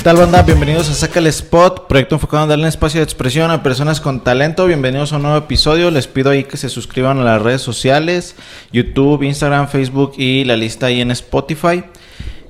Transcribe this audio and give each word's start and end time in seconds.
¿Qué 0.00 0.04
tal 0.04 0.16
banda? 0.16 0.40
Bienvenidos 0.40 0.88
a 0.88 0.94
Saca 0.94 1.18
el 1.18 1.26
Spot, 1.26 1.86
proyecto 1.86 2.14
enfocado 2.14 2.44
en 2.44 2.48
darle 2.48 2.68
espacio 2.68 3.00
de 3.00 3.04
expresión 3.04 3.50
a 3.50 3.62
personas 3.62 4.00
con 4.00 4.20
talento. 4.24 4.64
Bienvenidos 4.64 5.12
a 5.12 5.16
un 5.16 5.24
nuevo 5.24 5.36
episodio. 5.36 5.90
Les 5.90 6.06
pido 6.06 6.30
ahí 6.30 6.44
que 6.44 6.56
se 6.56 6.70
suscriban 6.70 7.18
a 7.18 7.22
las 7.22 7.42
redes 7.42 7.60
sociales, 7.60 8.34
YouTube, 8.72 9.22
Instagram, 9.24 9.68
Facebook 9.68 10.14
y 10.16 10.44
la 10.44 10.56
lista 10.56 10.86
ahí 10.86 11.02
en 11.02 11.10
Spotify. 11.10 11.84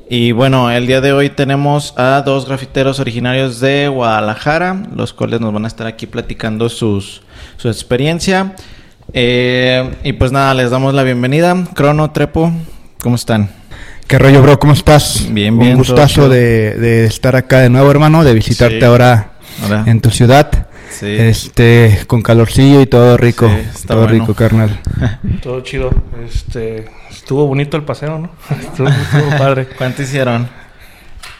Y 0.08 0.30
bueno, 0.30 0.70
el 0.70 0.86
día 0.86 1.00
de 1.00 1.12
hoy 1.12 1.28
tenemos 1.28 1.92
a 1.96 2.22
dos 2.24 2.46
grafiteros 2.46 3.00
originarios 3.00 3.58
de 3.58 3.88
Guadalajara, 3.88 4.84
los 4.94 5.12
cuales 5.12 5.40
nos 5.40 5.52
van 5.52 5.64
a 5.64 5.68
estar 5.68 5.88
aquí 5.88 6.06
platicando 6.06 6.68
sus, 6.68 7.22
su 7.56 7.66
experiencia. 7.66 8.54
Eh, 9.12 9.90
y 10.04 10.12
pues 10.12 10.30
nada, 10.30 10.54
les 10.54 10.70
damos 10.70 10.94
la 10.94 11.02
bienvenida. 11.02 11.56
Crono, 11.74 12.12
Trepo, 12.12 12.52
¿cómo 13.02 13.16
están? 13.16 13.59
¿Qué 14.10 14.18
rollo, 14.18 14.42
bro? 14.42 14.58
¿Cómo 14.58 14.72
estás? 14.72 15.28
Bien, 15.30 15.56
bien. 15.56 15.74
Un 15.74 15.78
gustazo 15.78 16.28
de, 16.28 16.74
de, 16.74 17.04
estar 17.04 17.36
acá 17.36 17.60
de 17.60 17.70
nuevo, 17.70 17.88
hermano, 17.92 18.24
de 18.24 18.34
visitarte 18.34 18.80
Sí. 18.80 18.84
ahora 18.84 19.34
Hola. 19.64 19.84
en 19.86 20.00
tu 20.00 20.10
ciudad. 20.10 20.66
Sí. 20.90 21.06
Este, 21.06 21.96
con 22.08 22.20
calorcillo 22.20 22.80
y 22.80 22.86
todo 22.86 23.16
rico. 23.16 23.48
Sí, 23.48 23.54
está 23.72 23.94
todo 23.94 24.02
bueno. 24.08 24.18
rico, 24.18 24.34
carnal. 24.34 24.80
Todo 25.44 25.60
chido. 25.60 25.90
Este, 26.26 26.86
estuvo 27.08 27.46
bonito 27.46 27.76
el 27.76 27.84
paseo, 27.84 28.18
¿no? 28.18 28.30
Estuvo, 28.60 28.88
estuvo 28.88 29.38
padre. 29.38 29.68
¿Cuánto 29.78 30.02
hicieron? 30.02 30.48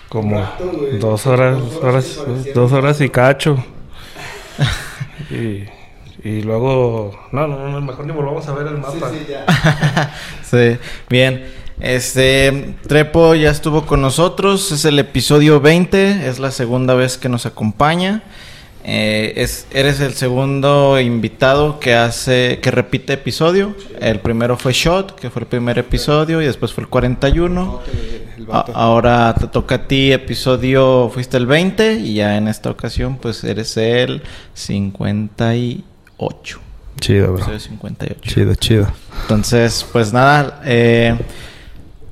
Como 0.09 0.41
dos 1.01 1.27
horas, 1.27 1.59
dos 1.59 1.75
horas, 1.83 2.19
dos 2.55 2.71
horas 2.71 3.01
y 3.01 3.09
cacho. 3.09 3.57
Y, 5.29 5.65
y 6.29 6.43
luego, 6.43 7.29
no, 7.33 7.47
no, 7.49 7.69
no, 7.69 7.81
mejor 7.81 8.07
ni 8.07 8.13
volvamos 8.13 8.47
a 8.49 8.53
ver 8.53 8.67
el 8.69 8.79
mapa. 8.79 9.11
sí, 10.43 10.77
bien. 11.09 11.45
Este 11.81 12.75
Trepo 12.87 13.35
ya 13.35 13.51
estuvo 13.51 13.87
con 13.87 14.01
nosotros, 14.03 14.71
es 14.73 14.85
el 14.85 14.99
episodio 14.99 15.61
20, 15.61 16.29
es 16.29 16.39
la 16.39 16.51
segunda 16.51 16.95
vez 16.95 17.17
que 17.19 17.29
nos 17.29 17.47
acompaña. 17.47 18.23
Eh, 18.83 19.35
es, 19.37 19.67
eres 19.73 20.01
el 20.01 20.15
segundo 20.15 20.99
invitado 20.99 21.79
que 21.81 21.95
hace, 21.95 22.61
que 22.63 22.71
repite 22.71 23.13
episodio. 23.15 23.75
El 24.01 24.21
primero 24.21 24.57
fue 24.57 24.73
Shot, 24.73 25.15
que 25.19 25.29
fue 25.31 25.43
el 25.43 25.49
primer 25.49 25.79
episodio, 25.79 26.41
y 26.41 26.47
después 26.47 26.73
fue 26.73 26.85
el 26.85 26.89
41. 26.89 27.81
A- 28.51 28.65
ahora 28.75 29.35
te 29.39 29.47
toca 29.49 29.75
a 29.77 29.87
ti 29.87 30.13
episodio, 30.13 31.11
fuiste 31.13 31.37
el 31.37 31.47
20, 31.47 31.95
y 31.97 32.15
ya 32.15 32.37
en 32.39 32.49
esta 32.49 32.71
ocasión, 32.71 33.19
pues 33.21 33.45
eres 33.45 33.77
el 33.77 34.23
58. 34.55 36.61
Chido, 37.01 37.27
bro. 37.29 37.37
Episodio 37.37 37.61
58. 37.61 38.21
Chido, 38.23 38.55
chido. 38.55 38.87
Entonces, 39.23 39.87
pues 39.93 40.13
nada, 40.13 40.61
eh, 40.65 41.17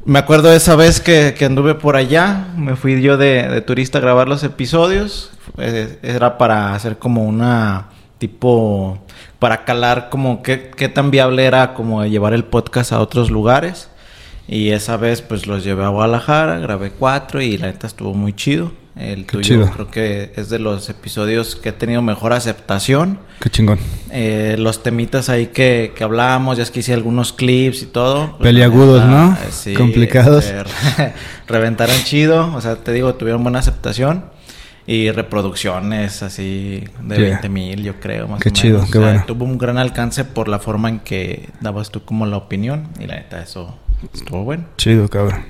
me 0.09 0.19
acuerdo 0.19 0.49
de 0.49 0.57
esa 0.57 0.75
vez 0.75 1.01
que, 1.03 1.37
anduve 1.45 1.75
por 1.75 1.95
allá, 1.95 2.49
me 2.57 2.77
fui 2.77 3.03
yo 3.03 3.19
de, 3.19 3.47
de 3.47 3.61
turista 3.61 3.99
a 3.99 4.01
grabar 4.01 4.27
los 4.27 4.43
episodios, 4.43 5.31
eh, 5.59 5.99
era 6.03 6.39
para 6.39 6.75
hacer 6.75 6.99
como 6.99 7.25
una 7.25 7.91
tipo, 8.17 8.99
para 9.39 9.67
calar 9.67 10.09
como 10.09 10.43
qué, 10.43 10.71
qué 10.75 10.89
tan 10.89 11.11
viable 11.11 11.45
era 11.45 11.75
como 11.75 12.07
llevar 12.07 12.33
el 12.33 12.45
podcast 12.45 12.93
a 12.93 13.01
otros 13.01 13.31
lugares. 13.31 13.91
Y 14.47 14.71
esa 14.71 14.97
vez 14.97 15.21
pues 15.21 15.47
los 15.47 15.63
llevé 15.63 15.85
a 15.85 15.89
Guadalajara, 15.89 16.59
grabé 16.59 16.91
cuatro 16.91 17.43
y 17.43 17.59
la 17.59 17.67
neta 17.67 17.87
estuvo 17.87 18.15
muy 18.15 18.33
chido. 18.33 18.73
El 18.99 19.27
Qué 19.27 19.33
tuyo 19.33 19.43
chido. 19.43 19.71
creo 19.71 19.91
que 19.91 20.33
es 20.35 20.49
de 20.51 20.59
los 20.59 20.89
episodios 20.89 21.55
que 21.55 21.69
ha 21.69 21.79
tenido 21.79 22.03
mejor 22.03 22.33
aceptación. 22.33 23.21
Qué 23.41 23.49
chingón. 23.49 23.79
Eh, 24.11 24.57
los 24.59 24.83
temitas 24.83 25.29
ahí 25.29 25.47
que, 25.47 25.93
que 25.95 26.03
hablábamos, 26.05 26.57
ya 26.57 26.65
es 26.65 26.71
que 26.73 26.81
hice 26.81 26.95
algunos 26.95 27.33
clips 27.33 27.83
y 27.83 27.87
todo. 27.87 28.37
Peliagudos, 28.39 29.05
¿no? 29.05 29.33
eh, 29.35 29.37
sí, 29.51 29.75
Complicados. 29.75 30.47
re- 30.99 31.13
reventaron 31.47 31.97
chido, 32.05 32.53
o 32.55 32.61
sea, 32.61 32.77
te 32.77 32.93
digo, 32.93 33.15
tuvieron 33.15 33.43
buena 33.43 33.61
aceptación. 33.61 34.25
Y 34.91 35.11
reproducciones 35.11 36.23
así 36.23 36.83
de 37.03 37.17
Yeah. 37.19 37.29
20 37.43 37.49
mil, 37.51 37.83
yo 37.85 38.01
creo, 38.01 38.27
más 38.27 38.41
Qué 38.41 38.49
o 38.49 38.53
chido, 38.53 38.75
menos. 38.79 38.91
qué 38.91 38.99
O 38.99 39.03
sea, 39.03 39.11
bueno. 39.11 39.25
Tuvo 39.27 39.45
un 39.45 39.59
gran 39.59 39.77
alcance 39.77 40.25
por 40.25 40.49
la 40.49 40.59
forma 40.61 40.89
en 40.89 41.01
que 41.01 41.51
dabas 41.61 41.91
tú 41.91 42.05
como 42.07 42.25
la 42.25 42.39
opinión. 42.39 42.89
Y 42.99 43.07
la 43.07 43.17
neta, 43.17 43.43
eso 43.43 43.79
estuvo 44.15 44.45
bueno. 44.45 44.65
Chido, 44.79 45.07
cabrón. 45.11 45.45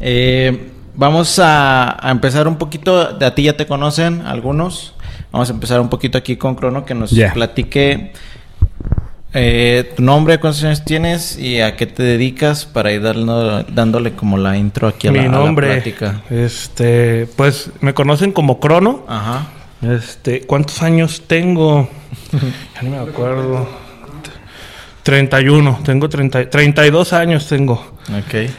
Eh, 0.00 0.70
vamos 0.96 1.38
a, 1.38 1.96
a 2.06 2.10
empezar 2.10 2.48
un 2.48 2.56
poquito. 2.56 3.12
De 3.12 3.24
a 3.26 3.34
ti 3.34 3.44
ya 3.44 3.56
te 3.56 3.66
conocen 3.66 4.22
algunos. 4.22 4.94
Vamos 5.32 5.50
a 5.50 5.52
empezar 5.52 5.80
un 5.80 5.88
poquito 5.88 6.16
aquí 6.18 6.36
con 6.36 6.54
Crono 6.54 6.84
que 6.84 6.94
nos 6.94 7.12
platique 7.34 8.12
eh, 9.34 9.92
tu 9.96 10.02
nombre, 10.02 10.38
cuántos 10.40 10.64
años 10.64 10.84
tienes 10.84 11.38
y 11.38 11.60
a 11.60 11.76
qué 11.76 11.86
te 11.86 12.02
dedicas 12.02 12.64
para 12.64 12.90
ir 12.92 13.02
dando- 13.02 13.62
dándole 13.64 14.12
como 14.12 14.38
la 14.38 14.56
intro 14.56 14.88
aquí 14.88 15.08
a 15.08 15.12
la, 15.12 15.18
Mi 15.20 15.26
a 15.26 15.30
la 15.30 15.38
nombre, 15.38 15.66
plática. 15.74 16.22
este, 16.30 17.28
pues 17.36 17.70
me 17.80 17.92
conocen 17.92 18.32
como 18.32 18.60
Crono. 18.60 19.04
Ajá. 19.08 19.48
Este, 19.82 20.40
¿cuántos 20.46 20.82
años 20.82 21.22
tengo? 21.26 21.88
Ya 22.74 22.82
ni 22.82 22.88
me 22.90 22.98
acuerdo. 22.98 23.68
31, 25.02 25.80
tengo 25.84 26.08
30, 26.08 26.50
32 26.50 27.12
años 27.12 27.46
tengo. 27.46 27.74
Ok. 28.08 28.50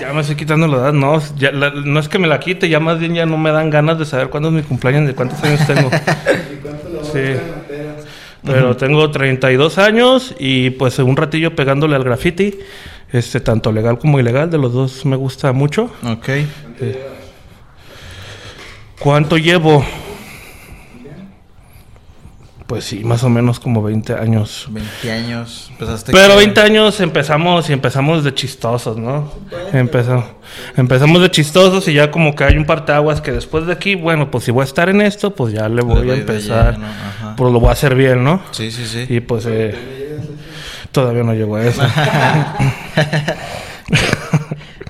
Ya 0.00 0.12
me 0.12 0.20
estoy 0.20 0.36
quitando 0.36 0.66
la 0.66 0.76
edad, 0.78 0.92
no, 0.92 1.20
ya 1.36 1.50
la- 1.52 1.70
no 1.70 2.00
es 2.00 2.08
que 2.08 2.18
me 2.18 2.26
la 2.28 2.38
quite, 2.40 2.68
ya 2.68 2.80
más 2.80 2.98
bien 2.98 3.14
ya 3.14 3.24
no 3.26 3.38
me 3.38 3.50
dan 3.50 3.70
ganas 3.70 3.98
de 3.98 4.04
saber 4.04 4.28
cuándo 4.28 4.48
es 4.50 4.54
mi 4.54 4.62
cumpleaños, 4.62 5.06
de 5.06 5.14
cuántos 5.14 5.42
años 5.42 5.66
tengo. 5.66 5.90
Sí. 7.12 7.22
Pero 8.44 8.76
tengo 8.76 9.10
32 9.10 9.78
años 9.78 10.34
y 10.38 10.70
pues 10.70 10.98
un 10.98 11.16
ratillo 11.16 11.54
pegándole 11.56 11.96
al 11.96 12.04
graffiti, 12.04 12.58
este 13.12 13.40
tanto 13.40 13.72
legal 13.72 13.98
como 13.98 14.20
ilegal, 14.20 14.50
de 14.50 14.58
los 14.58 14.72
dos 14.72 15.06
me 15.06 15.16
gusta 15.16 15.52
mucho. 15.52 15.90
Ok. 16.04 16.28
¿Cuánto 18.98 19.36
llevo? 19.38 19.84
Pues 22.68 22.84
sí, 22.84 23.02
más 23.02 23.24
o 23.24 23.30
menos 23.30 23.58
como 23.60 23.82
20 23.82 24.12
años. 24.12 24.66
20 24.68 25.10
años. 25.10 25.68
Empezaste 25.70 26.12
Pero 26.12 26.28
con- 26.28 26.36
20 26.36 26.60
años 26.60 27.00
empezamos 27.00 27.70
y 27.70 27.72
empezamos 27.72 28.24
de 28.24 28.34
chistosos, 28.34 28.98
¿no? 28.98 29.32
Empezamos, 29.72 30.26
empezamos 30.76 31.22
de 31.22 31.30
chistosos 31.30 31.88
y 31.88 31.94
ya 31.94 32.10
como 32.10 32.34
que 32.34 32.44
hay 32.44 32.58
un 32.58 32.66
parteaguas 32.66 33.22
que 33.22 33.32
después 33.32 33.64
de 33.66 33.72
aquí, 33.72 33.94
bueno, 33.94 34.30
pues 34.30 34.44
si 34.44 34.50
voy 34.50 34.60
a 34.60 34.64
estar 34.66 34.90
en 34.90 35.00
esto, 35.00 35.34
pues 35.34 35.54
ya 35.54 35.66
le 35.70 35.80
voy 35.80 36.10
a 36.10 36.14
empezar. 36.14 36.74
lleno, 36.74 36.86
ajá. 36.86 37.36
Pues 37.36 37.50
lo 37.54 37.58
voy 37.58 37.70
a 37.70 37.72
hacer 37.72 37.94
bien, 37.94 38.22
¿no? 38.22 38.42
Sí, 38.50 38.70
sí, 38.70 38.84
sí. 38.86 39.06
Y 39.08 39.20
pues 39.20 39.46
eh, 39.48 39.74
todavía 40.92 41.22
no 41.22 41.32
llego 41.32 41.56
a 41.56 41.64
eso. 41.64 41.80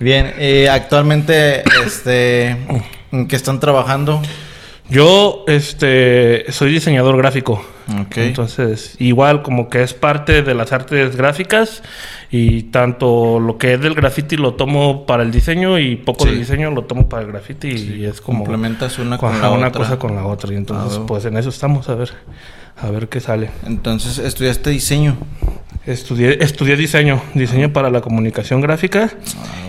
Bien, 0.00 0.33
eh, 0.39 0.69
actualmente, 0.69 1.62
este, 1.84 2.56
¿en 3.10 3.27
qué 3.28 3.34
están 3.37 3.59
trabajando? 3.59 4.22
Yo 4.91 5.44
este 5.47 6.50
soy 6.50 6.72
diseñador 6.72 7.16
gráfico. 7.19 7.62
Ok. 8.06 8.16
Entonces, 8.19 8.97
igual 8.99 9.43
como 9.43 9.69
que 9.69 9.82
es 9.82 9.94
parte 9.94 10.43
de 10.43 10.54
las 10.54 10.72
artes 10.72 11.16
gráficas 11.16 11.82
y 12.31 12.65
tanto 12.65 13.41
lo 13.41 13.56
que 13.59 13.75
es 13.75 13.81
del 13.81 13.94
graffiti 13.94 14.37
lo 14.37 14.54
tomo 14.54 15.06
para 15.06 15.22
el 15.22 15.31
diseño 15.31 15.78
y 15.78 15.97
poco 15.97 16.25
Sí. 16.25 16.31
del 16.31 16.38
diseño 16.41 16.71
lo 16.71 16.84
tomo 16.84 17.09
para 17.09 17.22
el 17.22 17.28
graffiti 17.32 17.69
y 17.69 18.04
es 18.04 18.21
como 18.21 18.41
Complementas 18.41 18.98
una 18.98 19.16
con 19.19 19.41
la 19.41 19.50
una 19.50 19.69
otra. 19.69 19.81
cosa 19.82 19.98
con 19.98 20.15
la 20.15 20.27
otra 20.27 20.53
y 20.53 20.56
entonces 20.56 20.98
Ah, 21.03 21.04
pues 21.06 21.25
en 21.25 21.37
eso 21.38 21.48
estamos 21.48 21.88
a 21.88 21.94
ver 21.94 22.10
a 22.81 22.91
ver 22.91 23.09
qué 23.09 23.21
sale. 23.21 23.50
Entonces, 23.66 24.19
estudiaste 24.19 24.71
diseño. 24.71 25.16
Estudié 25.87 26.43
estudié 26.44 26.77
diseño, 26.77 27.22
diseño 27.34 27.72
para 27.72 27.89
la 27.89 28.03
comunicación 28.03 28.61
gráfica 28.61 29.11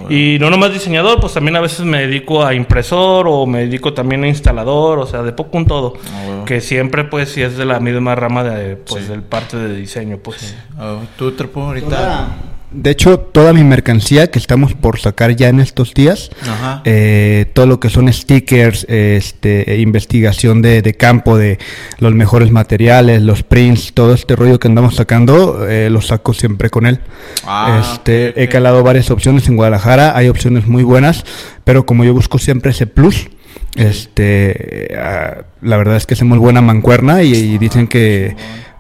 y 0.10 0.38
no 0.42 0.50
nomás 0.50 0.74
diseñador, 0.74 1.22
pues 1.22 1.34
también 1.34 1.56
a 1.56 1.62
veces 1.62 1.82
me 1.86 2.00
dedico 2.06 2.44
a 2.46 2.54
impresor 2.54 3.26
o 3.30 3.46
me 3.46 3.60
dedico 3.60 3.94
también 3.94 4.26
a 4.26 4.28
instalador, 4.28 5.00
o 5.00 5.06
sea, 5.08 5.22
de 5.22 5.32
poco 5.32 5.58
un 5.58 5.66
todo, 5.66 5.94
Ah, 6.14 6.24
bueno. 6.26 6.46
que 6.46 6.60
siempre 6.60 7.06
pues 7.06 7.30
si 7.30 7.42
es 7.42 7.56
de 7.56 7.64
la 7.64 7.80
misma 7.80 8.16
rama 8.16 8.44
de 8.44 8.76
pues 8.76 9.06
Sí. 9.06 9.12
del 9.12 9.22
parte 9.22 9.56
de 9.56 9.74
diseño, 9.78 10.18
pues. 10.18 10.56
Oh, 10.78 11.00
¿Tú, 11.18 11.32
Trepo, 11.32 11.62
ahorita? 11.62 12.28
De 12.72 12.92
hecho, 12.92 13.18
toda 13.20 13.52
mi 13.52 13.64
mercancía 13.64 14.30
que 14.30 14.38
estamos 14.38 14.76
por 14.76 15.00
sacar 15.00 15.36
ya 15.36 15.50
en 15.50 15.60
estos 15.60 15.96
días, 15.96 16.30
Ajá. 16.44 16.84
eh, 16.86 17.48
todo 17.54 17.66
lo 17.66 17.80
que 17.80 17.90
son 17.90 18.12
stickers, 18.14 18.86
este, 18.88 19.74
eh, 19.74 19.80
investigación 19.80 20.62
de, 20.62 20.84
de 20.84 20.94
campo, 20.94 21.36
de 21.36 21.58
los 21.98 22.14
mejores 22.14 22.52
materiales, 22.52 23.24
los 23.24 23.42
prints, 23.42 23.94
todo 23.94 24.14
este 24.14 24.36
rollo 24.36 24.60
que 24.60 24.68
andamos 24.68 24.96
sacando, 24.98 25.68
eh, 25.68 25.90
lo 25.90 26.02
saco 26.02 26.34
siempre 26.34 26.70
con 26.70 26.86
él. 26.86 27.00
Ah, 27.44 27.82
este. 27.82 28.40
He 28.42 28.50
calado 28.50 28.84
varias 28.84 29.10
opciones 29.10 29.48
en 29.48 29.56
Guadalajara, 29.56 30.16
hay 30.16 30.30
opciones 30.30 30.68
muy 30.68 30.84
buenas, 30.84 31.26
pero 31.64 31.88
como 31.88 32.04
yo 32.04 32.14
busco 32.14 32.38
siempre 32.38 32.70
ese 32.70 32.86
plus, 32.86 33.30
este, 33.76 34.96
ah, 34.96 35.38
la 35.62 35.78
verdad 35.78 35.96
es 35.96 36.06
que 36.06 36.14
hacemos 36.14 36.38
buena 36.38 36.62
mancuerna 36.62 37.24
y, 37.24 37.34
y 37.34 37.58
dicen 37.58 37.88
que 37.88 38.36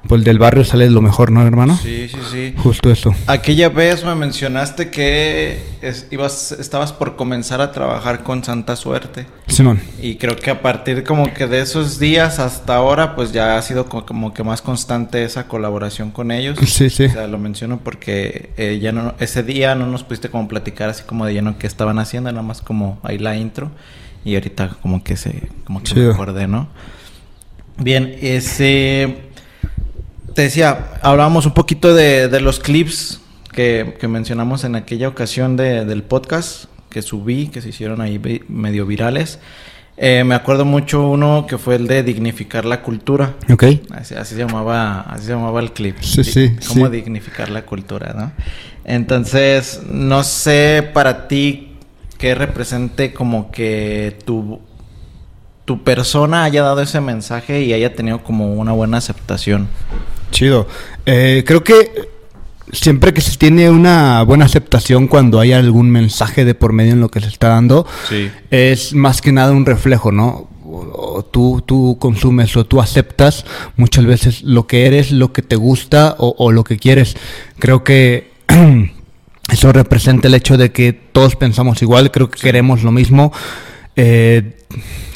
pues 0.07 0.24
del 0.24 0.40
barrio 0.40 0.63
sale 0.63 0.90
lo 0.90 1.01
mejor, 1.01 1.31
¿no, 1.31 1.46
hermano? 1.46 1.78
Sí, 1.78 2.07
sí, 2.10 2.18
sí. 2.31 2.54
Justo 2.57 2.90
eso. 2.90 3.13
Aquella 3.28 3.69
vez 3.69 4.04
me 4.06 4.16
mencionaste 4.16 4.90
que 4.90 5.60
es- 5.81 6.07
ibas, 6.12 6.51
estabas 6.54 6.94
por 6.94 7.16
comenzar 7.16 7.62
a 7.62 7.72
trabajar 7.72 8.24
con 8.24 8.44
Santa 8.44 8.75
Suerte. 8.75 9.28
Simón. 9.48 9.80
Y 10.01 10.16
creo 10.16 10.36
que 10.36 10.51
a 10.51 10.62
partir 10.62 11.04
como 11.04 11.34
que 11.34 11.48
de 11.48 11.62
esos 11.62 12.00
días 12.00 12.40
hasta 12.40 12.75
ahora, 12.75 13.16
pues 13.16 13.31
ya 13.34 13.57
ha 13.57 13.62
sido 13.62 13.86
co- 13.88 14.06
como 14.06 14.34
que 14.34 14.44
más 14.44 14.62
constante 14.62 15.24
esa 15.24 15.48
colaboración 15.48 16.12
con 16.12 16.31
ellos. 16.31 16.57
Sí, 16.66 16.90
sí. 16.90 17.06
O 17.06 17.12
sea, 17.12 17.28
lo 17.28 17.38
menciono 17.38 17.80
porque 17.84 18.52
eh, 18.57 18.80
ya 18.81 18.92
no, 18.92 19.16
ese 19.19 19.44
día 19.44 19.75
no 19.75 19.86
nos 19.88 20.04
pudiste 20.04 20.30
como 20.30 20.48
platicar 20.48 20.90
así 20.90 21.04
como 21.04 21.25
de 21.25 21.34
lleno 21.34 21.57
qué 21.57 21.68
estaban 21.68 22.00
haciendo, 22.00 22.31
nada 22.31 22.44
más 22.44 22.62
como 22.62 23.00
ahí 23.04 23.18
la 23.18 23.36
intro. 23.36 23.69
Y 24.25 24.36
ahorita 24.36 24.78
como 24.81 25.04
que 25.04 25.16
se, 25.18 25.50
como 25.66 25.81
que 25.84 25.94
me 25.95 26.12
acordé, 26.13 26.48
¿no? 26.48 26.68
Bien, 27.78 28.18
ese... 28.22 29.29
Te 30.40 30.44
decía, 30.44 30.92
hablábamos 31.02 31.46
un 31.46 31.54
poquito 31.54 31.94
de, 31.94 32.30
de 32.30 32.40
los 32.40 32.62
clips 32.62 33.20
que, 33.52 33.98
que, 34.00 34.08
mencionamos 34.08 34.64
en 34.64 34.78
aquella 34.78 35.10
ocasión 35.10 35.58
de, 35.58 35.84
del 35.84 36.02
podcast 36.02 36.68
que 36.90 37.02
subí, 37.02 37.48
que 37.48 37.62
se 37.62 37.68
hicieron 37.68 38.00
ahí 38.00 38.42
medio 38.48 38.86
virales. 38.86 39.40
Eh, 39.98 40.24
me 40.24 40.36
acuerdo 40.36 40.64
mucho 40.64 41.10
uno 41.10 41.46
que 41.46 41.58
fue 41.58 41.76
el 41.76 41.88
de 41.88 42.04
dignificar 42.04 42.64
la 42.64 42.82
cultura. 42.82 43.36
Ok. 43.52 43.66
Así, 43.92 44.16
así 44.16 44.36
se 44.36 44.40
llamaba, 44.40 45.02
así 45.02 45.26
se 45.26 45.34
llamaba 45.34 45.60
el 45.60 45.74
clip. 45.74 45.98
Sí, 46.00 46.24
sí. 46.24 46.56
Cómo 46.70 46.88
dignificar 46.90 47.50
la 47.50 47.66
cultura, 47.66 48.14
¿no? 48.14 48.32
Entonces, 48.86 49.82
no 49.92 50.24
sé 50.24 50.90
para 50.94 51.28
ti 51.28 51.74
qué 52.18 52.34
represente 52.34 53.14
como 53.14 53.52
que 53.52 54.18
tu, 54.24 54.62
tu 55.66 55.84
persona 55.84 56.46
haya 56.46 56.64
dado 56.64 56.82
ese 56.82 57.02
mensaje 57.02 57.62
y 57.64 57.74
haya 57.74 57.94
tenido 57.94 58.24
como 58.24 58.54
una 58.54 58.72
buena 58.72 59.00
aceptación. 59.00 59.68
Chido. 60.31 60.68
Eh, 61.06 61.44
creo 61.46 61.64
que 61.64 62.10
siempre 62.72 63.14
que 63.14 63.22
se 63.22 63.38
tiene 63.38 63.70
una 63.70 64.22
buena 64.24 64.46
aceptación 64.46 65.08
cuando 65.08 65.40
hay 65.40 65.54
algún 65.54 65.90
mensaje 65.90 66.46
de 66.46 66.56
por 66.56 66.74
medio 66.74 66.94
en 66.94 67.02
lo 67.02 67.10
que 67.10 67.20
se 67.20 67.28
está 67.28 67.50
dando, 67.50 67.86
es 68.52 68.94
más 68.94 69.22
que 69.22 69.31
nada 69.31 69.52
un 69.52 69.66
reflejo, 69.66 70.12
¿no? 70.12 70.50
O, 70.72 71.24
tú, 71.24 71.64
tú 71.66 71.98
consumes 72.00 72.56
o 72.56 72.64
tú 72.64 72.80
aceptas 72.80 73.44
muchas 73.76 74.06
veces 74.06 74.44
lo 74.44 74.68
que 74.68 74.86
eres, 74.86 75.12
lo 75.12 75.34
que 75.34 75.42
te 75.42 75.56
gusta 75.56 76.16
o, 76.20 76.52
lo 76.52 76.64
que 76.64 76.78
quieres. 76.78 77.18
Creo 77.58 77.84
que 77.84 78.31
eso 79.52 79.74
representa 79.74 80.28
el 80.28 80.36
hecho 80.36 80.58
de 80.58 80.72
que 80.72 80.94
todos 80.94 81.36
pensamos 81.36 81.81
igual, 81.81 82.12
creo 82.12 82.30
que 82.30 82.40
queremos 82.40 82.84
lo 82.84 82.92
mismo. 82.92 83.34
Eh, 83.96 84.59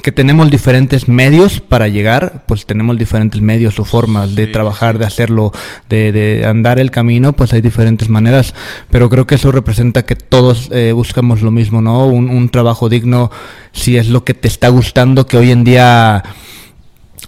que 0.02 0.12
tenemos 0.12 0.52
diferentes 0.52 1.08
medios 1.08 1.62
para 1.62 1.88
llegar, 1.88 2.44
pues 2.46 2.66
tenemos 2.66 2.98
diferentes 2.98 3.40
medios 3.40 3.80
o 3.80 3.86
formas 3.86 4.36
de 4.36 4.48
trabajar, 4.48 4.98
de 4.98 5.06
hacerlo, 5.06 5.54
de, 5.88 6.44
andar 6.46 6.80
el 6.80 6.92
camino, 6.92 7.34
pues 7.34 7.54
hay 7.54 7.62
diferentes 7.62 8.10
maneras, 8.10 8.54
pero 8.90 9.10
creo 9.10 9.26
que 9.26 9.36
eso 9.36 9.52
representa 9.52 10.06
que 10.06 10.16
todos 10.16 10.70
eh, 10.72 10.92
buscamos 10.92 11.42
lo 11.42 11.52
mismo, 11.52 11.82
¿no? 11.82 12.06
Un, 12.08 12.50
trabajo 12.50 12.90
digno, 12.90 13.32
si 13.72 13.96
es 13.96 14.10
lo 14.10 14.26
que 14.26 14.34
te 14.34 14.50
está 14.50 14.68
gustando, 14.68 15.26
que 15.26 15.38
hoy 15.38 15.52
en 15.52 15.64
día 15.64 16.24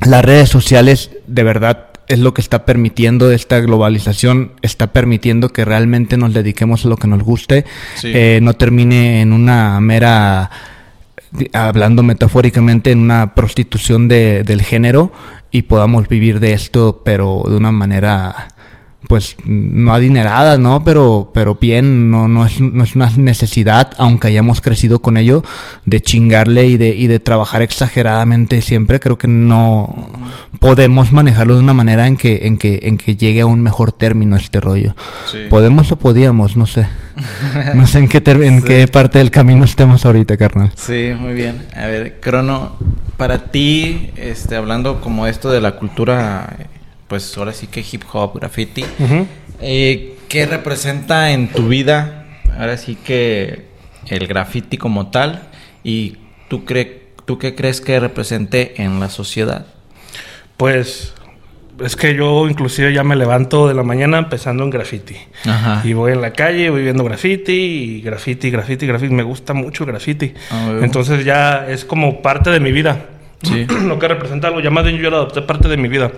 las 0.06 0.26
redes 0.26 0.50
sociales 0.50 1.12
de 1.26 1.44
verdad 1.44 1.88
es 2.08 2.20
lo 2.20 2.34
que 2.34 2.42
está 2.42 2.66
permitiendo 2.66 3.32
esta 3.32 3.60
globalización, 3.62 4.52
está 4.62 4.92
permitiendo 4.92 5.50
que 5.50 5.64
realmente 5.64 6.18
nos 6.18 6.34
dediquemos 6.34 6.86
a 6.86 6.90
lo 6.90 6.98
que 6.98 7.08
nos 7.08 7.24
guste, 7.24 7.66
eh, 8.04 8.40
no 8.44 8.54
termine 8.56 9.22
en 9.22 9.32
una 9.32 9.80
mera 9.80 10.52
hablando 11.54 12.04
metafóricamente, 12.04 12.92
en 12.92 13.00
una 13.00 13.36
prostitución 13.36 14.08
de, 14.08 14.44
del 14.44 14.62
género 14.62 15.12
y 15.52 15.64
podamos 15.64 16.08
vivir 16.08 16.40
de 16.40 16.54
esto, 16.54 17.02
pero 17.04 17.44
de 17.48 17.56
una 17.56 17.72
manera 17.72 18.55
pues 19.08 19.36
no 19.46 19.94
adinerada, 19.94 20.58
¿no? 20.58 20.84
Pero, 20.84 21.32
pero 21.34 21.56
bien, 21.56 22.10
no, 22.12 22.28
no, 22.28 22.46
es, 22.46 22.60
no 22.60 22.84
es 22.84 22.96
una 22.96 23.10
necesidad, 23.18 23.92
aunque 23.98 24.28
hayamos 24.28 24.62
crecido 24.62 25.00
con 25.00 25.18
ello, 25.18 25.44
de 25.86 26.02
chingarle 26.02 26.68
y 26.68 26.78
de, 26.78 26.90
y 26.90 27.08
de 27.08 27.20
trabajar 27.20 27.62
exageradamente 27.62 28.62
siempre. 28.62 29.00
Creo 29.00 29.18
que 29.18 29.28
no 29.28 30.10
podemos 30.60 31.12
manejarlo 31.12 31.56
de 31.56 31.62
una 31.62 31.74
manera 31.74 32.08
en 32.08 32.18
que, 32.18 32.48
en 32.48 32.58
que, 32.58 32.80
en 32.84 32.98
que 32.98 33.16
llegue 33.16 33.42
a 33.42 33.46
un 33.46 33.62
mejor 33.62 33.92
término 33.92 34.36
este 34.36 34.60
rollo. 34.60 34.96
Podemos 35.50 35.92
o 35.92 35.96
podíamos, 35.98 36.58
no 36.58 36.66
sé. 36.66 36.88
No 37.76 37.88
sé 37.88 38.00
en 38.00 38.10
qué 38.10 38.22
en 38.26 38.62
qué 38.62 38.88
parte 38.88 39.20
del 39.20 39.32
camino 39.32 39.64
estemos 39.64 40.06
ahorita, 40.06 40.36
carnal. 40.36 40.72
Sí, 40.76 41.12
muy 41.18 41.34
bien. 41.34 41.66
A 41.74 41.86
ver, 41.88 42.20
Crono, 42.20 42.76
para 43.18 43.52
ti, 43.52 44.12
este, 44.18 44.56
hablando 44.56 45.00
como 45.00 45.28
esto 45.28 45.50
de 45.50 45.62
la 45.62 45.78
cultura 45.78 46.58
pues 47.08 47.38
ahora 47.38 47.54
sí 47.54 47.68
que 47.68 47.82
hip 47.90 48.04
hop, 48.12 48.40
graffiti. 48.40 48.86
Eh, 49.62 50.18
¿Qué 50.30 50.46
representa 50.46 51.32
en 51.32 51.48
tu 51.50 51.68
vida, 51.68 52.26
ahora 52.58 52.78
sí 52.78 52.96
que 52.96 53.66
el 54.08 54.28
graffiti 54.28 54.78
como 54.78 55.12
tal? 55.12 55.44
¿Y 55.84 56.18
tú, 56.50 56.64
tú 57.26 57.38
qué 57.38 57.56
crees 57.56 57.82
que 57.82 58.00
represente 58.00 58.82
en 58.82 59.00
la 59.00 59.10
sociedad? 59.10 59.68
Pues 60.58 61.14
es 61.84 61.96
que 61.96 62.16
yo 62.16 62.48
inclusive 62.48 62.94
ya 62.94 63.04
me 63.04 63.16
levanto 63.16 63.68
de 63.68 63.74
la 63.74 63.84
mañana 63.84 64.18
empezando 64.18 64.64
en 64.64 64.70
graffiti. 64.70 65.16
Y 65.84 65.94
voy 65.94 66.14
en 66.14 66.22
la 66.22 66.32
calle, 66.32 66.70
voy 66.70 66.84
viendo 66.84 67.04
graffiti, 67.04 67.52
y 67.54 68.02
graffiti, 68.02 68.50
graffiti, 68.50 68.88
graffiti. 68.88 69.14
Me 69.14 69.24
gusta 69.24 69.54
mucho 69.54 69.84
el 69.84 69.92
graffiti. 69.92 70.34
Ah, 70.52 70.80
Entonces 70.82 71.26
ya 71.26 71.68
es 71.68 71.84
como 71.86 72.22
parte 72.22 72.50
de 72.50 72.60
mi 72.60 72.72
vida. 72.72 73.06
Sí. 73.42 73.66
Lo 73.84 74.00
que 74.00 74.08
representa 74.08 74.48
algo, 74.48 74.62
ya 74.62 74.70
más 74.70 74.86
yo 74.86 75.10
lo 75.10 75.18
adopté 75.18 75.42
parte 75.42 75.68
de 75.68 75.78
mi 75.78 75.88
vida. 75.88 76.12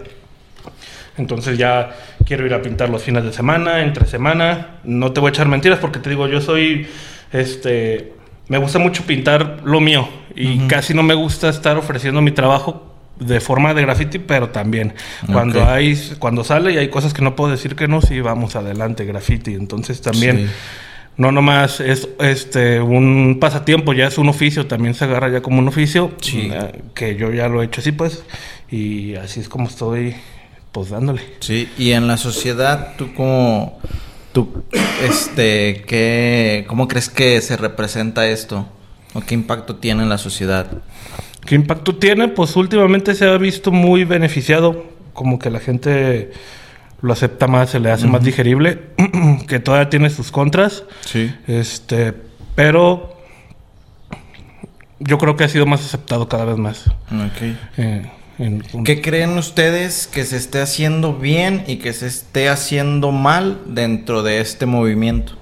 Entonces 1.18 1.58
ya 1.58 1.96
quiero 2.26 2.46
ir 2.46 2.54
a 2.54 2.62
pintar 2.62 2.90
los 2.90 3.04
fines 3.04 3.24
de 3.24 3.34
semana, 3.34 3.82
entre 3.82 4.06
semana. 4.06 4.80
No 4.84 5.12
te 5.12 5.20
voy 5.20 5.30
a 5.30 5.32
echar 5.32 5.48
mentiras 5.48 5.80
porque 5.80 6.00
te 6.00 6.10
digo, 6.10 6.28
yo 6.28 6.42
soy, 6.42 6.88
este, 7.32 8.14
me 8.48 8.58
gusta 8.58 8.80
mucho 8.80 9.04
pintar 9.04 9.62
lo 9.64 9.80
mío 9.80 10.08
y 10.36 10.60
casi 10.68 10.94
no 10.94 11.04
me 11.04 11.16
gusta 11.16 11.50
estar 11.50 11.78
ofreciendo 11.78 12.22
mi 12.22 12.32
trabajo 12.32 12.94
de 13.20 13.40
forma 13.40 13.74
de 13.74 13.82
graffiti, 13.82 14.20
pero 14.20 14.50
también 14.50 14.94
cuando 15.32 15.68
hay, 15.68 16.00
cuando 16.20 16.44
sale 16.44 16.74
y 16.74 16.78
hay 16.78 16.90
cosas 16.90 17.14
que 17.14 17.24
no 17.24 17.36
puedo 17.36 17.52
decir 17.52 17.76
que 17.76 17.88
no, 17.88 18.02
sí 18.02 18.22
vamos 18.22 18.56
adelante 18.56 19.06
graffiti. 19.06 19.56
Entonces 19.56 20.02
también 20.02 20.50
no 21.18 21.32
nomás 21.32 21.80
es 21.80 22.08
este 22.20 22.80
un 22.80 23.40
pasatiempo, 23.42 23.94
ya 23.94 24.08
es 24.08 24.20
un 24.20 24.30
oficio, 24.30 24.68
también 24.68 24.94
se 24.94 25.06
agarra 25.06 25.30
ya 25.30 25.42
como 25.42 25.60
un 25.60 25.68
oficio, 25.68 26.12
eh, 26.32 26.82
que 26.94 27.16
yo 27.16 27.34
ya 27.34 27.48
lo 27.48 27.62
he 27.62 27.66
hecho 27.66 27.82
así 27.82 27.92
pues, 27.92 28.24
y 28.70 29.16
así 29.16 29.40
es 29.40 29.50
como 29.50 29.68
estoy 29.68 30.16
pues 30.78 30.92
dándole. 30.92 31.24
Sí, 31.40 31.68
y 31.80 31.94
en 31.94 32.06
la 32.06 32.18
sociedad, 32.18 32.94
¿tú 33.00 33.12
cómo, 33.16 33.80
tú, 34.32 34.64
este, 35.02 35.84
qué, 35.88 36.66
cómo 36.68 36.88
crees 36.88 37.10
que 37.10 37.42
se 37.42 37.58
representa 37.58 38.28
esto? 38.28 38.68
¿O 39.16 39.22
qué 39.22 39.34
impacto 39.34 39.78
tiene 39.78 40.04
en 40.04 40.10
la 40.10 40.20
sociedad? 40.20 40.68
¿Qué 41.48 41.56
impacto 41.56 41.96
tiene? 41.96 42.28
Pues 42.28 42.56
últimamente 42.56 43.16
se 43.16 43.26
ha 43.26 43.36
visto 43.40 43.72
muy 43.72 44.04
beneficiado, 44.04 44.86
como 45.14 45.40
que 45.40 45.50
la 45.50 45.60
gente 45.60 46.32
lo 47.02 47.12
acepta 47.12 47.48
más, 47.48 47.72
se 47.72 47.80
le 47.80 47.90
hace 47.90 48.06
más 48.06 48.24
digerible, 48.24 48.80
que 49.48 49.60
todavía 49.60 49.90
tiene 49.90 50.12
sus 50.12 50.30
contras. 50.30 50.84
Sí. 51.02 51.34
Este, 51.48 52.14
pero 52.54 53.18
yo 55.00 55.18
creo 55.18 55.36
que 55.36 55.44
ha 55.44 55.50
sido 55.50 55.66
más 55.66 55.84
aceptado 55.84 56.30
cada 56.30 56.46
vez 56.46 56.58
más. 56.58 56.86
Ok. 56.86 57.56
Eh, 57.78 58.12
¿Qué 58.86 59.02
creen 59.02 59.38
ustedes 59.38 60.06
que 60.06 60.24
se 60.24 60.38
esté 60.38 60.62
haciendo 60.62 61.16
bien 61.16 61.64
y 61.66 61.78
que 61.78 61.92
se 61.94 62.06
esté 62.06 62.50
haciendo 62.50 63.12
mal 63.12 63.62
dentro 63.66 64.22
de 64.22 64.42
este 64.42 64.68
movimiento? 64.68 65.34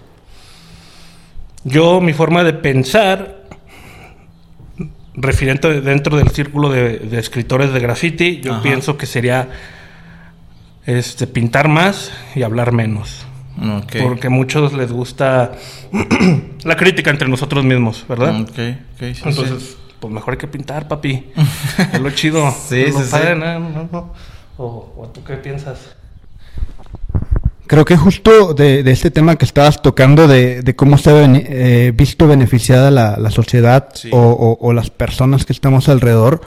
Yo, 1.66 2.00
mi 2.00 2.14
forma 2.14 2.44
de 2.44 2.54
pensar, 2.54 3.44
referente 5.14 5.82
dentro 5.82 6.16
del 6.16 6.30
círculo 6.30 6.70
de, 6.70 7.20
escritores 7.20 7.74
de 7.74 7.80
graffiti, 7.80 8.40
yo 8.40 8.62
pienso 8.62 8.98
que 8.98 9.08
sería 9.08 9.50
este, 10.86 11.28
pintar 11.28 11.68
más 11.68 12.14
y 12.34 12.44
hablar 12.44 12.72
menos. 12.72 13.26
Porque 14.02 14.28
a 14.28 14.30
muchos 14.30 14.74
les 14.74 14.92
gusta 14.92 15.54
la 16.64 16.76
crítica 16.76 17.10
entre 17.10 17.28
nosotros 17.28 17.64
mismos, 17.64 18.06
¿verdad? 18.08 18.42
Okay, 18.42 18.78
Entonces, 19.00 19.78
pues 20.00 20.14
mejor 20.14 20.34
hay 20.34 20.38
que 20.38 20.48
pintar, 20.48 20.88
papi. 20.88 21.32
es 21.94 22.00
lo 22.00 22.10
chido. 22.12 22.52
sí, 22.52 22.86
sí, 22.92 23.04
sí. 23.04 23.18
O, 24.58 25.10
tú 25.14 25.24
qué 25.24 25.36
piensas? 25.36 25.96
Creo 27.68 27.84
que 27.84 27.98
justo 27.98 28.54
de, 28.54 28.80
este 28.90 29.12
tema 29.12 29.36
que 29.38 29.46
estabas 29.46 29.82
tocando, 29.82 30.28
de, 30.28 30.74
cómo 30.76 30.98
se 30.98 31.10
ha 31.10 31.26
eh, 31.26 31.92
visto 31.96 32.28
beneficiada 32.28 32.92
la, 32.92 33.32
sociedad 33.32 33.90
o, 34.12 34.72
las 34.74 34.90
personas 34.92 35.46
que 35.46 35.54
estamos 35.54 35.90
alrededor, 35.90 36.42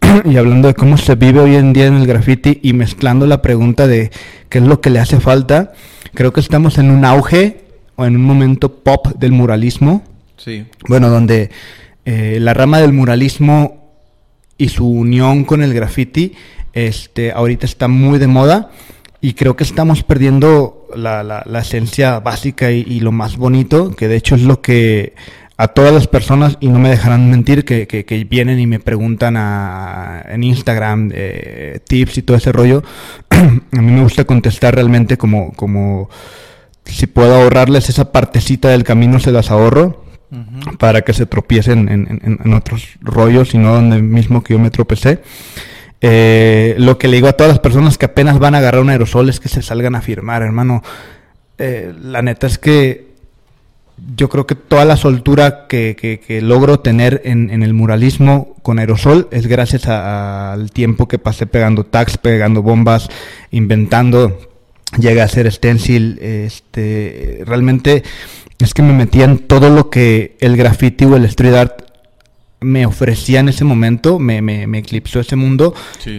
y 0.24 0.36
hablando 0.36 0.68
de 0.68 0.74
cómo 0.74 0.96
se 0.96 1.14
vive 1.14 1.40
hoy 1.40 1.56
en 1.56 1.72
día 1.72 1.86
en 1.86 1.94
el 1.94 2.06
graffiti 2.06 2.60
y 2.62 2.74
mezclando 2.74 3.26
la 3.26 3.42
pregunta 3.42 3.86
de 3.86 4.10
qué 4.48 4.58
es 4.58 4.64
lo 4.64 4.80
que 4.80 4.90
le 4.90 5.00
hace 5.00 5.20
falta, 5.20 5.72
creo 6.14 6.32
que 6.32 6.40
estamos 6.40 6.78
en 6.78 6.90
un 6.90 7.04
auge 7.04 7.64
o 7.96 8.04
en 8.04 8.14
un 8.14 8.22
momento 8.22 8.74
pop 8.74 9.08
del 9.16 9.32
muralismo. 9.32 10.04
Sí. 10.36 10.66
Bueno, 10.86 11.08
donde 11.08 11.50
eh, 12.10 12.40
la 12.40 12.54
rama 12.54 12.80
del 12.80 12.94
muralismo 12.94 13.92
y 14.56 14.70
su 14.70 14.88
unión 14.88 15.44
con 15.44 15.62
el 15.62 15.74
graffiti, 15.74 16.32
este, 16.72 17.32
ahorita 17.32 17.66
está 17.66 17.86
muy 17.86 18.18
de 18.18 18.26
moda 18.26 18.70
y 19.20 19.34
creo 19.34 19.56
que 19.56 19.64
estamos 19.64 20.04
perdiendo 20.04 20.86
la, 20.96 21.22
la, 21.22 21.58
esencia 21.58 22.18
básica 22.20 22.70
y, 22.70 23.00
lo 23.00 23.12
más 23.12 23.36
bonito, 23.36 23.94
que 23.94 24.08
de 24.08 24.16
hecho 24.16 24.36
es 24.36 24.40
lo 24.40 24.62
que 24.62 25.16
a 25.58 25.68
todas 25.68 25.92
las 25.92 26.06
personas, 26.06 26.56
y 26.60 26.68
no 26.68 26.78
me 26.78 26.88
dejarán 26.88 27.30
mentir, 27.30 27.66
que, 27.66 27.86
que, 27.86 28.24
vienen 28.24 28.58
y 28.58 28.66
me 28.66 28.80
preguntan 28.80 29.36
en 30.30 30.42
Instagram 30.42 31.10
eh, 31.12 31.80
tips 31.86 32.16
y 32.16 32.22
todo 32.22 32.38
ese 32.38 32.52
rollo, 32.52 32.84
a 33.30 33.82
mí 33.82 33.92
me 33.92 34.02
gusta 34.02 34.24
contestar 34.24 34.74
realmente 34.74 35.18
como, 35.18 35.52
como 35.52 36.08
si 36.86 37.06
puedo 37.06 37.34
ahorrarles 37.34 37.90
esa 37.90 38.12
partecita 38.12 38.70
del 38.70 38.84
camino, 38.84 39.20
se 39.20 39.30
las 39.30 39.50
ahorro 39.50 40.07
para 40.78 41.02
que 41.02 41.12
se 41.12 41.26
tropiecen 41.26 41.88
en, 41.88 42.52
otros 42.52 42.98
rollos 43.00 43.54
y 43.54 43.58
no 43.58 43.74
donde 43.74 44.02
mismo 44.02 44.42
que 44.42 44.54
yo 44.54 44.58
me 44.58 44.70
tropecé. 44.70 45.20
Eh, 46.00 46.76
lo 46.78 46.98
que 46.98 47.08
le 47.08 47.16
digo 47.16 47.28
a 47.28 47.32
todas 47.32 47.50
las 47.50 47.58
personas 47.58 47.98
que 47.98 48.06
apenas 48.06 48.38
van 48.38 48.54
a 48.54 48.58
agarrar 48.58 48.80
un 48.80 48.90
aerosol 48.90 49.28
es 49.28 49.40
que 49.40 49.48
se 49.48 49.62
salgan 49.62 49.94
a 49.94 50.00
firmar, 50.00 50.42
hermano. 50.42 50.82
Eh, 51.58 51.92
la 52.00 52.22
neta 52.22 52.46
es 52.46 52.58
que 52.58 53.08
yo 54.14 54.28
creo 54.28 54.46
que 54.46 54.54
toda 54.54 54.84
la 54.84 54.96
soltura 54.96 55.66
que, 55.66 56.40
logro 56.42 56.80
tener 56.80 57.22
en, 57.24 57.62
el 57.62 57.74
muralismo 57.74 58.56
con 58.62 58.78
aerosol 58.78 59.28
es 59.30 59.46
gracias 59.46 59.88
al 59.88 60.70
tiempo 60.70 61.08
que 61.08 61.18
pasé 61.18 61.46
pegando 61.46 61.84
tags, 61.84 62.16
pegando 62.18 62.62
bombas, 62.62 63.08
inventando. 63.50 64.38
Llegué 64.98 65.20
a 65.20 65.24
hacer 65.24 65.50
stencil, 65.52 66.18
este, 66.22 67.42
realmente 67.44 68.04
es 68.58 68.74
que 68.74 68.82
me 68.82 68.92
metía 68.92 69.24
en 69.24 69.38
todo 69.38 69.70
lo 69.70 69.90
que 69.90 70.36
el 70.40 70.56
graffiti 70.56 71.04
o 71.04 71.16
el 71.16 71.24
street 71.26 71.54
art 71.54 71.82
me 72.60 72.86
ofrecía 72.86 73.40
en 73.40 73.48
ese 73.48 73.64
momento, 73.64 74.18
me, 74.18 74.42
me, 74.42 74.78
eclipsó 74.78 75.20
ese 75.20 75.36
mundo 75.36 75.74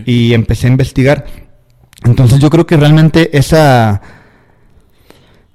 y 0.06 0.34
empecé 0.34 0.68
a 0.68 0.70
investigar. 0.70 1.26
Entonces 2.06 2.40
yo 2.40 2.50
creo 2.50 2.66
que 2.66 2.78
realmente 2.78 3.38
esa, 3.38 4.02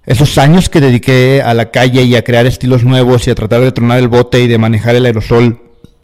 esos 0.05 0.37
años 0.37 0.69
que 0.69 0.83
dediqué 0.83 1.41
a 1.43 1.55
la 1.55 1.71
calle 1.71 2.03
y 2.03 2.17
a 2.17 2.23
crear 2.23 2.45
estilos 2.45 2.85
nuevos 2.85 3.27
y 3.27 3.31
a 3.31 3.35
tratar 3.35 3.63
de 3.63 3.73
tronar 3.73 3.99
el 3.99 4.09
bote 4.09 4.41
y 4.41 4.47
de 4.47 4.59
manejar 4.59 4.95
el 4.95 5.07
aerosol. 5.07 5.61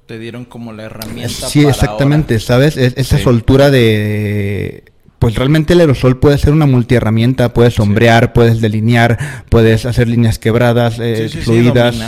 Te 0.06 0.18
dieron 0.18 0.46
como 0.46 0.72
la 0.72 0.84
herramienta. 0.84 1.48
Sí, 1.48 1.66
exactamente, 1.66 2.40
¿sabes? 2.40 2.78
esa 2.78 3.18
soltura 3.18 3.70
de 3.70 4.89
pues 5.20 5.34
realmente 5.34 5.74
el 5.74 5.80
aerosol 5.80 6.18
puede 6.18 6.38
ser 6.38 6.54
una 6.54 6.64
multiherramienta, 6.64 7.52
puedes 7.52 7.74
sombrear, 7.74 8.32
puedes 8.32 8.62
delinear, 8.62 9.44
puedes 9.50 9.84
hacer 9.84 10.08
líneas 10.08 10.38
quebradas, 10.38 10.98
eh, 10.98 11.28
fluidas. 11.28 12.00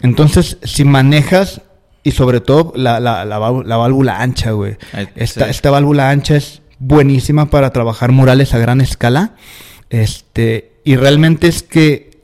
Entonces, 0.00 0.58
si 0.62 0.84
manejas 0.84 1.62
y 2.04 2.12
sobre 2.12 2.40
todo 2.40 2.72
la, 2.76 3.00
la, 3.00 3.24
la, 3.24 3.38
válvula 3.76 4.22
ancha, 4.22 4.52
güey. 4.52 4.76
Esta, 5.16 5.50
esta 5.50 5.72
válvula 5.72 6.10
ancha 6.10 6.36
es 6.36 6.62
buenísima 6.78 7.50
para 7.50 7.72
trabajar 7.72 8.12
murales 8.12 8.54
a 8.54 8.58
gran 8.58 8.80
escala. 8.80 9.34
Este, 9.90 10.74
y 10.84 10.94
realmente 10.94 11.48
es 11.48 11.64
que 11.64 12.20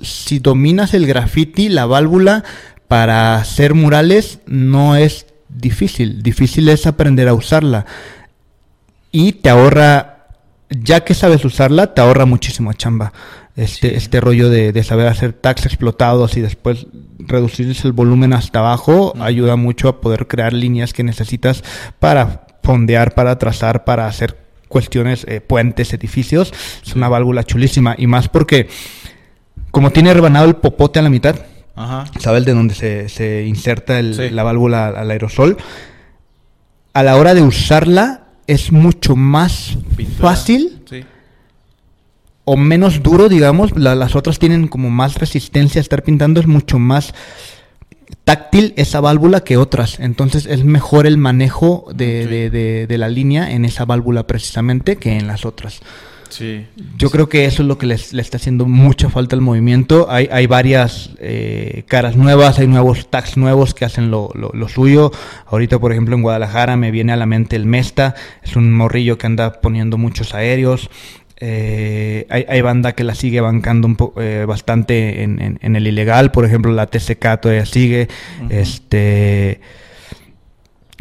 si 0.00 0.40
dominas 0.40 0.92
el 0.92 1.06
graffiti, 1.06 1.68
la 1.68 1.86
válvula 1.86 2.42
para 2.88 3.36
hacer 3.36 3.74
murales 3.74 4.40
no 4.46 4.96
es 4.96 5.26
difícil. 5.48 6.24
Difícil 6.24 6.68
es 6.68 6.84
aprender 6.88 7.28
a 7.28 7.34
usarla 7.34 7.86
y 9.10 9.32
te 9.32 9.50
ahorra, 9.50 10.26
ya 10.70 11.04
que 11.04 11.14
sabes 11.14 11.44
usarla, 11.44 11.94
te 11.94 12.00
ahorra 12.00 12.26
muchísimo 12.26 12.72
chamba. 12.72 13.12
Este, 13.56 13.96
este 13.96 14.20
rollo 14.20 14.50
de, 14.50 14.82
saber 14.84 15.08
hacer 15.08 15.32
tags 15.32 15.66
explotados 15.66 16.36
y 16.36 16.40
después 16.40 16.86
reducirles 17.18 17.84
el 17.84 17.90
volumen 17.90 18.32
hasta 18.32 18.60
abajo 18.60 19.14
ayuda 19.18 19.56
mucho 19.56 19.88
a 19.88 20.00
poder 20.00 20.28
crear 20.28 20.52
líneas 20.52 20.92
que 20.92 21.02
necesitas 21.02 21.64
para 21.98 22.46
fondear, 22.62 23.14
para 23.14 23.36
trazar, 23.36 23.82
para 23.82 24.06
hacer 24.06 24.38
cuestiones, 24.68 25.24
eh, 25.26 25.40
puentes, 25.40 25.92
edificios. 25.92 26.52
Es 26.86 26.94
una 26.94 27.08
válvula 27.08 27.42
chulísima 27.42 27.96
y 27.98 28.06
más 28.06 28.28
porque 28.28 28.68
como 29.72 29.90
tiene 29.90 30.14
rebanado 30.14 30.46
el 30.46 30.54
popote 30.54 31.00
a 31.00 31.02
la 31.02 31.10
mitad, 31.10 31.36
¿sabes? 32.20 32.44
De 32.44 32.54
donde 32.54 32.74
se, 32.74 33.08
se 33.08 33.44
inserta 33.44 34.00
la 34.00 34.42
válvula 34.44 34.88
al 34.88 35.10
aerosol. 35.10 35.56
A 36.92 37.02
la 37.02 37.16
hora 37.16 37.34
de 37.34 37.42
usarla, 37.42 38.27
es 38.48 38.72
mucho 38.72 39.14
más 39.14 39.78
fácil 40.18 40.82
o 42.44 42.56
menos 42.56 43.02
duro, 43.02 43.28
digamos. 43.28 43.76
las 43.76 44.16
otras 44.16 44.38
tienen 44.38 44.66
como 44.66 44.90
más 44.90 45.16
resistencia 45.16 45.80
a 45.80 45.82
estar 45.82 46.02
pintando, 46.02 46.40
es 46.40 46.46
mucho 46.46 46.78
más 46.78 47.14
táctil 48.24 48.72
esa 48.76 49.00
válvula 49.00 49.40
que 49.44 49.58
otras. 49.58 50.00
Entonces 50.00 50.46
es 50.46 50.64
mejor 50.64 51.06
el 51.06 51.18
manejo 51.18 51.86
de, 51.94 52.86
de 52.88 52.98
la 52.98 53.08
línea 53.08 53.52
en 53.52 53.66
esa 53.66 53.84
válvula 53.84 54.26
precisamente 54.26 54.96
que 54.96 55.16
en 55.16 55.26
las 55.26 55.44
otras. 55.44 55.80
Sí. 56.28 56.66
Yo 56.96 57.10
creo 57.10 57.28
que 57.28 57.44
eso 57.44 57.62
es 57.62 57.68
lo 57.68 57.78
que 57.78 57.86
les, 57.86 58.12
le 58.12 58.22
está 58.22 58.36
haciendo 58.36 58.66
mucha 58.66 59.08
falta 59.08 59.36
al 59.36 59.42
movimiento. 59.42 60.06
Hay, 60.10 60.28
hay 60.30 60.46
varias 60.46 61.10
eh, 61.18 61.84
caras 61.86 62.16
nuevas, 62.16 62.58
hay 62.58 62.66
nuevos 62.66 63.08
tags 63.08 63.36
nuevos 63.36 63.74
que 63.74 63.84
hacen 63.84 64.10
lo, 64.10 64.30
lo, 64.34 64.68
suyo. 64.68 65.10
Ahorita, 65.46 65.78
por 65.78 65.92
ejemplo, 65.92 66.14
en 66.16 66.22
Guadalajara 66.22 66.76
me 66.76 66.90
viene 66.90 67.12
a 67.12 67.16
la 67.16 67.26
mente 67.26 67.56
el 67.56 67.66
Mesta, 67.66 68.14
es 68.42 68.56
un 68.56 68.72
morrillo 68.72 69.18
que 69.18 69.26
anda 69.26 69.60
poniendo 69.60 69.98
muchos 69.98 70.34
aéreos. 70.34 70.90
Eh, 71.40 72.26
hay, 72.30 72.44
hay, 72.48 72.60
banda 72.62 72.92
que 72.92 73.04
la 73.04 73.14
sigue 73.14 73.40
bancando 73.40 73.86
un 73.86 73.96
eh, 74.16 74.44
bastante 74.46 75.22
en, 75.22 75.58
en, 75.60 75.76
el 75.76 75.86
ilegal, 75.86 76.32
por 76.32 76.44
ejemplo, 76.44 76.72
la 76.72 76.86
TCK 76.86 77.40
todavía 77.40 77.64
sigue. 77.64 78.08
Este 78.50 79.60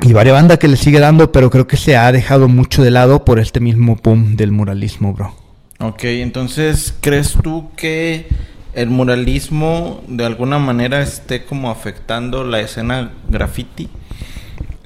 y 0.04 0.14
varias 0.14 0.36
bandas 0.36 0.60
que 0.60 0.68
le 0.68 0.78
sigue 0.78 1.00
dando, 1.00 1.32
pero 1.32 1.50
creo 1.50 1.68
que 1.68 1.78
se 1.78 1.98
ha 1.98 2.12
dejado 2.12 2.48
mucho 2.48 2.84
de 2.84 2.92
lado 2.92 3.26
por 3.26 3.40
este 3.40 3.60
mismo 3.60 3.98
boom 4.02 4.36
del 4.36 4.52
muralismo, 4.52 5.14
bro. 5.14 5.34
Ok, 5.80 6.04
entonces, 6.06 6.94
¿crees 7.02 7.38
tú 7.44 7.70
que 7.76 8.28
el 8.74 8.90
muralismo 8.90 10.02
de 10.08 10.26
alguna 10.26 10.60
manera 10.60 11.02
esté 11.02 11.46
como 11.46 11.70
afectando 11.72 12.44
la 12.44 12.60
escena 12.60 13.12
graffiti? 13.28 13.90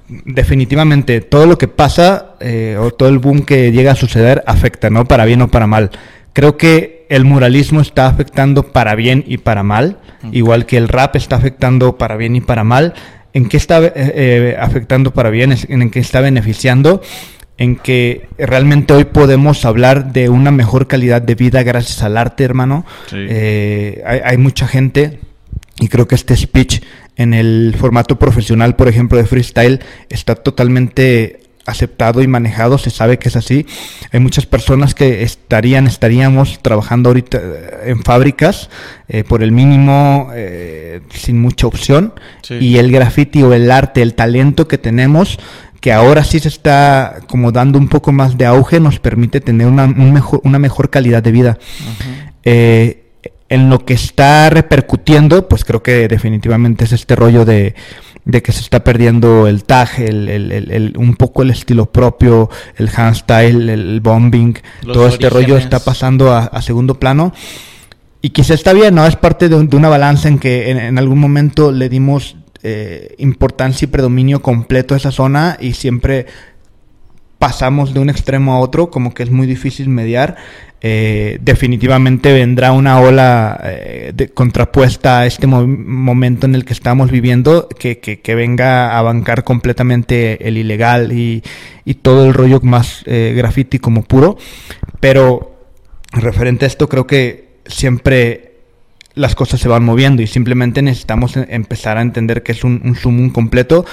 Definitivamente, 0.08 1.22
todo 1.22 1.46
lo 1.46 1.58
que 1.58 1.68
pasa 1.70 2.36
eh, 2.40 2.78
o 2.80 2.92
todo 2.92 3.08
el 3.10 3.20
boom 3.20 3.44
que 3.44 3.72
llega 3.72 3.94
a 3.94 3.96
suceder 3.96 4.44
afecta, 4.46 4.90
¿no? 4.90 5.06
Para 5.06 5.26
bien 5.26 5.42
o 5.42 5.48
para 5.48 5.68
mal. 5.68 5.92
Creo 6.34 6.58
que 6.58 7.06
el 7.10 7.26
muralismo 7.26 7.82
está 7.82 8.08
afectando 8.08 8.64
para 8.64 8.96
bien 8.96 9.24
y 9.28 9.38
para 9.38 9.64
mal, 9.64 9.98
igual 10.32 10.66
que 10.66 10.78
el 10.78 10.88
rap 10.88 11.16
está 11.16 11.36
afectando 11.36 11.98
para 11.98 12.16
bien 12.16 12.36
y 12.36 12.42
para 12.42 12.64
mal 12.64 12.94
en 13.34 13.50
qué 13.50 13.58
está 13.58 13.84
eh, 13.84 13.92
eh, 13.96 14.58
afectando 14.60 15.12
para 15.12 15.30
bien, 15.30 15.56
en 15.68 15.90
qué 15.90 16.00
está 16.00 16.22
beneficiando, 16.22 17.02
en 17.58 17.76
que 17.76 18.28
realmente 18.38 18.94
hoy 18.94 19.06
podemos 19.06 19.66
hablar 19.66 20.12
de 20.12 20.30
una 20.30 20.52
mejor 20.52 20.88
calidad 20.88 21.22
de 21.22 21.36
vida 21.36 21.64
gracias 21.64 22.02
al 22.04 22.18
arte, 22.18 22.44
hermano. 22.44 22.86
Eh, 23.14 24.02
hay, 24.06 24.20
hay, 24.24 24.38
mucha 24.38 24.68
gente, 24.68 25.20
y 25.80 25.88
creo 25.88 26.08
que 26.08 26.16
este 26.16 26.36
speech 26.36 26.82
en 27.18 27.34
el 27.34 27.76
formato 27.78 28.18
profesional, 28.18 28.76
por 28.76 28.88
ejemplo, 28.88 29.18
de 29.18 29.26
freestyle, 29.26 29.80
está 30.10 30.36
totalmente 30.36 31.42
aceptado 31.66 32.22
y 32.22 32.28
manejado, 32.28 32.78
se 32.78 32.90
sabe 32.90 33.20
que 33.20 33.30
es 33.30 33.36
así. 33.36 33.66
Hay 34.12 34.20
muchas 34.20 34.46
personas 34.46 34.96
que 34.96 35.24
estarían, 35.24 35.88
estaríamos 35.88 36.60
trabajando 36.62 37.10
ahorita 37.10 37.38
eh, 37.38 37.80
en 37.86 38.04
fábricas 38.04 38.70
eh, 39.08 39.24
por 39.24 39.44
el 39.44 39.52
mínimo, 39.52 40.30
eh, 40.34 41.02
sin 41.14 41.40
mucha 41.40 41.68
opción. 41.68 42.14
Y 42.50 42.78
el 42.78 42.92
graffiti 42.92 43.44
o 43.44 43.54
el 43.54 43.72
arte, 43.72 44.02
el 44.02 44.14
talento 44.14 44.68
que 44.68 44.78
tenemos, 44.78 45.40
que 45.80 45.94
ahora 45.94 46.24
sí 46.24 46.40
se 46.40 46.50
está 46.50 47.20
como 47.28 47.52
dando 47.52 47.80
un 47.80 47.88
poco 47.88 48.12
más 48.12 48.38
de 48.38 48.46
auge, 48.46 48.80
nos 48.80 49.00
permite 49.00 49.40
tener 49.40 49.68
una, 49.68 49.88
mejor, 49.88 50.42
una 50.44 50.60
mejor 50.60 50.90
calidad 50.90 51.24
de 51.24 51.32
vida. 51.32 51.58
en 52.44 53.70
lo 53.70 53.86
que 53.86 53.94
está 53.94 54.50
repercutiendo, 54.50 55.48
pues 55.48 55.66
creo 55.66 55.84
que 55.84 56.08
definitivamente 56.08 56.86
es 56.86 56.94
este 56.94 57.16
rollo 57.16 57.46
de 57.46 57.76
de 58.26 58.42
que 58.42 58.52
se 58.52 58.62
está 58.62 58.84
perdiendo 58.84 59.48
el 59.48 59.64
tag, 59.64 60.00
el, 60.00 60.30
el, 60.30 60.52
el, 60.52 60.94
un 60.98 61.16
poco 61.16 61.42
el 61.42 61.50
estilo 61.50 61.88
propio, 61.88 62.50
el 62.78 62.90
handstyle, 62.90 63.70
el 63.70 64.00
bombing, 64.00 64.58
todo 64.86 65.08
este 65.08 65.30
rollo 65.30 65.58
está 65.58 65.80
pasando 65.80 66.32
a, 66.32 66.62
segundo 66.62 67.00
plano. 67.00 67.34
Y 68.22 68.30
quizá 68.30 68.54
está 68.54 68.74
bien, 68.74 68.94
¿no? 68.94 69.06
Es 69.06 69.16
parte 69.16 69.50
de, 69.50 69.56
una 69.56 69.90
balanza 69.90 70.28
en 70.28 70.38
que 70.38 70.70
en, 70.70 70.98
algún 71.00 71.20
momento 71.20 71.72
le 71.72 71.90
dimos 71.90 72.36
eh, 72.62 73.16
importancia 73.18 73.86
y 73.86 73.88
predominio 73.88 74.44
completo 74.44 74.94
a 74.94 74.98
esa 74.98 75.12
zona 75.12 75.58
y 75.60 75.74
siempre 75.74 76.28
pasamos 77.42 77.96
de 77.96 78.00
un 78.00 78.12
extremo 78.12 78.54
a 78.54 78.60
otro, 78.60 78.92
como 78.92 79.16
que 79.16 79.24
es 79.24 79.32
muy 79.32 79.48
difícil 79.48 79.90
mediar. 79.90 80.36
Eh, 80.80 81.40
definitivamente 81.42 82.32
vendrá 82.32 82.72
una 82.72 83.00
ola 83.00 83.60
eh, 83.64 84.12
de, 84.14 84.30
contrapuesta 84.30 85.22
a 85.22 85.26
este 85.26 85.48
momento 85.48 86.46
en 86.46 86.54
el 86.54 86.66
que 86.66 86.74
estamos 86.74 87.10
viviendo 87.10 87.68
que, 87.68 87.98
que, 88.00 88.36
venga 88.36 88.96
a 88.96 89.02
bancar 89.02 89.44
completamente 89.44 90.48
el 90.48 90.56
ilegal 90.56 91.14
y, 91.14 91.42
y 91.84 91.96
todo 91.96 92.28
el 92.28 92.36
rollo 92.36 92.60
más 92.62 93.02
eh, 93.08 93.34
graffiti 93.36 93.80
como 93.80 94.04
puro. 94.04 94.38
Pero 95.00 95.56
referente 96.12 96.66
a 96.66 96.68
esto 96.68 96.88
creo 96.88 97.08
que 97.08 97.58
siempre 97.66 98.52
las 99.16 99.34
cosas 99.34 99.60
se 99.60 99.68
van 99.68 99.84
moviendo 99.84 100.22
y 100.22 100.28
simplemente 100.28 100.84
necesitamos 100.84 101.38
empezar 101.38 101.98
a 101.98 102.02
entender 102.02 102.44
que 102.44 102.52
es 102.52 102.64
un, 102.64 102.82
un 102.86 102.96
zoom 102.96 103.32
completo 103.32 103.84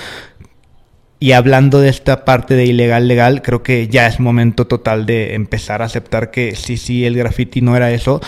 y 1.20 1.32
hablando 1.32 1.80
de 1.80 1.88
esta 1.88 2.25
parte 2.25 2.54
de 2.54 2.66
ilegal 2.66 3.08
legal, 3.08 3.42
creo 3.42 3.62
que 3.62 3.88
ya 3.88 4.06
es 4.06 4.20
momento 4.20 4.66
total 4.66 5.06
de 5.06 5.34
empezar 5.34 5.82
a 5.82 5.87
aceptar 5.87 6.30
que 6.30 6.54
sí, 6.54 6.76
sí, 6.76 7.04
el 7.04 7.16
graffiti 7.16 7.60
no 7.60 7.76
era 7.76 7.90
eso, 7.90 8.20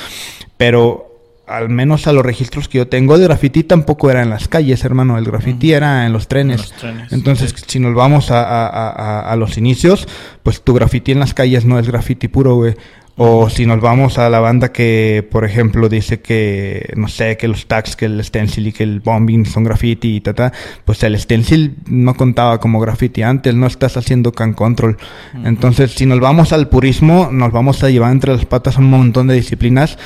pero 0.56 1.10
al 1.46 1.68
menos 1.68 2.06
a 2.06 2.12
los 2.12 2.24
registros 2.24 2.68
que 2.68 2.78
yo 2.78 2.86
tengo, 2.86 3.16
el 3.16 3.22
graffiti 3.22 3.64
tampoco 3.64 4.08
era 4.10 4.22
en 4.22 4.30
las 4.30 4.46
calles, 4.46 4.84
hermano, 4.84 5.18
el 5.18 5.24
graffiti 5.24 5.72
era 5.72 6.06
en 6.06 6.12
los 6.12 6.28
trenes. 6.28 6.72
Entonces, 7.10 7.52
si 7.66 7.80
nos 7.80 7.92
vamos 7.92 8.30
a, 8.30 8.68
a, 8.68 9.20
a, 9.20 9.36
los 9.36 9.58
inicios, 9.58 10.06
pues 10.44 10.62
tu 10.62 10.74
graffiti 10.74 11.10
en 11.10 11.18
las 11.18 11.34
calles 11.34 11.64
no 11.64 11.80
es 11.80 11.88
graffiti 11.88 12.28
puro, 12.28 12.54
güey. 12.54 12.76
O 13.22 13.50
si 13.50 13.66
nos 13.66 13.82
vamos 13.82 14.16
a 14.16 14.30
la 14.30 14.40
banda 14.40 14.72
que, 14.72 15.28
por 15.30 15.44
ejemplo, 15.44 15.90
dice 15.90 16.22
que, 16.22 16.90
no 16.96 17.06
sé, 17.06 17.36
que 17.36 17.48
los 17.48 17.66
tags, 17.66 17.94
que 17.94 18.06
el 18.06 18.24
stencil 18.24 18.68
y 18.68 18.72
que 18.72 18.82
el 18.82 19.00
bombing 19.00 19.44
son 19.44 19.62
graffiti 19.62 20.16
y 20.16 20.20
ta, 20.22 20.54
pues 20.86 21.02
el 21.02 21.18
stencil 21.18 21.76
no 21.86 22.14
contaba 22.14 22.60
como 22.60 22.80
graffiti 22.80 23.20
antes, 23.20 23.54
no 23.54 23.66
estás 23.66 23.98
haciendo 23.98 24.32
can 24.32 24.54
control. 24.54 24.96
Entonces, 25.44 25.90
si 25.90 26.06
nos 26.06 26.18
vamos 26.18 26.54
al 26.54 26.68
purismo, 26.68 27.28
nos 27.30 27.52
vamos 27.52 27.84
a 27.84 27.90
llevar 27.90 28.12
entre 28.12 28.32
las 28.32 28.46
patas 28.46 28.78
un 28.78 28.88
montón 28.88 29.26
de 29.26 29.34
disciplinas 29.34 29.98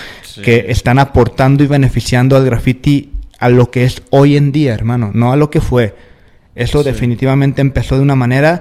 que 0.42 0.64
están 0.70 0.98
aportando 0.98 1.62
y 1.62 1.68
beneficiando 1.68 2.36
al 2.36 2.44
graffiti 2.44 3.12
a 3.38 3.48
lo 3.48 3.70
que 3.70 3.84
es 3.84 4.02
hoy 4.10 4.36
en 4.36 4.50
día, 4.50 4.74
hermano, 4.74 5.12
no 5.14 5.30
a 5.30 5.36
lo 5.36 5.50
que 5.50 5.60
fue. 5.60 5.94
Eso 6.54 6.84
definitivamente 6.84 7.60
empezó 7.60 7.96
de 7.96 8.02
una 8.02 8.14
manera, 8.14 8.60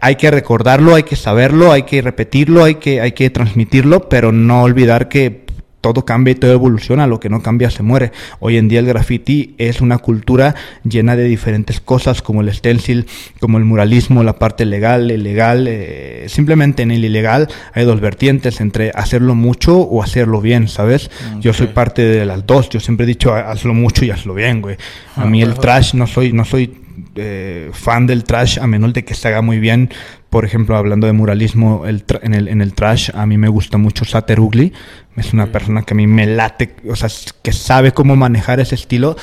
hay 0.00 0.16
que 0.16 0.30
recordarlo, 0.30 0.94
hay 0.94 1.02
que 1.02 1.16
saberlo, 1.16 1.70
hay 1.70 1.82
que 1.82 2.00
repetirlo, 2.00 2.64
hay 2.64 2.76
que, 2.76 3.00
hay 3.02 3.12
que 3.12 3.28
transmitirlo, 3.28 4.08
pero 4.08 4.32
no 4.32 4.62
olvidar 4.62 5.08
que 5.08 5.44
todo 5.84 6.06
cambia 6.06 6.32
y 6.32 6.36
todo 6.36 6.50
evoluciona, 6.50 7.06
lo 7.06 7.20
que 7.20 7.28
no 7.28 7.42
cambia 7.42 7.68
se 7.68 7.82
muere. 7.82 8.10
Hoy 8.40 8.56
en 8.56 8.68
día 8.68 8.80
el 8.80 8.86
graffiti 8.86 9.54
es 9.58 9.82
una 9.82 9.98
cultura 9.98 10.54
llena 10.82 11.14
de 11.14 11.24
diferentes 11.24 11.78
cosas 11.78 12.22
como 12.22 12.40
el 12.40 12.50
stencil, 12.54 13.06
como 13.38 13.58
el 13.58 13.66
muralismo, 13.66 14.24
la 14.24 14.38
parte 14.38 14.64
legal, 14.64 15.10
el 15.10 15.22
legal, 15.22 15.66
eh, 15.68 16.24
simplemente 16.28 16.84
en 16.84 16.90
el 16.90 17.04
ilegal 17.04 17.48
hay 17.74 17.84
dos 17.84 18.00
vertientes 18.00 18.62
entre 18.62 18.92
hacerlo 18.94 19.34
mucho 19.34 19.78
o 19.78 20.02
hacerlo 20.02 20.40
bien, 20.40 20.68
¿sabes? 20.68 21.10
Yo 21.40 21.52
soy 21.52 21.66
parte 21.66 22.00
de 22.00 22.24
las 22.24 22.46
dos, 22.46 22.70
yo 22.70 22.80
siempre 22.80 23.04
he 23.04 23.06
dicho 23.06 23.34
hazlo 23.34 23.74
mucho 23.74 24.06
y 24.06 24.10
hazlo 24.10 24.32
bien, 24.32 24.62
güey. 24.62 24.76
A 25.16 25.24
ah, 25.24 25.26
mí 25.26 25.42
el 25.42 25.52
trash 25.52 25.92
no 25.92 26.06
soy, 26.06 26.32
no 26.32 26.46
soy 26.46 26.83
eh, 27.16 27.70
fan 27.72 28.06
del 28.06 28.24
trash 28.24 28.58
a 28.58 28.66
menos 28.66 28.92
de 28.92 29.04
que 29.04 29.14
se 29.14 29.28
haga 29.28 29.42
muy 29.42 29.58
bien. 29.58 29.90
Por 30.30 30.44
ejemplo, 30.44 30.76
hablando 30.76 31.06
de 31.06 31.12
muralismo 31.12 31.86
el 31.86 32.04
en, 32.22 32.34
el, 32.34 32.48
en 32.48 32.60
el 32.60 32.74
trash, 32.74 33.10
a 33.14 33.26
mí 33.26 33.38
me 33.38 33.48
gusta 33.48 33.78
mucho 33.78 34.04
Sater 34.04 34.40
Ugly. 34.40 34.72
Es 35.16 35.32
una 35.32 35.46
persona 35.46 35.82
que 35.82 35.94
a 35.94 35.96
mí 35.96 36.06
me 36.06 36.26
late, 36.26 36.76
o 36.88 36.96
sea, 36.96 37.08
que 37.42 37.52
sabe 37.52 37.92
cómo 37.92 38.16
manejar 38.16 38.60
ese 38.60 38.74
estilo. 38.74 39.16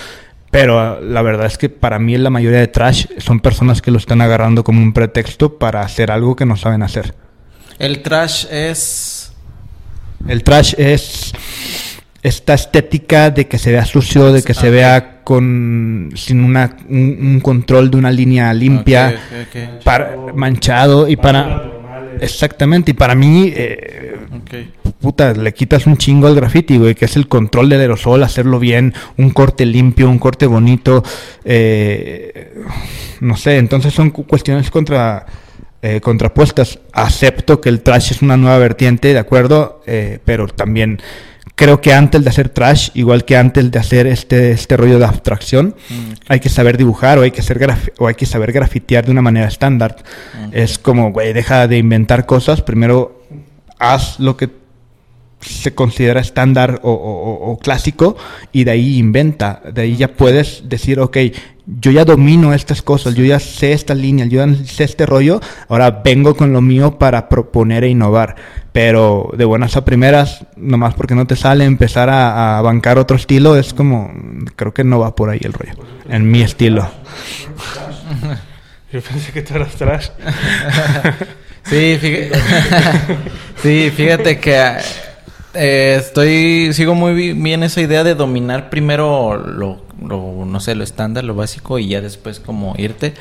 Pero 0.51 0.99
la 0.99 1.21
verdad 1.21 1.45
es 1.45 1.57
que 1.57 1.69
para 1.69 1.97
mí 1.97 2.17
la 2.17 2.29
mayoría 2.29 2.59
de 2.59 2.67
trash 2.67 3.07
son 3.17 3.39
personas 3.39 3.81
que 3.81 3.89
lo 3.89 3.97
están 3.97 4.21
agarrando 4.21 4.65
como 4.65 4.81
un 4.81 4.91
pretexto 4.91 5.57
para 5.57 5.81
hacer 5.81 6.11
algo 6.11 6.35
que 6.35 6.45
no 6.45 6.57
saben 6.57 6.83
hacer. 6.83 7.15
El 7.79 8.01
trash 8.01 8.45
es... 8.51 9.31
El 10.27 10.43
trash 10.43 10.75
es 10.77 11.33
esta 12.23 12.53
estética 12.53 13.31
de 13.31 13.47
que 13.47 13.57
se 13.57 13.71
vea 13.71 13.85
sucio, 13.85 14.31
de 14.31 14.43
que 14.43 14.53
se 14.53 14.69
vea 14.69 15.21
con 15.23 16.11
sin 16.15 16.43
una, 16.43 16.77
un, 16.87 17.39
control 17.41 17.89
de 17.89 17.97
una 17.97 18.11
línea 18.11 18.53
limpia, 18.53 19.19
Para, 19.83 20.17
manchado 20.35 21.07
y 21.07 21.15
para 21.15 21.71
exactamente 22.19 22.91
y 22.91 22.93
para 22.93 23.15
mí 23.15 23.51
eh, 23.55 24.17
puta 24.99 25.33
le 25.33 25.53
quitas 25.53 25.87
un 25.87 25.97
chingo 25.97 26.27
al 26.27 26.35
graffiti, 26.35 26.77
güey, 26.77 26.93
que 26.93 27.05
es 27.05 27.15
el 27.15 27.27
control 27.27 27.69
del 27.69 27.81
aerosol, 27.81 28.21
hacerlo 28.21 28.59
bien, 28.59 28.93
un 29.17 29.31
corte 29.31 29.65
limpio, 29.65 30.07
un 30.07 30.19
corte 30.19 30.45
bonito, 30.45 31.03
eh, 31.43 32.53
no 33.19 33.35
sé, 33.35 33.57
entonces 33.57 33.93
son 33.93 34.11
cuestiones 34.11 34.69
contra 34.69 35.25
eh, 35.81 35.99
contrapuestas. 36.01 36.77
Acepto 36.93 37.59
que 37.59 37.69
el 37.69 37.81
trash 37.81 38.11
es 38.11 38.21
una 38.21 38.37
nueva 38.37 38.59
vertiente, 38.59 39.13
de 39.13 39.19
acuerdo, 39.19 39.81
pero 40.23 40.47
también 40.47 40.99
creo 41.55 41.81
que 41.81 41.93
antes 41.93 42.23
de 42.23 42.29
hacer 42.29 42.49
trash, 42.49 42.89
igual 42.93 43.25
que 43.25 43.37
antes 43.37 43.69
de 43.71 43.79
hacer 43.79 44.07
este, 44.07 44.51
este 44.51 44.77
rollo 44.77 44.99
de 44.99 45.05
abstracción, 45.05 45.75
mm, 45.89 46.11
hay 46.27 46.39
que 46.39 46.49
saber 46.49 46.77
dibujar 46.77 47.19
o 47.19 47.21
hay 47.23 47.31
que, 47.31 47.41
ser 47.41 47.59
o 47.97 48.07
hay 48.07 48.15
que 48.15 48.25
saber 48.25 48.51
grafitear 48.51 49.05
de 49.05 49.11
una 49.11 49.21
manera 49.21 49.47
estándar. 49.47 49.95
Es 50.51 50.79
como, 50.79 51.11
güey, 51.11 51.33
deja 51.33 51.67
de 51.67 51.77
inventar 51.77 52.25
cosas, 52.25 52.61
primero 52.61 53.23
haz 53.79 54.19
lo 54.19 54.37
que 54.37 54.60
se 55.41 55.73
considera 55.73 56.21
estándar 56.21 56.79
o, 56.83 57.57
clásico 57.61 58.15
y 58.51 58.63
de 58.63 58.71
ahí 58.71 58.97
inventa, 58.97 59.61
de 59.73 59.81
ahí 59.81 59.95
ya 59.95 60.09
puedes 60.09 60.69
decir, 60.69 60.99
ok, 60.99 61.17
yo 61.65 61.91
ya 61.91 62.05
domino 62.05 62.53
estas 62.53 62.81
cosas, 62.81 63.15
yo 63.15 63.23
ya 63.23 63.39
sé 63.39 63.73
esta 63.73 63.93
línea, 63.93 64.25
yo 64.25 64.45
ya 64.45 64.65
sé 64.65 64.83
este 64.83 65.05
rollo, 65.05 65.39
ahora 65.69 66.01
vengo 66.03 66.35
con 66.35 66.53
lo 66.53 66.61
mío 66.61 66.97
para 66.97 67.29
proponer 67.29 67.83
e 67.83 67.89
innovar. 67.89 68.35
Pero 68.71 69.29
de 69.35 69.43
buenas 69.43 69.75
a 69.75 69.83
primeras, 69.83 70.45
nomás 70.55 70.93
porque 70.93 71.13
no 71.13 71.27
te 71.27 71.35
sale 71.35 71.65
empezar 71.65 72.09
a, 72.09 72.61
bancar 72.61 72.97
otro 72.97 73.17
estilo, 73.17 73.57
es 73.57 73.73
como, 73.73 74.11
creo 74.55 74.73
que 74.73 74.83
no 74.83 74.99
va 74.99 75.13
por 75.15 75.29
ahí 75.29 75.39
el 75.43 75.53
rollo, 75.53 75.73
en 76.09 76.29
mi 76.29 76.41
estilo. 76.41 76.89
Yo 78.91 79.01
pensé 79.01 79.31
que 79.31 79.41
tú 79.41 79.55
eras 79.55 79.75
trash. 79.75 80.09
sí, 81.63 81.97
fíjate, 81.99 82.31
sí, 83.61 83.91
fíjate 83.95 84.39
que 84.39 84.77
eh, 85.53 85.97
estoy, 85.99 86.73
sigo 86.73 86.95
muy 86.95 87.33
bien 87.33 87.63
esa 87.63 87.81
idea 87.81 88.03
de 88.03 88.15
dominar 88.15 88.69
primero 88.69 89.37
lo, 89.37 89.81
no 89.99 90.59
sé, 90.59 90.75
lo 90.75 90.83
estándar, 90.83 91.23
lo 91.23 91.35
básico 91.35 91.79
y 91.79 91.89
ya 91.89 92.01
después 92.01 92.39
como 92.39 92.73
irte. 92.77 93.13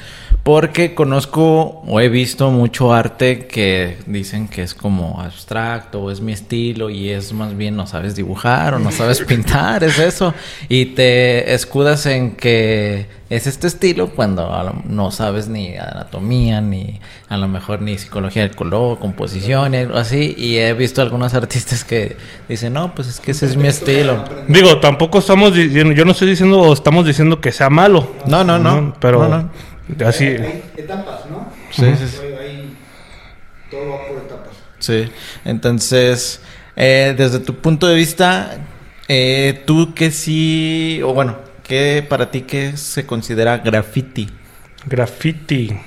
Porque 0.42 0.94
conozco 0.94 1.82
o 1.86 2.00
he 2.00 2.08
visto 2.08 2.50
mucho 2.50 2.94
arte 2.94 3.46
que 3.46 3.98
dicen 4.06 4.48
que 4.48 4.62
es 4.62 4.74
como 4.74 5.20
abstracto 5.20 6.02
o 6.02 6.10
es 6.10 6.20
mi 6.20 6.32
estilo 6.32 6.88
y 6.88 7.10
es 7.10 7.32
más 7.32 7.56
bien 7.56 7.76
no 7.76 7.86
sabes 7.86 8.16
dibujar 8.16 8.74
o 8.74 8.78
no 8.78 8.90
sabes 8.90 9.20
pintar, 9.26 9.84
es 9.84 9.98
eso. 9.98 10.32
Y 10.68 10.86
te 10.86 11.52
escudas 11.52 12.06
en 12.06 12.32
que 12.36 13.19
es 13.30 13.46
este 13.46 13.68
estilo 13.68 14.10
cuando 14.10 14.82
no 14.88 15.12
sabes 15.12 15.48
ni 15.48 15.76
anatomía, 15.76 16.60
ni 16.60 17.00
a 17.28 17.36
lo 17.36 17.46
mejor 17.46 17.80
ni 17.80 17.96
psicología 17.96 18.42
del 18.42 18.56
color, 18.56 18.98
composición, 18.98 19.72
o 19.92 19.96
así. 19.96 20.34
Y 20.36 20.56
he 20.56 20.74
visto 20.74 21.00
algunos 21.00 21.32
artistas 21.34 21.84
que 21.84 22.16
dicen, 22.48 22.72
no, 22.72 22.92
pues 22.92 23.06
es 23.06 23.20
que 23.20 23.30
ese 23.30 23.46
es 23.46 23.56
mi 23.56 23.68
estilo. 23.68 24.24
Digo, 24.48 24.80
tampoco 24.80 25.20
estamos 25.20 25.54
diciendo, 25.54 25.94
yo 25.94 26.04
no 26.04 26.10
estoy 26.10 26.28
diciendo 26.28 26.60
o 26.60 26.72
estamos 26.72 27.06
diciendo 27.06 27.40
que 27.40 27.52
sea 27.52 27.70
malo. 27.70 28.16
No, 28.26 28.42
no, 28.42 28.58
no. 28.58 28.94
Pero... 29.00 29.28
No, 29.28 29.50
Así. 30.04 30.24
Hay 30.24 30.62
etapas, 30.76 31.26
¿no? 31.30 31.52
Sí, 31.70 31.84
sí, 31.98 32.08
sí. 32.08 32.18
todo 33.70 33.90
va 33.90 34.08
por 34.08 34.18
etapas. 34.18 34.56
Sí, 34.80 35.10
entonces, 35.44 36.40
eh, 36.74 37.14
desde 37.16 37.38
tu 37.38 37.56
punto 37.56 37.86
de 37.86 37.94
vista, 37.94 38.58
eh, 39.06 39.62
tú 39.66 39.94
que 39.94 40.10
sí, 40.10 41.00
o 41.04 41.12
bueno, 41.14 41.49
¿qué 41.70 42.04
para 42.06 42.32
ti 42.32 42.42
qué 42.42 42.76
se 42.76 43.06
considera 43.06 43.58
graffiti? 43.58 44.28
Graffiti. 44.86 45.78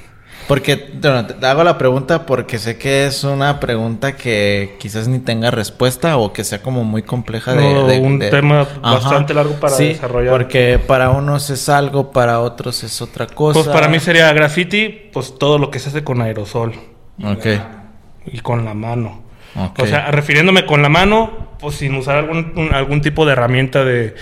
Porque, 0.47 0.77
te 0.77 1.45
hago 1.45 1.63
la 1.65 1.77
pregunta 1.77 2.25
porque 2.25 2.57
sé 2.57 2.77
que 2.77 3.05
es 3.05 3.25
una 3.25 3.59
pregunta 3.59 4.15
que 4.15 4.77
quizás 4.79 5.09
ni 5.09 5.19
tenga 5.19 5.51
respuesta 5.51 6.15
o 6.17 6.31
que 6.31 6.45
sea 6.45 6.61
como 6.61 6.85
muy 6.85 7.03
compleja 7.03 7.53
de... 7.53 7.99
un 7.99 8.19
tema 8.19 8.65
bastante 8.81 9.33
largo 9.33 9.55
para 9.55 9.75
sí, 9.75 9.89
desarrollar. 9.89 10.31
porque 10.31 10.79
para 10.79 11.09
unos 11.09 11.49
es 11.49 11.67
algo, 11.67 12.11
para 12.11 12.39
otros 12.39 12.83
es 12.83 13.01
otra 13.01 13.27
cosa. 13.27 13.61
Pues 13.61 13.67
para 13.73 13.89
mí 13.89 13.99
sería 13.99 14.31
graffiti, 14.31 14.87
pues 15.11 15.37
todo 15.37 15.57
lo 15.57 15.69
que 15.69 15.79
se 15.79 15.89
hace 15.89 16.03
con 16.03 16.21
aerosol. 16.21 16.73
Ok. 17.21 17.45
Y 18.27 18.39
con 18.39 18.63
la 18.63 18.73
mano. 18.73 19.21
O 19.55 19.85
sea, 19.85 20.11
refiriéndome 20.11 20.65
con 20.65 20.81
la 20.81 20.89
mano, 20.89 21.55
pues 21.59 21.75
sin 21.75 21.95
usar 21.95 22.17
algún, 22.17 22.69
algún 22.73 23.01
tipo 23.01 23.25
de 23.25 23.33
herramienta 23.33 23.83
de... 23.83 24.15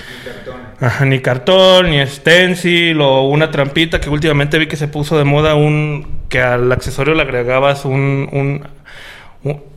Ajá, 0.80 1.06
ni 1.06 1.20
cartón, 1.20 1.91
ni 1.91 2.06
stencil 2.08 3.00
o 3.02 3.22
una 3.28 3.52
trampita 3.52 4.02
que 4.02 4.10
últimamente 4.10 4.58
vi 4.58 4.67
que 4.67 4.76
se 4.76 4.88
puso 4.88 5.17
de 5.17 5.24
moda 5.24 5.54
un 5.54 6.22
que 6.28 6.41
al 6.41 6.72
accesorio 6.72 7.13
le 7.13 7.22
agregabas 7.22 7.86
un, 7.86 8.30
un, 8.32 8.65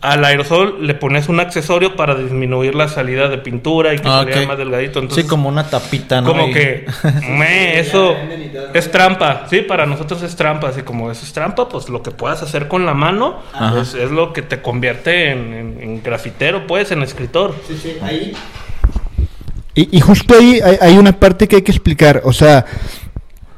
al 0.02 0.24
aerosol 0.24 0.86
le 0.86 0.94
pones 0.94 1.28
un 1.28 1.40
accesorio 1.40 1.96
para 1.96 2.14
disminuir 2.14 2.74
la 2.74 2.88
salida 2.88 3.28
de 3.28 3.38
pintura 3.38 3.94
y 3.94 3.98
que 3.98 4.08
ah, 4.08 4.26
más 4.46 4.58
delgadito. 4.58 4.98
Entonces, 4.98 5.24
sí, 5.24 5.28
como 5.28 5.48
una 5.48 5.64
tapita, 5.64 6.20
¿no? 6.20 6.28
Como 6.28 6.52
que 6.52 6.86
me, 7.30 7.78
eso 7.78 8.14
es 8.74 8.90
trampa, 8.90 9.46
sí, 9.48 9.62
para 9.62 9.86
nosotros 9.86 10.22
es 10.22 10.36
trampa, 10.36 10.68
así 10.68 10.82
como 10.82 11.10
eso 11.10 11.24
es 11.24 11.32
trampa, 11.32 11.68
pues 11.68 11.88
lo 11.88 12.02
que 12.02 12.10
puedas 12.10 12.42
hacer 12.42 12.68
con 12.68 12.84
la 12.84 12.92
mano 12.92 13.40
pues, 13.72 13.94
es 13.94 14.10
lo 14.10 14.34
que 14.34 14.42
te 14.42 14.60
convierte 14.60 15.30
en, 15.30 16.02
grafitero, 16.02 16.66
pues, 16.66 16.90
en 16.90 17.02
escritor. 17.02 17.54
Sí, 17.66 17.78
sí, 17.82 17.96
ahí 18.02 18.34
y, 19.76 20.00
justo 20.00 20.34
ahí 20.38 20.60
hay, 20.80 20.96
una 20.98 21.18
parte 21.18 21.48
que 21.48 21.56
hay 21.56 21.62
que 21.62 21.72
explicar. 21.72 22.22
O 22.24 22.32
sea, 22.32 22.64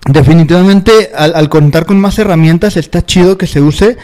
definitivamente 0.07 1.11
al, 1.14 1.49
contar 1.51 1.85
con 1.85 2.01
más 2.01 2.19
herramientas 2.19 2.79
está 2.79 3.05
chido 3.05 3.37
que 3.37 3.47
se 3.47 3.61
use 3.61 3.99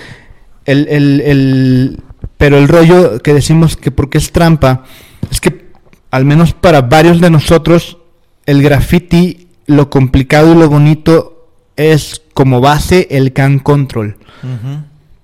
el, 0.66 0.88
el, 0.88 2.01
pero 2.37 2.59
el 2.59 2.68
rollo 2.68 3.20
que 3.20 3.35
decimos 3.35 3.77
que 3.77 3.90
porque 3.90 4.18
es 4.18 4.33
trampa 4.33 4.85
es 5.31 5.40
que 5.40 5.70
al 6.11 6.25
menos 6.25 6.53
para 6.53 6.83
varios 6.83 7.20
de 7.20 7.31
nosotros 7.31 7.98
el 8.46 8.62
graffiti 8.62 9.48
lo 9.66 9.90
complicado 9.90 10.53
y 10.53 10.59
lo 10.59 10.68
bonito 10.68 11.48
es 11.77 12.22
como 12.35 12.61
base 12.61 13.09
el 13.11 13.33
can 13.33 13.59
control. 13.59 14.16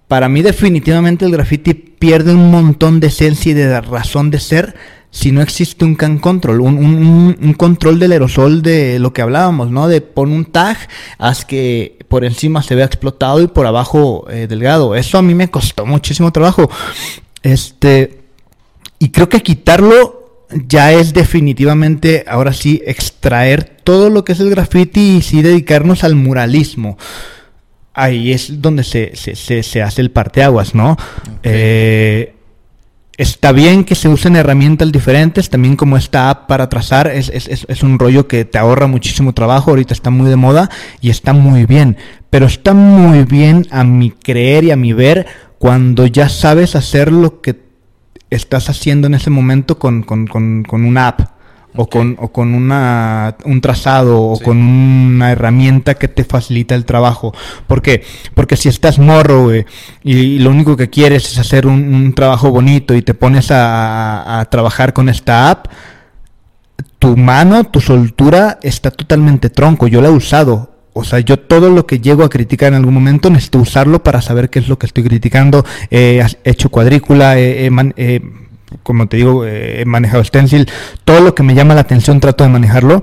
Para 0.06 0.28
mí 0.28 0.42
definitivamente 0.42 1.24
el 1.24 1.32
graffiti 1.32 1.74
pierde 1.74 2.34
un 2.34 2.50
montón 2.50 3.00
de 3.00 3.08
esencia 3.08 3.50
y 3.50 3.54
de 3.54 3.80
razón 3.80 4.30
de 4.30 4.40
ser 4.40 4.74
si 5.10 5.32
no 5.32 5.40
existe 5.40 5.84
un 5.84 5.94
can 5.94 6.18
control, 6.18 6.60
un, 6.60 7.36
un, 7.40 7.52
control 7.54 7.98
del 7.98 8.12
aerosol 8.12 8.62
de 8.62 8.98
lo 8.98 9.12
que 9.12 9.22
hablábamos, 9.22 9.70
¿no? 9.70 9.88
De 9.88 10.00
pon 10.00 10.32
un 10.32 10.44
tag, 10.44 10.76
haz 11.18 11.44
que 11.44 11.98
por 12.08 12.24
encima 12.24 12.62
se 12.62 12.74
vea 12.74 12.84
explotado 12.84 13.40
y 13.42 13.46
por 13.46 13.66
abajo 13.66 14.26
eh, 14.30 14.46
delgado. 14.46 14.94
Eso 14.94 15.18
a 15.18 15.22
mí 15.22 15.34
me 15.34 15.50
costó 15.50 15.86
muchísimo 15.86 16.30
trabajo. 16.30 16.70
Este, 17.42 18.20
y 18.98 19.08
creo 19.10 19.28
que 19.28 19.42
quitarlo 19.42 20.46
ya 20.50 20.92
es 20.92 21.12
definitivamente, 21.12 22.24
ahora 22.26 22.52
sí, 22.52 22.82
extraer 22.86 23.64
todo 23.84 24.10
lo 24.10 24.24
que 24.24 24.32
es 24.32 24.40
el 24.40 24.50
graffiti 24.50 25.16
y 25.16 25.22
sí 25.22 25.42
dedicarnos 25.42 26.04
al 26.04 26.14
muralismo. 26.14 26.98
Ahí 27.94 28.32
es 28.32 28.62
donde 28.62 28.84
se, 28.84 29.16
se, 29.16 29.34
se, 29.34 29.62
se 29.62 29.82
hace 29.82 30.00
el 30.00 30.10
parteaguas, 30.10 30.74
¿no? 30.74 30.96
Eh, 31.42 32.34
está 33.18 33.50
bien 33.50 33.84
que 33.84 33.96
se 33.96 34.08
usen 34.08 34.36
herramientas 34.36 34.90
diferentes, 34.92 35.50
también 35.50 35.74
como 35.74 35.96
esta 35.96 36.30
app 36.30 36.46
para 36.46 36.68
trazar, 36.68 37.08
es, 37.08 37.28
es, 37.28 37.66
es, 37.68 37.82
un 37.82 37.98
rollo 37.98 38.28
que 38.28 38.44
te 38.44 38.58
ahorra 38.58 38.86
muchísimo 38.86 39.34
trabajo, 39.34 39.70
ahorita 39.70 39.92
está 39.92 40.10
muy 40.10 40.30
de 40.30 40.36
moda 40.36 40.70
y 41.00 41.10
está 41.10 41.32
muy 41.32 41.66
bien, 41.66 41.96
pero 42.30 42.46
está 42.46 42.74
muy 42.74 43.24
bien 43.24 43.66
a 43.72 43.82
mi 43.82 44.12
creer 44.12 44.64
y 44.64 44.70
a 44.70 44.76
mi 44.76 44.92
ver 44.92 45.26
cuando 45.58 46.06
ya 46.06 46.28
sabes 46.28 46.76
hacer 46.76 47.12
lo 47.12 47.40
que 47.40 47.60
estás 48.30 48.70
haciendo 48.70 49.08
en 49.08 49.14
ese 49.14 49.30
momento 49.30 49.80
con, 49.80 50.04
con, 50.04 50.28
con, 50.28 50.62
con 50.62 50.84
una 50.84 51.08
app. 51.08 51.37
O 51.80 51.88
con, 51.88 52.16
o 52.18 52.28
con 52.32 52.54
una, 52.54 53.36
un 53.44 53.60
trazado 53.60 54.20
o 54.32 54.36
Sí. 54.36 54.42
con 54.44 54.58
una 54.58 55.30
herramienta 55.30 55.94
que 55.94 56.08
te 56.08 56.24
facilita 56.24 56.74
el 56.74 56.84
trabajo. 56.84 57.32
¿Por 57.68 57.82
qué? 57.82 58.02
Porque 58.34 58.56
si 58.56 58.68
estás 58.68 58.98
morro, 58.98 59.44
güey, 59.44 59.64
y, 60.02 60.40
lo 60.40 60.50
único 60.50 60.76
que 60.76 60.90
quieres 60.90 61.30
es 61.30 61.38
hacer 61.38 61.68
un, 61.68 61.94
un 61.94 62.12
trabajo 62.14 62.50
bonito 62.50 62.94
y 62.96 63.02
te 63.02 63.14
pones 63.14 63.52
a, 63.52 64.22
a- 64.22 64.40
a 64.40 64.44
trabajar 64.46 64.92
con 64.92 65.08
esta 65.08 65.50
app, 65.50 65.66
tu 66.98 67.16
mano, 67.16 67.62
tu 67.64 67.80
soltura 67.80 68.58
está 68.62 68.90
totalmente 68.90 69.48
tronco. 69.50 69.86
Yo 69.86 70.00
la 70.02 70.08
he 70.08 70.12
usado. 70.12 70.74
O 70.94 71.04
sea, 71.04 71.20
yo 71.20 71.38
todo 71.38 71.70
lo 71.70 71.86
que 71.86 72.00
llego 72.00 72.24
a 72.24 72.28
criticar 72.28 72.68
en 72.72 72.74
algún 72.74 72.94
momento 72.94 73.30
necesito 73.30 73.60
usarlo 73.60 74.02
para 74.02 74.20
saber 74.20 74.50
qué 74.50 74.58
es 74.58 74.68
lo 74.68 74.78
que 74.80 74.86
estoy 74.86 75.04
criticando. 75.04 75.64
He 75.90 76.20
hecho 76.42 76.70
cuadrícula, 76.70 77.36
man- 77.70 77.94
he, 77.96 78.20
como 78.82 79.08
te 79.08 79.16
digo, 79.18 79.44
eh, 79.46 79.82
he 79.82 79.84
manejado 79.84 80.22
stencil. 80.24 80.68
Todo 81.04 81.20
lo 81.20 81.34
que 81.34 81.42
me 81.42 81.54
llama 81.54 81.74
la 81.74 81.82
atención 81.82 82.20
trato 82.20 82.44
de 82.44 82.50
manejarlo. 82.50 83.02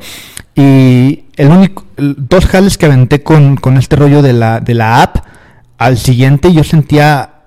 Y 0.55 1.25
el 1.35 1.49
único, 1.49 1.85
dos 1.97 2.45
jales 2.45 2.77
que 2.77 2.85
aventé 2.85 3.23
con, 3.23 3.57
con 3.57 3.77
este 3.77 3.95
rollo 3.95 4.21
de 4.21 4.33
la, 4.33 4.59
de 4.59 4.73
la 4.73 5.01
app, 5.01 5.17
al 5.77 5.97
siguiente 5.97 6.53
yo 6.53 6.63
sentía 6.63 7.41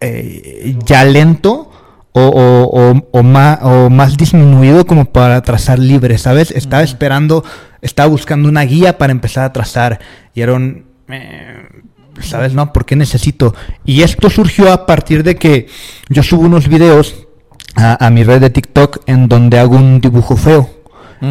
eh, 0.00 0.76
ya 0.84 1.04
lento 1.04 1.70
o, 2.12 2.20
o, 2.22 2.90
o, 2.90 3.08
o 3.12 3.22
más, 3.22 3.58
o 3.62 3.88
más 3.88 4.16
disminuido 4.16 4.84
como 4.84 5.04
para 5.04 5.40
trazar 5.42 5.78
libre, 5.78 6.18
¿sabes? 6.18 6.50
Estaba 6.50 6.82
esperando, 6.82 7.44
estaba 7.82 8.08
buscando 8.08 8.48
una 8.48 8.62
guía 8.62 8.98
para 8.98 9.12
empezar 9.12 9.44
a 9.44 9.52
trazar 9.52 10.00
y 10.34 10.40
era 10.40 10.54
un... 10.54 10.86
eh, 11.08 11.68
¿Sabes? 12.22 12.54
No, 12.54 12.72
¿por 12.72 12.84
qué 12.84 12.96
necesito? 12.96 13.54
Y 13.84 14.02
esto 14.02 14.30
surgió 14.30 14.72
a 14.72 14.86
partir 14.86 15.22
de 15.22 15.36
que 15.36 15.66
yo 16.08 16.22
subo 16.22 16.42
unos 16.42 16.68
videos 16.68 17.26
a, 17.74 18.04
a 18.04 18.10
mi 18.10 18.24
red 18.24 18.40
de 18.40 18.50
TikTok 18.50 19.02
en 19.06 19.28
donde 19.28 19.58
hago 19.58 19.76
un 19.76 20.00
dibujo 20.00 20.36
feo. 20.36 20.68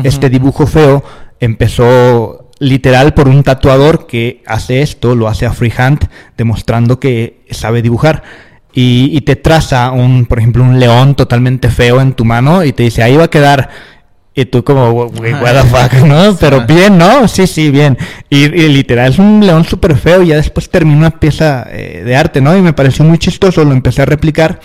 Este 0.04 0.30
dibujo 0.30 0.68
feo 0.68 1.04
empezó 1.40 2.52
literal 2.60 3.14
por 3.14 3.28
un 3.28 3.44
tatuador 3.44 4.06
que 4.06 4.44
hace 4.46 4.82
esto, 4.82 5.16
lo 5.16 5.28
hace 5.28 5.46
a 5.46 5.54
freehand, 5.54 6.08
demostrando 6.38 7.00
que 7.00 7.42
sabe 7.50 7.82
dibujar. 7.82 8.22
Y, 8.72 9.10
y 9.18 9.22
te 9.22 9.36
traza 9.36 9.92
un, 9.92 10.28
por 10.28 10.38
ejemplo, 10.38 10.64
un 10.64 10.80
león 10.80 11.16
totalmente 11.16 11.70
feo 11.70 12.02
en 12.02 12.14
tu 12.14 12.24
mano 12.24 12.64
y 12.64 12.72
te 12.72 12.84
dice, 12.84 13.02
ahí 13.02 13.18
va 13.18 13.26
a 13.26 13.30
quedar. 13.30 13.70
Y 14.40 14.46
tú 14.46 14.64
como, 14.64 15.10
"Güey, 15.10 15.34
what 15.34 15.54
the 15.54 15.64
fuck, 15.68 16.06
¿no? 16.06 16.34
Pero 16.40 16.66
bien, 16.66 16.98
¿no? 16.98 17.28
Sí, 17.28 17.46
sí, 17.46 17.72
bien. 17.72 17.98
Y, 18.30 18.44
y 18.46 18.70
literal 18.70 19.12
es 19.12 19.20
un 19.20 19.46
león 19.46 19.66
súper 19.66 19.98
feo 19.98 20.24
y 20.24 20.28
ya 20.28 20.38
después 20.38 20.70
terminó 20.70 20.98
una 21.00 21.12
pieza 21.12 21.68
eh, 21.70 22.04
de 22.06 22.16
arte, 22.16 22.40
¿no? 22.40 22.56
Y 22.56 22.62
me 22.62 22.72
pareció 22.72 23.04
muy 23.04 23.18
chistoso, 23.18 23.66
lo 23.66 23.74
empecé 23.74 24.02
a 24.04 24.06
replicar. 24.06 24.62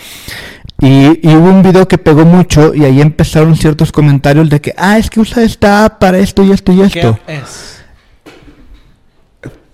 Y, 0.81 1.27
y 1.27 1.35
hubo 1.35 1.49
un 1.49 1.61
video 1.61 1.87
que 1.89 1.97
pegó 1.97 2.23
mucho 2.23 2.73
y 2.73 2.85
ahí 2.85 3.01
empezaron 3.01 3.57
ciertos 3.57 3.91
comentarios 3.91 4.49
de 4.49 4.61
que, 4.61 4.73
ah, 4.77 4.97
es 4.97 5.09
que 5.09 5.19
usa 5.19 5.43
esta 5.43 5.83
app 5.85 5.99
para 5.99 6.19
esto 6.19 6.41
y 6.43 6.51
esto 6.51 6.71
y 6.71 6.81
esto. 6.81 7.19
¿Qué 7.27 7.35
es? 7.35 7.83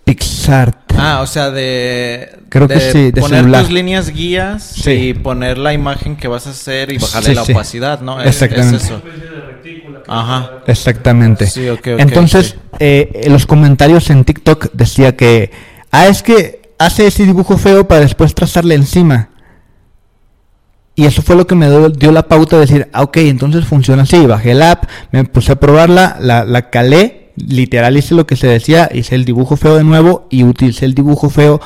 Pixart. 0.03 0.75
Ah, 0.97 1.19
o 1.21 1.27
sea, 1.27 1.51
de. 1.51 2.37
Creo 2.49 2.67
que 2.67 2.79
sí, 2.79 3.11
de 3.11 3.21
poner 3.21 3.39
celular. 3.41 3.63
tus 3.63 3.71
líneas 3.71 4.09
guías 4.09 4.63
Sí. 4.63 4.91
y 4.91 5.13
poner 5.13 5.57
la 5.57 5.73
imagen 5.73 6.15
que 6.15 6.27
vas 6.27 6.47
a 6.47 6.51
hacer 6.51 6.91
y 6.91 6.97
bajarle 6.97 7.29
Sí, 7.29 7.35
la 7.35 7.43
opacidad, 7.43 8.01
¿no? 8.01 8.19
Es- 8.21 8.27
Exactamente. 8.41 8.77
Es, 8.77 8.83
eso. 8.83 9.01
Ajá. 10.07 10.51
Exactamente. 10.67 11.47
Sí, 11.47 11.69
ok, 11.69 11.79
ok, 11.79 11.99
Entonces, 11.99 12.55
eh, 12.79 13.25
los 13.29 13.45
comentarios 13.45 14.09
en 14.09 14.25
TikTok 14.25 14.71
decía 14.73 15.15
que, 15.15 15.51
ah, 15.91 16.07
es 16.07 16.23
que 16.23 16.61
hace 16.77 17.07
ese 17.07 17.25
dibujo 17.25 17.57
feo 17.57 17.87
para 17.87 18.01
después 18.01 18.33
trazarle 18.35 18.75
encima. 18.75 19.29
Y 20.95 21.05
eso 21.05 21.21
fue 21.21 21.35
lo 21.35 21.47
que 21.47 21.55
me 21.55 21.69
dio, 21.69 21.89
dio 21.89 22.11
la 22.11 22.27
pauta 22.27 22.57
de 22.57 22.61
decir, 22.65 22.89
ah, 22.91 23.03
ok, 23.03 23.17
entonces 23.17 23.65
funciona 23.65 24.03
así. 24.03 24.25
Bajé 24.25 24.53
la 24.53 24.71
app, 24.71 24.83
me 25.11 25.23
puse 25.23 25.53
a 25.53 25.55
probarla, 25.55 26.17
la, 26.19 26.43
la 26.43 26.69
calé, 26.69 27.20
literal 27.47 27.97
hice 27.97 28.15
lo 28.15 28.25
que 28.27 28.35
se 28.35 28.47
decía, 28.47 28.89
hice 28.93 29.15
el 29.15 29.25
dibujo 29.25 29.55
feo 29.57 29.75
de 29.77 29.83
nuevo 29.83 30.27
y 30.29 30.43
utilicé 30.43 30.85
el 30.85 30.93
dibujo 30.93 31.29
feo 31.29 31.61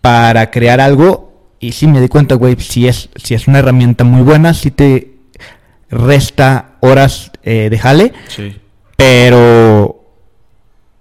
para 0.00 0.50
crear 0.50 0.80
algo. 0.80 1.28
Y 1.60 1.72
sí 1.72 1.86
me 1.86 2.00
di 2.00 2.08
cuenta, 2.08 2.36
güey, 2.36 2.56
si 2.60 2.86
es, 2.88 3.08
si 3.16 3.34
es 3.34 3.48
una 3.48 3.58
herramienta 3.58 4.04
muy 4.04 4.22
buena, 4.22 4.54
si 4.54 4.70
te 4.70 5.14
resta 5.90 6.76
horas 6.80 7.30
eh, 7.42 7.68
de 7.70 7.78
jale, 7.78 8.12
Sí. 8.28 8.56
pero 8.96 9.94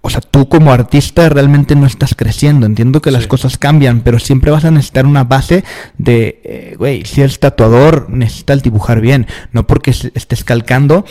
o 0.01 0.09
sea, 0.09 0.21
tú 0.21 0.47
como 0.47 0.71
artista 0.71 1.27
realmente 1.27 1.75
no 1.75 1.85
estás 1.85 2.15
creciendo. 2.15 2.65
Entiendo 2.65 3.01
que 3.01 3.11
las 3.11 3.27
cosas 3.27 3.57
cambian, 3.57 4.01
pero 4.01 4.19
siempre 4.19 4.51
vas 4.51 4.63
a 4.63 4.71
necesitar 4.71 5.05
una 5.05 5.25
base 5.25 5.65
de, 5.97 6.39
eh, 6.45 6.75
güey, 6.77 7.03
si 7.03 7.19
eres 7.21 7.39
tatuador, 7.41 8.09
necesitas 8.09 8.63
dibujar 8.63 9.01
bien. 9.01 9.27
No 9.51 9.67
porque 9.67 9.91
estés 9.91 10.45
calcando, 10.45 11.03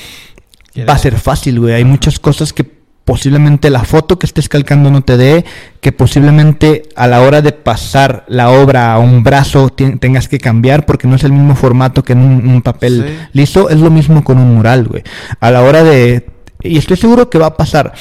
va 0.89 0.95
a 0.95 0.99
ser 0.99 1.19
fácil, 1.19 1.61
güey. 1.61 1.75
Hay 1.75 1.85
muchas 1.85 2.19
cosas 2.19 2.55
que 2.55 2.65
posiblemente 3.07 3.71
la 3.71 3.85
foto 3.85 4.19
que 4.19 4.27
estés 4.27 4.49
calcando 4.49 4.91
no 4.91 5.01
te 5.01 5.17
dé, 5.17 5.45
que 5.81 5.93
posiblemente 5.93 6.83
a 6.97 7.07
la 7.07 7.23
hora 7.23 7.41
de 7.41 7.53
pasar 7.53 8.25
la 8.27 8.51
obra 8.51 8.93
a 8.93 8.99
un 8.99 9.23
brazo 9.23 9.71
tengas 9.71 10.29
que 10.29 10.41
cambiar 10.41 10.85
porque 10.85 11.07
no 11.07 11.15
es 11.15 11.23
el 11.23 11.31
mismo 11.33 11.55
formato 11.55 12.03
que 12.03 12.15
en 12.15 12.19
un, 12.19 12.49
un 12.49 12.63
papel 12.63 13.05
Sí. 13.07 13.29
liso. 13.33 13.71
Es 13.71 13.79
lo 13.79 13.91
mismo 13.91 14.25
con 14.25 14.39
un 14.39 14.57
mural, 14.57 14.89
güey. 14.89 15.05
A 15.39 15.51
la 15.53 15.63
hora 15.63 15.85
de... 15.85 16.27
Y 16.63 16.79
estoy 16.79 16.97
seguro 16.97 17.31
que 17.31 17.39
va 17.39 17.47
a 17.47 17.57
pasar. 17.57 17.93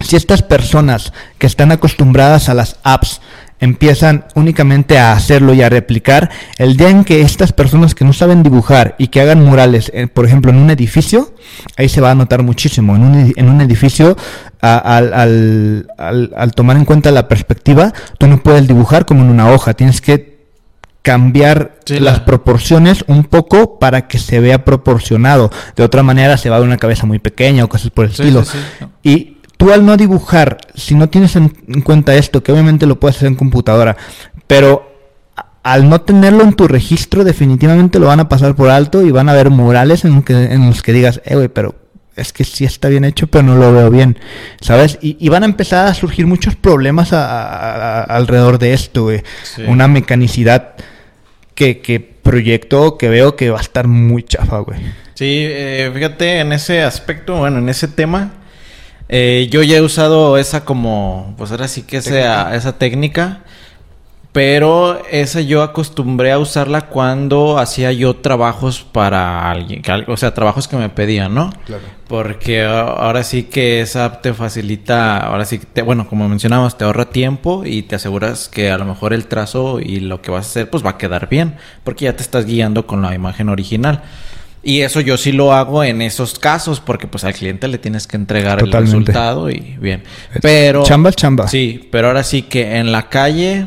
Si 0.00 0.14
estas 0.14 0.42
personas 0.42 1.14
que 1.38 1.46
están 1.46 1.72
acostumbradas 1.72 2.50
a 2.50 2.54
las 2.54 2.76
apps 2.82 3.22
empiezan 3.60 4.24
únicamente 4.34 4.98
a 4.98 5.12
hacerlo 5.12 5.52
y 5.54 5.62
a 5.62 5.68
replicar, 5.68 6.30
el 6.58 6.76
día 6.76 6.90
en 6.90 7.04
que 7.04 7.22
estas 7.22 7.52
personas 7.52 7.94
que 7.94 8.04
no 8.04 8.12
saben 8.12 8.42
dibujar 8.42 8.94
y 8.98 9.08
que 9.08 9.20
hagan 9.20 9.44
murales, 9.44 9.90
eh, 9.94 10.06
por 10.06 10.24
ejemplo, 10.26 10.50
en 10.52 10.58
un 10.58 10.70
edificio, 10.70 11.34
ahí 11.76 11.88
se 11.88 12.00
va 12.00 12.12
a 12.12 12.14
notar 12.14 12.42
muchísimo. 12.42 12.94
En 12.94 13.02
un, 13.02 13.14
edi- 13.14 13.34
en 13.36 13.48
un 13.48 13.60
edificio, 13.60 14.16
al, 14.60 15.12
al- 15.12 15.86
al- 15.98 16.32
al 16.36 16.52
tomar 16.52 16.76
en 16.76 16.84
cuenta 16.84 17.10
la 17.10 17.26
perspectiva, 17.28 17.92
tú 18.18 18.26
no 18.28 18.42
puedes 18.42 18.66
dibujar 18.68 19.06
como 19.06 19.22
en 19.22 19.30
una 19.30 19.50
hoja, 19.50 19.74
tienes 19.74 20.00
que 20.00 20.38
cambiar 21.02 21.78
Sí, 21.86 22.00
las 22.00 22.18
la- 22.18 22.24
proporciones 22.24 23.04
un 23.06 23.24
poco 23.24 23.78
para 23.78 24.08
que 24.08 24.18
se 24.18 24.40
vea 24.40 24.64
proporcionado. 24.64 25.50
De 25.74 25.82
otra 25.82 26.02
manera 26.02 26.36
se 26.36 26.50
va 26.50 26.56
a 26.56 26.58
ver 26.58 26.68
una 26.68 26.76
cabeza 26.76 27.06
muy 27.06 27.18
pequeña 27.18 27.64
o 27.64 27.68
cosas 27.68 27.90
por 27.90 28.04
el 28.06 28.12
Sí, 28.14 28.22
estilo. 28.22 28.44
sí, 28.44 28.58
sí. 28.78 28.84
Y 29.02 29.37
tú 29.58 29.70
al 29.72 29.84
no 29.84 29.98
dibujar, 29.98 30.56
si 30.74 30.94
no 30.94 31.10
tienes 31.10 31.36
en, 31.36 31.52
en 31.68 31.82
cuenta 31.82 32.14
esto, 32.14 32.42
que 32.42 32.52
obviamente 32.52 32.86
lo 32.86 32.98
puedes 32.98 33.16
hacer 33.16 33.28
en 33.28 33.34
computadora, 33.34 33.96
pero 34.46 34.88
al 35.62 35.90
no 35.90 36.00
tenerlo 36.00 36.44
en 36.44 36.54
tu 36.54 36.66
registro, 36.66 37.24
definitivamente 37.24 37.98
lo 37.98 38.06
van 38.06 38.20
a 38.20 38.28
pasar 38.30 38.54
por 38.54 38.70
alto 38.70 39.02
y 39.02 39.10
van 39.10 39.28
a 39.28 39.34
ver 39.34 39.50
murales 39.50 40.06
en, 40.06 40.22
que, 40.22 40.32
en 40.32 40.66
los 40.66 40.80
que 40.82 40.94
digas, 40.94 41.20
eh, 41.26 41.34
güey, 41.34 41.48
pero 41.48 41.74
es 42.16 42.32
que 42.32 42.42
sí 42.44 42.64
está 42.64 42.88
bien 42.88 43.04
hecho, 43.04 43.26
pero 43.26 43.44
no 43.44 43.54
lo 43.56 43.72
veo 43.72 43.90
bien, 43.90 44.18
¿sabes? 44.60 44.98
Y, 45.02 45.16
y 45.20 45.28
van 45.28 45.42
a 45.42 45.46
empezar 45.46 45.86
a 45.86 45.94
surgir 45.94 46.26
muchos 46.26 46.56
problemas 46.56 47.12
a- 47.12 47.26
a- 47.26 48.00
a- 48.00 48.02
alrededor 48.04 48.58
de 48.58 48.72
esto, 48.72 49.04
güey. 49.04 49.22
Sí. 49.42 49.62
Una 49.68 49.86
mecanicidad 49.88 50.74
que, 51.54 51.80
que 51.80 52.00
proyecto 52.00 52.96
que 52.98 53.08
veo 53.08 53.36
que 53.36 53.50
va 53.50 53.58
a 53.58 53.62
estar 53.62 53.86
muy 53.88 54.22
chafa, 54.22 54.58
güey. 54.60 54.80
Sí, 55.14 55.44
eh, 55.46 55.90
fíjate, 55.94 56.38
en 56.40 56.52
ese 56.52 56.82
aspecto, 56.82 57.36
bueno, 57.36 57.58
en 57.58 57.68
ese 57.68 57.88
tema, 57.88 58.32
eh, 59.08 59.48
yo 59.50 59.62
ya 59.62 59.76
he 59.78 59.80
usado 59.82 60.36
esa 60.38 60.64
como, 60.64 61.34
pues 61.38 61.50
ahora 61.50 61.68
sí 61.68 61.82
que 61.82 62.02
sea 62.02 62.54
esa 62.54 62.78
técnica, 62.78 63.40
pero 64.32 65.02
esa 65.10 65.40
yo 65.40 65.62
acostumbré 65.62 66.30
a 66.32 66.38
usarla 66.38 66.82
cuando 66.82 67.58
hacía 67.58 67.90
yo 67.92 68.16
trabajos 68.16 68.82
para 68.82 69.50
alguien, 69.50 69.82
o 70.06 70.16
sea, 70.16 70.34
trabajos 70.34 70.68
que 70.68 70.76
me 70.76 70.90
pedían, 70.90 71.34
¿no? 71.34 71.50
Claro. 71.64 71.82
Porque 72.06 72.64
ahora 72.64 73.24
sí 73.24 73.44
que 73.44 73.80
esa 73.80 74.20
te 74.20 74.34
facilita, 74.34 75.16
ahora 75.18 75.44
sí 75.44 75.58
que, 75.58 75.66
te- 75.66 75.82
bueno, 75.82 76.06
como 76.08 76.28
mencionamos, 76.28 76.76
te 76.78 76.84
ahorra 76.84 77.06
tiempo 77.06 77.62
y 77.64 77.82
te 77.82 77.96
aseguras 77.96 78.48
que 78.48 78.70
a 78.70 78.78
lo 78.78 78.84
mejor 78.84 79.12
el 79.12 79.26
trazo 79.26 79.80
y 79.80 80.00
lo 80.00 80.22
que 80.22 80.30
vas 80.30 80.46
a 80.46 80.48
hacer 80.50 80.70
pues 80.70 80.84
va 80.84 80.90
a 80.90 80.98
quedar 80.98 81.28
bien, 81.28 81.56
porque 81.82 82.04
ya 82.04 82.14
te 82.14 82.22
estás 82.22 82.44
guiando 82.44 82.86
con 82.86 83.02
la 83.02 83.14
imagen 83.14 83.48
original. 83.48 84.02
Y 84.62 84.80
eso 84.82 85.00
yo 85.00 85.16
sí 85.16 85.32
lo 85.32 85.52
hago 85.52 85.84
en 85.84 86.02
esos 86.02 86.38
casos, 86.38 86.80
porque 86.80 87.06
pues 87.06 87.24
al 87.24 87.32
cliente 87.34 87.68
le 87.68 87.78
tienes 87.78 88.06
que 88.06 88.16
entregar 88.16 88.58
Totalmente. 88.58 88.96
el 88.96 89.06
resultado 89.06 89.50
y 89.50 89.76
bien. 89.80 90.02
Pero... 90.42 90.82
Chamba 90.82 91.12
chamba. 91.12 91.46
Sí, 91.48 91.88
pero 91.92 92.08
ahora 92.08 92.22
sí 92.24 92.42
que 92.42 92.76
en 92.76 92.90
la 92.92 93.08
calle 93.08 93.66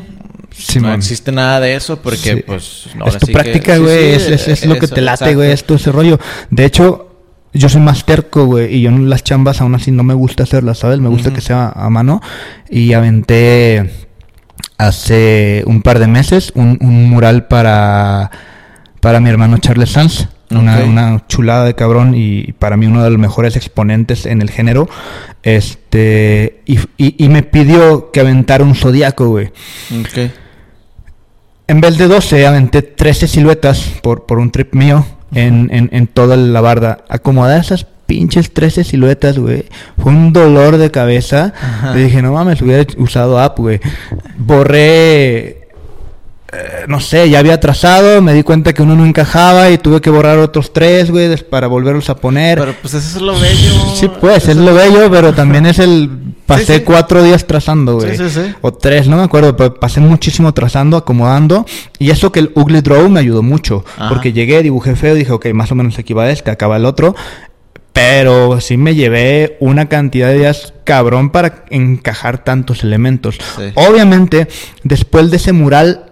Sí, 0.50 0.78
no 0.80 0.88
man. 0.88 0.98
existe 0.98 1.32
nada 1.32 1.60
de 1.60 1.74
eso 1.74 2.00
porque 2.02 2.34
Sí. 2.36 2.42
pues 2.46 2.86
es 3.06 3.18
tu 3.18 3.26
sí 3.26 3.32
práctica, 3.32 3.78
güey. 3.78 4.18
sí, 4.20 4.32
es, 4.32 4.48
es- 4.48 4.48
es 4.48 4.66
lo 4.66 4.76
que 4.78 4.86
te 4.86 5.00
late, 5.00 5.34
güey. 5.34 5.50
Es 5.50 5.64
todo 5.64 5.76
ese 5.76 5.90
rollo. 5.90 6.20
De 6.50 6.66
hecho, 6.66 7.08
yo 7.54 7.68
soy 7.70 7.80
más 7.80 8.04
terco, 8.04 8.44
güey. 8.44 8.74
Y 8.76 8.82
yo 8.82 8.90
en 8.90 9.08
las 9.08 9.24
chambas 9.24 9.62
aún 9.62 9.74
así 9.74 9.90
no 9.90 10.02
me 10.02 10.12
gusta 10.14 10.42
hacerlas, 10.42 10.78
¿sabes? 10.78 11.00
Me 11.00 11.08
gusta 11.08 11.32
que 11.32 11.40
sea 11.40 11.70
a 11.74 11.88
mano. 11.88 12.20
Y 12.68 12.92
aventé 12.92 13.90
hace 14.78 15.62
un 15.66 15.82
par 15.82 15.98
de 15.98 16.06
meses 16.06 16.52
un, 16.54 16.78
un 16.80 17.08
mural 17.08 17.46
para, 17.46 18.30
para 19.00 19.20
mi 19.20 19.30
hermano 19.30 19.58
Charles 19.58 19.90
Sanz. 19.90 20.28
Una, 20.60 21.26
chulada 21.28 21.64
de 21.64 21.74
cabrón 21.74 22.14
y 22.16 22.52
para 22.52 22.76
mí 22.76 22.86
uno 22.86 23.02
de 23.02 23.10
los 23.10 23.18
mejores 23.18 23.56
exponentes 23.56 24.26
en 24.26 24.42
el 24.42 24.50
género. 24.50 24.88
Este, 25.42 26.60
y, 26.66 26.78
y- 26.96 27.14
y 27.24 27.28
me 27.28 27.42
pidió 27.42 28.10
que 28.10 28.20
aventara 28.20 28.64
un 28.64 28.74
zodiaco, 28.74 29.28
güey. 29.28 29.50
En 31.68 31.80
vez 31.80 31.96
de 31.98 32.06
12, 32.08 32.46
aventé 32.46 32.82
13 32.82 33.26
siluetas 33.28 33.80
por, 34.02 34.26
por 34.26 34.38
un 34.38 34.50
trip 34.50 34.74
mío 34.74 35.06
en, 35.34 35.68
en, 35.72 35.88
en 35.92 36.06
toda 36.06 36.36
la 36.36 36.60
barda. 36.60 37.04
Acomodar 37.08 37.60
esas 37.60 37.86
pinches 38.06 38.52
13 38.52 38.84
siluetas, 38.84 39.38
güey. 39.38 39.64
Fue 39.96 40.12
un 40.12 40.32
dolor 40.32 40.76
de 40.76 40.90
cabeza. 40.90 41.54
Le 41.94 42.04
dije, 42.04 42.20
no 42.20 42.32
mames, 42.32 42.60
hubiera 42.60 42.84
usado 42.98 43.38
app, 43.40 43.58
güey. 43.58 43.80
Borré. 44.36 45.61
Eh, 46.54 46.84
no 46.86 47.00
sé, 47.00 47.30
ya 47.30 47.38
había 47.38 47.58
trazado, 47.60 48.20
me 48.20 48.34
di 48.34 48.42
cuenta 48.42 48.74
que 48.74 48.82
uno 48.82 48.94
no 48.94 49.06
encajaba 49.06 49.70
y 49.70 49.78
tuve 49.78 50.02
que 50.02 50.10
borrar 50.10 50.38
otros 50.38 50.74
tres, 50.74 51.10
güey, 51.10 51.34
para 51.44 51.66
volverlos 51.66 52.10
a 52.10 52.16
poner. 52.16 52.58
Pero 52.58 52.74
pues 52.82 52.92
eso 52.92 53.16
es 53.16 53.22
lo 53.22 53.32
bello. 53.40 53.72
Sí, 53.94 54.10
pues, 54.20 54.48
es 54.48 54.56
lo 54.56 54.74
bello, 54.74 55.10
pero 55.10 55.32
también 55.34 55.64
es 55.64 55.78
el... 55.78 56.10
Pasé 56.44 56.66
Sí, 56.66 56.72
sí. 56.74 56.80
cuatro 56.80 57.22
días 57.22 57.46
trazando, 57.46 57.94
güey. 57.94 58.18
Sí, 58.18 58.28
sí, 58.28 58.30
sí. 58.30 58.54
O 58.60 58.74
tres, 58.74 59.08
no 59.08 59.16
me 59.16 59.22
acuerdo, 59.22 59.56
pero 59.56 59.74
pasé 59.74 60.00
muchísimo 60.00 60.52
trazando, 60.52 60.98
acomodando. 60.98 61.64
Y 61.98 62.10
eso 62.10 62.30
que 62.30 62.40
el 62.40 62.52
Ugly 62.54 62.82
Draw 62.82 63.08
me 63.08 63.20
ayudó 63.20 63.42
mucho. 63.42 63.86
Ajá. 63.96 64.10
Porque 64.10 64.34
llegué, 64.34 64.62
dibujé 64.62 64.94
feo, 64.94 65.14
dije, 65.14 65.32
ok, 65.32 65.46
más 65.54 65.72
o 65.72 65.74
menos 65.74 65.98
aquí 65.98 66.12
va 66.12 66.30
este, 66.30 66.50
acaba 66.50 66.76
el 66.76 66.84
otro. 66.84 67.14
Pero 67.94 68.60
sí 68.60 68.76
me 68.76 68.94
llevé 68.94 69.56
una 69.60 69.88
cantidad 69.88 70.28
de 70.28 70.38
días 70.38 70.74
cabrón 70.84 71.30
para 71.30 71.64
encajar 71.70 72.44
tantos 72.44 72.84
elementos. 72.84 73.38
Obviamente, 73.74 74.48
después 74.82 75.30
de 75.30 75.36
ese 75.38 75.52
mural 75.52 76.11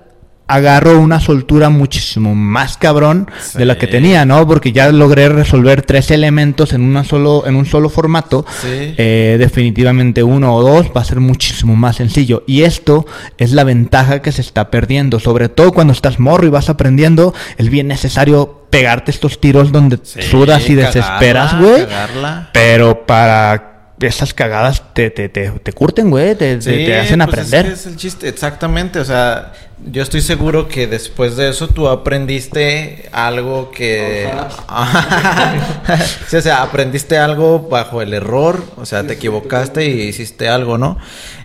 agarro 0.55 0.99
una 0.99 1.21
soltura 1.21 1.69
muchísimo 1.71 2.35
más 2.35 2.77
cabrón 2.77 3.31
de 3.55 3.65
la 3.65 3.79
que 3.79 3.87
Sí. 3.87 3.93
tenía, 3.93 4.25
¿no? 4.25 4.47
Porque 4.47 4.73
ya 4.73 4.91
logré 4.91 5.29
resolver 5.29 5.83
tres 5.83 6.11
elementos 6.11 6.73
en 6.73 6.83
una 6.83 7.05
solo 7.05 7.47
en 7.47 7.57
un 7.57 7.67
solo 7.67 7.89
formato. 7.89 8.45
Sí. 8.61 8.95
Eh, 8.97 9.37
definitivamente 9.39 10.23
uno 10.23 10.55
o 10.55 10.63
dos 10.63 10.87
va 10.97 11.01
a 11.03 11.05
ser 11.05 11.21
muchísimo 11.21 11.77
más 11.77 11.97
sencillo. 11.97 12.43
Y 12.47 12.63
esto 12.63 13.07
es 13.39 13.53
la 13.53 13.65
ventaja 13.65 14.23
que 14.23 14.33
se 14.33 14.41
está 14.41 14.71
perdiendo, 14.71 15.21
sobre 15.21 15.49
todo 15.49 15.73
cuando 15.73 15.93
estás 15.93 16.19
morro 16.19 16.47
y 16.47 16.51
vas 16.51 16.69
aprendiendo, 16.69 17.35
es 17.57 17.69
bien 17.71 17.89
necesario 17.89 18.67
pegarte 18.71 19.11
estos 19.11 19.41
tiros 19.41 19.73
donde 19.73 19.99
Sí, 20.03 20.23
sudas 20.23 20.69
y 20.69 20.75
desesperas, 20.75 21.59
güey. 21.59 21.87
Pero 22.53 23.07
para 23.07 23.95
esas 24.01 24.33
cagadas 24.33 24.83
te, 24.95 25.11
te, 25.11 25.29
te, 25.29 25.51
te 25.51 25.73
curten, 25.73 26.09
güey, 26.11 26.35
te, 26.35 26.57
te- 26.57 26.63
Sí, 26.63 26.71
te 26.87 26.99
hacen 26.99 27.19
pues 27.19 27.29
aprender. 27.29 27.67
Es, 27.67 27.73
que 27.73 27.75
es 27.81 27.87
el 27.87 27.97
chiste, 27.97 28.29
exactamente. 28.29 28.99
O 28.99 29.05
sea, 29.05 29.53
yo 29.87 30.03
estoy 30.03 30.21
seguro 30.21 30.69
que 30.69 30.87
después 30.87 31.37
de 31.37 31.49
eso 31.49 31.69
tú 31.69 31.88
aprendiste 31.88 33.09
algo 33.12 33.71
que. 33.71 34.31
sí, 36.29 36.37
o 36.37 36.40
sea, 36.43 36.62
aprendiste 36.62 37.16
algo 37.16 37.69
bajo 37.69 38.03
el 38.03 38.12
error. 38.12 38.62
O 38.77 38.85
sea, 38.85 39.07
te 39.07 39.14
equivocaste 39.14 39.87
y 39.87 40.03
hiciste 40.03 40.49
algo, 40.49 40.77
¿no? 40.77 40.99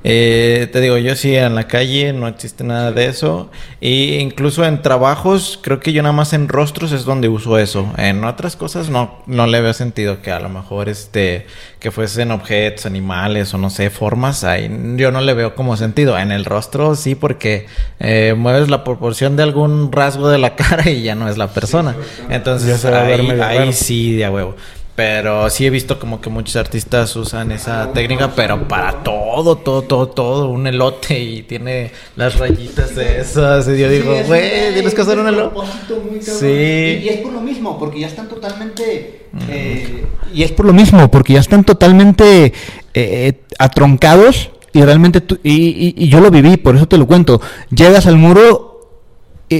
Eh, 0.07 0.69
te 0.71 0.81
digo, 0.81 0.99
yo 0.99 1.15
sí 1.15 1.35
en 1.35 1.55
la 1.55 1.67
calle 1.67 2.13
no 2.13 2.27
existe 2.27 2.63
nada 2.63 2.91
de 2.91 3.07
eso. 3.07 3.49
Y 3.81 4.17
incluso 4.17 4.63
en 4.63 4.83
trabajos, 4.83 5.59
creo 5.63 5.79
que 5.79 5.93
yo 5.93 6.03
nada 6.03 6.13
más 6.13 6.33
en 6.33 6.47
rostros 6.47 6.91
es 6.91 7.05
donde 7.05 7.27
uso 7.27 7.57
eso. 7.57 7.91
En 7.97 8.23
otras 8.23 8.55
cosas 8.55 8.91
no, 8.91 9.23
no 9.25 9.47
le 9.47 9.61
veo 9.61 9.73
sentido 9.73 10.21
que 10.21 10.31
a 10.31 10.39
lo 10.39 10.47
mejor 10.47 10.89
este 10.89 11.47
que 11.79 11.89
fuesen 11.89 12.29
objetos, 12.29 12.85
animales 12.85 13.51
o 13.55 13.57
no 13.57 13.71
sé, 13.71 13.89
formas, 13.89 14.43
ahí 14.43 14.69
yo 14.95 15.11
no 15.11 15.21
le 15.21 15.33
veo 15.33 15.55
como 15.55 15.75
sentido. 15.75 16.19
En 16.19 16.31
el 16.31 16.45
rostro 16.45 16.93
sí, 16.93 17.15
porque 17.15 17.65
eh, 17.99 18.35
mueves 18.37 18.69
la 18.69 18.83
proporción 18.83 19.35
de 19.35 19.41
algún 19.41 19.91
rasgo 19.91 20.29
de 20.29 20.37
la 20.37 20.55
cara 20.55 20.87
y 20.87 21.01
ya 21.01 21.15
no 21.15 21.27
es 21.29 21.39
la 21.39 21.47
persona. 21.47 21.95
Entonces 22.29 22.85
ahí, 22.85 23.27
ahí 23.41 23.73
sí, 23.73 24.15
de 24.15 24.25
a 24.25 24.29
huevo. 24.29 24.55
Pero 24.95 25.49
sí 25.49 25.65
he 25.65 25.69
visto 25.69 25.99
como 25.99 26.21
que 26.21 26.29
muchos 26.29 26.55
artistas 26.55 27.13
usan 27.17 27.51
esa 27.51 27.91
técnica, 27.91 28.31
pero 28.33 28.65
para 28.65 29.03
todo, 29.03 29.57
todo, 29.57 29.81
todo, 29.81 30.07
todo, 30.07 30.49
un 30.49 30.67
elote 30.67 31.19
y 31.19 31.43
tiene 31.43 31.91
las 32.15 32.39
rayitas 32.39 32.95
de 32.95 33.19
esas. 33.19 33.67
Y 33.67 33.77
yo 33.77 33.89
digo, 33.89 34.13
güey, 34.25 34.73
tienes 34.73 34.93
que 34.93 35.01
hacer 35.01 35.19
un 35.19 35.27
elote. 35.27 35.53
Sí. 36.39 36.45
Y, 36.47 37.05
y 37.05 37.09
es 37.09 37.17
por 37.19 37.33
lo 37.33 37.41
mismo, 37.41 37.77
porque 37.77 37.99
ya 37.99 38.07
están 38.07 38.29
totalmente. 38.29 39.25
eh, 39.49 40.05
y 40.33 40.43
es 40.43 40.51
por 40.53 40.65
lo 40.65 40.71
mismo, 40.71 41.11
porque 41.11 41.33
ya 41.33 41.39
están 41.41 41.65
totalmente 41.65 42.53
eh, 42.93 43.33
atroncados. 43.59 44.49
Y 44.71 44.81
realmente. 44.81 45.19
tú- 45.19 45.39
y, 45.43 45.51
y- 45.51 45.95
y 45.97 46.07
yo 46.07 46.21
lo 46.21 46.31
viví, 46.31 46.55
por 46.55 46.77
eso 46.77 46.87
te 46.87 46.97
lo 46.97 47.05
cuento. 47.05 47.41
Llegas 47.69 48.05
al 48.07 48.15
muro. 48.15 48.74
Y, 49.47 49.55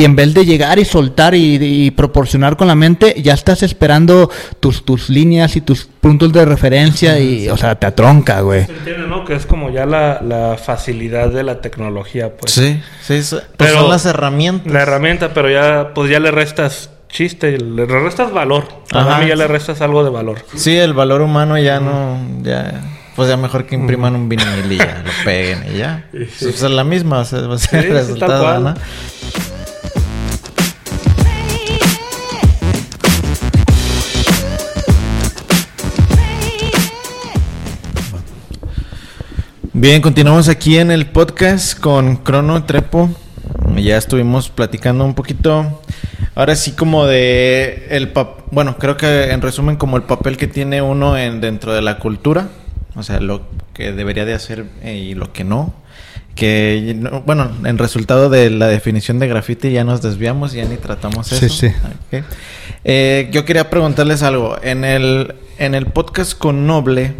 y- 0.00 0.04
en 0.04 0.16
vez 0.16 0.34
de 0.34 0.44
llegar 0.44 0.80
y 0.80 0.84
soltar 0.84 1.32
y, 1.32 1.58
y 1.60 1.90
proporcionar 1.92 2.56
con 2.56 2.66
la 2.66 2.74
mente, 2.74 3.14
ya 3.22 3.34
estás 3.34 3.62
esperando 3.62 4.28
tus, 4.58 4.84
tus 4.84 5.08
líneas 5.10 5.54
y 5.54 5.60
tus 5.60 5.84
puntos 5.84 6.32
de 6.32 6.44
referencia 6.44 7.20
y, 7.20 7.48
o 7.48 7.56
sea, 7.56 7.76
te 7.76 7.86
atronca, 7.86 8.40
güey. 8.40 8.66
Se 8.66 8.72
entiende, 8.72 9.06
¿no? 9.06 9.24
Que 9.24 9.34
es 9.36 9.46
como 9.46 9.70
ya 9.70 9.86
la, 9.86 10.20
la 10.22 10.56
facilidad 10.56 11.28
de 11.30 11.44
la 11.44 11.60
tecnología, 11.60 12.36
pues. 12.36 12.50
Sí, 12.52 12.80
sí, 13.02 13.22
sí. 13.22 13.36
Pues 13.56 13.70
Pero- 13.70 13.82
son 13.82 13.90
las 13.90 14.06
herramientas. 14.06 14.72
La 14.72 14.82
herramienta, 14.82 15.32
pero 15.32 15.48
ya, 15.48 15.92
pues 15.94 16.10
ya 16.10 16.18
le 16.18 16.32
restas 16.32 16.90
chiste, 17.08 17.58
le 17.58 17.86
restas 17.86 18.32
valor. 18.32 18.64
Ajá. 18.90 19.18
mí 19.20 19.28
ya 19.28 19.36
le 19.36 19.46
restas 19.46 19.80
algo 19.82 20.02
de 20.02 20.10
valor. 20.10 20.44
Sí, 20.56 20.76
el 20.76 20.94
valor 20.94 21.22
humano 21.22 21.56
ya 21.58 21.78
no, 21.78 22.18
ya, 22.42 22.82
pues 23.14 23.28
ya 23.28 23.36
mejor 23.36 23.66
que 23.66 23.76
impriman 23.76 24.14
un 24.16 24.28
vinil 24.28 24.46
y 24.72 24.76
ya 24.78 25.02
lo 25.04 25.10
peguen 25.24 25.64
y 25.72 25.78
ya. 25.78 26.06
Pues 26.12 26.42
es 26.42 26.62
la 26.62 26.82
misma, 26.84 27.20
o 27.20 27.24
sea, 27.24 27.40
va 27.42 27.54
a 27.54 27.58
ser 27.58 27.82
Sí, 27.82 27.86
el 27.86 27.92
sí, 27.92 27.98
resultado, 27.98 28.42
cual. 28.42 28.64
¿no? 28.64 28.74
Bien, 39.80 40.00
continuamos 40.02 40.48
aquí 40.48 40.76
en 40.78 40.90
el 40.90 41.06
podcast 41.06 41.78
con 41.78 42.16
Crono 42.16 42.64
Trepo. 42.64 43.08
Ya 43.76 43.96
estuvimos 43.96 44.48
platicando 44.48 45.04
un 45.04 45.14
poquito. 45.14 45.80
Ahora 46.34 46.56
sí 46.56 46.72
como 46.72 47.06
de 47.06 47.86
el 47.90 48.08
pap 48.10 48.40
bueno, 48.50 48.76
creo 48.78 48.96
que 48.96 49.30
en 49.30 49.40
resumen 49.40 49.76
como 49.76 49.96
el 49.96 50.02
papel 50.02 50.36
que 50.36 50.46
tiene 50.48 50.82
uno 50.82 51.16
en 51.16 51.40
dentro 51.40 51.72
de 51.72 51.82
la 51.82 51.98
cultura, 51.98 52.48
o 52.96 53.02
sea, 53.02 53.20
lo 53.20 53.42
que 53.74 53.92
debería 53.92 54.24
de 54.24 54.34
hacer 54.34 54.66
eh, 54.82 54.94
y 54.96 55.14
lo 55.14 55.32
que 55.32 55.44
no. 55.44 55.74
Que 56.34 56.94
no- 56.96 57.22
bueno, 57.22 57.50
en 57.64 57.78
resultado 57.78 58.30
de 58.30 58.50
la 58.50 58.66
definición 58.68 59.18
de 59.18 59.28
graffiti 59.28 59.70
ya 59.70 59.84
nos 59.84 60.02
desviamos, 60.02 60.52
ya 60.52 60.64
ni 60.64 60.76
tratamos 60.76 61.26
Sí, 61.28 61.46
eso. 61.46 61.54
sí. 61.54 61.66
Ok. 61.66 62.24
Eh, 62.84 63.28
yo 63.32 63.44
quería 63.44 63.70
preguntarles 63.70 64.22
algo. 64.22 64.56
En 64.62 64.84
el, 64.84 65.34
en 65.58 65.74
el 65.74 65.86
podcast 65.86 66.36
con 66.36 66.66
Noble 66.66 67.14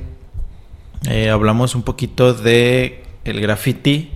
eh, 1.08 1.30
hablamos 1.30 1.74
un 1.74 1.82
poquito 1.82 2.34
de 2.34 3.02
el 3.24 3.40
graffiti, 3.40 4.10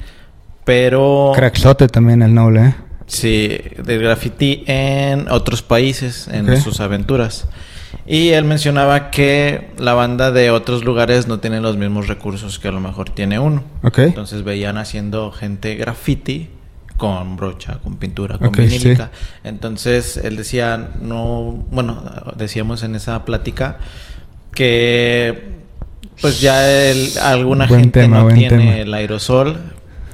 pero 0.65 1.33
Cracksote 1.35 1.89
también 1.89 2.23
el 2.23 2.35
noble, 2.35 2.67
¿eh? 2.67 2.75
sí, 3.07 3.59
del 3.83 4.01
graffiti 4.03 4.65
en 4.67 5.31
otros 5.31 5.63
países, 5.63 6.29
en 6.29 6.49
Ok. 6.49 6.57
sus 6.57 6.81
aventuras. 6.81 7.47
Y 8.07 8.31
él 8.31 8.45
mencionaba 8.45 9.11
que 9.11 9.71
la 9.79 9.93
banda 9.95 10.33
de 10.33 10.51
otros 10.51 10.83
lugares 10.85 11.29
no 11.29 11.41
tiene 11.41 11.61
los 11.61 11.77
mismos 11.77 12.09
recursos 12.09 12.59
que 12.59 12.69
a 12.69 12.73
lo 12.73 12.81
mejor 12.81 13.11
tiene 13.11 13.39
uno. 13.39 13.63
Ok. 13.83 13.99
Entonces 13.99 14.45
veían 14.45 14.79
haciendo 14.79 15.31
gente 15.31 15.75
graffiti 15.77 16.49
con 16.97 17.37
brocha, 17.37 17.79
con 17.83 17.97
pintura, 17.97 18.39
con 18.39 18.49
Ok, 18.49 18.59
vinílica. 18.59 19.11
Entonces 19.45 20.17
él 20.17 20.37
decía, 20.37 20.91
no, 21.01 21.65
bueno, 21.71 22.03
decíamos 22.37 22.83
en 22.83 22.95
esa 22.95 23.25
plática 23.25 23.79
que 24.55 25.62
pues 26.23 26.41
ya 26.41 26.67
el- 26.91 27.11
alguna 27.21 27.67
Buen 27.67 27.81
gente 27.83 28.01
tema, 28.01 28.23
no 28.23 28.29
tiene 28.29 28.49
tema. 28.49 28.77
el 28.79 28.95
aerosol 28.95 29.59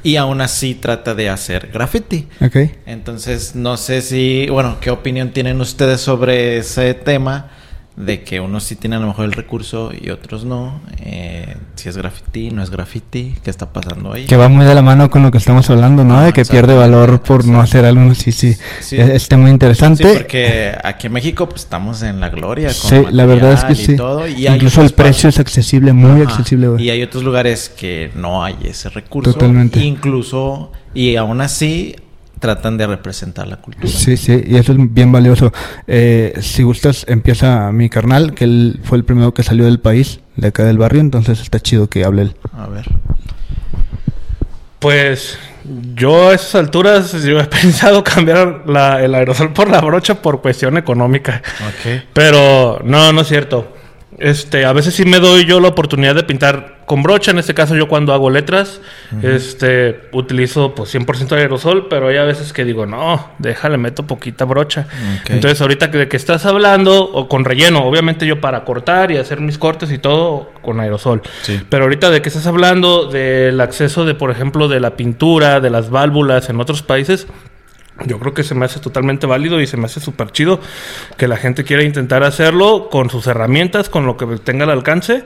y 0.03 0.17
aún 0.17 0.41
así 0.41 0.75
trata 0.75 1.15
de 1.15 1.29
hacer 1.29 1.71
graffiti. 1.73 2.27
Ok. 2.41 2.57
Entonces, 2.87 3.55
no 3.55 3.77
sé 3.77 4.01
si, 4.03 4.47
bueno, 4.51 4.79
¿qué 4.81 4.91
opinión 4.91 5.31
tienen 5.31 5.61
ustedes 5.61 6.01
sobre 6.01 6.57
ese 6.59 6.95
tema 6.95 7.51
de 7.99 8.23
que 8.23 8.39
unos 8.39 8.63
sí 8.63 8.77
tienen 8.77 8.99
a 8.99 9.03
lo 9.03 9.09
mejor 9.09 9.25
el 9.25 9.33
recurso 9.33 9.91
y 9.99 10.11
otros 10.11 10.45
no. 10.45 10.81
Eh, 11.01 11.57
si 11.75 11.89
es 11.89 11.97
graffiti, 11.97 12.51
no 12.53 12.63
es 12.63 12.71
graffiti, 12.71 13.35
¿qué 13.43 13.51
está 13.51 13.73
pasando 13.73 14.13
ahí? 14.13 14.27
Que 14.27 14.37
va 14.37 14.49
muy 14.49 14.65
de 14.65 14.75
la 14.75 14.83
mano 14.83 15.11
con 15.11 15.25
lo 15.25 15.33
que 15.33 15.39
estamos 15.39 15.69
hablando, 15.69 16.05
¿no? 16.05 16.23
de 16.23 16.33
que 16.33 16.45
pierde 16.45 16.77
valor 16.77 17.21
por 17.23 17.45
no 17.45 17.61
hacer 17.61 17.85
algo, 17.85 18.15
sí, 18.15 18.31
sí, 18.31 18.57
sí. 18.81 18.97
Este 18.97 19.37
muy 19.37 19.51
interesante. 19.51 20.05
Sí, 20.05 20.17
porque 20.17 20.79
aquí 20.83 21.09
en 21.09 21.13
México 21.13 21.49
pues 21.49 21.63
estamos 21.63 22.03
en 22.03 22.21
la 22.21 22.29
gloria. 22.29 22.69
Con 22.69 22.75
sí, 22.75 23.05
la 23.11 23.27
verdad 23.27 23.53
es 23.53 23.65
que 23.65 23.75
sí. 23.75 23.97
Incluso 24.47 24.83
el 24.83 24.91
precio 24.91 25.29
es 25.29 25.41
accesible, 25.41 25.93
muy 25.93 26.23
accesible. 26.23 26.81
Y 26.81 26.91
hay 26.91 27.03
otros 27.03 27.25
lugares 27.25 27.69
que 27.69 28.13
no 28.15 28.45
hay 28.45 28.57
ese 28.63 28.91
recurso. 28.91 29.33
Totalmente. 29.33 29.81
Incluso, 29.81 30.71
y 30.95 31.17
aún 31.17 31.41
así 31.41 31.97
tratan 32.39 32.77
de 32.77 32.87
representar 32.87 33.47
la 33.47 33.57
cultura. 33.57 33.89
Sí, 33.89 34.17
sí, 34.17 34.43
y 34.47 34.57
eso 34.57 34.73
es 34.73 34.79
bien 34.93 35.13
valioso. 35.13 35.53
Eh, 35.87 36.35
si 36.41 36.63
gustas, 36.63 37.05
empieza 37.09 37.71
mi 37.73 37.89
carnal, 37.89 38.35
que 38.35 38.45
él 38.45 38.81
fue 38.83 38.99
el 38.99 39.05
primero 39.05 39.35
que 39.35 39.43
salió 39.43 39.65
del 39.65 39.81
país, 39.81 40.21
de 40.37 40.49
acá 40.49 40.65
del 40.65 40.79
barrio, 40.79 41.01
entonces 41.01 41.41
está 41.41 41.61
chido 41.61 41.89
que 41.89 42.05
hable 42.05 42.23
él. 42.23 42.37
A 42.53 42.67
ver. 42.69 42.87
Pues 44.79 45.39
yo 45.95 46.31
a 46.31 46.35
esas 46.35 46.55
alturas 46.55 47.13
yo 47.25 47.41
he 47.41 47.45
pensado 47.45 48.03
cambiar 48.05 48.63
el 49.01 49.15
aerosol 49.15 49.53
por 49.53 49.69
la 49.69 49.81
brocha 49.81 50.23
por 50.23 50.41
cuestión 50.41 50.77
económica. 50.79 51.43
Okay. 51.79 52.05
Pero 52.13 52.81
no, 52.85 53.13
no 53.13 53.21
es 53.23 53.29
cierto. 53.29 53.75
Este, 54.19 54.65
a 54.65 54.73
veces 54.73 54.95
sí 54.95 55.05
me 55.05 55.21
doy 55.21 55.45
yo 55.45 55.61
la 55.61 55.69
oportunidad 55.69 56.15
de 56.15 56.25
pintar 56.25 56.79
con 56.87 57.03
brocha. 57.03 57.31
En 57.31 57.39
este 57.39 57.55
caso, 57.55 57.77
yo 57.77 57.87
cuando 57.87 58.13
hago 58.13 58.31
letras, 58.31 58.81
este, 59.23 60.09
utilizo 60.13 60.75
pues 60.75 60.93
100% 60.93 61.33
aerosol, 61.33 61.87
pero 61.89 62.09
hay 62.09 62.17
a 62.17 62.25
veces 62.25 62.53
que 62.53 62.65
digo, 62.65 62.87
no, 62.87 63.31
déjale, 63.39 63.79
meto 63.79 64.07
poquita 64.07 64.45
brocha. 64.45 64.87
Entonces, 65.29 65.61
ahorita 65.61 65.91
que 65.91 65.99
de 65.99 66.09
que 66.09 66.17
estás 66.17 66.47
hablando, 66.47 67.05
o 67.05 67.29
con 67.29 67.45
relleno, 67.45 67.85
obviamente 67.85 68.27
yo 68.27 68.41
para 68.41 68.65
cortar 68.65 69.13
y 69.13 69.19
hacer 69.19 69.41
mis 69.41 69.59
cortes 69.59 69.93
y 69.93 69.99
todo 69.99 70.51
con 70.63 70.81
aerosol. 70.81 71.23
Pero 71.69 71.85
ahorita 71.85 72.11
de 72.11 72.21
que 72.21 72.29
estás 72.29 72.47
hablando 72.47 73.07
del 73.07 73.61
acceso 73.61 74.05
de, 74.05 74.15
por 74.15 74.31
ejemplo, 74.31 74.67
de 74.67 74.81
la 74.81 74.97
pintura, 74.97 75.61
de 75.61 75.71
las 75.71 75.91
válvulas 75.91 76.49
en 76.51 76.61
otros 76.61 76.83
países, 76.83 77.29
yo 78.07 78.19
creo 78.19 78.35
que 78.35 78.45
se 78.45 78.55
me 78.55 78.65
hace 78.65 78.81
totalmente 78.81 79.27
válido 79.27 79.61
y 79.61 79.67
se 79.67 79.77
me 79.77 79.87
hace 79.87 80.01
súper 80.01 80.31
chido 80.31 80.61
que 81.17 81.29
la 81.29 81.37
gente 81.37 81.65
quiera 81.65 81.83
intentar 81.83 82.23
hacerlo 82.23 82.89
con 82.91 83.11
sus 83.11 83.27
herramientas, 83.27 83.89
con 83.89 84.07
lo 84.07 84.17
que 84.17 84.27
tenga 84.39 84.65
al 84.65 84.71
alcance, 84.71 85.25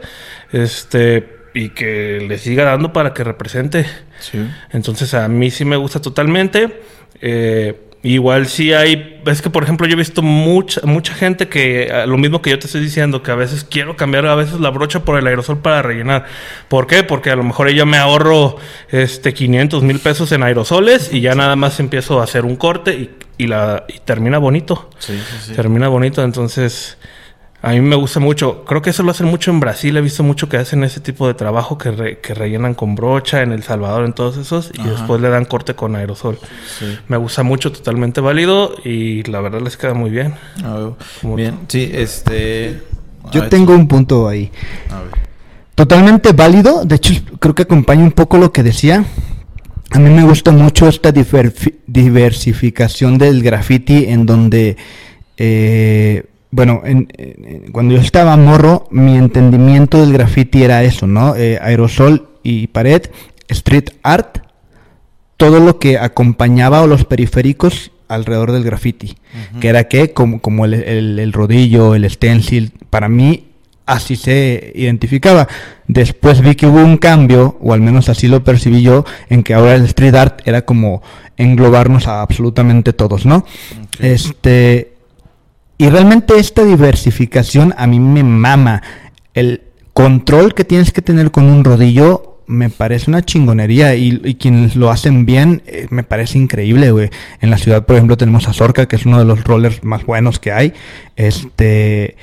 este, 0.53 1.43
y 1.55 1.71
que 1.71 2.25
le 2.27 2.39
siga 2.39 2.65
dando 2.65 2.93
para 2.93 3.13
que 3.13 3.25
represente. 3.25 3.87
Entonces 4.71 5.15
a 5.15 5.29
mí 5.29 5.51
sí 5.51 5.65
me 5.65 5.77
gusta 5.77 6.01
totalmente. 6.01 6.83
Eh, 7.21 7.92
Igual 8.05 8.49
sí 8.49 8.73
hay, 8.73 9.21
es 9.27 9.43
que 9.43 9.49
por 9.49 9.62
ejemplo 9.62 9.87
yo 9.87 9.93
he 9.93 9.97
visto 9.97 10.23
mucha 10.23 10.81
mucha 10.83 11.15
gente 11.15 11.49
que 11.49 11.88
ah, 11.93 12.05
lo 12.05 12.19
mismo 12.19 12.43
que 12.43 12.51
yo 12.51 12.59
te 12.59 12.67
estoy 12.67 12.81
diciendo, 12.81 13.23
que 13.23 13.31
a 13.31 13.37
veces 13.37 13.62
quiero 13.62 13.97
cambiar 13.97 14.27
a 14.27 14.35
veces 14.35 14.59
la 14.59 14.71
brocha 14.71 15.05
por 15.05 15.21
el 15.21 15.27
aerosol 15.29 15.59
para 15.59 15.83
rellenar. 15.83 16.27
¿Por 16.69 16.88
qué? 16.88 17.05
Porque 17.05 17.31
a 17.31 17.37
lo 17.37 17.45
mejor 17.45 17.71
yo 17.71 17.87
me 17.87 17.99
ahorro 17.99 18.57
este 18.91 19.33
500 19.33 19.85
mil 19.85 20.01
pesos 20.01 20.33
en 20.33 20.43
aerosoles 20.43 21.12
y 21.12 21.21
ya 21.21 21.37
nada 21.37 21.55
más 21.55 21.79
empiezo 21.79 22.21
a 22.21 22.25
hacer 22.25 22.45
un 22.45 22.57
corte 22.57 22.93
y, 22.93 23.11
y 23.38 23.47
la 23.47 23.85
y 23.87 24.01
termina 24.01 24.38
bonito. 24.38 24.91
Sí, 24.99 25.17
sí, 25.17 25.37
sí. 25.47 25.53
Termina 25.53 25.87
bonito, 25.87 26.25
entonces 26.25 26.99
a 27.64 27.70
mí 27.70 27.81
me 27.81 27.94
gusta 27.94 28.18
mucho. 28.18 28.64
Creo 28.64 28.83
que 28.83 28.90
eso 28.90 29.05
lo 29.05 29.12
hacen 29.12 29.29
mucho 29.29 29.53
en 29.53 29.61
Brasil. 29.61 29.96
He 29.96 30.01
visto 30.01 30.25
mucho 30.25 30.48
que 30.48 30.57
hacen 30.57 30.83
ese 30.83 30.98
tipo 30.98 31.29
de 31.29 31.35
trabajo 31.35 31.79
que, 31.79 32.18
que 32.20 32.35
rellenan 32.35 32.75
con 32.75 32.96
brocha 32.96 33.42
en 33.42 33.53
El 33.53 33.62
Salvador, 33.62 34.05
en 34.05 34.14
todos 34.14 34.37
esos, 34.37 34.72
y 34.75 34.83
después 34.83 35.20
le 35.20 35.29
dan 35.29 35.44
corte 35.44 35.77
con 35.77 35.94
aerosol. 35.94 36.40
Me 37.07 37.16
gusta 37.16 37.44
mucho, 37.44 37.70
totalmente 37.70 38.20
válido 38.20 38.75
y 38.85 39.22
la 39.22 39.40
verdad 39.40 39.61
les 39.61 39.77
queda 39.77 39.94
muy 39.94 40.11
bien. 40.11 40.35
bien, 41.22 41.61
sí, 41.68 41.88
este. 41.94 42.83
Yo 43.31 43.48
tengo 43.48 43.75
un 43.75 43.87
punto 43.87 44.27
ahí. 44.27 44.51
Totalmente 45.77 46.33
válido. 46.33 46.85
De 46.85 46.96
hecho, 46.96 47.14
creo 47.38 47.55
que 47.55 47.62
acompaña 47.62 48.03
un 48.03 48.11
poco 48.11 48.38
lo 48.38 48.53
que 48.53 48.64
decía. 48.64 49.05
A 49.92 50.01
mí 50.01 50.11
me 50.11 50.25
gusta 50.25 50.51
mucho 50.51 50.88
esta 50.88 51.12
diversificación 51.12 53.18
del 53.18 53.40
graffiti 53.40 54.07
en 54.07 54.27
donde. 54.27 54.77
Eh, 55.37 56.25
bueno, 56.53 56.83
en, 56.85 57.09
cuando 57.73 57.95
yo 57.95 58.01
estaba 58.01 58.37
morro, 58.37 58.87
mi 58.91 59.17
entendimiento 59.17 59.99
del 59.99 60.12
graffiti 60.12 60.62
era 60.62 60.85
eso, 60.85 61.07
¿no? 61.07 61.35
Eh, 61.35 61.59
aerosol 61.61 62.29
y 62.43 62.67
pared, 62.67 63.03
street 63.49 63.88
art, 64.03 64.38
todo 65.38 65.61
lo 65.61 65.79
que 65.79 65.99
acompañaba 65.99 66.83
o 66.83 66.87
los 66.87 67.07
periféricos 67.07 67.91
alrededor 68.07 68.53
del 68.53 68.65
graffiti, 68.65 69.17
que 69.61 69.69
era 69.69 69.88
que 69.88 70.12
como, 70.12 70.43
como 70.43 70.67
el, 70.67 70.75
el, 70.75 71.33
rodillo, 71.33 71.95
el 71.95 72.09
stencil, 72.11 72.73
para 72.91 73.09
mí 73.09 73.47
así 73.87 74.17
se 74.17 74.73
identificaba. 74.75 75.49
Después 75.88 76.43
vi 76.43 76.55
que 76.55 76.67
hubo 76.67 76.85
un 76.85 76.99
cambio, 76.99 77.57
o 77.62 77.73
al 77.73 77.81
menos 77.81 78.11
así 78.11 78.29
lo 78.29 78.45
percibí 78.45 78.83
yo, 78.83 79.07
en 79.31 79.43
que 79.43 79.55
ahora 79.55 79.75
el 79.75 79.87
street 79.87 80.15
art 80.15 80.43
era 80.45 80.67
como 80.67 81.03
englobarnos 81.38 82.09
a 82.09 82.21
absolutamente 82.21 82.93
todos, 82.93 83.25
¿no? 83.25 83.47
Este 83.99 84.92
y 85.83 85.90
realmente 85.90 86.38
esta 86.38 86.64
diversificación 86.64 87.75
a 87.77 87.88
mí 87.88 87.99
me 87.99 88.23
mama. 88.23 88.85
El 89.35 89.62
control 89.92 90.55
que 90.55 90.62
tienes 90.62 90.92
que 90.92 91.03
tener 91.03 91.33
con 91.33 91.47
un 91.47 91.64
rodillo 91.64 92.38
me 92.47 92.71
parece 92.71 93.11
una 93.11 93.25
chingonería 93.25 93.97
y, 93.97 94.37
quienes 94.37 94.77
lo 94.77 94.92
hacen 94.92 95.27
bien 95.27 95.61
eh, 95.66 95.88
me 95.90 96.05
parece 96.05 96.38
increíble, 96.38 96.92
güey. 96.92 97.11
En 97.40 97.51
la 97.51 97.59
ciudad, 97.59 97.85
por 97.85 97.97
ejemplo, 97.97 98.16
tenemos 98.16 98.47
a 98.47 98.53
Zorca, 98.53 98.87
que 98.87 98.95
es 98.95 99.07
uno 99.07 99.18
de 99.18 99.25
los 99.25 99.42
rollers 99.42 99.83
más 99.83 100.07
buenos 100.07 100.38
que 100.38 100.53
hay. 100.53 100.73
Este... 101.16 102.16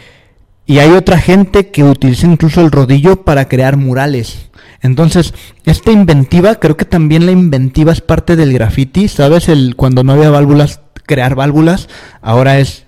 Y 0.66 0.80
hay 0.80 0.92
otra 0.92 1.18
gente 1.18 1.68
que 1.68 1.84
utiliza 1.84 2.28
incluso 2.28 2.62
el 2.62 2.72
rodillo 2.72 3.26
para 3.26 3.50
crear 3.50 3.76
murales. 3.76 4.52
Entonces, 4.82 5.34
esta 5.66 5.92
inventiva, 5.92 6.56
creo 6.56 6.78
que 6.78 6.86
también 6.86 7.26
la 7.26 7.34
inventiva 7.34 7.92
es 7.92 8.00
parte 8.00 8.38
del 8.38 8.54
graffiti, 8.54 9.10
¿sabes? 9.10 9.50
El 9.50 9.76
cuando 9.76 10.06
no 10.06 10.14
había 10.14 10.30
válvulas, 10.30 10.80
crear 11.06 11.36
válvulas, 11.36 11.90
ahora 12.22 12.60
es 12.60 12.86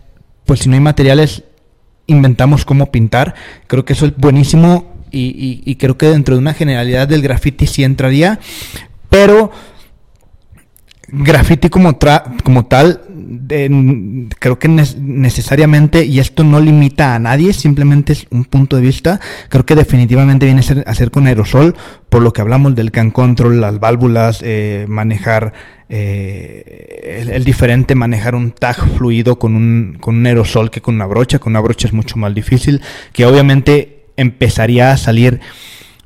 pues 0.51 0.59
si 0.59 0.67
no 0.67 0.75
hay 0.75 0.81
materiales, 0.81 1.43
inventamos 2.07 2.65
cómo 2.65 2.91
pintar. 2.91 3.35
Creo 3.67 3.85
que 3.85 3.93
eso 3.93 4.05
es 4.05 4.17
buenísimo 4.17 4.93
y, 5.09 5.75
creo 5.75 5.97
que 5.97 6.07
dentro 6.07 6.35
de 6.35 6.41
una 6.41 6.53
generalidad 6.53 7.07
del 7.07 7.21
graffiti 7.21 7.67
sí 7.67 7.85
entraría, 7.85 8.37
pero 9.09 9.53
graffiti 11.12 11.69
como, 11.69 11.97
como 12.43 12.65
tal, 12.65 13.02
creo 14.39 14.60
que 14.60 14.67
necesariamente, 14.67 16.06
y 16.06 16.19
esto 16.19 16.43
no 16.43 16.60
limita 16.60 17.15
a 17.15 17.19
nadie, 17.19 17.54
simplemente 17.54 18.13
es 18.13 18.28
un 18.30 18.45
punto 18.45 18.76
de 18.78 18.82
vista, 18.82 19.19
creo 19.50 19.65
que 19.65 19.76
definitivamente 19.76 20.45
viene 20.45 20.62
a 20.62 20.63
ser, 20.63 20.84
a 20.88 20.95
ser 20.95 21.12
con 21.12 21.28
aerosol, 21.28 21.76
por 22.10 22.21
lo 22.21 22.34
que 22.34 22.41
hablamos 22.41 22.76
del 22.76 22.91
can 22.91 23.12
control, 23.12 23.62
las 23.62 23.80
válvulas, 23.80 24.39
eh, 24.43 24.86
manejar 24.88 25.54
eh, 25.93 27.28
el, 27.30 27.43
diferente 27.43 27.95
manejar 27.95 28.34
un 28.34 28.52
tag 28.52 28.78
fluido 28.97 29.38
con 29.38 29.58
un, 29.58 29.97
con 30.00 30.15
un 30.15 30.26
aerosol 30.26 30.71
que 30.71 30.82
con 30.82 30.95
una 30.95 31.06
brocha. 31.06 31.39
Con 31.39 31.52
una 31.52 31.60
brocha 31.60 31.88
es 31.88 31.93
mucho 31.93 32.17
más 32.17 32.34
difícil, 32.34 32.82
que 33.12 33.26
obviamente 33.26 34.06
empezaría 34.15 34.91
a 34.91 34.97
salir 34.97 35.41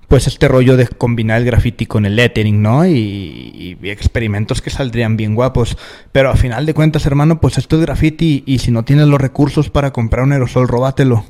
pues 0.07 0.27
este 0.27 0.47
rollo 0.47 0.77
de 0.77 0.87
combinar 0.87 1.39
el 1.39 1.45
graffiti 1.45 1.85
con 1.85 2.05
el 2.05 2.15
lettering, 2.15 2.61
¿no? 2.61 2.85
Y, 2.85 3.77
experimentos 3.83 4.61
que 4.61 4.69
saldrían 4.69 5.17
bien 5.17 5.35
guapos. 5.35 5.77
Pero 6.11 6.29
a 6.29 6.35
final 6.35 6.65
de 6.65 6.73
cuentas, 6.73 7.05
hermano, 7.05 7.39
pues 7.39 7.57
esto 7.57 7.75
es 7.75 7.81
graffiti 7.83 8.43
y 8.45 8.59
si 8.59 8.71
no 8.71 8.83
tienes 8.83 9.07
los 9.07 9.21
recursos 9.21 9.69
para 9.69 9.91
comprar 9.91 10.23
un 10.23 10.33
aerosol, 10.33 10.67
róbatelo. 10.67 11.25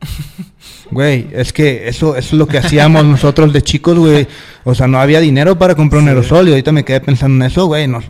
Güey, 0.90 1.28
es 1.32 1.54
que 1.54 1.88
eso, 1.88 2.16
eso 2.16 2.28
es 2.28 2.32
lo 2.34 2.46
que 2.46 2.58
hacíamos 2.58 3.02
nosotros 3.04 3.50
de 3.52 3.62
chicos, 3.62 3.96
güey. 3.98 4.28
O 4.64 4.74
sea, 4.74 4.86
no 4.86 5.00
había 5.00 5.20
dinero 5.20 5.58
para 5.58 5.74
comprar 5.74 6.02
un 6.02 6.08
aerosol 6.08 6.48
y 6.48 6.50
ahorita 6.50 6.70
me 6.70 6.84
quedé 6.84 7.00
pensando 7.00 7.42
en 7.42 7.50
eso, 7.50 7.64
güey. 7.64 7.88
Nos, 7.88 8.04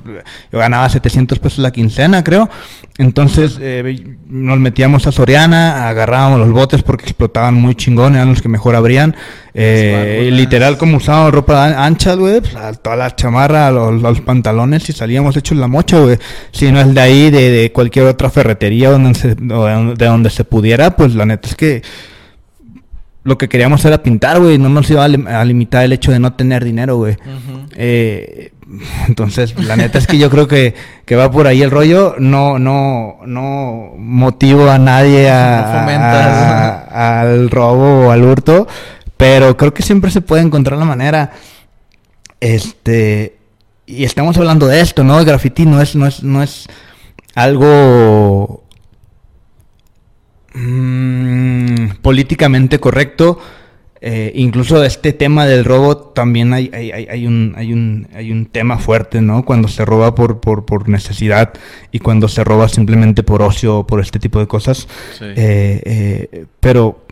yo 0.50 0.58
ganaba 0.58 0.88
700 0.88 1.38
pesos 1.38 1.58
la 1.60 1.70
quincena, 1.70 2.24
creo. 2.24 2.50
Entonces 2.98 3.56
eh, 3.60 4.16
nos 4.26 4.58
metíamos 4.58 5.06
a 5.06 5.12
Soriana, 5.12 5.88
agarrábamos 5.88 6.40
los 6.40 6.50
botes 6.50 6.82
porque 6.82 7.04
explotaban 7.04 7.54
muy 7.54 7.76
chingón, 7.76 8.16
eran 8.16 8.30
los 8.30 8.42
que 8.42 8.48
mejor 8.48 8.74
abrían. 8.74 9.14
Eh, 9.54 10.30
literal, 10.32 10.78
como 10.78 10.96
usábamos 10.96 11.32
ropa 11.34 11.84
ancha, 11.84 12.14
güey, 12.14 12.40
pues, 12.40 12.54
toda 12.80 12.96
la 12.96 13.14
chamarra, 13.14 13.70
los, 13.70 14.20
pantalones 14.22 14.88
y 14.88 14.92
salíamos 14.92 15.36
hechos 15.36 15.58
la 15.58 15.68
mocha, 15.68 15.98
güey. 15.98 16.18
Si 16.52 16.72
no 16.72 16.80
es 16.80 16.94
de 16.94 17.00
ahí, 17.00 17.30
de, 17.30 17.50
de 17.50 17.72
cualquier 17.72 18.06
otra 18.06 18.30
ferretería 18.30 18.90
donde 18.90 19.14
se, 19.14 19.34
de 19.34 20.06
donde 20.06 20.30
se 20.30 20.44
pudiera, 20.44 20.96
pues 20.96 21.14
la 21.14 21.26
neta 21.26 21.48
es 21.48 21.54
que 21.54 21.82
lo 23.24 23.38
que 23.38 23.48
queríamos 23.48 23.84
era 23.84 24.02
pintar, 24.02 24.40
güey. 24.40 24.58
No 24.58 24.68
nos 24.68 24.90
iba 24.90 25.04
a, 25.04 25.44
limitar 25.44 25.84
el 25.84 25.92
hecho 25.92 26.10
de 26.12 26.18
no 26.18 26.32
tener 26.32 26.64
dinero, 26.64 26.96
güey. 26.96 27.16
Eh, 27.76 28.52
entonces, 29.06 29.54
la 29.62 29.76
neta 29.76 29.98
es 29.98 30.06
que 30.06 30.18
yo 30.18 30.30
creo 30.30 30.48
que, 30.48 30.74
que, 31.04 31.14
va 31.14 31.30
por 31.30 31.46
ahí 31.46 31.62
el 31.62 31.70
rollo. 31.70 32.16
No, 32.18 32.58
no, 32.58 33.18
no 33.26 33.92
motivo 33.96 34.68
a 34.70 34.78
nadie 34.78 35.30
a, 35.30 37.20
al 37.20 37.50
robo 37.50 38.06
o 38.08 38.10
al 38.10 38.24
hurto. 38.24 38.66
Pero 39.22 39.56
creo 39.56 39.72
que 39.72 39.84
siempre 39.84 40.10
se 40.10 40.20
puede 40.20 40.42
encontrar 40.42 40.76
la 40.76 40.84
manera. 40.84 41.30
Este. 42.40 43.36
Y 43.86 44.02
estamos 44.02 44.36
hablando 44.36 44.66
de 44.66 44.80
esto, 44.80 45.04
¿no? 45.04 45.16
El 45.20 45.24
graffiti 45.24 45.64
no 45.64 45.80
es, 45.80 45.94
no 45.94 46.08
es, 46.08 46.24
no 46.24 46.42
es 46.42 46.66
algo 47.36 48.64
mm, 50.54 52.00
políticamente 52.02 52.80
correcto. 52.80 53.38
Eh, 54.00 54.32
incluso 54.34 54.82
este 54.82 55.12
tema 55.12 55.46
del 55.46 55.64
robo 55.64 55.98
también 55.98 56.52
hay, 56.52 56.68
hay, 56.74 56.90
hay, 56.90 57.24
un, 57.24 57.54
hay, 57.56 57.72
un, 57.72 58.08
hay 58.16 58.32
un 58.32 58.46
tema 58.46 58.78
fuerte, 58.78 59.20
¿no? 59.20 59.44
Cuando 59.44 59.68
se 59.68 59.84
roba 59.84 60.16
por, 60.16 60.40
por, 60.40 60.64
por 60.66 60.88
necesidad 60.88 61.52
y 61.92 62.00
cuando 62.00 62.26
se 62.26 62.42
roba 62.42 62.68
simplemente 62.68 63.22
por 63.22 63.40
ocio 63.40 63.78
o 63.78 63.86
por 63.86 64.00
este 64.00 64.18
tipo 64.18 64.40
de 64.40 64.48
cosas. 64.48 64.88
Eh, 65.20 65.80
eh, 65.84 66.46
pero 66.58 67.06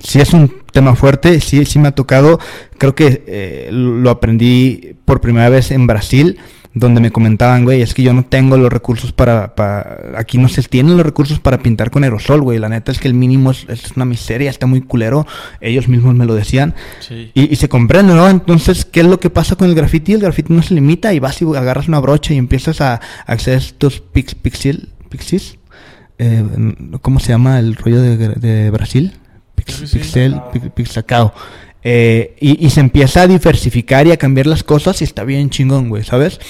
sí 0.00 0.20
es 0.20 0.32
un 0.32 0.62
tema 0.72 0.94
fuerte, 0.94 1.40
sí, 1.40 1.64
sí 1.64 1.78
me 1.78 1.88
ha 1.88 1.92
tocado. 1.92 2.38
Creo 2.78 2.94
que 2.94 3.68
lo 3.70 4.10
aprendí 4.10 4.94
por 5.04 5.20
primera 5.20 5.48
vez 5.48 5.70
en 5.70 5.86
Brasil 5.86 6.38
donde 6.78 7.00
me 7.00 7.10
comentaban, 7.10 7.64
güey, 7.64 7.82
es 7.82 7.94
que 7.94 8.02
yo 8.02 8.12
no 8.12 8.24
tengo 8.24 8.56
los 8.56 8.72
recursos 8.72 9.12
para, 9.12 9.54
aquí 10.16 10.38
no 10.38 10.48
se 10.48 10.62
tienen 10.62 10.96
los 10.96 11.04
recursos 11.04 11.40
para 11.40 11.58
pintar 11.58 11.90
con 11.90 12.04
aerosol, 12.04 12.42
güey, 12.42 12.58
la 12.58 12.68
neta 12.68 12.92
es 12.92 12.98
que 12.98 13.08
el 13.08 13.14
mínimo 13.14 13.50
es, 13.50 13.66
una 13.96 14.04
miseria, 14.04 14.50
está 14.50 14.66
muy 14.66 14.82
culero, 14.82 15.26
ellos 15.60 15.88
mismos 15.88 16.14
me 16.14 16.26
lo 16.26 16.34
decían, 16.34 16.74
y, 17.34 17.56
se 17.56 17.68
comprende, 17.68 18.14
¿no? 18.14 18.28
Entonces, 18.28 18.84
¿qué 18.84 19.00
es 19.00 19.06
lo 19.06 19.18
que 19.18 19.30
pasa 19.30 19.56
con 19.56 19.68
el 19.68 19.74
graffiti? 19.74 20.12
El 20.12 20.20
graffiti 20.20 20.52
no 20.52 20.62
se 20.62 20.74
limita 20.74 21.12
y 21.12 21.18
vas 21.18 21.40
y 21.42 21.44
agarras 21.44 21.88
una 21.88 21.98
brocha 21.98 22.34
y 22.34 22.38
empiezas 22.38 22.80
a, 22.80 23.00
hacer 23.26 23.58
estos 23.58 24.00
pix, 24.00 24.34
pixel, 24.34 24.90
pixies, 25.08 25.58
eh, 26.18 26.44
¿cómo 27.02 27.20
se 27.20 27.28
llama 27.28 27.58
el 27.58 27.76
rollo 27.76 28.00
de, 28.00 28.70
Brasil? 28.70 29.14
Pixel, 29.92 30.40
pixacao. 30.74 31.32
Eh, 31.84 32.34
y, 32.40 32.68
se 32.70 32.80
empieza 32.80 33.22
a 33.22 33.26
diversificar 33.28 34.06
y 34.06 34.10
a 34.10 34.16
cambiar 34.16 34.46
las 34.46 34.64
cosas 34.64 35.00
y 35.00 35.04
está 35.04 35.24
bien 35.24 35.48
chingón, 35.48 35.88
güey, 35.88 36.02
¿sabes? 36.02 36.40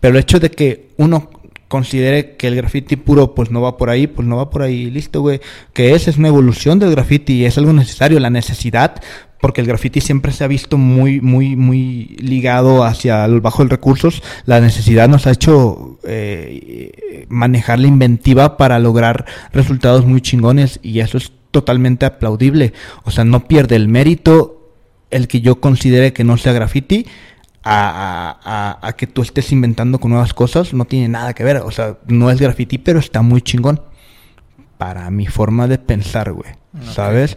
Pero 0.00 0.14
el 0.14 0.20
hecho 0.20 0.40
de 0.40 0.50
que 0.50 0.88
uno 0.96 1.30
considere 1.68 2.36
que 2.36 2.48
el 2.48 2.56
graffiti 2.56 2.96
puro 2.96 3.34
pues 3.34 3.50
no 3.50 3.60
va 3.60 3.76
por 3.76 3.90
ahí, 3.90 4.06
pues 4.06 4.26
no 4.26 4.36
va 4.36 4.48
por 4.48 4.62
ahí, 4.62 4.90
listo, 4.90 5.20
güey. 5.20 5.40
Que 5.74 5.94
esa 5.94 6.10
es 6.10 6.16
una 6.16 6.28
evolución 6.28 6.78
del 6.78 6.90
graffiti 6.90 7.34
y 7.34 7.44
es 7.44 7.58
algo 7.58 7.72
necesario, 7.74 8.18
la 8.18 8.30
necesidad, 8.30 9.00
porque 9.40 9.60
el 9.60 9.66
graffiti 9.66 10.00
siempre 10.00 10.32
se 10.32 10.44
ha 10.44 10.48
visto 10.48 10.78
muy, 10.78 11.20
muy, 11.20 11.54
muy 11.54 12.16
ligado 12.18 12.82
hacia 12.82 13.24
el 13.26 13.40
bajo 13.40 13.62
de 13.62 13.68
recursos. 13.68 14.22
La 14.46 14.60
necesidad 14.60 15.08
nos 15.08 15.26
ha 15.26 15.32
hecho 15.32 15.98
eh, 16.04 17.26
manejar 17.28 17.78
la 17.78 17.88
inventiva 17.88 18.56
para 18.56 18.78
lograr 18.78 19.26
resultados 19.52 20.06
muy 20.06 20.22
chingones 20.22 20.80
y 20.82 21.00
eso 21.00 21.18
es 21.18 21.30
totalmente 21.50 22.06
aplaudible. 22.06 22.72
O 23.04 23.10
sea, 23.10 23.24
no 23.24 23.46
pierde 23.46 23.76
el 23.76 23.88
mérito 23.88 24.72
el 25.10 25.28
que 25.28 25.40
yo 25.40 25.60
considere 25.60 26.12
que 26.12 26.24
no 26.24 26.36
sea 26.36 26.52
graffiti 26.52 27.06
a, 27.64 28.78
a, 28.80 28.92
que 28.94 29.06
tú 29.06 29.22
estés 29.22 29.52
inventando 29.52 29.98
con 29.98 30.10
nuevas 30.10 30.32
cosas 30.32 30.72
no 30.72 30.84
tiene 30.84 31.08
nada 31.08 31.34
que 31.34 31.44
ver. 31.44 31.58
O 31.58 31.70
sea, 31.70 31.98
no 32.06 32.30
es 32.30 32.40
graffiti, 32.40 32.78
pero 32.78 32.98
está 32.98 33.22
muy 33.22 33.42
chingón. 33.42 33.82
Para 34.78 35.10
mi 35.10 35.26
forma 35.26 35.66
de 35.66 35.78
pensar, 35.78 36.32
güey. 36.32 36.52
¿Sabes? 36.92 37.36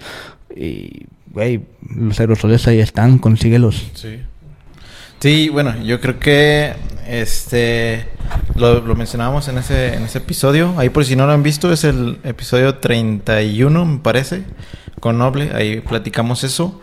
Y, 0.56 1.08
güey, 1.32 1.66
los 1.96 2.20
aerosoles 2.20 2.68
ahí 2.68 2.80
están, 2.80 3.18
consíguelos. 3.18 3.90
Sí. 3.96 4.20
Sí, 5.22 5.50
bueno, 5.50 5.80
yo 5.84 6.02
creo 6.02 6.18
que 6.18 6.74
este 7.08 8.08
lo, 8.56 8.82
mencionábamos 8.96 9.48
en 9.50 9.60
ese, 9.60 9.94
en 9.94 10.02
ese 10.02 10.18
episodio. 10.18 10.74
Ahí 10.80 10.90
por 10.90 11.06
si 11.06 11.16
no 11.16 11.28
lo 11.28 11.32
han 11.34 11.44
visto, 11.44 11.72
es 11.72 11.84
el 11.84 12.18
episodio 12.24 12.80
31, 12.80 13.86
me 13.86 14.00
parece, 14.00 14.42
con 15.00 15.20
Noble. 15.20 15.52
Ahí 15.54 15.80
platicamos 15.82 16.44
eso. 16.44 16.82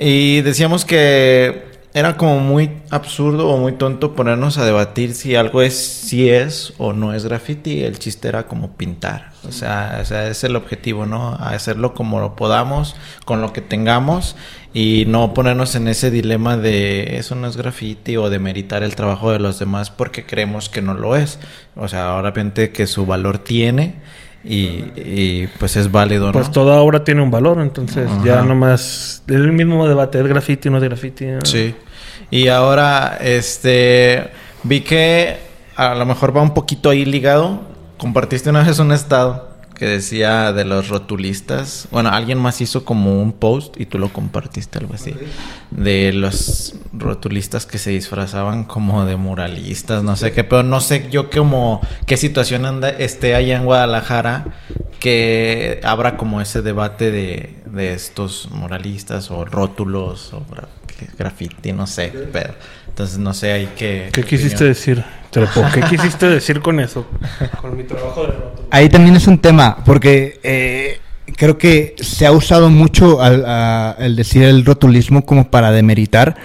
Y 0.00 0.40
decíamos 0.40 0.86
que 0.86 1.75
era 1.96 2.18
como 2.18 2.40
muy 2.40 2.82
absurdo 2.90 3.48
o 3.48 3.56
muy 3.56 3.72
tonto 3.72 4.14
ponernos 4.14 4.58
a 4.58 4.66
debatir 4.66 5.14
si 5.14 5.34
algo 5.34 5.62
es 5.62 5.74
si 5.78 6.28
es 6.28 6.74
o 6.76 6.92
no 6.92 7.14
es 7.14 7.24
graffiti. 7.24 7.84
El 7.84 7.98
chiste 7.98 8.28
era 8.28 8.46
como 8.46 8.76
pintar. 8.76 9.30
O 9.48 9.50
sea, 9.50 10.00
o 10.02 10.04
sea, 10.04 10.28
es 10.28 10.44
el 10.44 10.56
objetivo, 10.56 11.06
¿no? 11.06 11.32
Hacerlo 11.36 11.94
como 11.94 12.20
lo 12.20 12.36
podamos, 12.36 12.96
con 13.24 13.40
lo 13.40 13.54
que 13.54 13.62
tengamos 13.62 14.36
y 14.74 15.04
no 15.08 15.32
ponernos 15.32 15.74
en 15.74 15.88
ese 15.88 16.10
dilema 16.10 16.58
de 16.58 17.16
eso 17.16 17.34
no 17.34 17.46
es 17.46 17.56
graffiti 17.56 18.18
o 18.18 18.28
de 18.28 18.40
meritar 18.40 18.82
el 18.82 18.94
trabajo 18.94 19.32
de 19.32 19.38
los 19.38 19.58
demás 19.58 19.88
porque 19.88 20.26
creemos 20.26 20.68
que 20.68 20.82
no 20.82 20.92
lo 20.92 21.16
es. 21.16 21.38
O 21.76 21.88
sea, 21.88 22.14
obviamente 22.16 22.72
que 22.72 22.86
su 22.86 23.06
valor 23.06 23.38
tiene 23.38 23.94
y, 24.48 25.46
pues 25.58 25.76
es 25.76 25.90
válido, 25.90 26.26
¿no? 26.26 26.32
Pues 26.32 26.50
toda 26.50 26.80
obra 26.80 27.04
tiene 27.04 27.22
un 27.22 27.30
valor, 27.30 27.60
entonces 27.60 28.08
ya 28.24 28.42
nomás 28.42 29.22
es 29.26 29.34
el 29.34 29.52
mismo 29.52 29.86
debate, 29.88 30.20
¿es 30.20 30.26
graffiti 30.26 30.68
o 30.68 30.70
no 30.70 30.78
es 30.78 30.84
graffiti? 30.84 31.26
Sí. 31.44 31.74
Y 32.30 32.48
ahora, 32.48 33.18
este, 33.20 34.30
vi 34.62 34.80
que 34.80 35.36
a 35.76 35.94
lo 35.94 36.06
mejor 36.06 36.36
va 36.36 36.42
un 36.42 36.54
poquito 36.54 36.90
ahí 36.90 37.04
ligado. 37.04 37.60
Compartiste 37.98 38.50
una 38.50 38.62
vez 38.62 38.78
un 38.78 38.92
estado 38.92 39.45
que 39.78 39.86
decía 39.86 40.52
de 40.52 40.64
los 40.64 40.88
rotulistas. 40.88 41.88
Bueno, 41.90 42.10
alguien 42.10 42.38
más 42.38 42.60
hizo 42.60 42.84
como 42.84 43.20
un 43.20 43.32
post 43.32 43.78
y 43.78 43.86
tú 43.86 43.98
lo 43.98 44.12
compartiste, 44.12 44.78
algo 44.78 44.94
así. 44.94 45.14
De 45.70 46.12
los 46.12 46.74
rotulistas 46.92 47.66
que 47.66 47.78
se 47.78 47.90
disfrazaban 47.90 48.64
como 48.64 49.04
de 49.04 49.16
muralistas, 49.16 50.02
no 50.02 50.16
sé 50.16 50.32
qué, 50.32 50.44
pero 50.44 50.62
no 50.62 50.80
sé 50.80 51.08
yo 51.10 51.30
como 51.30 51.80
qué 52.06 52.16
situación 52.16 52.64
anda, 52.64 52.88
esté 52.88 53.34
allá 53.34 53.56
en 53.56 53.64
Guadalajara 53.64 54.46
que 54.98 55.80
habrá 55.84 56.16
como 56.16 56.40
ese 56.40 56.62
debate 56.62 57.10
de, 57.10 57.54
de 57.66 57.92
estos 57.92 58.48
muralistas 58.50 59.30
o 59.30 59.44
rótulos 59.44 60.32
o 60.32 60.42
graffiti, 61.18 61.72
no 61.72 61.86
sé, 61.86 62.12
pero 62.32 62.54
entonces 62.96 63.18
no 63.18 63.34
sé 63.34 63.52
ahí 63.52 63.68
qué... 63.76 64.08
¿Qué 64.10 64.22
quisiste 64.22 64.64
decir, 64.64 65.04
¿Qué 65.30 65.82
quisiste 65.90 66.30
decir 66.30 66.62
con 66.62 66.80
eso? 66.80 67.06
Con 67.60 67.76
mi 67.76 67.84
trabajo 67.84 68.26
de 68.26 68.32
Ahí 68.70 68.88
también 68.88 69.14
es 69.16 69.26
un 69.26 69.38
tema, 69.38 69.84
porque 69.84 70.40
eh, 70.42 70.98
creo 71.36 71.58
que 71.58 71.94
se 72.00 72.24
ha 72.24 72.32
usado 72.32 72.70
mucho 72.70 73.20
al, 73.20 73.96
el 73.98 74.16
decir 74.16 74.44
el 74.44 74.64
rotulismo 74.64 75.26
como 75.26 75.50
para 75.50 75.72
demeritar 75.72 76.36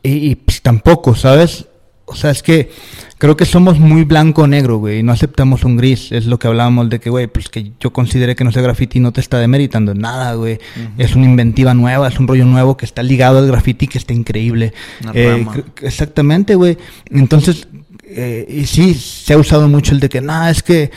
y, 0.00 0.36
pues 0.36 0.62
tampoco, 0.62 1.16
¿sabes? 1.16 1.66
O 2.06 2.14
sea, 2.14 2.30
es 2.30 2.42
que 2.42 2.70
creo 3.16 3.36
que 3.36 3.46
somos 3.46 3.78
muy 3.78 4.04
blanco-negro, 4.04 4.76
güey, 4.76 4.98
y 4.98 5.02
no 5.02 5.12
aceptamos 5.12 5.64
un 5.64 5.76
gris. 5.76 6.12
Es 6.12 6.26
lo 6.26 6.38
que 6.38 6.48
hablábamos 6.48 6.90
de 6.90 7.00
que, 7.00 7.08
güey, 7.08 7.26
pues 7.26 7.48
que 7.48 7.72
yo 7.80 7.92
considere 7.92 8.36
que 8.36 8.44
no 8.44 8.52
sea 8.52 8.62
graffiti 8.62 9.00
no 9.00 9.12
te 9.12 9.20
está 9.22 9.38
demeritando 9.38 9.94
nada, 9.94 10.34
güey. 10.34 10.58
Es 10.98 11.16
una 11.16 11.24
inventiva 11.24 11.72
nueva, 11.72 12.08
es 12.08 12.20
un 12.20 12.28
rollo 12.28 12.44
nuevo 12.44 12.76
que 12.76 12.84
está 12.84 13.02
ligado 13.02 13.38
al 13.38 13.46
graffiti 13.46 13.88
que 13.88 13.98
está 13.98 14.12
increíble. 14.12 14.74
Eh, 15.14 15.46
exactamente, 15.82 16.54
güey. 16.54 16.76
Entonces, 17.10 17.68
eh, 18.04 18.46
y 18.48 18.66
sí, 18.66 18.94
se 18.94 19.32
ha 19.32 19.38
usado 19.38 19.68
mucho 19.68 19.94
el 19.94 20.00
de 20.00 20.10
que, 20.10 20.20
nada, 20.20 20.50
es 20.50 20.62
que 20.62 20.90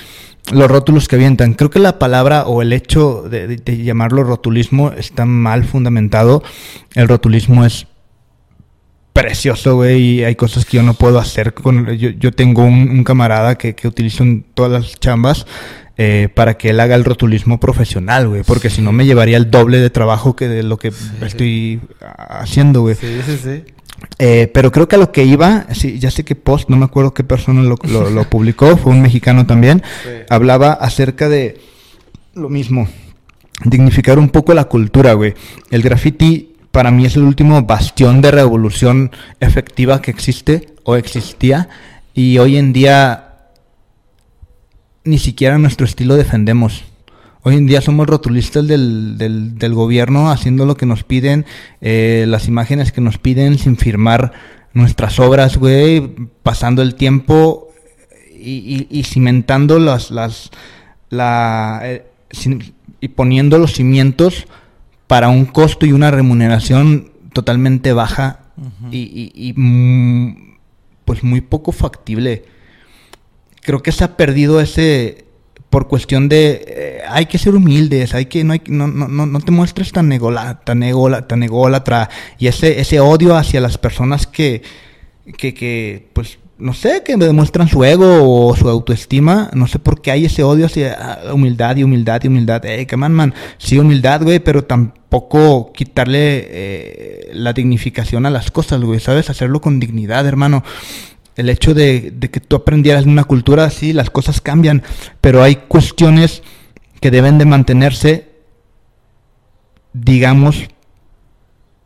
los 0.51 0.69
rótulos 0.69 1.07
que 1.07 1.15
avientan. 1.15 1.53
Creo 1.53 1.69
que 1.69 1.79
la 1.79 1.99
palabra 1.99 2.47
o 2.47 2.61
el 2.61 2.73
hecho 2.73 3.23
de, 3.29 3.47
de 3.47 3.83
llamarlo 3.83 4.23
rotulismo 4.25 4.91
está 4.91 5.25
mal 5.25 5.63
fundamentado. 5.63 6.43
El 6.95 7.07
rotulismo 7.07 7.65
es 7.65 7.87
precioso, 9.21 9.75
güey, 9.75 10.01
y 10.01 10.23
hay 10.23 10.35
cosas 10.35 10.65
que 10.65 10.77
yo 10.77 10.83
no 10.83 10.93
puedo 10.93 11.17
hacer. 11.17 11.53
Con, 11.53 11.87
yo, 11.97 12.09
yo 12.11 12.31
tengo 12.31 12.63
un, 12.63 13.03
camarada 13.03 13.57
que, 13.57 13.73
que 13.73 13.87
utilizo 13.87 14.23
en 14.23 14.43
todas 14.53 14.71
las 14.71 14.99
chambas 14.99 15.47
eh, 15.97 16.29
para 16.33 16.57
que 16.57 16.69
él 16.69 16.79
haga 16.79 16.95
el 16.95 17.03
rotulismo 17.03 17.59
profesional, 17.59 18.27
güey, 18.27 18.43
porque 18.43 18.69
si 18.69 18.83
no 18.83 18.91
me 18.91 19.07
llevaría 19.07 19.37
el 19.37 19.49
doble 19.49 19.79
de 19.79 19.89
trabajo 19.89 20.35
que 20.35 20.47
de 20.47 20.61
lo 20.61 20.77
que 20.77 20.91
estoy 21.25 21.81
haciendo, 22.29 22.81
güey. 22.81 22.95
Sí, 22.95 23.21
sí, 23.25 23.39
sí. 23.43 23.63
Eh, 24.19 24.51
pero 24.53 24.71
creo 24.71 24.87
que 24.87 24.95
a 24.95 24.99
lo 24.99 25.11
que 25.11 25.23
iba, 25.23 25.65
sí, 25.73 25.97
ya 25.97 26.11
sé 26.11 26.23
que 26.23 26.35
post, 26.35 26.69
no 26.69 26.77
me 26.77 26.85
acuerdo 26.85 27.15
qué 27.15 27.23
persona 27.23 27.63
lo, 27.63 27.77
lo, 28.11 28.23
publicó, 28.29 28.77
fue 28.77 28.91
un 28.91 29.01
mexicano 29.01 29.47
también, 29.47 29.81
hablaba 30.29 30.73
acerca 30.73 31.29
de 31.29 31.59
lo 32.35 32.49
mismo, 32.49 32.87
dignificar 33.65 34.19
un 34.19 34.29
poco 34.29 34.53
la 34.53 34.65
cultura, 34.65 35.13
güey. 35.13 35.33
El 35.71 35.81
graffiti 35.81 36.56
para 36.77 36.91
mí 36.91 37.07
es 37.07 37.15
el 37.15 37.23
último 37.23 37.63
bastión 37.63 38.21
de 38.21 38.29
revolución 38.29 39.09
efectiva 39.39 39.99
que 39.99 40.11
existe 40.11 40.75
o 40.83 40.95
existía 40.95 41.69
y 42.13 42.37
hoy 42.37 42.55
en 42.55 42.71
día 42.71 43.33
ni 45.03 45.17
siquiera 45.17 45.57
nuestro 45.57 45.87
estilo 45.87 46.15
defendemos. 46.15 46.83
Hoy 47.41 47.55
en 47.55 47.65
día 47.65 47.81
somos 47.81 48.05
rotulistas 48.05 48.67
del, 48.67 49.17
del, 49.17 49.73
gobierno 49.73 50.29
haciendo 50.29 50.67
lo 50.67 50.77
que 50.77 50.85
nos 50.85 51.03
piden, 51.03 51.47
eh, 51.81 52.25
las 52.27 52.47
imágenes 52.47 52.91
que 52.91 53.01
nos 53.01 53.17
piden 53.17 53.57
sin 53.57 53.75
firmar 53.75 54.33
nuestras 54.73 55.19
obras, 55.19 55.57
güey, 55.57 56.11
pasando 56.43 56.83
el 56.83 56.93
tiempo 56.93 57.69
y, 58.39 59.01
cimentando 59.03 59.79
las, 59.79 60.11
las, 60.11 60.51
la, 61.09 61.79
eh, 61.85 62.05
y 63.01 63.07
poniendo 63.07 63.57
los 63.57 63.73
cimientos 63.73 64.45
para 65.07 65.29
un 65.29 65.45
costo 65.45 65.85
y 65.85 65.93
una 65.93 66.11
remuneración 66.11 67.11
totalmente 67.33 67.93
baja 67.93 68.41
y, 68.91 69.53
pues 71.05 71.23
muy 71.23 71.41
poco 71.41 71.71
factible. 71.71 72.45
Creo 73.61 73.81
que 73.81 73.91
se 73.91 74.03
ha 74.03 74.17
perdido 74.17 74.59
ese 74.59 75.25
por 75.69 75.87
cuestión 75.89 76.29
de 76.29 76.63
eh, 76.67 77.01
hay 77.09 77.25
que 77.25 77.37
ser 77.37 77.53
humildes, 77.53 78.13
hay 78.13 78.27
que 78.27 78.43
no 78.43 78.53
hay 78.53 78.61
no, 78.67 78.87
no, 78.87 79.25
no 79.25 79.39
te 79.41 79.51
muestres 79.51 79.91
tan 79.91 80.11
egola, 80.11 80.61
tan 80.63 80.81
egola, 80.81 81.27
tan 81.27 81.43
ególatra 81.43 82.09
y 82.37 82.47
ese 82.47 82.79
ese 82.79 83.01
odio 83.01 83.35
hacia 83.35 83.59
las 83.59 83.77
personas 83.77 84.27
que 84.27 84.61
que, 85.37 85.53
que 85.53 86.07
pues 86.13 86.39
no 86.59 86.73
sé, 86.73 87.03
que 87.03 87.15
demuestran 87.17 87.67
su 87.67 87.83
ego 87.83 88.49
o 88.49 88.55
su 88.55 88.67
autoestima. 88.67 89.49
No 89.53 89.67
sé 89.67 89.79
por 89.79 90.01
qué 90.01 90.11
hay 90.11 90.25
ese 90.25 90.43
odio 90.43 90.65
hacia 90.65 90.97
ah, 90.99 91.33
humildad 91.33 91.75
y 91.77 91.83
humildad 91.83 92.21
y 92.23 92.27
humildad. 92.27 92.65
Ey, 92.65 92.85
que 92.85 92.97
man, 92.97 93.13
man. 93.13 93.33
Sí, 93.57 93.77
humildad, 93.77 94.23
güey, 94.23 94.39
pero 94.39 94.63
tampoco 94.63 95.71
quitarle 95.71 96.47
eh, 96.49 97.29
la 97.33 97.53
dignificación 97.53 98.25
a 98.25 98.31
las 98.31 98.49
cosas, 98.49 98.81
güey. 98.81 98.99
¿Sabes? 98.99 99.29
Hacerlo 99.29 99.61
con 99.61 99.79
dignidad, 99.79 100.25
hermano. 100.25 100.63
El 101.35 101.49
hecho 101.49 101.75
de, 101.75 102.11
de 102.11 102.31
que 102.31 102.39
tú 102.39 102.55
aprendieras 102.55 103.05
una 103.05 103.23
cultura 103.23 103.65
así, 103.65 103.93
las 103.93 104.09
cosas 104.09 104.41
cambian. 104.41 104.81
Pero 105.21 105.43
hay 105.43 105.57
cuestiones 105.67 106.41
que 106.99 107.11
deben 107.11 107.37
de 107.37 107.45
mantenerse, 107.45 108.29
digamos, 109.93 110.63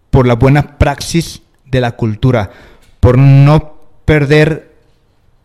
por 0.09 0.25
la 0.27 0.35
buena 0.35 0.77
praxis 0.77 1.41
de 1.65 1.81
la 1.81 1.91
cultura. 1.97 2.51
Por 3.01 3.17
no 3.17 3.80
perder 4.11 4.73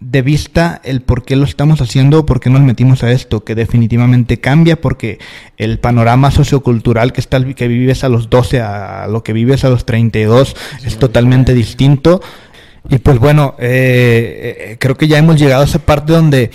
de 0.00 0.22
vista 0.22 0.80
el 0.82 1.00
por 1.00 1.24
qué 1.24 1.36
lo 1.36 1.44
estamos 1.44 1.80
haciendo, 1.80 2.26
por 2.26 2.40
qué 2.40 2.50
nos 2.50 2.62
metimos 2.62 3.04
a 3.04 3.12
esto, 3.12 3.44
que 3.44 3.54
definitivamente 3.54 4.40
cambia 4.40 4.80
porque 4.80 5.20
el 5.56 5.78
panorama 5.78 6.32
sociocultural 6.32 7.12
que, 7.12 7.20
está, 7.20 7.44
que 7.54 7.68
vives 7.68 8.02
a 8.02 8.08
los 8.08 8.28
12 8.28 8.60
a 8.60 9.06
lo 9.06 9.22
que 9.22 9.32
vives 9.32 9.64
a 9.64 9.68
los 9.68 9.86
32 9.86 10.56
es 10.84 10.98
totalmente 10.98 11.54
distinto. 11.54 12.20
Y 12.88 12.98
pues 12.98 13.20
bueno, 13.20 13.54
eh, 13.60 14.72
eh, 14.72 14.76
creo 14.80 14.96
que 14.96 15.06
ya 15.06 15.18
hemos 15.18 15.38
llegado 15.38 15.62
a 15.62 15.66
esa 15.66 15.78
parte 15.78 16.12
donde 16.12 16.50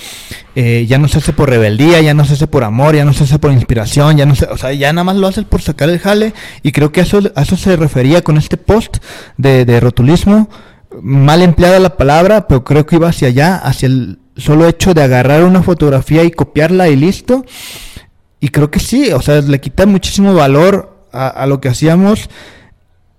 eh, 0.55 0.85
ya 0.89 0.97
no 0.97 1.07
se 1.07 1.19
hace 1.19 1.31
por 1.31 1.49
rebeldía, 1.49 2.01
ya 2.01 2.13
no 2.13 2.25
se 2.25 2.33
hace 2.33 2.47
por 2.47 2.65
amor, 2.65 2.93
ya 2.93 3.05
no 3.05 3.13
se 3.13 3.23
hace 3.23 3.39
por 3.39 3.53
inspiración, 3.53 4.17
ya 4.17 4.25
no 4.25 4.35
se, 4.35 4.47
o 4.47 4.57
sea, 4.57 4.73
ya 4.73 4.91
nada 4.91 5.05
más 5.05 5.15
lo 5.15 5.27
haces 5.27 5.45
por 5.45 5.61
sacar 5.61 5.89
el 5.89 5.99
jale. 5.99 6.33
Y 6.61 6.73
creo 6.73 6.91
que 6.91 6.99
a 6.99 7.03
eso, 7.03 7.21
a 7.35 7.41
eso 7.43 7.55
se 7.55 7.77
refería 7.77 8.21
con 8.21 8.37
este 8.37 8.57
post 8.57 8.97
de, 9.37 9.63
de 9.63 9.79
rotulismo 9.79 10.49
mal 11.01 11.41
empleada 11.41 11.79
la 11.79 11.97
palabra, 11.97 12.47
pero 12.47 12.63
creo 12.63 12.85
que 12.85 12.95
iba 12.95 13.09
hacia 13.09 13.29
allá, 13.29 13.55
hacia 13.55 13.87
el 13.87 14.19
solo 14.35 14.67
hecho 14.67 14.93
de 14.93 15.03
agarrar 15.03 15.43
una 15.43 15.63
fotografía 15.63 16.23
y 16.23 16.31
copiarla 16.31 16.89
y 16.89 16.95
listo. 16.95 17.45
Y 18.39 18.49
creo 18.49 18.71
que 18.71 18.79
sí, 18.79 19.11
o 19.11 19.21
sea, 19.21 19.41
le 19.41 19.61
quita 19.61 19.85
muchísimo 19.85 20.33
valor 20.33 21.07
a, 21.11 21.45
lo 21.45 21.61
que 21.61 21.69
hacíamos. 21.69 22.29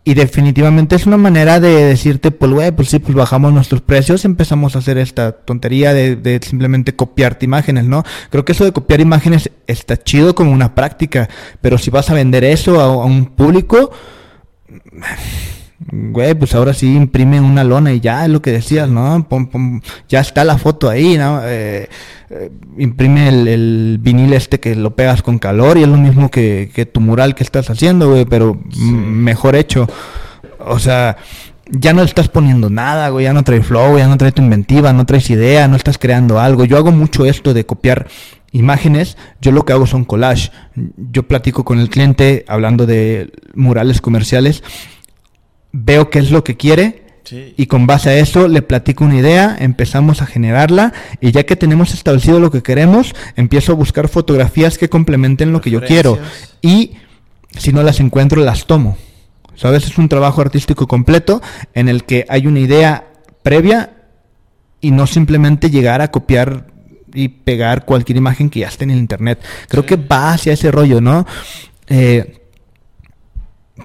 Y 0.04 0.14
definitivamente 0.14 0.96
es 0.96 1.06
una 1.06 1.16
manera 1.16 1.60
de 1.60 1.84
decirte, 1.84 2.32
pues, 2.32 2.50
güey, 2.50 2.72
pues 2.72 2.88
sí, 2.88 2.98
pues 2.98 3.14
bajamos 3.14 3.52
nuestros 3.52 3.82
precios, 3.82 4.24
empezamos 4.24 4.74
a 4.74 4.80
hacer 4.80 4.98
esta 4.98 5.30
tontería 5.30 5.94
de, 5.94 6.40
simplemente 6.42 6.96
copiarte 6.96 7.44
imágenes, 7.44 7.84
¿no? 7.84 8.02
Creo 8.30 8.44
que 8.44 8.50
eso 8.50 8.64
de 8.64 8.72
copiar 8.72 9.00
imágenes 9.00 9.50
está 9.68 9.96
chido 9.96 10.34
como 10.34 10.50
una 10.50 10.74
práctica, 10.74 11.28
pero 11.60 11.78
si 11.78 11.90
vas 11.90 12.10
a 12.10 12.14
vender 12.14 12.42
eso 12.42 12.80
a 12.80 13.06
un 13.06 13.26
público, 13.26 13.92
güey, 15.90 16.34
pues 16.34 16.54
ahora 16.54 16.74
sí 16.74 16.94
imprime 16.94 17.40
una 17.40 17.64
lona 17.64 17.92
y 17.92 18.00
ya 18.00 18.24
es 18.24 18.30
lo 18.30 18.42
que 18.42 18.52
decías, 18.52 18.88
¿no? 18.88 19.26
ya 20.08 20.20
está 20.20 20.44
la 20.44 20.58
foto 20.58 20.88
ahí, 20.88 21.16
¿no? 21.16 21.40
Eh, 21.44 21.88
eh, 22.30 22.50
imprime 22.78 23.28
el, 23.28 23.98
vinil 24.00 24.32
este 24.32 24.60
que 24.60 24.74
lo 24.76 24.94
pegas 24.94 25.22
con 25.22 25.38
calor 25.38 25.78
y 25.78 25.82
es 25.82 25.88
lo 25.88 25.96
mismo 25.96 26.30
que, 26.30 26.90
tu 26.92 27.00
mural 27.00 27.34
que 27.34 27.42
estás 27.42 27.70
haciendo, 27.70 28.10
güey, 28.10 28.24
pero 28.24 28.60
mejor 28.74 29.56
hecho. 29.56 29.88
O 30.58 30.78
sea, 30.78 31.16
ya 31.70 31.92
no 31.92 32.02
estás 32.02 32.28
poniendo 32.28 32.70
nada, 32.70 33.08
güey, 33.08 33.24
ya 33.24 33.32
no 33.32 33.42
trae 33.42 33.62
flow, 33.62 33.98
ya 33.98 34.06
no 34.06 34.16
trae 34.16 34.32
tu 34.32 34.42
inventiva, 34.42 34.92
no 34.92 35.06
traes 35.06 35.30
idea, 35.30 35.68
no 35.68 35.76
estás 35.76 35.98
creando 35.98 36.38
algo. 36.38 36.64
Yo 36.64 36.76
hago 36.76 36.92
mucho 36.92 37.24
esto 37.24 37.54
de 37.54 37.66
copiar 37.66 38.06
imágenes, 38.52 39.16
yo 39.40 39.50
lo 39.50 39.64
que 39.64 39.72
hago 39.72 39.86
son 39.86 40.04
collage. 40.04 40.50
Yo 40.96 41.24
platico 41.24 41.64
con 41.64 41.80
el 41.80 41.88
cliente 41.88 42.44
hablando 42.46 42.86
de 42.86 43.32
murales 43.54 44.00
comerciales 44.00 44.62
veo 45.72 46.10
qué 46.10 46.18
es 46.18 46.30
lo 46.30 46.44
que 46.44 46.56
quiere 46.56 47.02
y 47.56 47.66
con 47.66 47.86
base 47.86 48.10
a 48.10 48.18
eso 48.18 48.48
le 48.48 48.62
platico 48.62 49.04
una 49.04 49.18
idea, 49.18 49.56
empezamos 49.58 50.22
a 50.22 50.26
generarla 50.26 50.92
y 51.20 51.32
ya 51.32 51.44
que 51.44 51.56
tenemos 51.56 51.94
establecido 51.94 52.40
lo 52.40 52.50
que 52.50 52.62
queremos, 52.62 53.14
empiezo 53.36 53.72
a 53.72 53.76
buscar 53.76 54.08
fotografías 54.08 54.76
que 54.76 54.88
complementen 54.88 55.52
lo 55.52 55.60
que 55.60 55.70
yo 55.70 55.82
quiero 55.82 56.18
y 56.60 56.92
si 57.56 57.72
no 57.72 57.82
las 57.82 58.00
encuentro 58.00 58.42
las 58.42 58.66
tomo. 58.66 58.96
¿Sabes? 59.54 59.86
Es 59.86 59.98
un 59.98 60.08
trabajo 60.08 60.40
artístico 60.40 60.88
completo 60.88 61.42
en 61.74 61.88
el 61.88 62.04
que 62.04 62.24
hay 62.28 62.46
una 62.46 62.60
idea 62.60 63.12
previa 63.42 63.90
y 64.80 64.90
no 64.90 65.06
simplemente 65.06 65.70
llegar 65.70 66.00
a 66.00 66.10
copiar 66.10 66.66
y 67.14 67.28
pegar 67.28 67.84
cualquier 67.84 68.16
imagen 68.16 68.48
que 68.48 68.60
ya 68.60 68.68
esté 68.68 68.84
en 68.84 68.90
el 68.92 68.98
internet. 68.98 69.40
Creo 69.68 69.84
que 69.84 69.96
va 69.96 70.32
hacia 70.32 70.54
ese 70.54 70.70
rollo, 70.70 71.00
¿no? 71.00 71.26
Eh, 71.86 72.41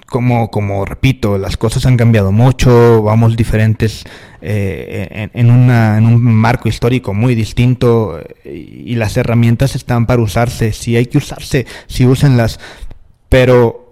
como, 0.05 0.51
como 0.51 0.85
repito, 0.85 1.37
las 1.37 1.57
cosas 1.57 1.85
han 1.85 1.97
cambiado 1.97 2.31
mucho, 2.31 3.01
vamos 3.03 3.37
diferentes 3.37 4.03
eh, 4.41 5.29
en, 5.33 5.49
una, 5.49 5.97
en 5.97 6.05
un 6.05 6.21
marco 6.21 6.67
histórico 6.67 7.13
muy 7.13 7.35
distinto 7.35 8.19
y 8.43 8.95
las 8.95 9.15
herramientas 9.17 9.75
están 9.75 10.05
para 10.05 10.21
usarse, 10.21 10.73
si 10.73 10.95
hay 10.95 11.05
que 11.05 11.17
usarse, 11.17 11.65
si 11.87 12.05
úsenlas, 12.05 12.59
pero... 13.29 13.85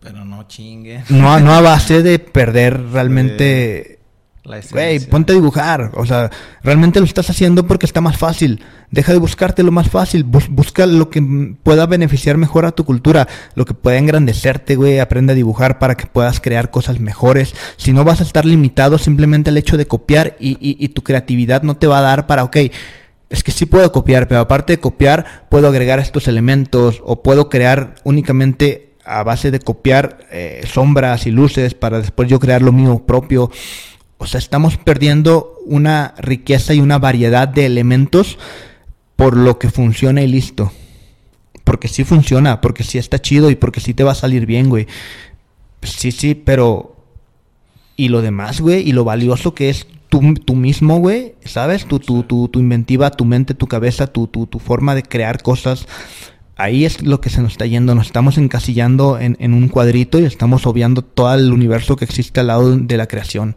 Pero 0.00 0.24
no 0.24 0.48
chingue. 0.48 1.04
No, 1.10 1.38
no 1.38 1.52
a 1.52 1.60
base 1.60 2.02
de 2.02 2.18
perder 2.18 2.90
realmente 2.92 3.92
Güey, 4.44 4.98
ponte 5.06 5.32
a 5.32 5.36
dibujar. 5.36 5.92
O 5.94 6.04
sea, 6.04 6.30
realmente 6.62 6.98
lo 6.98 7.06
estás 7.06 7.30
haciendo 7.30 7.66
porque 7.66 7.86
está 7.86 8.00
más 8.00 8.18
fácil. 8.18 8.60
Deja 8.92 9.12
de 9.12 9.18
buscarte 9.18 9.62
lo 9.62 9.72
más 9.72 9.88
fácil. 9.88 10.22
busca 10.22 10.84
lo 10.84 11.08
que 11.08 11.56
pueda 11.62 11.86
beneficiar 11.86 12.36
mejor 12.36 12.66
a 12.66 12.72
tu 12.72 12.84
cultura. 12.84 13.26
Lo 13.54 13.64
que 13.64 13.72
pueda 13.72 13.96
engrandecerte, 13.96 14.76
güey. 14.76 15.00
Aprende 15.00 15.32
a 15.32 15.34
dibujar 15.34 15.78
para 15.78 15.96
que 15.96 16.06
puedas 16.06 16.40
crear 16.40 16.70
cosas 16.70 17.00
mejores. 17.00 17.54
Si 17.78 17.94
no 17.94 18.04
vas 18.04 18.20
a 18.20 18.24
estar 18.24 18.44
limitado 18.44 18.98
simplemente 18.98 19.48
al 19.48 19.56
hecho 19.56 19.78
de 19.78 19.86
copiar 19.86 20.36
y, 20.38 20.58
y, 20.60 20.88
tu 20.90 21.02
creatividad 21.02 21.62
no 21.62 21.78
te 21.78 21.86
va 21.86 22.00
a 22.00 22.02
dar 22.02 22.26
para, 22.26 22.44
ok, 22.44 22.56
es 23.30 23.42
que 23.42 23.50
sí 23.50 23.64
puedo 23.64 23.90
copiar, 23.92 24.28
pero 24.28 24.42
aparte 24.42 24.74
de 24.74 24.80
copiar, 24.80 25.46
puedo 25.48 25.68
agregar 25.68 25.98
estos 25.98 26.28
elementos 26.28 27.00
o 27.02 27.22
puedo 27.22 27.48
crear 27.48 27.94
únicamente 28.04 28.92
a 29.06 29.22
base 29.22 29.50
de 29.50 29.58
copiar 29.58 30.18
eh, 30.30 30.64
sombras 30.70 31.26
y 31.26 31.30
luces 31.30 31.72
para 31.72 31.98
después 31.98 32.28
yo 32.28 32.38
crear 32.38 32.60
lo 32.60 32.72
mío 32.72 33.04
propio. 33.06 33.50
O 34.18 34.26
sea, 34.26 34.38
estamos 34.38 34.76
perdiendo 34.76 35.56
una 35.64 36.14
riqueza 36.18 36.74
y 36.74 36.80
una 36.80 36.98
variedad 36.98 37.48
de 37.48 37.64
elementos 37.64 38.38
por 39.16 39.36
lo 39.36 39.58
que 39.58 39.70
funciona 39.70 40.22
y 40.22 40.26
listo. 40.26 40.72
Porque 41.64 41.88
sí 41.88 42.04
funciona, 42.04 42.60
porque 42.60 42.84
sí 42.84 42.98
está 42.98 43.20
chido 43.20 43.50
y 43.50 43.56
porque 43.56 43.80
sí 43.80 43.94
te 43.94 44.04
va 44.04 44.12
a 44.12 44.16
salir 44.16 44.46
bien, 44.46 44.68
güey. 44.68 44.86
Sí, 45.82 46.12
sí, 46.12 46.34
pero... 46.34 46.96
Y 47.94 48.08
lo 48.08 48.22
demás, 48.22 48.60
güey, 48.60 48.88
y 48.88 48.92
lo 48.92 49.04
valioso 49.04 49.54
que 49.54 49.68
es 49.68 49.86
tú, 50.08 50.54
mismo, 50.54 50.98
güey, 50.98 51.34
¿sabes? 51.44 51.86
Tu, 51.86 51.98
tu, 51.98 52.22
tu, 52.22 52.48
tu, 52.48 52.58
inventiva, 52.58 53.10
tu 53.10 53.24
mente, 53.24 53.54
tu 53.54 53.66
cabeza, 53.66 54.06
tu, 54.06 54.26
tu, 54.26 54.46
tu 54.46 54.58
forma 54.58 54.94
de 54.94 55.02
crear 55.02 55.42
cosas. 55.42 55.86
Ahí 56.56 56.84
es 56.84 57.02
lo 57.02 57.20
que 57.20 57.30
se 57.30 57.40
nos 57.40 57.52
está 57.52 57.66
yendo. 57.66 57.94
Nos 57.94 58.06
estamos 58.06 58.38
encasillando 58.38 59.18
en, 59.18 59.36
en 59.40 59.54
un 59.54 59.68
cuadrito 59.68 60.18
y 60.18 60.24
estamos 60.24 60.66
obviando 60.66 61.02
todo 61.02 61.34
el 61.34 61.52
universo 61.52 61.96
que 61.96 62.04
existe 62.04 62.40
al 62.40 62.48
lado 62.48 62.76
de 62.76 62.96
la 62.96 63.06
creación. 63.06 63.56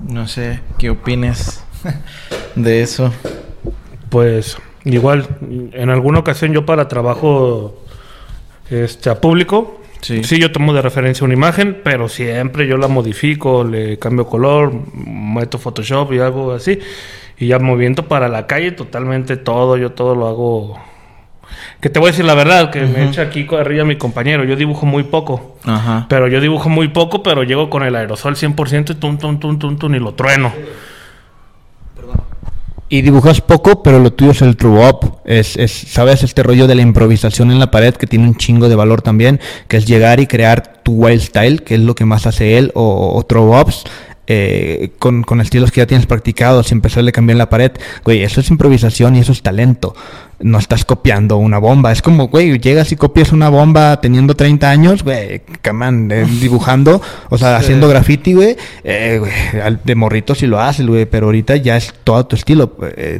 No 0.00 0.28
sé, 0.28 0.60
¿qué 0.78 0.90
opines 0.90 1.62
de 2.54 2.82
eso? 2.82 3.12
Pues 4.08 4.56
igual, 4.84 5.26
en 5.72 5.90
alguna 5.90 6.20
ocasión 6.20 6.52
yo 6.52 6.66
para 6.66 6.88
trabajo 6.88 7.84
este, 8.70 9.10
a 9.10 9.20
público, 9.20 9.80
sí. 10.00 10.24
sí. 10.24 10.38
yo 10.38 10.52
tomo 10.52 10.72
de 10.72 10.82
referencia 10.82 11.24
una 11.24 11.34
imagen, 11.34 11.80
pero 11.84 12.08
siempre 12.08 12.66
yo 12.66 12.76
la 12.76 12.88
modifico, 12.88 13.64
le 13.64 13.98
cambio 13.98 14.26
color, 14.26 14.72
meto 14.94 15.58
Photoshop 15.58 16.12
y 16.12 16.18
algo 16.18 16.52
así. 16.52 16.78
Y 17.38 17.46
ya 17.46 17.58
moviendo 17.58 18.06
para 18.06 18.28
la 18.28 18.46
calle 18.46 18.72
totalmente 18.72 19.36
todo, 19.36 19.76
yo 19.76 19.92
todo 19.92 20.14
lo 20.14 20.28
hago 20.28 20.90
que 21.80 21.88
te 21.88 21.98
voy 21.98 22.08
a 22.08 22.10
decir 22.12 22.26
la 22.26 22.34
verdad, 22.34 22.70
que 22.70 22.82
me 22.82 23.06
echa 23.06 23.22
aquí 23.22 23.46
arriba 23.58 23.84
mi 23.84 23.96
compañero. 23.96 24.44
Yo 24.44 24.54
dibujo 24.56 24.84
muy 24.84 25.04
poco. 25.04 25.56
Ajá. 25.64 26.06
Pero 26.08 26.28
yo 26.28 26.40
dibujo 26.40 26.68
muy 26.68 26.88
poco, 26.88 27.22
pero 27.22 27.42
llego 27.42 27.70
con 27.70 27.82
el 27.82 27.96
aerosol 27.96 28.36
100% 28.36 28.90
y 28.90 28.94
tum, 28.96 29.16
tum, 29.18 29.40
tum, 29.40 29.58
tum, 29.58 29.78
tum, 29.78 29.94
y 29.94 29.98
lo 29.98 30.12
trueno. 30.12 30.52
Y 32.92 33.02
dibujas 33.02 33.40
poco, 33.40 33.84
pero 33.84 34.00
lo 34.00 34.12
tuyo 34.12 34.32
es 34.32 34.42
el 34.42 34.56
true 34.56 34.84
up. 34.84 35.20
Es, 35.24 35.56
es, 35.56 35.70
¿sabes? 35.70 36.24
Este 36.24 36.42
rollo 36.42 36.66
de 36.66 36.74
la 36.74 36.82
improvisación 36.82 37.52
en 37.52 37.60
la 37.60 37.70
pared 37.70 37.94
que 37.94 38.08
tiene 38.08 38.26
un 38.26 38.34
chingo 38.34 38.68
de 38.68 38.74
valor 38.74 39.00
también, 39.00 39.38
que 39.68 39.76
es 39.76 39.86
llegar 39.86 40.18
y 40.18 40.26
crear 40.26 40.82
tu 40.82 40.94
wild 40.94 41.22
style, 41.22 41.62
que 41.62 41.76
es 41.76 41.80
lo 41.80 41.94
que 41.94 42.04
más 42.04 42.26
hace 42.26 42.58
él, 42.58 42.72
o, 42.74 43.12
o 43.14 43.22
true 43.24 43.60
ups. 43.60 43.84
Eh, 44.26 44.90
con, 44.98 45.22
con, 45.22 45.40
estilos 45.40 45.72
que 45.72 45.80
ya 45.80 45.86
tienes 45.88 46.06
practicados 46.06 46.70
y 46.70 46.74
empezarle 46.74 47.10
a 47.10 47.12
cambiar 47.12 47.36
la 47.36 47.48
pared, 47.48 47.72
güey, 48.04 48.22
eso 48.22 48.40
es 48.40 48.48
improvisación 48.50 49.16
y 49.16 49.20
eso 49.20 49.32
es 49.32 49.42
talento. 49.42 49.94
No 50.42 50.58
estás 50.58 50.84
copiando 50.84 51.36
una 51.36 51.58
bomba. 51.58 51.92
Es 51.92 52.00
como, 52.02 52.28
güey, 52.28 52.58
llegas 52.58 52.92
y 52.92 52.96
copias 52.96 53.32
una 53.32 53.48
bomba 53.50 54.00
teniendo 54.00 54.34
30 54.34 54.70
años, 54.70 55.02
güey, 55.04 55.42
camán, 55.60 56.10
eh, 56.10 56.24
dibujando, 56.40 57.00
o 57.28 57.36
sea, 57.38 57.56
haciendo 57.56 57.88
graffiti, 57.88 58.32
güey, 58.32 58.56
eh, 58.84 59.20
de 59.84 59.94
morrito 59.94 60.34
si 60.34 60.46
lo 60.46 60.58
haces, 60.60 60.86
güey, 60.86 61.04
pero 61.06 61.26
ahorita 61.26 61.56
ya 61.56 61.76
es 61.76 61.92
todo 62.04 62.24
tu 62.26 62.36
estilo, 62.36 62.74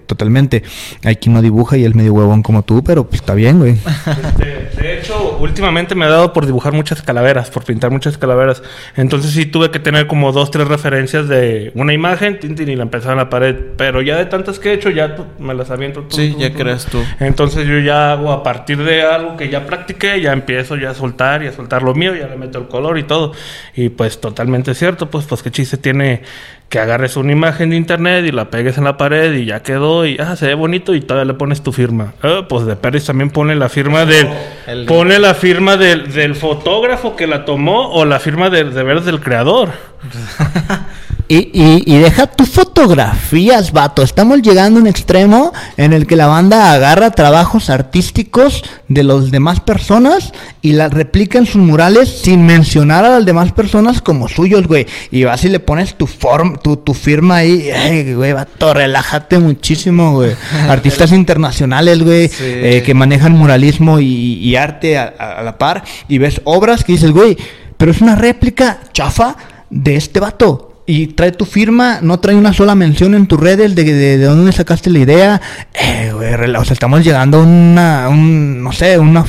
totalmente. 0.07 0.63
Hay 1.05 1.17
quien 1.17 1.35
no 1.35 1.43
dibuja 1.43 1.77
y 1.77 1.85
es 1.85 1.95
medio 1.95 2.15
huevón 2.15 2.43
como 2.43 2.63
tú, 2.63 2.83
pero 2.83 3.05
pues 3.05 3.21
está 3.21 3.35
bien, 3.35 3.59
güey. 3.59 3.73
Este, 3.73 4.81
de 4.81 4.99
hecho, 4.99 5.37
últimamente 5.41 5.95
me 5.95 6.07
ha 6.07 6.09
dado 6.09 6.33
por 6.33 6.47
dibujar 6.47 6.73
muchas 6.73 7.03
calaveras, 7.03 7.51
por 7.51 7.65
pintar 7.65 7.91
muchas 7.91 8.17
calaveras. 8.19 8.63
Entonces 8.97 9.33
sí 9.33 9.47
tuve 9.47 9.71
que 9.71 9.79
tener 9.79 10.07
como 10.07 10.33
dos, 10.33 10.51
tres 10.51 10.69
referencias 10.69 11.29
de 11.29 11.71
una 11.75 11.93
imagen, 11.93 12.39
tintin, 12.41 12.69
y 12.69 12.77
la 12.77 12.85
empezaba 12.85 13.13
en 13.13 13.19
la 13.19 13.29
pared. 13.31 13.55
Pero 13.77 14.01
ya 14.03 14.17
de 14.17 14.27
tantas 14.27 14.59
que 14.59 14.71
he 14.71 14.75
hecho, 14.75 14.91
ya 14.91 15.15
tú- 15.17 15.27
me 15.39 15.55
las 15.55 15.71
aviento 15.71 16.03
tú. 16.03 16.17
Sí, 16.17 16.33
tú, 16.33 16.41
ya 16.41 16.53
creas 16.53 16.87
tú. 16.87 16.99
Entonces 17.19 17.67
yo 17.67 17.79
ya 17.81 18.13
hago 18.13 18.31
a 18.33 18.43
partir 18.43 18.79
de 18.83 19.03
algo 19.03 19.37
que 19.37 19.49
ya 19.49 19.67
practiqué, 19.67 20.21
ya 20.21 20.33
empiezo 20.33 20.77
ya 20.77 20.91
a 20.91 20.95
soltar 20.95 21.43
y 21.43 21.49
a 21.49 21.53
soltar 21.53 21.83
lo 21.83 21.95
mío, 21.95 22.15
ya 22.15 22.27
le 22.29 22.37
meto 22.37 22.59
el 22.59 22.69
color 22.69 22.99
y 22.99 23.03
todo. 23.03 23.33
Y 23.75 23.89
pues 23.89 24.21
totalmente 24.21 24.75
cierto, 24.75 25.11
pues 25.11 25.27
pues 25.27 25.43
qué 25.43 25.51
chiste 25.51 25.77
tiene 25.77 26.23
que 26.69 26.79
agarres 26.79 27.17
una 27.17 27.33
imagen 27.33 27.71
de 27.71 27.77
internet 27.77 28.25
y 28.27 28.31
la 28.31 28.49
pegues 28.49 28.79
en 28.79 28.85
la 28.85 28.97
pared 28.97 29.33
y 29.35 29.45
ya 29.45 29.61
quedó 29.61 30.07
y 30.07 30.17
ah, 30.21 30.37
se 30.37 30.47
ve 30.47 30.55
bonito 30.55 30.95
y 30.95 31.01
todavía 31.01 31.33
le 31.33 31.35
pones 31.37 31.63
tu 31.63 31.73
firma. 31.73 32.13
Ah, 32.23 32.43
pues 32.49 32.65
de 32.65 32.77
Pérez 32.77 33.05
también 33.07 33.31
pone 33.31 33.57
la 33.57 33.69
firma 33.69 34.05
del 34.07 34.29
El- 34.69 34.87
pone 34.87 35.19
la 35.19 35.35
firma 35.35 35.77
del, 35.77 36.13
del 36.13 36.37
fotógrafo 36.37 37.17
que 37.17 37.27
la 37.27 37.45
tomó 37.45 37.91
o 37.91 38.05
la 38.05 38.21
firma 38.21 38.51
de, 38.51 38.63
de 38.65 38.83
veras 38.85 39.05
del 39.05 39.19
creador. 39.21 39.71
Y, 41.33 41.49
y, 41.55 41.85
y 41.87 41.99
deja 41.99 42.27
tus 42.27 42.49
fotografías, 42.49 43.71
vato. 43.71 44.03
Estamos 44.03 44.43
llegando 44.43 44.81
a 44.81 44.83
un 44.83 44.89
extremo 44.89 45.53
en 45.77 45.93
el 45.93 46.09
que 46.09 46.17
la 46.17 46.27
banda 46.27 46.73
agarra 46.73 47.13
trabajos 47.13 47.71
artísticos 47.71 48.65
de 48.89 49.05
las 49.05 49.31
demás 49.31 49.61
personas 49.61 50.33
y 50.61 50.73
la 50.73 50.89
replica 50.89 51.39
en 51.39 51.47
sus 51.47 51.63
murales 51.63 52.09
sin 52.23 52.45
mencionar 52.45 53.05
a 53.05 53.11
las 53.11 53.25
demás 53.25 53.53
personas 53.53 54.03
como 54.03 54.29
suyos, 54.29 54.67
güey. 54.67 54.87
Y 55.13 55.23
vas 55.23 55.45
y 55.45 55.51
le 55.51 55.61
pones 55.61 55.95
tu 55.95 56.09
form, 56.09 56.59
tu, 56.59 56.77
tu 56.79 56.95
firma 56.95 57.37
ahí. 57.37 57.71
Ay, 57.71 58.13
güey, 58.13 58.33
vato, 58.33 58.75
relájate 58.75 59.39
muchísimo, 59.39 60.15
güey. 60.15 60.33
Artistas 60.69 61.13
internacionales, 61.13 62.03
güey, 62.03 62.27
Sí. 62.27 62.43
eh, 62.45 62.83
que 62.85 62.93
manejan 62.93 63.33
muralismo 63.33 64.01
y, 64.01 64.35
y 64.35 64.57
arte 64.57 64.99
a, 64.99 65.15
a- 65.17 65.33
a 65.39 65.43
la 65.45 65.57
par. 65.59 65.85
Y 66.09 66.19
ves 66.19 66.41
obras 66.43 66.83
que 66.83 66.91
dices, 66.93 67.13
güey, 67.13 67.37
pero 67.77 67.93
es 67.93 68.01
una 68.01 68.17
réplica 68.17 68.81
chafa 68.93 69.37
de 69.71 69.95
este 69.95 70.19
vato. 70.19 70.70
Y 70.91 71.07
trae 71.07 71.31
tu 71.31 71.45
firma, 71.45 72.01
no 72.03 72.19
trae 72.19 72.35
una 72.35 72.53
sola 72.53 72.75
mención 72.75 73.15
en 73.15 73.29
tus 73.29 73.39
redes 73.39 73.77
de, 73.77 73.85
de, 73.85 74.19
de 74.19 74.25
dónde 74.25 74.51
sacaste 74.51 74.91
la 74.91 74.99
idea. 74.99 75.41
Eh, 75.73 76.11
güey, 76.13 76.35
o 76.35 76.65
sea, 76.65 76.73
estamos 76.73 77.05
llegando 77.05 77.39
a 77.39 77.43
una, 77.43 78.09
un, 78.09 78.61
no 78.61 78.73
sé, 78.73 78.99
una, 78.99 79.25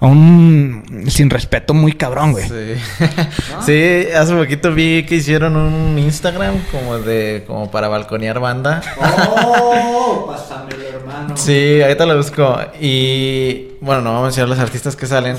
a 0.00 0.06
un 0.06 1.04
sin 1.08 1.30
respeto 1.30 1.72
muy 1.72 1.92
cabrón, 1.92 2.32
güey. 2.32 2.46
Sí. 2.46 2.74
Sí, 3.64 4.06
hace 4.14 4.34
poquito 4.34 4.74
vi 4.74 5.04
que 5.04 5.16
hicieron 5.16 5.56
un 5.56 5.98
Instagram 5.98 6.58
como 6.70 6.98
de 6.98 7.44
como 7.46 7.70
para 7.70 7.88
balconear 7.88 8.40
banda. 8.40 8.82
Oh, 8.98 10.26
pásamelo, 10.30 10.82
hermano. 10.88 11.36
Sí, 11.36 11.80
ahorita 11.82 12.06
lo 12.06 12.16
busco. 12.16 12.58
Y 12.80 13.72
bueno, 13.80 14.02
no 14.02 14.10
vamos 14.10 14.22
a 14.22 14.26
mencionar 14.26 14.48
los 14.50 14.58
artistas 14.58 14.96
que 14.96 15.06
salen. 15.06 15.36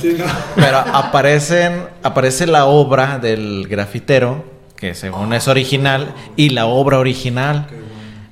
Pero 0.55 0.77
aparecen, 0.77 1.83
aparece 2.03 2.47
la 2.47 2.65
obra 2.65 3.19
del 3.19 3.67
grafitero, 3.67 4.45
que 4.81 4.95
según 4.95 5.31
es 5.33 5.47
original, 5.47 6.13
y 6.35 6.49
la 6.49 6.65
obra 6.65 6.97
original. 6.99 7.67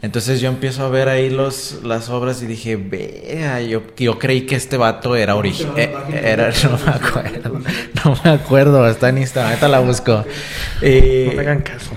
Entonces 0.02 0.40
yo 0.40 0.48
empiezo 0.50 0.86
a 0.86 0.90
ver 0.90 1.10
ahí 1.10 1.30
los, 1.30 1.80
las 1.84 2.10
obras 2.10 2.42
y 2.42 2.46
dije, 2.48 2.78
vea, 2.78 3.62
yo, 3.62 3.84
yo 3.98 4.18
creí 4.18 4.46
que 4.48 4.56
este 4.56 4.78
vato 4.78 5.16
era 5.16 5.36
original. 5.36 5.76
era, 5.78 6.50
no 6.64 6.78
me 6.86 6.92
acuerdo. 6.92 7.62
No 8.04 8.18
me 8.24 8.30
acuerdo, 8.32 8.88
está 8.90 9.10
en 9.10 9.18
Instagram, 9.20 9.50
ahorita 9.52 9.68
la 9.68 9.80
busco. 9.80 10.26
Y- 10.82 11.26
No 11.28 11.34
me 11.34 11.42
hagan 11.42 11.62
caso. 11.62 11.92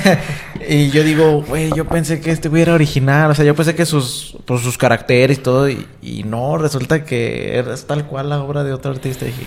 y 0.68 0.90
yo 0.90 1.02
digo, 1.02 1.42
güey, 1.42 1.70
yo 1.74 1.86
pensé 1.86 2.20
que 2.20 2.30
este 2.30 2.48
güey 2.50 2.62
era 2.62 2.74
original. 2.74 3.30
O 3.30 3.34
sea, 3.34 3.46
yo 3.46 3.54
pensé 3.56 3.74
que 3.74 3.86
sus, 3.86 4.36
por 4.44 4.60
sus 4.60 4.76
caracteres 4.78 5.38
y 5.38 5.40
todo. 5.40 5.68
Y, 5.70 5.86
y 6.02 6.22
no, 6.24 6.58
resulta 6.58 7.04
que 7.04 7.56
era 7.56 7.74
tal 7.78 8.04
cual 8.06 8.28
la 8.28 8.42
obra 8.42 8.62
de 8.62 8.72
otro 8.74 8.90
artista. 8.92 9.24
Y 9.24 9.28
dije, 9.28 9.46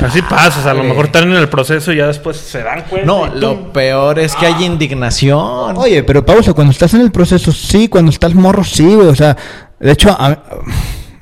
Así 0.00 0.22
pasa, 0.22 0.60
o 0.60 0.62
sea, 0.62 0.70
a 0.72 0.74
lo 0.74 0.84
mejor 0.84 1.06
están 1.06 1.24
en 1.30 1.36
el 1.36 1.48
proceso 1.48 1.92
y 1.92 1.96
ya 1.96 2.06
después 2.06 2.36
se 2.36 2.62
dan 2.62 2.84
cuenta. 2.88 3.06
no, 3.06 3.26
lo 3.26 3.72
peor 3.72 4.18
es 4.18 4.34
que 4.34 4.46
hay 4.46 4.64
indignación. 4.64 5.76
Oye, 5.76 6.02
pero 6.02 6.24
pausa, 6.24 6.52
cuando 6.54 6.70
estás 6.72 6.94
en 6.94 7.02
el 7.02 7.10
proceso, 7.12 7.52
sí, 7.52 7.88
cuando 7.88 8.10
estás 8.10 8.34
morro, 8.34 8.64
sí, 8.64 8.94
güey. 8.94 9.08
O 9.08 9.14
sea, 9.14 9.36
de 9.78 9.92
hecho, 9.92 10.10
a, 10.10 10.38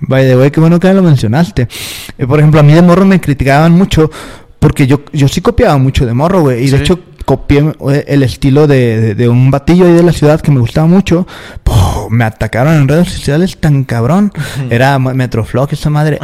by 0.00 0.24
the 0.26 0.36
way, 0.36 0.50
qué 0.50 0.60
bueno 0.60 0.78
que 0.78 0.92
lo 0.94 1.02
mencionaste. 1.02 1.68
Eh, 2.18 2.26
por 2.26 2.38
ejemplo, 2.38 2.60
a 2.60 2.62
mí 2.62 2.72
de 2.72 2.82
morro 2.82 3.04
me 3.04 3.20
criticaban 3.20 3.72
mucho 3.72 4.10
porque 4.58 4.86
yo, 4.86 5.00
yo 5.12 5.26
sí 5.26 5.40
copiaba 5.40 5.76
mucho 5.78 6.06
de 6.06 6.12
morro, 6.14 6.42
güey. 6.42 6.64
Y 6.64 6.70
de 6.70 6.76
hecho, 6.78 7.00
copié 7.24 7.72
eh, 7.90 8.04
el 8.08 8.22
estilo 8.22 8.66
de, 8.66 9.00
de- 9.00 9.14
de 9.14 9.28
un 9.28 9.50
batillo 9.50 9.86
ahí 9.86 9.92
de 9.94 10.02
la 10.02 10.12
ciudad 10.12 10.40
que 10.40 10.50
me 10.50 10.60
gustaba 10.60 10.86
mucho. 10.86 11.26
Po, 11.70 12.08
me 12.10 12.24
atacaron 12.24 12.74
en 12.74 12.88
redes 12.88 13.12
sociales 13.12 13.56
tan 13.60 13.84
cabrón. 13.84 14.32
Era 14.70 14.98
Metroflog, 14.98 15.68
esa 15.72 15.88
madre. 15.88 16.18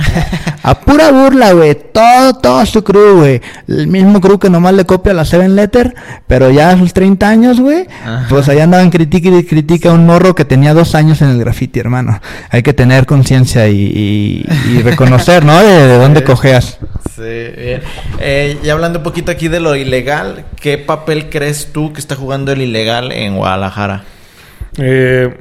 A 0.64 0.80
pura 0.80 1.12
burla, 1.12 1.52
güey. 1.52 1.76
Todo, 1.92 2.34
todo 2.34 2.66
su 2.66 2.82
crew, 2.82 3.18
güey. 3.18 3.40
El 3.68 3.86
mismo 3.86 4.20
crew 4.20 4.40
que 4.40 4.50
nomás 4.50 4.74
le 4.74 4.84
copia 4.84 5.14
la 5.14 5.24
Seven 5.24 5.54
Letter. 5.54 5.94
Pero 6.26 6.50
ya 6.50 6.70
a 6.70 6.76
sus 6.78 6.92
30 6.92 7.28
años, 7.28 7.60
güey. 7.60 7.86
Pues 8.28 8.48
allá 8.48 8.64
andaban 8.64 8.90
critica 8.90 9.28
y 9.28 9.44
critica 9.44 9.90
a 9.90 9.92
un 9.92 10.04
morro 10.04 10.34
que 10.34 10.44
tenía 10.44 10.74
dos 10.74 10.96
años 10.96 11.22
en 11.22 11.28
el 11.28 11.38
graffiti, 11.38 11.78
hermano. 11.78 12.20
Hay 12.50 12.64
que 12.64 12.72
tener 12.72 13.06
conciencia 13.06 13.68
y, 13.68 13.76
y- 13.80 14.46
y 14.72 14.82
reconocer, 14.82 15.44
¿no? 15.44 15.56
De, 15.62 15.86
de 15.86 15.98
dónde 15.98 16.24
cojeas. 16.24 16.78
Sí, 17.14 17.22
bien. 17.22 17.82
Eh, 18.18 18.58
y 18.64 18.68
hablando 18.68 18.98
un 18.98 19.04
poquito 19.04 19.30
aquí 19.30 19.46
de 19.46 19.60
lo 19.60 19.76
ilegal, 19.76 20.44
¿qué 20.60 20.76
papel 20.76 21.28
crees 21.30 21.72
tú 21.72 21.92
que 21.92 22.00
está 22.00 22.16
jugando 22.16 22.50
el 22.50 22.62
ilegal 22.62 23.12
en 23.12 23.36
Guadalajara? 23.36 24.02
Eh, 24.78 25.34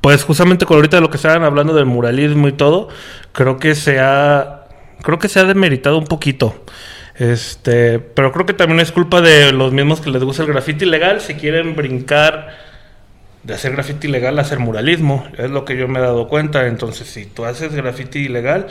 pues 0.00 0.22
justamente 0.22 0.66
con 0.66 0.76
ahorita 0.76 0.98
de 0.98 1.00
lo 1.00 1.10
que 1.10 1.16
estaban 1.16 1.42
hablando 1.42 1.74
del 1.74 1.86
muralismo 1.86 2.48
y 2.48 2.52
todo, 2.52 2.88
creo 3.32 3.58
que 3.58 3.74
se 3.74 3.98
ha, 3.98 4.66
creo 5.02 5.18
que 5.18 5.28
se 5.28 5.40
ha 5.40 5.44
demeritado 5.44 5.98
un 5.98 6.06
poquito. 6.06 6.64
Este, 7.18 7.98
pero 7.98 8.30
creo 8.30 8.46
que 8.46 8.52
también 8.52 8.80
es 8.80 8.92
culpa 8.92 9.20
de 9.20 9.52
los 9.52 9.72
mismos 9.72 10.00
que 10.00 10.10
les 10.10 10.22
gusta 10.22 10.42
el 10.42 10.48
grafiti 10.48 10.84
ilegal, 10.84 11.20
si 11.20 11.34
quieren 11.34 11.74
brincar 11.74 12.50
de 13.42 13.54
hacer 13.54 13.72
grafiti 13.72 14.08
ilegal 14.08 14.38
a 14.38 14.42
hacer 14.42 14.58
muralismo, 14.58 15.26
es 15.38 15.50
lo 15.50 15.64
que 15.64 15.76
yo 15.76 15.88
me 15.88 15.98
he 15.98 16.02
dado 16.02 16.28
cuenta. 16.28 16.66
Entonces, 16.66 17.08
si 17.08 17.26
tú 17.26 17.44
haces 17.44 17.74
grafiti 17.74 18.20
ilegal, 18.20 18.66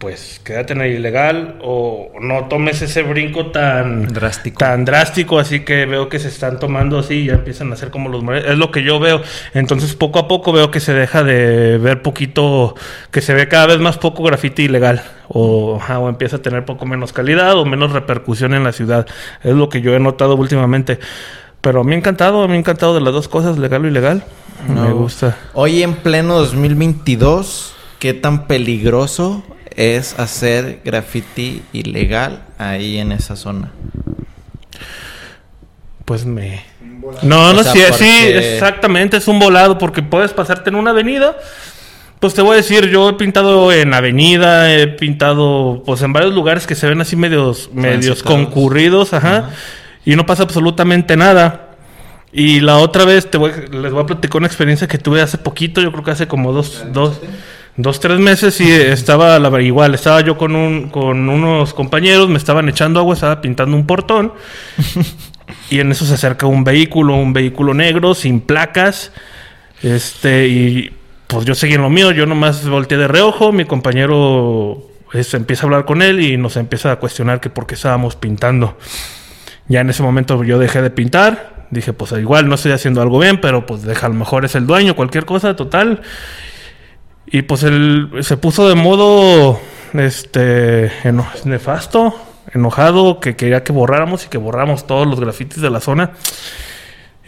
pues 0.00 0.40
quédate 0.42 0.72
en 0.72 0.80
el 0.80 0.92
ilegal 0.94 1.58
o 1.62 2.10
no 2.22 2.46
tomes 2.46 2.80
ese 2.80 3.02
brinco 3.02 3.48
tan 3.48 4.06
Drástico. 4.06 4.56
tan 4.58 4.86
drástico, 4.86 5.38
así 5.38 5.60
que 5.60 5.84
veo 5.84 6.08
que 6.08 6.18
se 6.18 6.28
están 6.28 6.58
tomando 6.58 6.98
así 6.98 7.16
y 7.16 7.26
ya 7.26 7.34
empiezan 7.34 7.70
a 7.70 7.74
hacer 7.74 7.90
como 7.90 8.08
los. 8.08 8.24
Es 8.46 8.56
lo 8.56 8.70
que 8.70 8.82
yo 8.82 8.98
veo. 8.98 9.20
Entonces, 9.52 9.94
poco 9.94 10.18
a 10.18 10.26
poco 10.26 10.52
veo 10.52 10.70
que 10.70 10.80
se 10.80 10.94
deja 10.94 11.22
de 11.22 11.76
ver 11.76 12.00
poquito, 12.00 12.74
que 13.10 13.20
se 13.20 13.34
ve 13.34 13.46
cada 13.46 13.66
vez 13.66 13.78
más 13.78 13.98
poco 13.98 14.22
grafiti 14.22 14.62
ilegal. 14.62 15.02
O, 15.28 15.76
ajá, 15.76 15.98
o 15.98 16.08
empieza 16.08 16.36
a 16.36 16.42
tener 16.42 16.64
poco 16.64 16.86
menos 16.86 17.12
calidad 17.12 17.52
o 17.58 17.66
menos 17.66 17.92
repercusión 17.92 18.54
en 18.54 18.64
la 18.64 18.72
ciudad. 18.72 19.06
Es 19.44 19.54
lo 19.54 19.68
que 19.68 19.82
yo 19.82 19.94
he 19.94 20.00
notado 20.00 20.34
últimamente. 20.34 20.98
Pero 21.60 21.82
a 21.82 21.84
mí 21.84 21.94
encantado, 21.94 22.42
a 22.42 22.48
mí 22.48 22.56
encantado 22.56 22.94
de 22.94 23.02
las 23.02 23.12
dos 23.12 23.28
cosas, 23.28 23.58
legal 23.58 23.84
o 23.84 23.88
ilegal. 23.88 24.24
Me 24.66 24.92
gusta. 24.92 25.36
Hoy 25.52 25.82
en 25.82 25.92
pleno 25.92 26.38
2022, 26.38 27.74
¿qué 27.98 28.14
tan 28.14 28.46
peligroso 28.46 29.44
es 29.76 30.18
hacer 30.18 30.80
graffiti 30.84 31.62
ilegal 31.72 32.42
ahí 32.58 32.98
en 32.98 33.12
esa 33.12 33.36
zona? 33.36 33.70
Pues 36.04 36.24
me... 36.24 36.62
No, 37.22 37.50
O 37.50 37.52
no, 37.52 37.62
sea, 37.62 37.92
sí, 37.92 38.04
sí, 38.04 38.26
exactamente, 38.28 39.16
es 39.16 39.26
un 39.26 39.38
volado 39.38 39.78
porque 39.78 40.02
puedes 40.02 40.32
pasarte 40.32 40.70
en 40.70 40.76
una 40.76 40.90
avenida. 40.90 41.36
Pues 42.20 42.34
te 42.34 42.42
voy 42.42 42.52
a 42.52 42.56
decir, 42.56 42.88
yo 42.90 43.08
he 43.08 43.12
pintado 43.14 43.72
en 43.72 43.94
avenida, 43.94 44.74
he 44.74 44.86
pintado 44.88 45.82
pues 45.86 46.02
en 46.02 46.12
varios 46.12 46.34
lugares 46.34 46.66
que 46.66 46.74
se 46.74 46.86
ven 46.86 47.00
así 47.00 47.16
medios, 47.16 47.70
medios 47.72 48.22
concurridos, 48.22 49.14
ajá, 49.14 49.50
y 50.04 50.16
no 50.16 50.26
pasa 50.26 50.42
absolutamente 50.42 51.16
nada. 51.16 51.70
Y 52.32 52.60
la 52.60 52.76
otra 52.76 53.06
vez 53.06 53.30
te 53.30 53.38
voy, 53.38 53.52
les 53.72 53.90
voy 53.90 54.02
a 54.02 54.06
platicar 54.06 54.36
una 54.36 54.46
experiencia 54.46 54.86
que 54.86 54.98
tuve 54.98 55.22
hace 55.22 55.38
poquito, 55.38 55.80
yo 55.80 55.90
creo 55.90 56.04
que 56.04 56.10
hace 56.10 56.28
como 56.28 56.52
dos, 56.52 56.84
dos, 56.92 57.18
dos 57.76 58.00
tres 58.00 58.18
meses 58.18 58.60
y 58.60 58.70
estaba 58.70 59.38
la, 59.38 59.62
igual, 59.62 59.94
estaba 59.94 60.20
yo 60.20 60.36
con, 60.36 60.54
un, 60.54 60.88
con 60.88 61.28
unos 61.28 61.74
compañeros, 61.74 62.28
me 62.28 62.38
estaban 62.38 62.68
echando 62.68 63.00
agua, 63.00 63.14
estaba 63.14 63.40
pintando 63.40 63.76
un 63.76 63.86
portón. 63.86 64.32
Y 65.70 65.78
en 65.80 65.92
eso 65.92 66.04
se 66.04 66.14
acerca 66.14 66.46
un 66.46 66.64
vehículo, 66.64 67.14
un 67.14 67.32
vehículo 67.32 67.74
negro, 67.74 68.14
sin 68.14 68.40
placas. 68.40 69.12
Este, 69.82 70.48
y 70.48 70.90
pues 71.26 71.44
yo 71.44 71.54
seguí 71.54 71.74
en 71.74 71.82
lo 71.82 71.90
mío, 71.90 72.10
yo 72.10 72.26
nomás 72.26 72.68
volteé 72.68 72.98
de 72.98 73.08
reojo, 73.08 73.52
mi 73.52 73.64
compañero 73.64 74.82
este, 75.12 75.36
empieza 75.36 75.62
a 75.62 75.66
hablar 75.66 75.84
con 75.84 76.02
él 76.02 76.20
y 76.20 76.36
nos 76.36 76.56
empieza 76.56 76.92
a 76.92 76.96
cuestionar 76.96 77.40
que 77.40 77.50
por 77.50 77.66
qué 77.66 77.76
estábamos 77.76 78.16
pintando. 78.16 78.76
Ya 79.68 79.80
en 79.80 79.90
ese 79.90 80.02
momento 80.02 80.42
yo 80.42 80.58
dejé 80.58 80.82
de 80.82 80.90
pintar, 80.90 81.66
dije 81.70 81.92
pues 81.92 82.12
igual 82.12 82.48
no 82.48 82.56
estoy 82.56 82.72
haciendo 82.72 83.00
algo 83.00 83.20
bien, 83.20 83.40
pero 83.40 83.64
pues 83.64 83.82
deja, 83.82 84.06
a 84.06 84.08
lo 84.08 84.16
mejor 84.16 84.44
es 84.44 84.56
el 84.56 84.66
dueño, 84.66 84.96
cualquier 84.96 85.24
cosa, 85.24 85.54
total. 85.54 86.02
Y 87.30 87.42
pues 87.42 87.62
él 87.62 88.10
se 88.22 88.36
puso 88.36 88.68
de 88.68 88.74
modo, 88.74 89.60
este, 89.94 90.86
eno- 91.08 91.26
nefasto, 91.44 92.14
enojado, 92.52 93.20
que 93.20 93.36
quería 93.36 93.62
que 93.62 93.72
borráramos 93.72 94.24
y 94.26 94.28
que 94.28 94.38
borráramos 94.38 94.86
todos 94.86 95.06
los 95.06 95.20
grafitis 95.20 95.60
de 95.62 95.70
la 95.70 95.80
zona. 95.80 96.12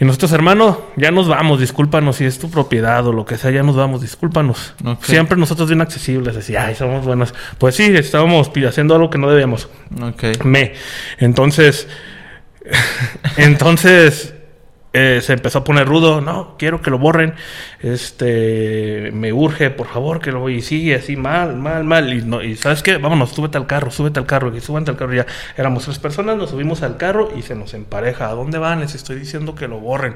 Y 0.01 0.05
nosotros, 0.05 0.33
hermano, 0.33 0.81
ya 0.97 1.13
nos 1.13 1.29
vamos, 1.29 1.61
discúlpanos 1.61 2.17
si 2.17 2.25
es 2.25 2.41
tu 2.41 2.51
propiedad 2.51 3.07
o 3.07 3.13
lo 3.13 3.25
que 3.25 3.37
sea, 3.39 3.53
ya 3.53 3.63
nos 3.63 3.77
vamos, 3.77 4.01
discúlpanos. 4.01 4.75
Siempre 5.03 5.37
nosotros 5.39 5.69
bien 5.69 5.81
accesibles, 5.81 6.35
decía, 6.35 6.65
ay, 6.67 6.75
somos 6.75 7.05
buenos. 7.05 7.33
Pues 7.59 7.77
sí, 7.77 7.85
estábamos 7.95 8.51
haciendo 8.67 8.97
algo 8.97 9.11
que 9.11 9.19
no 9.19 9.31
debíamos. 9.31 9.69
Me. 10.43 10.73
Entonces, 11.19 11.87
entonces 13.37 14.35
eh, 14.93 15.21
se 15.23 15.33
empezó 15.33 15.59
a 15.61 15.65
poner 15.65 15.87
rudo. 15.87 16.21
No, 16.21 16.57
quiero 16.59 16.81
que 16.83 16.91
lo 16.91 16.99
borren. 16.99 17.35
Este, 17.81 19.11
me 19.13 19.33
urge, 19.33 19.71
por 19.71 19.87
favor, 19.89 20.21
que 20.21 20.33
lo 20.33 20.49
y 20.49 20.61
sigue 20.63 20.95
así 20.97 21.17
mal, 21.17 21.57
mal, 21.57 21.85
mal. 21.85 22.13
Y, 22.13 22.23
no, 22.23 22.43
y 22.43 22.57
sabes 22.57 22.83
qué, 22.83 22.97
vámonos, 22.99 23.31
súbete 23.31 23.59
al 23.59 23.67
carro, 23.67 23.91
súbete 23.91 24.19
al 24.19 24.27
carro. 24.27 24.55
Y 24.57 24.61
súbete 24.61 24.91
al 24.91 24.97
carro. 24.97 25.15
Ya 25.15 25.27
éramos 25.57 25.85
tres 25.85 25.99
personas, 25.99 26.37
nos 26.37 26.51
subimos 26.51 26.83
al 26.83 26.97
carro 26.97 27.31
y 27.37 27.43
se 27.43 27.55
nos 27.55 27.75
empareja. 27.75 28.29
¿A 28.29 28.33
dónde 28.33 28.59
van? 28.59 28.81
Les 28.81 28.95
estoy 28.95 29.17
diciendo 29.19 29.55
que 29.55 29.69
lo 29.69 29.79
borren. 29.79 30.15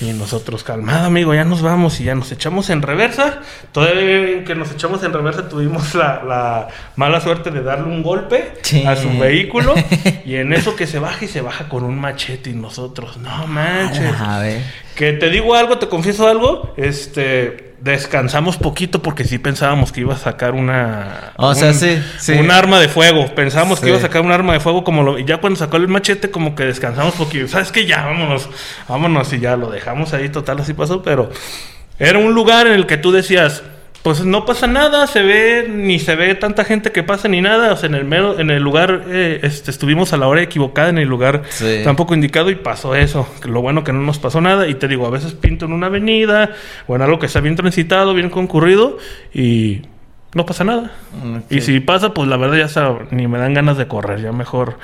Y 0.00 0.12
nosotros, 0.12 0.64
calmado, 0.64 1.06
amigo, 1.06 1.34
ya 1.34 1.44
nos 1.44 1.62
vamos 1.62 2.00
y 2.00 2.04
ya 2.04 2.14
nos 2.14 2.30
echamos 2.32 2.70
en 2.70 2.82
reversa. 2.82 3.40
Todavía 3.72 4.44
que 4.44 4.54
nos 4.54 4.70
echamos 4.72 5.02
en 5.02 5.12
reversa 5.12 5.48
tuvimos 5.48 5.94
la, 5.94 6.22
la 6.24 6.68
mala 6.96 7.20
suerte 7.20 7.50
de 7.50 7.62
darle 7.62 7.86
un 7.86 8.02
golpe 8.02 8.52
Sí. 8.62 8.84
a 8.86 8.96
su 8.96 9.08
vehículo 9.18 9.74
y 10.24 10.36
en 10.36 10.52
eso 10.52 10.76
que 10.76 10.86
se 10.86 10.98
baja 10.98 11.24
y 11.24 11.28
se 11.28 11.40
baja 11.40 11.68
con 11.68 11.84
un 11.84 11.98
machete 12.00 12.50
y 12.50 12.54
nosotros, 12.54 13.16
no 13.18 13.46
manches. 13.46 14.03
A 14.20 14.38
ver. 14.38 14.60
Que 14.94 15.12
te 15.12 15.28
digo 15.30 15.54
algo, 15.54 15.78
te 15.78 15.88
confieso 15.88 16.28
algo, 16.28 16.72
este 16.76 17.74
descansamos 17.80 18.56
poquito 18.56 19.02
porque 19.02 19.24
sí 19.24 19.38
pensábamos 19.38 19.92
que 19.92 20.00
iba 20.00 20.14
a 20.14 20.16
sacar 20.16 20.52
una 20.52 21.32
O 21.36 21.54
sea, 21.54 21.74
sí, 21.74 22.02
sí. 22.18 22.32
un 22.32 22.50
arma 22.50 22.80
de 22.80 22.88
fuego. 22.88 23.34
Pensábamos 23.34 23.78
Sí. 23.78 23.84
que 23.84 23.90
iba 23.90 23.98
a 23.98 24.00
sacar 24.00 24.22
un 24.22 24.32
arma 24.32 24.54
de 24.54 24.60
fuego 24.60 24.84
como 24.84 25.02
lo 25.02 25.18
y 25.18 25.24
ya 25.26 25.36
cuando 25.36 25.58
sacó 25.58 25.76
el 25.76 25.88
machete 25.88 26.30
como 26.30 26.54
que 26.54 26.64
descansamos 26.64 27.14
poquito. 27.14 27.46
¿Sabes 27.48 27.72
qué? 27.72 27.84
Ya 27.84 28.06
vámonos. 28.06 28.48
Vámonos 28.88 29.30
y 29.34 29.40
ya 29.40 29.56
lo 29.56 29.68
dejamos 29.70 30.14
ahí 30.14 30.30
total 30.30 30.60
así 30.60 30.72
pasó, 30.72 31.02
pero 31.02 31.28
era 31.98 32.18
un 32.18 32.32
lugar 32.32 32.66
en 32.68 32.72
el 32.72 32.86
que 32.86 32.96
tú 32.96 33.12
decías, 33.12 33.62
pues 34.04 34.22
no 34.22 34.44
pasa 34.44 34.66
nada, 34.66 35.06
se 35.06 35.22
ve, 35.22 35.66
ni 35.72 35.98
se 35.98 36.14
ve 36.14 36.34
tanta 36.34 36.62
gente 36.66 36.92
que 36.92 37.02
pasa 37.02 37.26
ni 37.26 37.40
nada. 37.40 37.72
O 37.72 37.76
sea, 37.78 37.88
en 37.88 37.94
el 37.94 38.04
mero, 38.04 38.38
en 38.38 38.50
el 38.50 38.62
lugar, 38.62 39.04
eh, 39.08 39.40
este, 39.42 39.70
estuvimos 39.70 40.12
a 40.12 40.18
la 40.18 40.28
hora 40.28 40.42
equivocada, 40.42 40.90
en 40.90 40.98
el 40.98 41.08
lugar 41.08 41.44
Sí. 41.48 41.80
tampoco 41.84 42.12
indicado 42.14 42.50
y 42.50 42.54
pasó 42.54 42.94
eso. 42.94 43.26
Lo 43.44 43.62
bueno 43.62 43.82
que 43.82 43.94
no 43.94 44.00
nos 44.02 44.18
pasó 44.18 44.42
nada. 44.42 44.68
Y 44.68 44.74
te 44.74 44.88
digo, 44.88 45.06
a 45.06 45.10
veces 45.10 45.32
pinto 45.32 45.64
en 45.64 45.72
una 45.72 45.86
avenida 45.86 46.50
o 46.86 46.96
en 46.96 47.00
algo 47.00 47.18
que 47.18 47.24
está 47.24 47.40
bien 47.40 47.56
transitado, 47.56 48.12
bien 48.12 48.28
concurrido 48.28 48.98
y 49.32 49.80
no 50.34 50.44
pasa 50.44 50.64
nada. 50.64 50.90
Y 51.48 51.60
si 51.60 51.80
pasa, 51.80 52.12
pues 52.12 52.28
la 52.28 52.36
verdad 52.36 52.56
ya 52.56 52.66
sab- 52.68 53.08
ni 53.10 53.26
me 53.28 53.38
dan 53.38 53.54
ganas 53.54 53.76
de 53.78 53.86
correr. 53.88 54.20
Ya 54.20 54.32
mejor, 54.32 54.78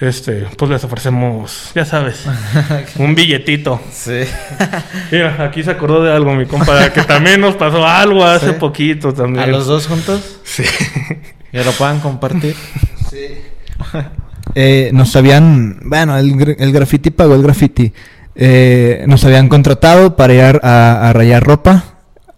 este, 0.00 0.46
pues 0.56 0.70
les 0.70 0.82
ofrecemos, 0.84 1.72
ya 1.74 1.84
sabes, 1.84 2.24
un 2.98 3.14
billetito. 3.14 3.80
Sí. 3.90 4.20
Mira, 5.12 5.36
aquí 5.44 5.62
se 5.62 5.70
acordó 5.72 6.02
de 6.04 6.12
algo, 6.12 6.34
mi 6.34 6.46
compa, 6.46 6.90
que 6.90 7.02
también 7.02 7.40
nos 7.40 7.56
pasó 7.56 7.86
algo 7.86 8.24
hace 8.24 8.50
Sí. 8.50 8.56
poquito 8.58 9.12
también. 9.12 9.44
¿A 9.44 9.46
los 9.48 9.66
dos 9.66 9.86
juntos? 9.88 10.38
Sí. 10.44 10.62
Que 11.50 11.64
lo 11.64 11.72
puedan 11.72 12.00
compartir. 12.00 12.54
Eh, 14.54 14.90
nos 14.92 15.14
habían, 15.16 15.80
bueno, 15.84 16.16
el, 16.18 16.56
el 16.58 16.72
graffiti 16.72 17.10
pagó 17.10 17.34
el 17.34 17.42
graffiti. 17.42 17.92
Eh, 18.34 19.04
nos 19.06 19.24
habían 19.24 19.48
contratado 19.48 20.16
para 20.16 20.32
ir 20.34 20.60
a, 20.62 21.08
a 21.08 21.12
rayar 21.12 21.42
ropa, 21.44 21.84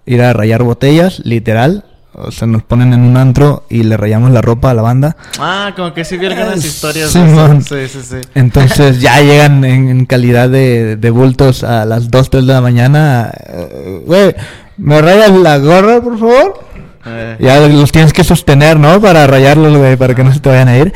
ir 0.06 0.22
a 0.22 0.32
rayar 0.32 0.62
botellas, 0.62 1.20
literal. 1.24 1.84
O 2.16 2.30
sea, 2.30 2.46
nos 2.46 2.62
ponen 2.62 2.92
en 2.92 3.00
un 3.00 3.16
antro 3.16 3.64
y 3.68 3.82
le 3.82 3.96
rayamos 3.96 4.30
la 4.30 4.40
ropa 4.40 4.70
a 4.70 4.74
la 4.74 4.82
banda. 4.82 5.16
Ah, 5.38 5.72
como 5.74 5.92
que 5.92 6.04
sí 6.04 6.16
vi 6.16 6.26
algunas 6.26 6.64
historias 6.64 7.14
eso. 7.14 7.60
Sí, 7.62 7.88
sí, 7.88 7.98
sí. 8.02 8.16
Entonces 8.36 9.00
ya 9.00 9.20
llegan 9.22 9.64
en, 9.64 9.88
en 9.88 10.06
calidad 10.06 10.48
de, 10.48 10.96
de 10.96 11.10
bultos 11.10 11.64
a 11.64 11.84
las 11.84 12.10
2, 12.10 12.30
3 12.30 12.46
de 12.46 12.52
la 12.52 12.60
mañana. 12.60 13.32
Eh, 13.48 14.02
Güey, 14.06 14.34
¿me 14.76 15.00
rayas 15.02 15.32
la 15.32 15.58
gorra, 15.58 16.00
por 16.00 16.18
favor? 16.18 16.60
Eh, 17.06 17.36
Ya 17.40 17.60
los 17.66 17.90
tienes 17.90 18.12
que 18.12 18.22
sostener, 18.22 18.78
¿no? 18.78 19.00
Para 19.00 19.26
rayarlos, 19.26 19.76
güey, 19.76 19.96
para 19.96 20.14
que 20.14 20.22
no 20.22 20.32
se 20.32 20.38
te 20.40 20.48
vayan 20.48 20.68
a 20.68 20.76
ir. 20.78 20.92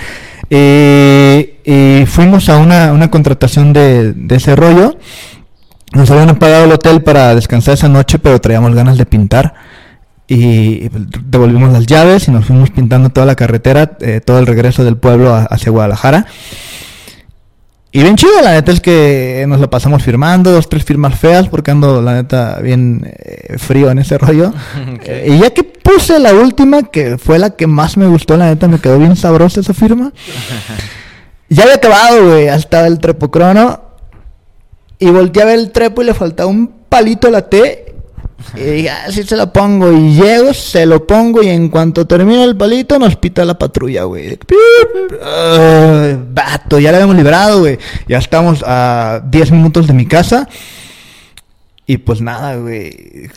Y, 0.51 1.51
y 1.71 2.07
fuimos 2.07 2.49
a 2.49 2.59
una, 2.59 2.93
una 2.93 3.11
contratación 3.11 3.73
de, 3.73 4.13
de 4.13 4.37
ese 4.37 4.57
rollo. 4.57 4.97
Nos 5.93 6.11
habían 6.11 6.37
pagado 6.37 6.65
el 6.67 6.73
hotel 6.73 7.03
para 7.03 7.35
descansar 7.35 7.75
esa 7.75 7.89
noche, 7.89 8.19
pero 8.19 8.41
traíamos 8.41 8.75
ganas 8.75 8.99
de 8.99 9.07
pintar. 9.07 9.55
Y 10.31 10.91
devolvimos 11.25 11.73
las 11.73 11.87
llaves 11.87 12.29
y 12.29 12.31
nos 12.31 12.45
fuimos 12.45 12.71
pintando 12.71 13.09
toda 13.09 13.25
la 13.27 13.35
carretera, 13.35 13.97
eh, 14.01 14.21
todo 14.23 14.39
el 14.39 14.47
regreso 14.47 14.85
del 14.85 14.97
pueblo 14.99 15.35
a- 15.35 15.45
hacia 15.45 15.73
Guadalajara. 15.73 16.27
Y 17.91 18.03
bien 18.03 18.17
chido, 18.17 18.33
la 18.43 18.53
neta 18.53 18.71
es 18.71 18.81
que 18.81 19.47
nos 19.49 19.59
la 19.61 19.71
pasamos 19.71 20.03
firmando, 20.03 20.53
dos, 20.53 20.69
tres 20.69 20.85
firmas 20.85 21.19
feas, 21.19 21.49
porque 21.49 21.71
ando, 21.71 22.03
la 22.03 22.13
neta, 22.17 22.59
bien 22.61 23.11
eh, 23.11 23.57
frío 23.57 23.91
en 23.91 23.99
ese 23.99 24.19
rollo. 24.19 24.53
Eh, 25.05 25.29
y 25.35 25.39
ya 25.39 25.51
que 25.51 25.63
puse 25.65 26.19
la 26.19 26.35
última, 26.35 26.83
que 26.83 27.17
fue 27.17 27.39
la 27.39 27.51
que 27.51 27.67
más 27.67 27.97
me 27.97 28.07
gustó, 28.07 28.37
la 28.37 28.47
neta, 28.47 28.69
me 28.69 28.79
quedó 28.79 28.99
bien 28.99 29.17
sabrosa 29.17 29.61
esa 29.61 29.73
firma. 29.73 30.13
ya 31.49 31.63
había 31.63 31.77
acabado, 31.77 32.27
güey, 32.29 32.45
ya 32.45 32.57
estaba 32.57 32.87
el 32.87 32.99
trepocrono. 32.99 33.81
Y 34.99 35.09
volteé 35.09 35.43
a 35.43 35.47
ver 35.47 35.59
el 35.59 35.71
trepo 35.71 36.03
y 36.03 36.07
le 36.07 36.13
faltaba 36.13 36.51
un 36.51 36.69
palito 36.91 37.29
a 37.29 37.31
la 37.31 37.49
T. 37.49 37.95
Y 38.55 38.61
dije, 38.61 38.91
ah, 38.91 39.11
sí 39.11 39.23
se 39.25 39.37
la 39.37 39.53
pongo. 39.53 39.93
Y 39.93 40.15
llego, 40.15 40.55
se 40.55 40.87
lo 40.87 41.07
pongo 41.07 41.43
y 41.43 41.49
en 41.49 41.69
cuanto 41.69 42.07
termina 42.07 42.45
el 42.45 42.57
palito 42.57 42.99
nos 42.99 43.17
pita 43.17 43.45
la 43.45 43.59
patrulla, 43.59 44.05
güey. 44.05 44.39
Vato, 46.33 46.79
ya 46.79 46.91
la 46.91 46.99
habíamos 46.99 47.17
librado, 47.17 47.61
güey. 47.61 47.79
Ya 48.07 48.19
estamos 48.19 48.63
a 48.67 49.21
10 49.25 49.51
minutos 49.53 49.87
de 49.87 49.93
mi 49.93 50.07
casa. 50.07 50.49
Y 51.89 51.97
pues 51.99 52.21
nada, 52.21 52.55
güey. 52.57 53.29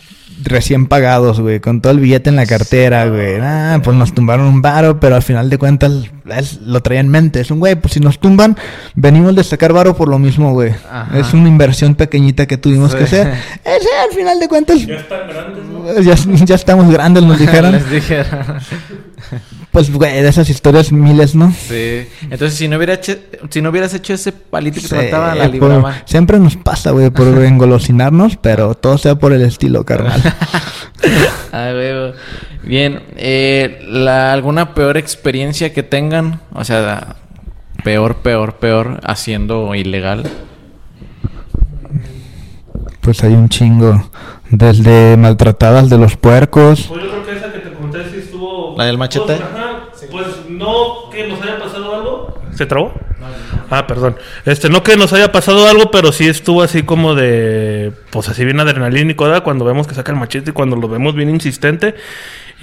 Recién 0.44 0.88
pagados, 0.88 1.40
güey. 1.40 1.60
Con 1.62 1.82
todo 1.82 1.94
el 1.94 2.00
billete 2.00 2.30
en 2.30 2.36
la 2.36 2.46
cartera, 2.46 3.06
güey. 3.08 3.36
Ah, 3.42 3.80
pues 3.84 3.96
nos 3.96 4.14
tumbaron 4.14 4.46
un 4.48 4.62
varo, 4.62 5.00
pero 5.00 5.16
al 5.16 5.22
final 5.24 5.50
de 5.50 5.58
cuentas 5.58 5.92
es- 6.38 6.60
lo 6.62 6.82
traía 6.82 7.00
en 7.00 7.08
mente. 7.10 7.40
Es 7.40 7.50
un 7.52 7.60
güey, 7.60 7.76
pues 7.76 7.94
si 7.94 8.00
nos 8.02 8.20
tumban, 8.20 8.58
venimos 8.96 9.36
de 9.36 9.44
sacar 9.46 9.72
varo 9.72 9.96
por 9.96 10.10
lo 10.10 10.20
mismo, 10.20 10.52
güey. 10.54 10.74
Ajá. 10.92 11.18
Es 11.18 11.34
una 11.34 11.48
inversión 11.48 11.96
pequeñita 11.96 12.46
que 12.46 12.58
tuvimos 12.58 12.92
Sí. 12.92 12.98
que 12.98 13.04
hacer. 13.06 13.28
Ese 13.64 13.88
al 14.10 14.16
final 14.16 14.40
de 14.40 14.48
cuentas, 14.50 14.86
Ya 14.86 14.96
están 14.96 15.30
grandes, 15.30 15.64
¿no? 15.66 16.02
ya, 16.02 16.46
ya 16.46 16.56
estamos 16.56 16.92
grandes, 16.92 17.24
nos 17.24 17.40
dijeron. 17.40 17.72
Les 17.74 17.90
dijeron. 17.90 18.28
Pues, 19.72 19.92
güey, 19.92 20.22
de 20.22 20.28
esas 20.28 20.50
historias 20.50 20.92
miles, 20.92 21.34
¿no? 21.36 21.52
Sí. 21.52 22.08
Entonces, 22.24 22.56
si 22.56 22.68
no, 22.68 22.78
hubiera 22.78 22.96
hecho- 22.96 23.18
si 23.50 23.62
no 23.62 23.70
hubieras 23.70 23.94
hecho 23.94 24.14
ese 24.14 24.32
palito 24.32 24.76
que 24.76 24.82
te 24.82 24.88
Sí, 24.88 24.96
faltaba, 24.96 25.34
la 25.36 25.44
por- 25.46 25.52
libraba. 25.54 25.96
siempre 26.06 26.40
nos 26.40 26.56
pasa, 26.58 26.92
güey, 26.92 27.10
por 27.10 27.28
engolosinarnos, 27.44 28.38
pero 28.38 28.76
todo 28.76 28.98
sea 28.98 29.16
por 29.16 29.34
el 29.34 29.42
estilo, 29.44 29.86
carnal. 29.86 30.22
Ah, 31.54 31.72
huevo. 31.74 32.14
Bien, 32.64 33.02
eh, 33.18 33.80
la, 33.90 34.32
¿alguna 34.32 34.74
peor 34.74 34.96
experiencia 34.98 35.74
que 35.74 35.84
tengan? 35.84 36.40
O 36.54 36.64
sea, 36.64 37.16
peor, 37.84 38.18
peor, 38.18 38.56
peor 38.58 39.02
haciendo 39.04 39.74
ilegal. 39.76 40.24
Pues 43.02 43.24
hay 43.24 43.34
un 43.34 43.50
chingo. 43.50 44.10
Desde 44.50 45.18
maltratadas 45.18 45.90
de 45.90 45.98
los 45.98 46.16
puercos. 46.18 46.84
Pues 46.88 47.02
yo 47.04 47.10
creo 47.10 47.26
que 47.26 47.36
esa 47.38 47.52
que 47.52 47.60
te 47.60 47.74
conté 47.74 48.00
sí 48.12 48.18
estuvo. 48.20 48.61
¿La 48.78 48.86
del 48.86 48.98
machete? 48.98 49.26
Pues, 49.26 49.42
ajá, 49.42 49.88
pues 50.10 50.28
no 50.50 51.10
que 51.12 51.28
nos 51.28 51.42
haya 51.42 51.60
pasado 51.60 51.96
algo. 51.96 52.42
¿Se 52.54 52.66
trabó? 52.66 52.94
Ah, 53.70 53.88
perdón. 53.88 54.18
Este, 54.46 54.70
no 54.70 54.84
que 54.84 54.98
nos 54.98 55.14
haya 55.14 55.32
pasado 55.32 55.68
algo, 55.68 55.92
pero 55.92 56.12
sí 56.12 56.28
estuvo 56.28 56.62
así 56.64 56.84
como 56.84 57.16
de. 57.16 57.92
Pues 58.10 58.28
así 58.30 58.44
bien 58.44 58.60
adrenalínico, 58.60 59.26
¿verdad? 59.26 59.44
Cuando 59.44 59.64
vemos 59.64 59.88
que 59.88 59.96
saca 59.96 60.12
el 60.12 60.20
machete 60.20 60.52
y 60.52 60.54
cuando 60.54 60.76
lo 60.76 60.88
vemos 60.88 61.16
bien 61.16 61.30
insistente. 61.30 61.96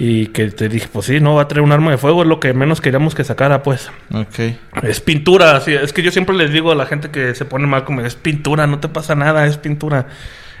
Y 0.01 0.27
que 0.27 0.49
te 0.51 0.69
dije, 0.69 0.87
pues 0.91 1.07
sí, 1.07 1.19
no, 1.19 1.35
va 1.35 1.41
a 1.41 1.47
traer 1.49 1.61
un 1.61 1.73
arma 1.73 1.91
de 1.91 1.97
fuego, 1.97 2.21
es 2.21 2.27
lo 2.27 2.39
que 2.39 2.53
menos 2.53 2.79
queríamos 2.79 3.15
que 3.15 3.25
sacara, 3.25 3.63
pues. 3.63 3.91
Ok. 4.13 4.83
Es 4.83 5.01
pintura, 5.01 5.57
así, 5.57 5.73
es 5.73 5.91
que 5.91 6.01
yo 6.01 6.11
siempre 6.11 6.35
les 6.37 6.53
digo 6.53 6.71
a 6.71 6.75
la 6.75 6.85
gente 6.85 7.09
que 7.09 7.35
se 7.35 7.43
pone 7.43 7.67
mal 7.67 7.83
como 7.83 7.99
es 7.99 8.15
pintura, 8.15 8.65
no 8.65 8.79
te 8.79 8.87
pasa 8.87 9.15
nada, 9.15 9.45
es 9.45 9.57
pintura 9.57 10.07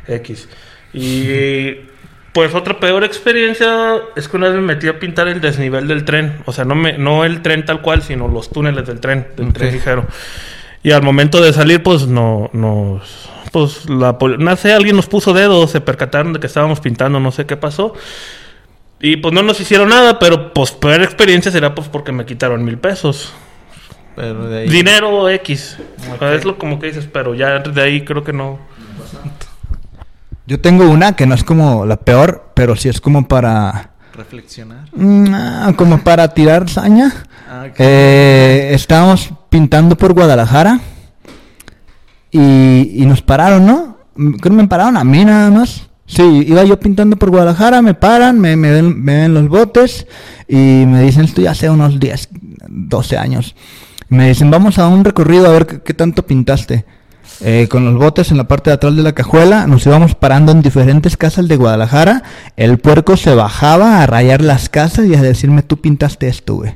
X. 0.07 0.49
Y 0.91 1.88
pues 2.33 2.53
otra 2.53 2.79
peor 2.79 3.03
experiencia 3.03 3.95
es 4.15 4.27
que 4.27 4.37
una 4.37 4.49
vez 4.49 4.55
me 4.55 4.61
metí 4.61 4.87
a 4.87 4.99
pintar 4.99 5.27
el 5.27 5.41
desnivel 5.41 5.87
del 5.87 6.05
tren, 6.05 6.41
o 6.45 6.53
sea, 6.53 6.65
no 6.65 6.75
me 6.75 6.97
no 6.97 7.25
el 7.25 7.41
tren 7.41 7.65
tal 7.65 7.81
cual, 7.81 8.01
sino 8.01 8.27
los 8.27 8.49
túneles 8.49 8.85
del 8.85 8.99
tren, 8.99 9.27
del 9.35 9.53
tren 9.53 9.73
ligero. 9.73 10.05
Y 10.83 10.91
al 10.91 11.01
momento 11.01 11.41
de 11.41 11.51
salir 11.53 11.83
pues 11.83 12.07
no 12.07 12.49
nos 12.53 13.29
pues 13.51 13.89
la 13.89 14.17
no 14.37 14.55
sé, 14.55 14.73
alguien 14.73 14.95
nos 14.95 15.07
puso 15.07 15.33
dedos, 15.33 15.71
se 15.71 15.81
percataron 15.81 16.33
de 16.33 16.39
que 16.39 16.47
estábamos 16.47 16.79
pintando, 16.79 17.19
no 17.19 17.31
sé 17.31 17.45
qué 17.45 17.57
pasó. 17.57 17.93
Y 19.01 19.17
pues 19.17 19.33
no 19.33 19.41
nos 19.41 19.59
hicieron 19.59 19.89
nada, 19.89 20.19
pero 20.19 20.53
pues 20.53 20.71
peor 20.71 21.01
experiencia 21.01 21.51
será 21.51 21.73
pues 21.73 21.87
porque 21.87 22.11
me 22.11 22.25
quitaron 22.25 22.63
mil 22.63 22.77
pesos. 22.77 23.33
Pero 24.15 24.49
de 24.49 24.59
ahí. 24.59 24.69
Dinero 24.69 25.29
X. 25.29 25.77
O 26.13 26.17
sea, 26.17 26.33
Es 26.33 26.43
lo 26.43 26.57
como 26.57 26.79
que 26.79 26.87
dices, 26.87 27.07
pero 27.11 27.33
ya 27.33 27.59
de 27.59 27.81
ahí 27.81 28.01
creo 28.03 28.23
que 28.23 28.33
no. 28.33 28.59
Yo 30.49 30.59
tengo 30.59 30.89
una 30.89 31.15
que 31.15 31.27
no 31.27 31.35
es 31.35 31.43
como 31.43 31.85
la 31.85 31.97
peor, 31.97 32.49
pero 32.55 32.75
sí 32.75 32.89
es 32.89 32.99
como 32.99 33.27
para. 33.27 33.91
Reflexionar. 34.15 34.89
mm, 34.95 35.25
ah, 35.31 35.73
como 35.75 35.99
para 35.99 36.27
tirar 36.29 36.67
saña. 36.67 37.13
Ah. 37.47 37.67
Eh, 37.77 38.71
estábamos 38.73 39.31
pintando 39.51 39.95
por 39.95 40.13
Guadalajara 40.13 40.79
y, 42.31 42.93
y 42.95 43.05
nos 43.05 43.21
pararon, 43.21 43.63
¿no? 43.63 43.97
mm, 44.15 44.31
creo 44.37 44.55
que 44.55 44.63
me 44.63 44.67
pararon 44.67 44.97
a 44.97 45.03
mí 45.03 45.23
nada 45.23 45.51
más. 45.51 45.87
Sí, 46.07 46.23
iba 46.47 46.63
yo 46.63 46.79
pintando 46.79 47.15
por 47.15 47.29
Guadalajara, 47.29 47.83
me 47.83 47.93
paran, 47.93 48.39
me, 48.39 48.55
me, 48.55 48.71
ven, 48.71 49.03
me 49.03 49.17
ven 49.21 49.35
los 49.35 49.47
botes 49.49 50.07
y 50.47 50.55
me 50.87 51.03
dicen, 51.03 51.25
esto 51.25 51.41
ya 51.41 51.51
hace 51.51 51.69
unos 51.69 51.99
10, 51.99 52.29
12 52.67 53.17
años. 53.19 53.55
Me 54.07 54.29
dicen, 54.29 54.49
vamos 54.49 54.79
a 54.79 54.87
un 54.87 55.05
recorrido 55.05 55.45
a 55.45 55.51
ver 55.51 55.67
qué, 55.67 55.81
qué 55.83 55.93
tanto 55.93 56.25
pintaste. 56.25 56.85
Eh, 57.41 57.67
con 57.69 57.85
los 57.85 57.95
botes 57.95 58.31
en 58.31 58.37
la 58.37 58.47
parte 58.49 58.69
de 58.69 58.73
atrás 58.75 58.95
de 58.95 59.01
la 59.03 59.13
cajuela, 59.13 59.65
nos 59.65 59.85
íbamos 59.85 60.13
parando 60.15 60.51
en 60.51 60.61
diferentes 60.61 61.15
casas 61.15 61.47
de 61.47 61.55
Guadalajara. 61.55 62.23
El 62.57 62.79
puerco 62.79 63.15
se 63.15 63.33
bajaba 63.33 64.01
a 64.01 64.07
rayar 64.07 64.41
las 64.41 64.67
casas 64.67 65.05
y 65.05 65.15
a 65.15 65.21
decirme, 65.21 65.63
tú 65.63 65.77
pintaste 65.79 66.27
esto, 66.27 66.55
güey. 66.55 66.75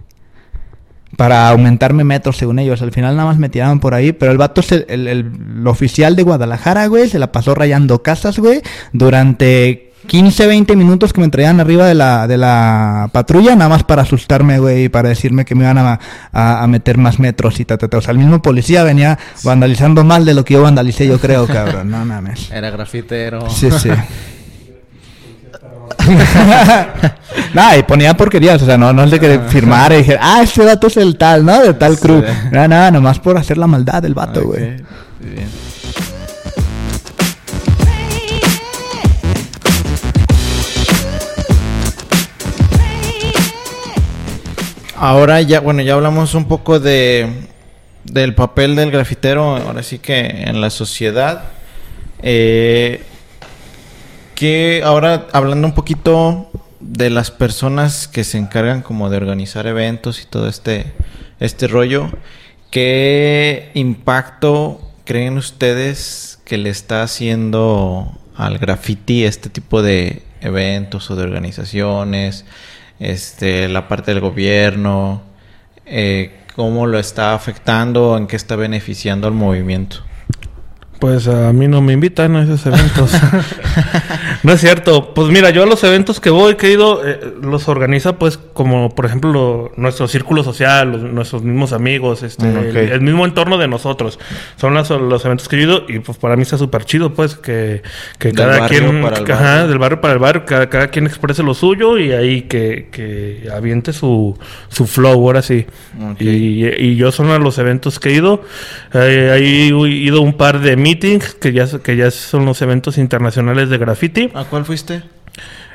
Para 1.18 1.50
aumentarme 1.50 2.04
metros, 2.04 2.38
según 2.38 2.58
ellos. 2.60 2.82
Al 2.82 2.92
final 2.92 3.16
nada 3.16 3.28
más 3.28 3.38
me 3.38 3.50
tiraban 3.50 3.80
por 3.80 3.94
ahí. 3.94 4.14
Pero 4.14 4.32
el 4.32 4.38
vato, 4.40 4.62
es 4.62 4.72
el, 4.72 4.86
el- 4.90 5.08
el- 5.08 5.32
el 5.60 5.68
oficial 5.68 6.16
de 6.16 6.24
Guadalajara, 6.24 6.88
güey, 6.88 7.08
se 7.08 7.20
la 7.20 7.32
pasó 7.32 7.54
rayando 7.54 8.02
casas, 8.02 8.40
güey. 8.40 8.62
Durante 8.94 9.93
15, 10.08 10.48
20 10.48 10.76
minutos 10.76 11.14
que 11.14 11.22
me 11.22 11.30
traían 11.30 11.60
arriba 11.60 11.88
de 11.88 11.96
la, 11.96 12.28
de 12.28 12.38
la 12.38 13.10
patrulla, 13.12 13.56
nada 13.56 13.70
más 13.70 13.84
para 13.84 14.02
asustarme, 14.02 14.60
güey, 14.60 14.86
y 14.86 14.90
para 14.90 15.10
decirme 15.10 15.46
que 15.46 15.56
me 15.56 15.64
iban 15.64 15.78
a, 15.78 16.00
a- 16.32 16.64
a 16.64 16.68
meter 16.68 16.98
más 16.98 17.20
metros 17.20 17.60
y 17.60 17.66
ta, 17.66 17.78
ta, 17.78 17.88
ta. 17.88 17.98
O 17.98 18.02
sea, 18.02 18.12
el 18.12 18.18
mismo 18.18 18.42
policía 18.42 18.84
venía 18.84 19.18
vandalizando 19.44 20.04
más 20.04 20.26
de 20.26 20.34
lo 20.34 20.44
que 20.44 20.56
yo 20.56 20.62
vandalicé, 20.64 21.08
yo 21.08 21.20
creo, 21.20 21.48
cabrón. 21.48 21.90
No 21.90 22.04
mames. 22.06 22.52
Era 22.52 22.70
grafitero. 22.70 23.50
Sí, 23.50 23.70
sí. 23.72 23.90
Nada, 27.54 27.78
y 27.78 27.84
ponía 27.84 28.16
porquerías, 28.16 28.62
o 28.62 28.66
sea, 28.66 28.78
no, 28.78 28.94
no 28.94 29.04
es 29.04 29.12
de 29.12 29.20
que 29.20 29.40
firmara 29.48 29.96
y 29.96 30.00
dijera, 30.00 30.20
ah, 30.22 30.42
este 30.44 30.64
vato 30.66 30.88
es 30.88 30.98
el 30.98 31.18
tal, 31.18 31.46
¿no? 31.46 31.62
De 31.62 31.74
tal 31.74 32.00
crew. 32.00 32.24
Nada, 32.52 32.68
nada, 32.68 32.92
nomás 32.92 33.20
por 33.20 33.38
hacer 33.38 33.58
la 33.58 33.68
maldad 33.68 34.02
del 34.02 34.14
vato, 34.14 34.44
güey. 34.44 34.62
bien. 35.20 35.48
Ahora 45.06 45.42
ya, 45.42 45.60
bueno, 45.60 45.82
ya 45.82 45.96
hablamos 45.96 46.34
un 46.34 46.48
poco 46.48 46.80
de 46.80 47.28
del 48.06 48.36
papel 48.36 48.78
del 48.78 48.90
grafitero, 48.90 49.58
ahora 49.58 49.84
sí 49.84 50.00
que 50.00 50.18
en 50.22 50.62
la 50.62 50.70
sociedad. 50.70 51.44
Eh, 52.22 53.04
que 54.34 54.82
ahora 54.82 55.28
hablando 55.34 55.68
un 55.68 55.74
poquito 55.74 56.50
de 56.80 57.10
las 57.10 57.32
personas 57.32 58.08
que 58.08 58.24
se 58.24 58.38
encargan 58.38 58.82
como 58.82 59.10
de 59.10 59.18
organizar 59.18 59.68
eventos 59.68 60.22
y 60.22 60.26
todo 60.26 60.48
este 60.48 60.94
este 61.42 61.68
rollo, 61.68 62.10
¿qué 62.72 63.72
impacto 63.74 64.80
creen 65.04 65.38
ustedes 65.38 66.40
que 66.46 66.58
le 66.58 66.70
está 66.70 67.04
haciendo 67.04 68.10
al 68.38 68.58
graffiti 68.58 69.26
este 69.26 69.50
tipo 69.50 69.82
de 69.82 70.24
eventos 70.40 71.12
o 71.12 71.18
de 71.18 71.24
organizaciones? 71.24 72.46
Este, 73.00 73.68
la 73.68 73.88
parte 73.88 74.12
del 74.12 74.22
gobierno, 74.22 75.22
eh, 75.86 76.40
cómo 76.56 76.86
lo 76.88 77.00
está 77.00 77.34
afectando, 77.34 78.18
en 78.18 78.28
qué 78.28 78.36
está 78.36 78.56
beneficiando 78.56 79.28
al 79.28 79.34
movimiento. 79.34 80.04
Pues 81.04 81.28
a 81.28 81.52
mí 81.52 81.68
no 81.68 81.82
me 81.82 81.92
invitan 81.92 82.38
a 82.38 82.44
esos 82.44 82.66
eventos. 82.66 83.12
no 84.44 84.54
es 84.54 84.62
cierto. 84.62 85.14
Pues 85.14 85.28
mira, 85.28 85.50
yo 85.50 85.64
a 85.64 85.66
los 85.66 85.84
eventos 85.84 86.22
que 86.22 86.30
voy, 86.30 86.56
que 86.56 86.68
he 86.68 86.72
ido, 86.72 87.06
eh, 87.06 87.20
los 87.42 87.68
organiza 87.68 88.18
pues 88.18 88.38
como 88.54 88.88
por 88.96 89.06
ejemplo 89.06 89.34
lo- 89.34 89.72
nuestro 89.76 90.08
círculo 90.08 90.46
social, 90.46 90.94
los- 90.94 91.02
nuestros 91.04 91.44
mismos 91.44 91.74
amigos, 91.74 92.24
este, 92.24 92.46
Mm, 92.46 92.58
el, 92.58 92.78
el 92.78 93.02
mismo 93.02 93.26
entorno 93.26 93.58
de 93.58 93.68
nosotros. 93.68 94.18
Son 94.56 94.74
las- 94.76 94.92
los 94.92 95.26
eventos 95.26 95.50
que 95.50 95.58
yo 95.58 95.62
he 95.64 95.66
ido 95.66 95.84
y 95.90 96.00
pues 96.00 96.18
para 96.18 96.38
mí 96.38 96.44
está 96.44 96.58
súper 96.58 96.86
chido 96.86 97.14
pues 97.14 97.36
que, 97.36 97.82
que 98.18 98.30
Del 98.30 98.38
cada 98.38 98.68
quien, 98.70 98.86
ajá, 99.34 99.68
del 99.68 99.80
barrio 99.80 100.00
para 100.00 100.14
el 100.14 100.20
barrio, 100.20 100.46
cada, 100.46 100.70
cada 100.70 100.88
quien 100.88 101.06
exprese 101.06 101.44
lo 101.44 101.54
suyo 101.54 101.98
y 101.98 102.14
ahí 102.14 102.44
que, 102.44 102.88
que 102.94 103.50
aviente 103.54 103.92
su, 103.92 104.38
su 104.70 104.88
flow, 104.88 105.16
ahora 105.28 105.42
sí. 105.42 105.66
Y, 106.20 106.66
y 106.66 106.96
yo 106.96 107.12
son 107.12 107.30
a 107.32 107.40
los 107.40 107.58
eventos 107.58 108.00
que 108.00 108.08
he 108.12 108.14
ido. 108.14 108.42
Eh, 108.94 109.32
he 109.34 109.68
ido 109.90 110.22
un 110.22 110.34
par 110.38 110.62
de 110.62 110.78
meetings 110.94 111.34
que 111.36 111.52
ya, 111.54 111.66
que 111.80 111.96
ya 111.96 112.12
son 112.12 112.46
los 112.46 112.62
eventos 112.62 112.98
internacionales 112.98 113.70
de 113.70 113.78
graffiti. 113.78 114.30
¿A 114.34 114.44
cuál 114.46 114.66
fuiste? 114.66 115.04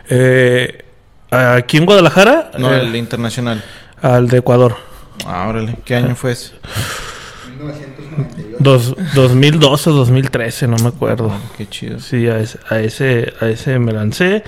Eh, 0.09 0.85
aquí 1.31 1.77
en 1.77 1.87
Guadalajara, 1.87 2.53
No, 2.59 2.73
eh, 2.73 2.83
el 2.83 2.95
internacional. 2.97 3.63
al 4.01 4.29
de 4.29 4.39
Ecuador. 4.39 4.77
Ah, 5.27 5.49
órale. 5.49 5.77
¿Qué 5.85 5.97
año 5.97 6.15
fue 6.15 6.33
ese? 6.33 6.53
Dos, 8.61 8.95
2012 9.15 9.91
o 9.91 9.93
2013, 9.93 10.69
no 10.69 10.77
me 10.79 10.89
acuerdo. 10.89 11.31
Ah, 11.33 11.41
qué 11.57 11.69
chido. 11.69 11.99
Sí, 11.99 12.29
a 12.29 12.39
ese, 12.39 12.59
a 12.69 12.79
ese, 12.81 13.33
a 13.41 13.47
ese 13.49 13.79
me 13.79 13.93
lancé. 13.93 14.45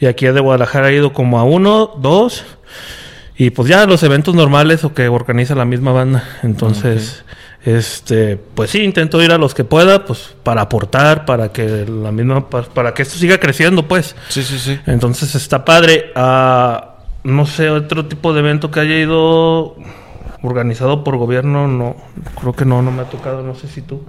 Y 0.00 0.06
aquí 0.06 0.26
de 0.26 0.40
Guadalajara 0.40 0.90
he 0.90 0.94
ido 0.96 1.12
como 1.12 1.38
a 1.38 1.44
uno, 1.44 1.92
dos. 2.00 2.44
Y 3.36 3.50
pues 3.50 3.68
ya 3.68 3.86
los 3.86 4.02
eventos 4.02 4.34
normales 4.34 4.82
o 4.84 4.92
que 4.94 5.08
organiza 5.08 5.54
la 5.54 5.64
misma 5.64 5.92
banda. 5.92 6.24
Entonces, 6.42 7.24
este, 7.64 8.36
pues 8.36 8.70
sí, 8.70 8.82
intento 8.82 9.22
ir 9.22 9.32
a 9.32 9.38
los 9.38 9.54
que 9.54 9.64
pueda, 9.64 10.04
pues 10.04 10.34
para 10.42 10.62
aportar, 10.62 11.24
para 11.24 11.52
que 11.52 11.84
la 11.86 12.12
misma, 12.12 12.48
pa- 12.48 12.62
para 12.62 12.94
que 12.94 13.02
esto 13.02 13.18
siga 13.18 13.38
creciendo, 13.38 13.86
pues. 13.88 14.14
Sí, 14.28 14.42
sí, 14.42 14.58
sí. 14.58 14.78
Entonces 14.86 15.34
está 15.34 15.64
padre. 15.64 16.12
Ah, 16.14 16.94
no 17.24 17.46
sé, 17.46 17.68
otro 17.70 18.06
tipo 18.06 18.32
de 18.32 18.40
evento 18.40 18.70
que 18.70 18.80
haya 18.80 18.96
ido 18.96 19.76
organizado 20.42 21.02
por 21.02 21.16
gobierno, 21.16 21.66
no, 21.66 21.96
creo 22.40 22.52
que 22.52 22.64
no, 22.64 22.80
no 22.80 22.90
me 22.92 23.02
ha 23.02 23.06
tocado, 23.10 23.42
no 23.42 23.54
sé 23.56 23.66
si 23.68 23.82
tú. 23.82 24.02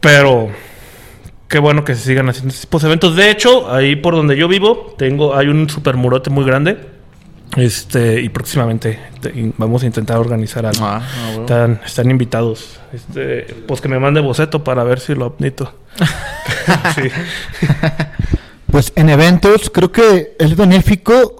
Pero 0.00 0.48
qué 1.48 1.58
bueno 1.58 1.84
que 1.84 1.94
se 1.94 2.02
sigan 2.02 2.28
haciendo 2.28 2.48
estos 2.50 2.62
tipos 2.62 2.82
de 2.82 2.88
eventos. 2.88 3.14
De 3.16 3.30
hecho, 3.30 3.72
ahí 3.72 3.96
por 3.96 4.14
donde 4.16 4.36
yo 4.36 4.48
vivo, 4.48 4.94
tengo, 4.98 5.36
hay 5.36 5.48
un 5.48 5.68
super 5.70 5.96
murote 5.96 6.30
muy 6.30 6.44
grande. 6.44 6.78
Este, 7.56 8.20
y 8.22 8.28
próximamente 8.30 8.98
te- 9.20 9.52
vamos 9.58 9.82
a 9.82 9.86
intentar 9.86 10.16
organizar 10.16 10.64
algo. 10.64 10.84
Ah, 10.84 11.02
ah, 11.02 11.24
bueno. 11.26 11.40
Están, 11.42 11.80
están 11.84 12.10
invitados. 12.10 12.80
Este, 12.92 13.42
pues 13.66 13.80
que 13.80 13.88
me 13.88 13.98
mande 13.98 14.20
boceto 14.20 14.64
para 14.64 14.84
ver 14.84 15.00
si 15.00 15.14
lo 15.14 15.26
admito. 15.26 15.74
sí. 16.94 17.08
Pues 18.70 18.92
en 18.96 19.10
eventos 19.10 19.70
creo 19.70 19.92
que 19.92 20.34
es 20.38 20.56
benéfico. 20.56 21.38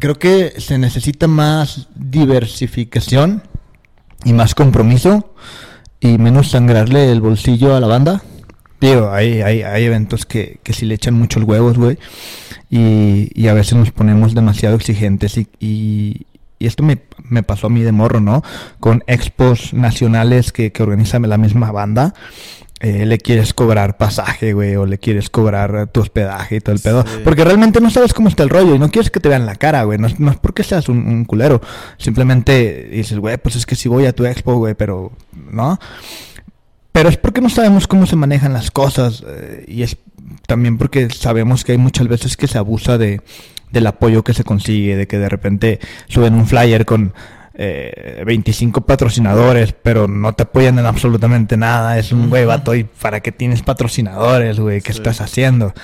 Creo 0.00 0.18
que 0.18 0.54
se 0.60 0.78
necesita 0.78 1.28
más 1.28 1.86
diversificación 1.94 3.44
y 4.24 4.32
más 4.32 4.56
compromiso 4.56 5.34
y 6.00 6.18
menos 6.18 6.50
sangrarle 6.50 7.12
el 7.12 7.20
bolsillo 7.20 7.76
a 7.76 7.80
la 7.80 7.86
banda. 7.86 8.22
Digo, 8.82 9.10
hay, 9.10 9.40
hay, 9.40 9.62
hay 9.62 9.84
eventos 9.84 10.26
que, 10.26 10.58
que 10.62 10.72
sí 10.74 10.84
le 10.84 10.94
echan 10.96 11.14
mucho 11.14 11.38
el 11.38 11.44
huevos, 11.46 11.78
güey. 11.78 11.96
Y, 12.70 13.30
y 13.34 13.48
a 13.48 13.54
veces 13.54 13.74
nos 13.74 13.90
ponemos 13.92 14.34
demasiado 14.34 14.76
exigentes 14.76 15.38
y, 15.38 15.46
y, 15.60 16.26
y 16.58 16.66
esto 16.66 16.82
me, 16.82 16.98
me 17.28 17.42
pasó 17.42 17.68
a 17.68 17.70
mí 17.70 17.82
de 17.82 17.92
morro, 17.92 18.20
¿no? 18.20 18.42
Con 18.80 19.04
expos 19.06 19.72
nacionales 19.72 20.52
que, 20.52 20.72
que 20.72 20.82
organiza 20.82 21.18
la 21.20 21.38
misma 21.38 21.70
banda. 21.72 22.12
eh, 22.80 23.06
le 23.06 23.18
quieres 23.18 23.54
cobrar 23.54 23.96
pasaje, 23.96 24.54
güey, 24.54 24.74
o 24.74 24.86
le 24.86 24.98
quieres 24.98 25.30
cobrar 25.30 25.86
tu 25.92 26.00
hospedaje 26.00 26.56
y 26.56 26.60
todo 26.60 26.74
el 26.74 26.80
pedo. 26.80 27.04
Sí. 27.06 27.20
Porque 27.22 27.44
realmente 27.44 27.80
no 27.80 27.90
sabes 27.90 28.12
cómo 28.12 28.28
está 28.28 28.42
el 28.42 28.48
rollo 28.48 28.74
y 28.74 28.78
no 28.80 28.90
quieres 28.90 29.10
que 29.12 29.20
te 29.20 29.28
vean 29.28 29.46
la 29.46 29.54
cara, 29.54 29.84
güey. 29.84 29.98
No, 29.98 30.08
es- 30.08 30.18
no 30.18 30.32
es 30.32 30.36
porque 30.38 30.64
seas 30.64 30.88
un, 30.88 31.06
un 31.06 31.24
culero. 31.24 31.60
Simplemente 31.98 32.88
dices, 32.90 33.18
güey, 33.18 33.36
pues 33.38 33.54
es 33.54 33.66
que 33.66 33.76
si 33.76 33.88
voy 33.88 34.06
a 34.06 34.12
tu 34.12 34.24
expo, 34.26 34.54
güey, 34.56 34.74
pero, 34.74 35.12
¿no? 35.52 35.78
Pero 37.02 37.10
es 37.10 37.16
porque 37.16 37.40
no 37.40 37.48
sabemos 37.48 37.88
cómo 37.88 38.06
se 38.06 38.14
manejan 38.14 38.52
las 38.52 38.70
cosas 38.70 39.24
eh, 39.26 39.64
y 39.66 39.82
es 39.82 39.96
también 40.46 40.78
porque 40.78 41.10
sabemos 41.10 41.64
que 41.64 41.72
hay 41.72 41.78
muchas 41.78 42.06
veces 42.06 42.36
que 42.36 42.46
se 42.46 42.58
abusa 42.58 42.96
de, 42.96 43.20
del 43.72 43.88
apoyo 43.88 44.22
que 44.22 44.32
se 44.34 44.44
consigue, 44.44 44.94
de 44.94 45.08
que 45.08 45.18
de 45.18 45.28
repente 45.28 45.80
suben 46.06 46.34
un 46.34 46.46
flyer 46.46 46.84
con 46.86 47.12
eh, 47.54 48.22
25 48.24 48.82
patrocinadores, 48.82 49.72
pero 49.72 50.06
no 50.06 50.32
te 50.34 50.44
apoyan 50.44 50.78
en 50.78 50.86
absolutamente 50.86 51.56
nada. 51.56 51.98
Es 51.98 52.12
un 52.12 52.30
güey, 52.30 52.44
vato, 52.44 52.72
¿y 52.72 52.84
para 52.84 53.18
qué 53.18 53.32
tienes 53.32 53.62
patrocinadores, 53.62 54.60
güey? 54.60 54.80
¿Qué 54.80 54.92
Sí. 54.92 54.98
estás 54.98 55.20
haciendo? 55.20 55.74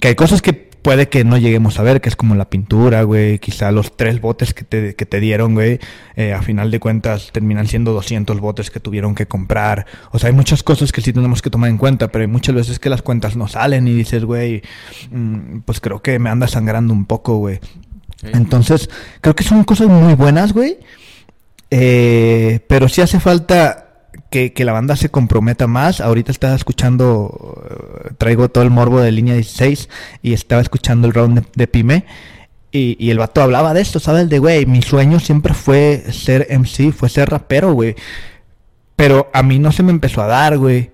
Que 0.00 0.06
hay 0.06 0.14
cosas 0.14 0.42
que 0.42 0.67
puede 0.88 1.10
que 1.10 1.22
no 1.22 1.36
lleguemos 1.36 1.78
a 1.78 1.82
ver, 1.82 2.00
que 2.00 2.08
es 2.08 2.16
como 2.16 2.34
la 2.34 2.48
pintura, 2.48 3.02
güey, 3.02 3.38
quizá 3.40 3.70
los 3.72 3.94
tres 3.94 4.22
botes 4.22 4.54
que 4.54 4.64
te, 4.64 4.94
que 4.94 5.04
te 5.04 5.20
dieron, 5.20 5.52
güey, 5.52 5.80
eh, 6.16 6.32
a 6.32 6.40
final 6.40 6.70
de 6.70 6.80
cuentas 6.80 7.28
terminan 7.30 7.66
siendo 7.66 7.92
200 7.92 8.40
botes 8.40 8.70
que 8.70 8.80
tuvieron 8.80 9.14
que 9.14 9.26
comprar. 9.26 9.84
O 10.12 10.18
sea, 10.18 10.28
hay 10.28 10.34
muchas 10.34 10.62
cosas 10.62 10.90
que 10.90 11.02
sí 11.02 11.12
tenemos 11.12 11.42
que 11.42 11.50
tomar 11.50 11.68
en 11.68 11.76
cuenta, 11.76 12.08
pero 12.08 12.22
hay 12.22 12.26
muchas 12.26 12.54
veces 12.54 12.78
que 12.78 12.88
las 12.88 13.02
cuentas 13.02 13.36
no 13.36 13.48
salen 13.48 13.86
y 13.86 13.92
dices, 13.92 14.24
güey, 14.24 14.62
mm, 15.10 15.58
pues 15.66 15.78
creo 15.80 16.00
que 16.00 16.18
me 16.18 16.30
anda 16.30 16.48
sangrando 16.48 16.94
un 16.94 17.04
poco, 17.04 17.36
güey. 17.36 17.60
Entonces, 18.22 18.88
creo 19.20 19.36
que 19.36 19.44
son 19.44 19.64
cosas 19.64 19.88
muy 19.88 20.14
buenas, 20.14 20.54
güey. 20.54 20.78
Eh, 21.70 22.60
pero 22.66 22.88
sí 22.88 23.02
hace 23.02 23.20
falta 23.20 23.87
que, 24.30 24.52
que 24.52 24.64
la 24.64 24.72
banda 24.72 24.96
se 24.96 25.10
comprometa 25.10 25.66
más. 25.66 26.00
Ahorita 26.00 26.32
estaba 26.32 26.54
escuchando, 26.54 27.62
eh, 27.70 28.10
traigo 28.18 28.48
todo 28.48 28.64
el 28.64 28.70
morbo 28.70 29.00
de 29.00 29.12
línea 29.12 29.34
16 29.34 29.88
y 30.22 30.32
estaba 30.32 30.60
escuchando 30.60 31.06
el 31.06 31.14
round 31.14 31.46
de, 31.54 31.66
Pyme. 31.66 32.04
Y, 32.70 32.96
y 32.98 33.10
el 33.10 33.18
vato 33.18 33.42
hablaba 33.42 33.74
de 33.74 33.80
esto, 33.80 33.98
¿sabes? 34.00 34.28
De, 34.28 34.38
güey, 34.38 34.66
mi 34.66 34.82
sueño 34.82 35.20
siempre 35.20 35.54
fue 35.54 36.04
ser 36.10 36.46
MC, 36.50 36.92
fue 36.92 37.08
ser 37.08 37.30
rapero, 37.30 37.72
güey. 37.72 37.94
Pero 38.96 39.30
a 39.32 39.42
mí 39.42 39.58
no 39.58 39.72
se 39.72 39.82
me 39.82 39.90
empezó 39.90 40.22
a 40.22 40.26
dar, 40.26 40.58
güey. 40.58 40.90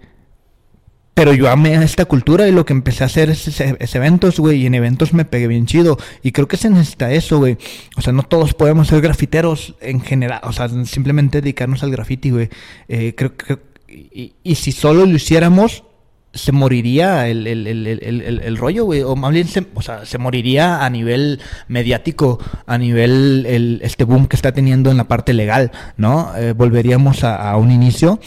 Pero 1.15 1.33
yo 1.33 1.49
amé 1.49 1.75
esta 1.75 2.05
cultura 2.07 2.49
y 2.49 2.53
lo 2.53 2.67
que 2.67 2.73
empecé 2.73 3.05
a 3.05 3.07
hacer 3.07 3.31
es, 3.31 3.47
es, 3.61 3.95
eventos, 3.95 4.41
güey. 4.41 4.63
Y 4.63 4.67
en 4.67 4.75
eventos 4.75 5.15
me 5.15 5.25
pegué 5.25 5.47
bien 5.47 5.65
chido. 5.65 5.97
Y 6.23 6.33
creo 6.33 6.49
que 6.49 6.57
se 6.57 6.69
necesita 6.69 7.13
eso, 7.13 7.39
güey. 7.39 7.57
O 7.97 8.01
sea, 8.01 8.13
no 8.13 8.25
todos 8.25 8.53
podemos 8.53 8.89
ser 8.89 9.01
grafiteros 9.01 9.77
en 9.81 10.01
general. 10.01 10.41
O 10.43 10.53
sea, 10.53 10.69
simplemente 10.85 11.41
dedicarnos 11.41 11.85
al 11.85 11.93
graffiti, 11.93 12.31
güey. 12.31 12.49
Eh, 12.89 13.15
creo 13.17 13.37
que... 13.37 13.59
Y, 13.87 14.35
y, 14.43 14.57
si 14.57 14.73
solo 14.73 15.07
lo 15.07 15.15
hiciéramos, 15.15 15.85
se 16.33 16.51
moriría 16.51 17.29
el, 17.29 17.47
el, 17.47 17.67
el, 17.69 18.41
el 18.43 18.57
rollo, 18.57 18.85
güey. 18.85 19.03
O 19.03 19.15
más 19.15 19.33
bien, 19.33 19.47
se, 19.47 19.65
o 19.73 19.83
sea, 19.83 20.05
se 20.05 20.19
moriría 20.19 20.85
a 20.85 20.91
nivel 20.91 21.41
mediático, 21.69 22.41
a 22.67 22.77
nivel 22.77 23.47
el, 23.47 23.81
este 23.85 24.03
boom 24.03 24.27
que 24.27 24.35
está 24.35 24.51
teniendo 24.51 24.91
en 24.91 24.97
la 24.97 25.05
parte 25.05 25.33
legal, 25.33 25.71
¿no? 25.97 26.33
Eh, 26.37 26.55
volveríamos 26.55 27.23
a, 27.23 27.37
a 27.37 27.57
un 27.57 27.71
inicio 27.71 28.19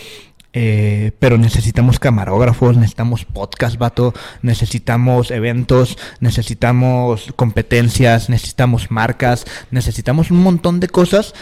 eh, 0.59 1.11
pero 1.19 1.37
necesitamos 1.37 1.99
camarógrafos, 1.99 2.77
necesitamos 2.77 3.25
podcast, 3.25 3.77
vato, 3.77 4.15
necesitamos 4.41 5.29
eventos, 5.29 5.99
necesitamos 6.19 7.31
competencias, 7.35 8.27
necesitamos 8.27 8.89
marcas, 8.89 9.45
necesitamos 9.69 10.31
un 10.31 10.41
montón 10.41 10.79
de 10.79 10.87
cosas 10.87 11.35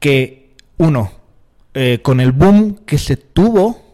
que, 0.00 0.54
uno, 0.78 1.12
eh, 1.74 1.98
con 2.02 2.20
el 2.20 2.32
boom 2.32 2.78
que 2.86 2.96
se 2.96 3.18
tuvo 3.18 3.87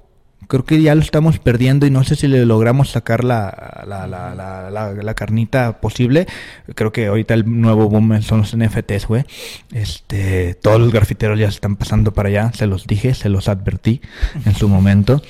creo 0.54 0.64
que 0.64 0.80
ya 0.80 0.94
lo 0.94 1.00
estamos 1.00 1.40
perdiendo 1.40 1.84
y 1.84 1.90
no 1.90 2.04
sé 2.04 2.14
si 2.14 2.28
le 2.28 2.46
logramos 2.46 2.90
sacar 2.90 3.24
la, 3.24 3.82
la, 3.88 4.06
la, 4.06 4.92
la, 4.92 5.14
carnita 5.14 5.80
posible. 5.80 6.28
Creo 6.76 6.92
que 6.92 7.06
ahorita 7.08 7.34
el 7.34 7.60
nuevo 7.60 7.88
boom 7.88 8.22
son 8.22 8.40
los 8.42 8.56
NFTs, 8.56 9.08
güey. 9.08 9.24
Este, 9.72 10.54
todos 10.54 10.80
los 10.80 10.92
grafiteros 10.92 11.40
ya 11.40 11.48
están 11.48 11.74
pasando 11.74 12.12
para 12.14 12.28
allá, 12.28 12.52
se 12.54 12.68
los 12.68 12.86
dije, 12.86 13.14
se 13.14 13.28
los 13.28 13.48
advertí 13.48 14.00
en 14.44 14.54
su 14.54 14.68
momento. 14.68 15.22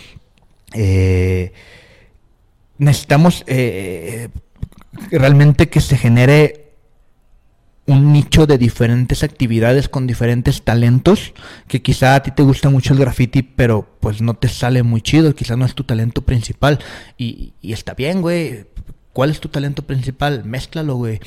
Eh, 0.75 1.55
necesitamos 2.77 3.45
eh, 3.47 4.29
realmente 5.11 5.71
que 5.71 5.81
se 5.81 5.97
genere 5.97 6.64
un 7.87 8.13
nicho 8.13 8.47
de 8.47 8.57
diferentes 8.57 9.23
actividades 9.23 9.89
con 9.89 10.07
diferentes 10.07 10.63
talentos, 10.63 11.35
que 11.69 11.83
quizá 11.83 12.15
a 12.15 12.23
ti 12.23 12.31
te 12.31 12.43
gusta 12.43 12.71
mucho 12.71 12.95
el 12.95 13.01
graffiti, 13.01 13.43
pero 13.43 13.97
pues 14.01 14.23
no 14.23 14.35
te 14.35 14.49
sale 14.49 14.83
muy 14.83 15.03
chido, 15.03 15.35
quizá 15.35 15.57
no 15.57 15.67
es 15.67 15.75
tu 15.75 15.85
talento 15.85 16.23
principal. 16.23 16.79
Y, 17.19 17.55
y 17.61 17.73
está 17.73 17.95
bien, 17.95 18.23
güey. 18.23 18.67
¿Cuál 19.15 19.31
es 19.31 19.39
tu 19.39 19.49
talento 19.49 19.83
principal? 19.83 20.45
Mézclalo, 20.45 20.97
güey. 20.97 21.21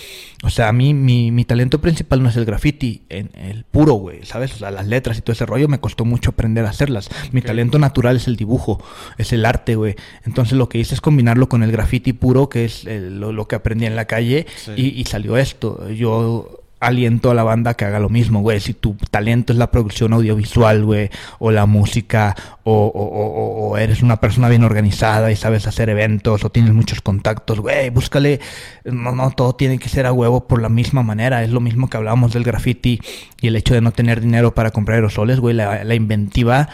O 0.43 0.49
sea, 0.49 0.67
a 0.67 0.73
mí 0.73 0.93
mi, 0.93 1.31
mi 1.31 1.45
talento 1.45 1.79
principal 1.79 2.21
no 2.21 2.27
es 2.27 2.35
el 2.35 2.43
graffiti, 2.43 3.03
en 3.07 3.31
el 3.33 3.63
puro, 3.63 3.93
güey, 3.93 4.25
¿sabes? 4.25 4.53
O 4.55 4.57
sea, 4.57 4.71
las 4.71 4.87
letras 4.87 5.17
y 5.17 5.21
todo 5.21 5.31
ese 5.31 5.45
rollo 5.45 5.69
me 5.69 5.79
costó 5.79 6.03
mucho 6.03 6.31
aprender 6.31 6.65
a 6.65 6.69
hacerlas. 6.71 7.09
Mi 7.31 7.41
talento 7.41 7.79
natural 7.79 8.17
es 8.17 8.27
el 8.27 8.35
dibujo, 8.35 8.83
es 9.17 9.31
el 9.31 9.45
arte, 9.45 9.75
güey. 9.75 9.95
Entonces 10.25 10.57
lo 10.57 10.67
que 10.67 10.79
hice 10.79 10.95
es 10.95 11.01
combinarlo 11.01 11.47
con 11.47 11.63
el 11.63 11.71
graffiti 11.71 12.11
puro, 12.11 12.49
que 12.49 12.65
es 12.65 12.83
lo, 12.83 13.47
que 13.47 13.55
aprendí 13.55 13.85
en 13.85 13.95
la 13.95 14.03
calle, 14.03 14.47
y, 14.75 14.87
y 14.87 15.05
salió 15.05 15.37
esto. 15.37 15.89
Yo 15.89 16.66
aliento 16.79 17.31
a 17.31 17.33
la 17.33 17.43
banda 17.43 17.73
que 17.73 17.85
haga 17.85 17.99
lo 17.99 18.09
mismo, 18.09 18.41
güey. 18.41 18.59
Si 18.59 18.73
tu 18.73 18.95
talento 19.09 19.53
es 19.53 19.59
la 19.59 19.71
producción 19.71 20.13
audiovisual, 20.13 20.83
güey, 20.83 21.09
o 21.39 21.51
la 21.51 21.65
música, 21.65 22.35
o, 22.63 23.75
eres 23.79 24.01
una 24.01 24.17
persona 24.19 24.49
bien 24.49 24.63
organizada 24.63 25.31
y 25.31 25.35
sabes 25.35 25.67
hacer 25.67 25.89
eventos, 25.89 26.43
o 26.43 26.49
tienes 26.49 26.73
muchos 26.73 27.01
contactos, 27.01 27.59
güey, 27.59 27.89
búscale. 27.89 28.39
No, 28.85 29.11
no, 29.13 29.31
todo 29.31 29.55
tiene 29.55 29.79
que 29.79 29.89
ser 29.89 30.05
a 30.05 30.13
huevo 30.13 30.47
por 30.47 30.61
la 30.61 30.69
misma 30.69 31.03
manera. 31.03 31.43
Es 31.43 31.51
lo 31.51 31.59
mismo 31.59 31.89
que 31.89 31.97
hablábamos 31.97 32.33
del 32.33 32.43
graffiti 32.43 32.99
y 33.41 33.47
el 33.47 33.55
hecho 33.55 33.73
de 33.73 33.81
no 33.81 33.91
tener 33.91 34.21
dinero 34.21 34.53
para 34.53 34.71
comprar 34.71 34.95
aerosoles, 34.95 35.39
güey. 35.39 35.55
La, 35.55 35.83
la 35.83 35.95
inventiva 35.95 36.69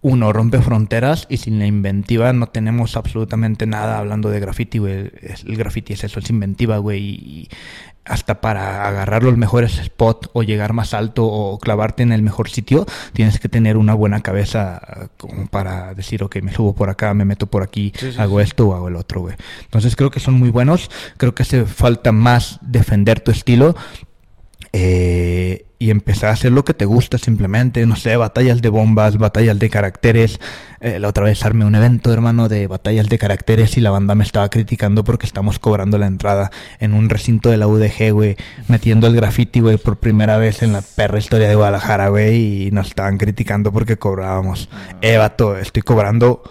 uno 0.00 0.32
rompe 0.32 0.60
fronteras 0.60 1.26
y 1.28 1.38
sin 1.38 1.58
la 1.58 1.66
inventiva 1.66 2.32
no 2.32 2.46
tenemos 2.46 2.96
absolutamente 2.96 3.66
nada 3.66 3.98
hablando 3.98 4.30
de 4.30 4.38
graffiti, 4.38 4.78
güey. 4.78 5.10
El 5.46 5.56
graffiti 5.56 5.94
es 5.94 6.04
eso, 6.04 6.20
es 6.20 6.30
inventiva, 6.30 6.78
güey. 6.78 7.02
Y 7.02 7.48
hasta 8.08 8.40
para 8.40 8.88
agarrar 8.88 9.22
los 9.22 9.36
mejores 9.36 9.80
spots 9.84 10.30
o 10.32 10.42
llegar 10.42 10.72
más 10.72 10.94
alto 10.94 11.26
o 11.26 11.58
clavarte 11.58 12.02
en 12.02 12.12
el 12.12 12.22
mejor 12.22 12.48
sitio, 12.48 12.86
tienes 13.12 13.38
que 13.38 13.48
tener 13.48 13.76
una 13.76 13.94
buena 13.94 14.20
cabeza 14.20 15.10
como 15.16 15.46
para 15.46 15.94
decir, 15.94 16.22
ok, 16.22 16.36
me 16.42 16.52
subo 16.52 16.74
por 16.74 16.90
acá, 16.90 17.14
me 17.14 17.24
meto 17.24 17.46
por 17.46 17.62
aquí, 17.62 17.92
hago 18.18 18.40
esto 18.40 18.68
o 18.68 18.74
hago 18.74 18.88
el 18.88 18.96
otro, 18.96 19.20
güey. 19.20 19.36
Entonces 19.62 19.96
creo 19.96 20.10
que 20.10 20.20
son 20.20 20.34
muy 20.34 20.50
buenos, 20.50 20.90
creo 21.16 21.34
que 21.34 21.42
hace 21.42 21.64
falta 21.64 22.12
más 22.12 22.58
defender 22.62 23.20
tu 23.20 23.30
estilo. 23.30 23.76
Eh, 24.72 25.67
y 25.78 25.90
empezar 25.90 26.30
a 26.30 26.32
hacer 26.32 26.50
lo 26.50 26.64
que 26.64 26.74
te 26.74 26.84
gusta 26.84 27.18
simplemente, 27.18 27.86
no 27.86 27.94
sé, 27.94 28.16
batallas 28.16 28.60
de 28.60 28.68
bombas, 28.68 29.16
batallas 29.16 29.58
de 29.58 29.70
caracteres. 29.70 30.40
Eh, 30.80 30.98
la 30.98 31.08
otra 31.08 31.24
vez 31.24 31.44
armé 31.44 31.64
un 31.64 31.74
evento, 31.76 32.12
hermano, 32.12 32.48
de 32.48 32.66
batallas 32.66 33.08
de 33.08 33.18
caracteres 33.18 33.76
y 33.76 33.80
la 33.80 33.90
banda 33.90 34.16
me 34.16 34.24
estaba 34.24 34.48
criticando 34.48 35.04
porque 35.04 35.26
estamos 35.26 35.60
cobrando 35.60 35.96
la 35.96 36.06
entrada 36.06 36.50
en 36.80 36.94
un 36.94 37.08
recinto 37.08 37.50
de 37.50 37.58
la 37.58 37.68
UDG, 37.68 38.12
güey, 38.12 38.36
metiendo 38.66 39.06
el 39.06 39.14
graffiti, 39.14 39.60
güey, 39.60 39.76
por 39.76 39.98
primera 39.98 40.36
vez 40.36 40.62
en 40.62 40.72
la 40.72 40.82
perra 40.82 41.18
historia 41.18 41.48
de 41.48 41.54
Guadalajara, 41.54 42.08
güey, 42.08 42.66
y 42.66 42.70
nos 42.72 42.88
estaban 42.88 43.16
criticando 43.16 43.72
porque 43.72 43.96
cobrábamos. 43.96 44.68
Eh, 45.00 45.16
vato, 45.16 45.56
estoy 45.56 45.82
cobrando 45.82 46.42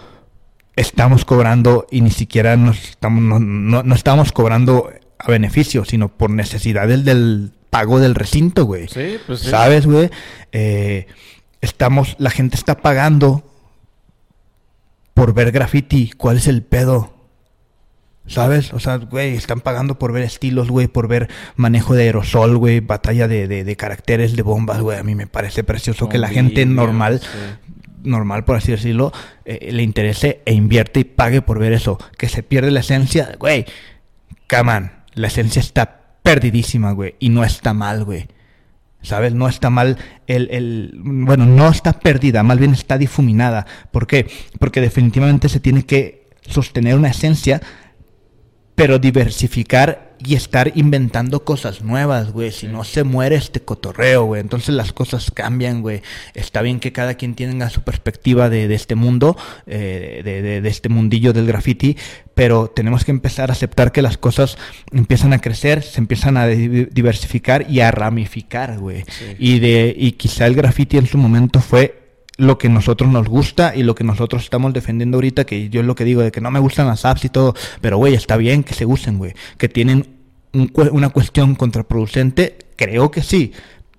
estamos 0.74 1.24
cobrando 1.24 1.88
y 1.90 2.02
ni 2.02 2.10
siquiera 2.10 2.56
nos 2.56 2.90
estamos, 2.90 3.40
no, 3.40 3.82
no, 3.82 3.94
estamos 3.96 4.30
cobrando 4.30 4.92
a 5.18 5.28
beneficio, 5.28 5.84
sino 5.84 6.08
por 6.08 6.30
necesidades 6.30 7.04
del 7.04 7.50
pago 7.70 8.00
del 8.00 8.14
recinto, 8.14 8.64
güey. 8.64 8.88
Sí, 8.88 9.18
pues 9.26 9.40
sí. 9.40 9.50
¿Sabes, 9.50 9.86
güey? 9.86 10.10
Eh, 10.52 11.06
estamos, 11.60 12.16
la 12.18 12.30
gente 12.30 12.56
está 12.56 12.78
pagando 12.78 13.44
por 15.14 15.34
ver 15.34 15.50
graffiti. 15.52 16.10
¿Cuál 16.16 16.36
es 16.38 16.46
el 16.46 16.62
pedo? 16.62 17.14
¿Sabes? 18.26 18.74
O 18.74 18.78
sea, 18.78 18.96
güey, 18.98 19.34
están 19.34 19.60
pagando 19.60 19.98
por 19.98 20.12
ver 20.12 20.22
estilos, 20.22 20.68
güey, 20.70 20.86
por 20.86 21.08
ver 21.08 21.28
manejo 21.56 21.94
de 21.94 22.04
aerosol, 22.04 22.58
güey, 22.58 22.80
batalla 22.80 23.26
de, 23.26 23.48
de, 23.48 23.76
caracteres, 23.76 24.36
de 24.36 24.42
bombas, 24.42 24.80
güey. 24.80 24.98
A 24.98 25.02
mí 25.02 25.14
me 25.14 25.26
parece 25.26 25.64
precioso 25.64 26.10
que 26.10 26.18
la 26.18 26.28
gente 26.28 26.66
normal, 26.66 27.22
normal 28.02 28.44
por 28.44 28.56
así 28.56 28.70
decirlo, 28.70 29.12
eh, 29.46 29.70
le 29.72 29.82
interese 29.82 30.42
e 30.44 30.52
invierte 30.52 31.00
y 31.00 31.04
pague 31.04 31.40
por 31.40 31.58
ver 31.58 31.72
eso. 31.72 31.98
Que 32.18 32.28
se 32.28 32.42
pierde 32.42 32.70
la 32.70 32.80
esencia, 32.80 33.34
güey. 33.38 33.64
Come 34.48 34.72
on, 34.72 34.92
la 35.14 35.28
esencia 35.28 35.60
está 35.60 35.97
perdidísima, 36.28 36.92
güey. 36.92 37.14
Y 37.20 37.30
no 37.30 37.42
está 37.42 37.72
mal, 37.72 38.04
güey. 38.04 38.28
¿Sabes? 39.00 39.32
No 39.32 39.48
está 39.48 39.70
mal 39.70 39.96
el, 40.26 40.50
el, 40.50 40.92
Bueno, 40.98 41.46
no 41.46 41.70
está 41.70 41.94
perdida, 41.94 42.42
más 42.42 42.58
bien 42.58 42.74
está 42.74 42.98
difuminada. 42.98 43.64
¿Por 43.90 44.06
qué? 44.06 44.28
Porque 44.58 44.82
definitivamente 44.82 45.48
se 45.48 45.60
tiene 45.60 45.86
que 45.86 46.28
sostener 46.42 46.96
una 46.96 47.08
esencia, 47.08 47.62
pero 48.74 48.98
diversificar 48.98 50.07
y 50.24 50.34
estar 50.34 50.72
inventando 50.74 51.44
cosas 51.44 51.82
nuevas, 51.82 52.32
güey. 52.32 52.50
Si 52.52 52.66
no 52.66 52.84
se 52.84 53.04
muere 53.04 53.36
este 53.36 53.60
cotorreo, 53.60 54.24
güey. 54.24 54.40
Entonces 54.40 54.74
las 54.74 54.92
cosas 54.92 55.30
cambian, 55.30 55.82
güey. 55.82 56.02
Está 56.34 56.62
bien 56.62 56.80
que 56.80 56.92
cada 56.92 57.14
quien 57.14 57.34
tenga 57.34 57.70
su 57.70 57.82
perspectiva 57.82 58.48
de, 58.48 58.68
de 58.68 58.74
este 58.74 58.94
mundo, 58.94 59.36
eh, 59.66 60.22
de, 60.24 60.42
de, 60.42 60.60
de, 60.60 60.68
este 60.68 60.88
mundillo 60.88 61.32
del 61.32 61.46
graffiti, 61.46 61.96
pero 62.34 62.68
tenemos 62.68 63.04
que 63.04 63.10
empezar 63.10 63.50
a 63.50 63.52
aceptar 63.52 63.92
que 63.92 64.02
las 64.02 64.18
cosas 64.18 64.58
empiezan 64.92 65.32
a 65.32 65.40
crecer, 65.40 65.82
se 65.82 66.00
empiezan 66.00 66.36
a 66.36 66.46
diversificar 66.46 67.66
y 67.68 67.80
a 67.80 67.90
ramificar, 67.90 68.78
güey. 68.78 69.04
Y, 69.38 69.58
de, 69.58 69.94
y 69.96 70.12
quizá 70.12 70.46
el 70.46 70.54
graffiti 70.54 70.98
en 70.98 71.06
su 71.06 71.18
momento 71.18 71.60
fue 71.60 72.07
lo 72.38 72.56
que 72.56 72.68
nosotros 72.68 73.10
nos 73.10 73.28
gusta 73.28 73.74
y 73.76 73.82
lo 73.82 73.94
que 73.94 74.04
nosotros 74.04 74.44
estamos 74.44 74.72
defendiendo 74.72 75.16
ahorita, 75.18 75.44
que 75.44 75.68
yo 75.68 75.80
es 75.80 75.86
lo 75.86 75.94
que 75.94 76.04
digo, 76.04 76.22
de 76.22 76.30
que 76.30 76.40
no 76.40 76.50
me 76.50 76.60
gustan 76.60 76.86
las 76.86 77.04
apps 77.04 77.24
y 77.24 77.28
todo, 77.28 77.54
pero 77.80 77.98
güey, 77.98 78.14
está 78.14 78.36
bien 78.36 78.62
que 78.62 78.74
se 78.74 78.86
usen, 78.86 79.18
güey, 79.18 79.34
que 79.58 79.68
tienen 79.68 80.06
una 80.72 81.10
cuestión 81.10 81.56
contraproducente, 81.56 82.56
creo 82.76 83.10
que 83.10 83.22
sí, 83.22 83.52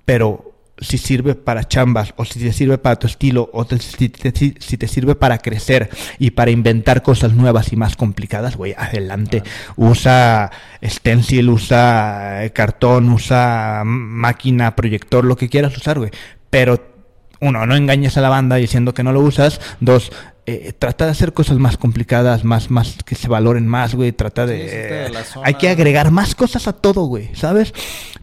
pero 0.06 0.50
si 0.82 0.98
sirve 0.98 1.36
para 1.36 1.68
chambas 1.68 2.14
o 2.16 2.24
si 2.24 2.40
te 2.40 2.54
sirve 2.54 2.78
para 2.78 2.96
tu 2.96 3.08
estilo 3.08 3.50
o 3.54 3.66
si, 3.66 4.08
te, 4.08 4.88
sirve 4.88 5.16
para 5.16 5.38
crecer 5.40 5.90
y 6.18 6.32
para 6.32 6.52
inventar 6.52 7.04
cosas 7.04 7.34
nuevas 7.34 7.74
y 7.74 7.76
más 7.76 7.98
complicadas, 7.98 8.56
güey, 8.56 8.74
adelante. 8.78 9.44
Usa 9.76 10.50
stencil, 10.82 11.50
usa 11.50 12.46
eh, 12.46 12.52
cartón, 12.52 13.10
usa 13.10 13.84
máquina, 13.86 14.76
proyector, 14.76 15.26
lo 15.26 15.36
que 15.36 15.50
quieras 15.50 15.76
usar, 15.76 16.00
güey. 16.00 16.12
Pero 16.50 16.99
uno, 17.42 17.66
no 17.66 17.76
engañes 17.76 18.18
a 18.18 18.22
la 18.22 18.30
banda 18.30 18.58
diciendo 18.58 18.94
que 18.94 19.04
no 19.04 19.12
lo 19.12 19.22
usas. 19.22 19.62
Dos, 19.80 20.12
eh, 20.46 20.74
trata 20.78 21.06
de 21.06 21.12
hacer 21.12 21.34
cosas 21.34 21.58
más 21.58 21.78
complicadas, 21.78 22.44
más, 22.44 22.70
más 22.70 22.98
que 23.06 23.16
se 23.16 23.28
valoren 23.28 23.68
más, 23.68 23.96
güey. 23.96 24.12
Trata 24.12 24.46
de. 24.46 25.12
hay 25.44 25.54
que 25.54 25.70
agregar 25.70 26.12
más 26.12 26.36
cosas 26.36 26.68
a 26.68 26.74
todo, 26.74 27.04
güey. 27.04 27.30
¿Sabes? 27.36 27.74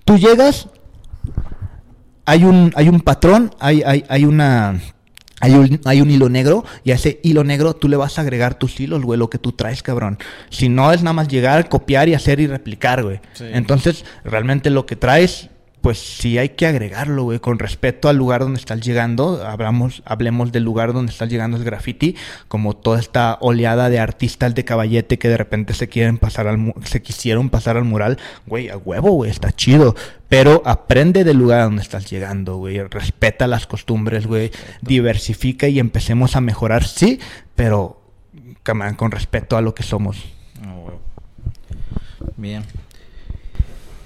Tú 0.05 0.19
llegas, 0.19 0.69
hay 2.25 2.45
un, 2.45 2.73
hay 2.75 2.89
un 2.89 3.01
patrón, 3.01 3.55
hay, 3.59 3.83
hay, 3.83 4.05
hay 4.09 4.25
una. 4.25 4.81
Hay 5.39 5.53
un, 5.53 5.81
hay 5.85 6.01
un 6.01 6.11
hilo 6.11 6.31
negro 6.31 6.65
y 6.83 6.93
a 6.93 6.95
ese 6.95 7.21
hilo 7.23 7.45
negro 7.45 7.77
tú 7.77 7.91
le 7.91 7.97
vas 7.99 8.19
a 8.19 8.23
agregar 8.23 8.55
tus 8.55 8.81
hilos, 8.81 9.03
güey, 9.03 9.19
lo 9.19 9.29
que 9.29 9.37
tú 9.37 9.53
traes, 9.53 9.83
cabrón. 9.83 10.19
Si 10.49 10.71
no 10.71 10.91
es 10.93 11.03
nada 11.03 11.13
más 11.13 11.29
llegar, 11.29 11.69
copiar 11.69 12.09
y 12.09 12.15
hacer 12.15 12.41
y 12.41 12.47
replicar, 12.47 13.03
güey. 13.03 13.21
Entonces, 13.39 14.07
realmente 14.25 14.71
lo 14.71 14.87
que 14.87 14.97
traes 14.97 15.51
pues 15.87 16.01
sí 16.01 16.37
hay 16.37 16.49
que 16.49 16.67
agregarlo, 16.67 17.23
güey, 17.23 17.39
con 17.39 17.61
respecto 17.61 18.09
al 18.09 18.17
lugar 18.17 18.41
donde 18.41 18.59
estás 18.59 18.81
llegando. 18.81 19.47
Hablamos, 19.47 20.03
hablemos 20.05 20.51
del 20.51 20.65
lugar 20.65 20.93
donde 20.93 21.13
estás 21.13 21.29
llegando 21.29 21.57
el 21.57 21.63
graffiti, 21.63 22.17
como 22.49 22.75
toda 22.75 22.99
esta 22.99 23.39
oleada 23.41 23.89
de 23.89 24.01
artistas 24.01 24.57
de 24.57 24.65
caballete 24.65 25.17
que 25.21 25.29
de 25.29 25.37
repente 25.37 25.75
se 25.75 25.89
quieren 25.89 26.19
pasar 26.19 26.49
al, 26.49 26.75
se 26.83 27.03
quisieron 27.03 27.51
pasar 27.51 27.77
al 27.77 27.85
mural, 27.85 28.19
güey, 28.49 28.69
a 28.69 28.77
huevo, 28.77 29.13
güey, 29.13 29.31
está 29.31 29.53
chido. 29.53 29.95
Pero 30.29 30.61
aprende 30.65 31.23
del 31.23 31.37
lugar 31.37 31.63
donde 31.63 31.83
estás 31.83 32.11
llegando, 32.11 32.57
güey. 32.57 32.83
Respeta 32.83 33.47
las 33.47 33.69
costumbres, 33.69 34.27
güey. 34.27 34.51
Diversifica 34.83 35.69
y 35.69 35.79
empecemos 35.79 36.35
a 36.35 36.41
mejorar, 36.41 36.83
sí, 36.83 37.21
pero 37.55 38.03
con 38.97 39.13
respeto 39.13 39.57
a 39.57 39.61
lo 39.61 39.73
que 39.73 39.85
somos. 39.85 40.17
Ah, 40.65 40.75
Bien. 42.37 42.65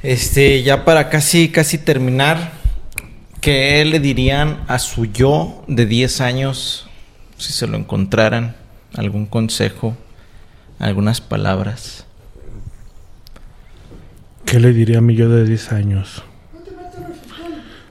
Este, 0.03 0.63
ya 0.63 0.85
para 0.87 1.11
casi, 1.11 1.51
casi 1.51 1.77
terminar, 1.77 2.53
¿qué 3.43 3.85
le 3.85 4.01
dirían 4.01 4.65
a 4.67 4.79
su 4.79 5.05
yo 5.05 5.63
de 5.67 5.85
10 5.85 6.23
años 6.23 6.89
si 7.37 7.53
se 7.53 7.67
lo 7.67 7.77
encontraran? 7.77 8.57
¿Algún 8.95 9.27
consejo? 9.27 9.97
¿Algunas 10.79 11.21
palabras? 11.21 12.07
¿Qué 14.47 14.59
le 14.59 14.73
diría 14.73 14.99
a 14.99 15.03
mi 15.03 15.15
yo 15.15 15.29
de 15.29 15.45
10 15.45 15.73
años? 15.73 16.23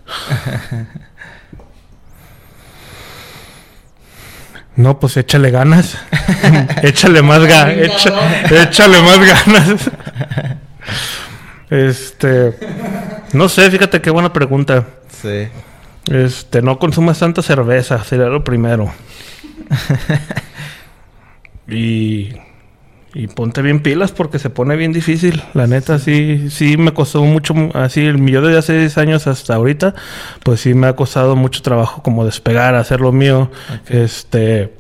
No, 4.76 4.98
pues 4.98 5.18
échale 5.18 5.52
ganas. 5.52 5.98
échale 6.84 7.22
más 7.22 7.44
ganas. 7.44 8.06
échale 8.50 9.02
más 9.02 9.20
ganas. 9.20 9.92
Este. 11.70 12.56
No 13.34 13.50
sé, 13.50 13.70
fíjate 13.70 14.02
qué 14.02 14.10
buena 14.10 14.34
pregunta. 14.34 14.86
Sí. 15.22 15.48
Este, 16.12 16.62
no 16.62 16.80
consumas 16.80 17.20
tanta 17.20 17.42
cerveza, 17.42 18.04
sería 18.04 18.28
lo 18.28 18.44
primero. 18.44 18.92
y. 21.68 22.34
Y 23.12 23.26
ponte 23.26 23.64
bien 23.64 23.82
pilas 23.82 24.12
porque 24.12 24.38
se 24.38 24.52
pone 24.52 24.76
bien 24.76 24.94
difícil. 24.94 25.42
La 25.56 25.66
neta, 25.66 25.98
sí, 25.98 26.52
sí 26.52 26.78
me 26.78 26.94
costó 26.94 27.24
mucho, 27.24 27.56
así 27.74 28.06
el 28.06 28.20
millón 28.20 28.46
de 28.46 28.58
hace 28.58 28.78
10 28.78 28.98
años 29.00 29.26
hasta 29.26 29.56
ahorita, 29.56 29.96
pues 30.44 30.62
sí 30.62 30.76
me 30.76 30.86
ha 30.86 30.96
costado 30.96 31.36
mucho 31.36 31.64
trabajo 31.64 32.04
como 32.04 32.24
despegar, 32.24 32.76
hacer 32.76 33.02
lo 33.02 33.12
mío. 33.12 33.50
Este, 33.88 34.72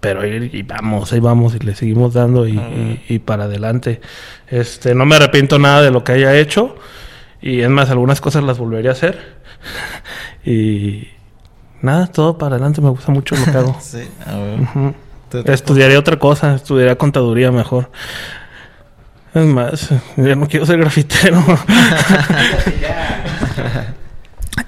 pero 0.00 0.22
ahí 0.22 0.50
y 0.52 0.62
vamos, 0.62 1.12
ahí 1.12 1.20
vamos 1.20 1.54
y 1.54 1.58
le 1.58 1.74
seguimos 1.74 2.14
dando 2.14 2.46
y, 2.46 3.18
para 3.24 3.44
adelante. 3.44 4.00
Este, 4.48 4.94
no 4.94 5.06
me 5.06 5.16
arrepiento 5.16 5.58
nada 5.58 5.82
de 5.82 5.90
lo 5.90 6.04
que 6.04 6.12
haya 6.12 6.36
hecho 6.36 6.76
y 7.40 7.60
es 7.60 7.68
más, 7.68 7.90
algunas 7.90 8.20
cosas 8.20 8.44
las 8.44 8.58
volvería 8.58 8.90
a 8.90 8.92
hacer 8.94 9.18
y 10.44 11.08
nada, 11.82 12.06
todo 12.06 12.38
para 12.38 12.56
adelante, 12.56 12.80
me 12.80 12.90
gusta 12.90 13.12
mucho 13.12 13.36
lo 13.36 13.44
que 13.44 13.58
hago. 13.58 13.76
sí, 13.80 14.08
Estudiaría 15.46 15.98
otra 15.98 16.18
cosa, 16.18 16.54
estudiaría 16.54 16.96
contaduría 16.96 17.50
mejor. 17.50 17.90
Es 19.34 19.44
más, 19.44 19.90
ya 20.16 20.36
no 20.36 20.46
quiero 20.46 20.64
ser 20.64 20.78
grafitero. 20.78 21.42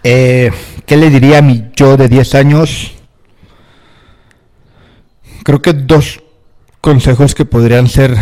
eh, 0.03 0.51
¿Qué 0.85 0.97
le 0.97 1.09
diría 1.09 1.39
a 1.39 1.43
mi 1.43 1.71
yo 1.77 1.97
de 1.97 2.09
10 2.09 2.35
años? 2.35 2.96
Creo 5.47 5.63
que 5.63 5.75
dos 5.75 6.25
consejos 6.81 7.37
que 7.37 7.45
podrían 7.45 7.87
ser 7.87 8.17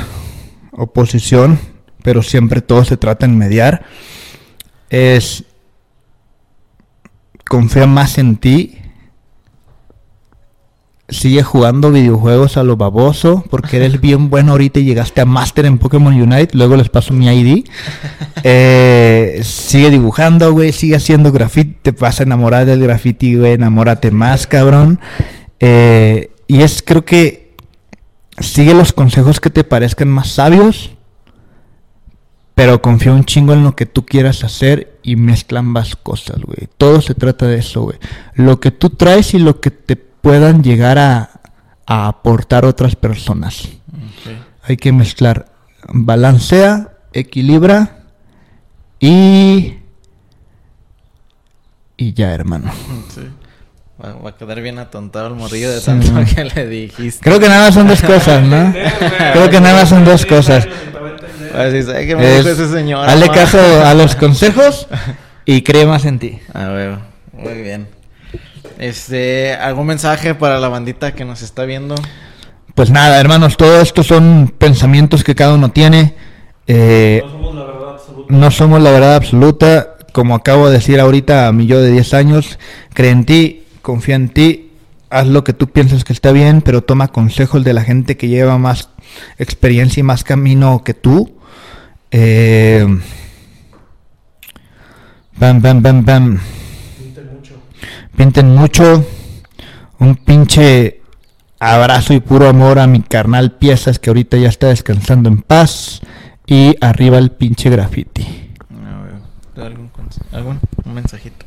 oposición, 0.72 1.58
pero 2.02 2.22
siempre 2.22 2.60
todo 2.60 2.84
se 2.84 2.98
trata 2.98 3.24
en 3.24 3.38
mediar, 3.38 3.86
es 4.90 5.44
confía 7.48 7.86
más 7.86 8.18
en 8.18 8.36
ti, 8.36 8.76
sigue 11.08 11.42
jugando 11.42 11.90
videojuegos 11.90 12.58
a 12.58 12.62
lo 12.62 12.76
baboso, 12.76 13.42
porque 13.48 13.78
eres 13.78 14.02
bien 14.02 14.28
bueno 14.28 14.52
ahorita 14.52 14.80
y 14.80 14.84
llegaste 14.84 15.22
a 15.22 15.24
Master 15.24 15.64
en 15.64 15.78
Pokémon 15.78 16.12
Unite, 16.12 16.54
luego 16.54 16.76
les 16.76 16.90
paso 16.90 17.14
mi 17.14 17.28
ID. 17.28 17.64
Eh, 18.42 19.40
sigue 19.42 19.88
dibujando, 19.88 20.52
güey, 20.52 20.72
sigue 20.72 20.96
haciendo 20.96 21.32
graffiti, 21.32 21.74
te 21.80 21.92
vas 21.92 22.20
a 22.20 22.24
enamorar 22.24 22.66
del 22.66 22.82
graffiti, 22.82 23.36
güey, 23.36 23.52
enamórate 23.52 24.10
más, 24.10 24.46
cabrón. 24.46 25.00
Eh, 25.58 26.33
y 26.54 26.62
es, 26.62 26.84
creo 26.86 27.04
que, 27.04 27.56
sigue 28.38 28.74
los 28.74 28.92
consejos 28.92 29.40
que 29.40 29.50
te 29.50 29.64
parezcan 29.64 30.06
más 30.06 30.28
sabios, 30.28 30.92
pero 32.54 32.80
confía 32.80 33.10
un 33.10 33.24
chingo 33.24 33.54
en 33.54 33.64
lo 33.64 33.74
que 33.74 33.86
tú 33.86 34.06
quieras 34.06 34.44
hacer 34.44 34.96
y 35.02 35.16
mezcla 35.16 35.58
ambas 35.58 35.96
cosas, 35.96 36.40
güey. 36.42 36.68
Todo 36.78 37.00
se 37.00 37.16
trata 37.16 37.48
de 37.48 37.58
eso, 37.58 37.82
güey. 37.82 37.98
Lo 38.34 38.60
que 38.60 38.70
tú 38.70 38.90
traes 38.90 39.34
y 39.34 39.40
lo 39.40 39.60
que 39.60 39.72
te 39.72 39.96
puedan 39.96 40.62
llegar 40.62 40.96
a, 40.96 41.40
aportar 41.86 42.64
otras 42.64 42.94
personas. 42.94 43.68
Hay 44.62 44.76
que 44.76 44.92
mezclar. 44.92 45.50
Balancea, 45.88 46.98
equilibra 47.12 48.04
y... 49.00 49.74
Y 51.96 52.12
ya, 52.12 52.32
hermano. 52.32 52.70
Sí. 53.12 53.22
Va, 54.04 54.30
a 54.30 54.36
quedar 54.36 54.60
bien 54.60 54.78
atontado 54.78 55.28
el 55.28 55.34
morrillo 55.34 55.70
de 55.70 55.80
tanto 55.80 56.12
que 56.34 56.44
le 56.44 56.66
dijiste. 56.66 57.24
Creo 57.24 57.40
que 57.40 57.48
nada 57.48 57.66
más 57.66 57.74
son 57.74 57.88
dos 57.88 58.02
cosas, 58.02 58.42
¿no? 58.42 58.72
Creo 59.32 59.48
que 59.48 59.60
nada 59.60 59.80
más 59.80 59.88
son 59.88 60.04
dos 60.04 60.26
cosas. 60.26 60.68
Pues 61.52 61.86
que 61.86 62.16
me 62.16 62.38
ese 62.38 62.68
señor. 62.68 63.08
Hazle 63.08 63.28
caso 63.28 63.58
a 63.84 63.94
los 63.94 64.14
consejos 64.16 64.88
y 65.44 65.62
cree 65.62 65.86
más 65.86 66.04
en 66.04 66.18
ti. 66.18 66.38
A 66.52 66.66
ver, 66.68 66.98
muy 67.32 67.62
bien. 67.62 67.88
Este, 68.78 69.54
¿algún 69.54 69.86
mensaje 69.86 70.34
para 70.34 70.58
la 70.58 70.68
bandita 70.68 71.14
que 71.14 71.24
nos 71.24 71.42
está 71.42 71.64
viendo? 71.64 71.94
Pues 72.74 72.90
nada, 72.90 73.20
hermanos, 73.20 73.56
todo 73.56 73.80
esto 73.80 74.02
son 74.02 74.52
pensamientos 74.58 75.22
que 75.22 75.36
cada 75.36 75.54
uno 75.54 75.70
tiene. 75.70 76.14
Eh, 76.66 77.22
no 77.24 77.30
somos 77.30 77.54
la 77.54 77.64
verdad 77.64 77.90
absoluta. 77.94 78.34
No 78.34 78.50
somos 78.50 78.82
la 78.82 78.90
verdad 78.90 79.14
absoluta. 79.14 79.96
Como 80.12 80.34
acabo 80.34 80.68
de 80.68 80.74
decir 80.74 81.00
ahorita 81.00 81.46
a 81.46 81.52
mi 81.52 81.66
yo 81.66 81.80
de 81.80 81.90
10 81.90 82.14
años, 82.14 82.58
cree 82.92 83.10
en 83.10 83.24
ti, 83.24 83.63
confía 83.84 84.16
en 84.16 84.30
ti, 84.30 84.72
haz 85.10 85.28
lo 85.28 85.44
que 85.44 85.52
tú 85.52 85.68
piensas 85.68 86.02
que 86.02 86.12
está 86.12 86.32
bien, 86.32 86.62
pero 86.62 86.82
toma 86.82 87.08
consejos 87.08 87.62
de 87.62 87.74
la 87.74 87.84
gente 87.84 88.16
que 88.16 88.28
lleva 88.28 88.58
más 88.58 88.88
experiencia 89.38 90.00
y 90.00 90.02
más 90.02 90.24
camino 90.24 90.82
que 90.82 90.94
tú. 90.94 91.36
Eh, 92.10 92.84
bam, 95.36 95.60
bam, 95.60 95.82
bam, 95.82 96.04
bam. 96.04 96.40
Pinten 96.98 97.28
mucho. 97.32 97.54
Pinten 98.16 98.54
mucho. 98.54 99.06
Un 100.00 100.16
pinche 100.16 101.02
abrazo 101.60 102.14
y 102.14 102.20
puro 102.20 102.48
amor 102.48 102.78
a 102.78 102.86
mi 102.86 103.00
carnal 103.00 103.52
Piezas 103.52 103.98
que 103.98 104.10
ahorita 104.10 104.36
ya 104.38 104.48
está 104.48 104.68
descansando 104.68 105.28
en 105.28 105.42
paz. 105.42 106.00
Y 106.46 106.74
arriba 106.80 107.18
el 107.18 107.30
pinche 107.30 107.68
graffiti. 107.68 108.26
¿Algún, 109.56 109.90
algún 110.32 110.60
un 110.84 110.94
mensajito? 110.94 111.46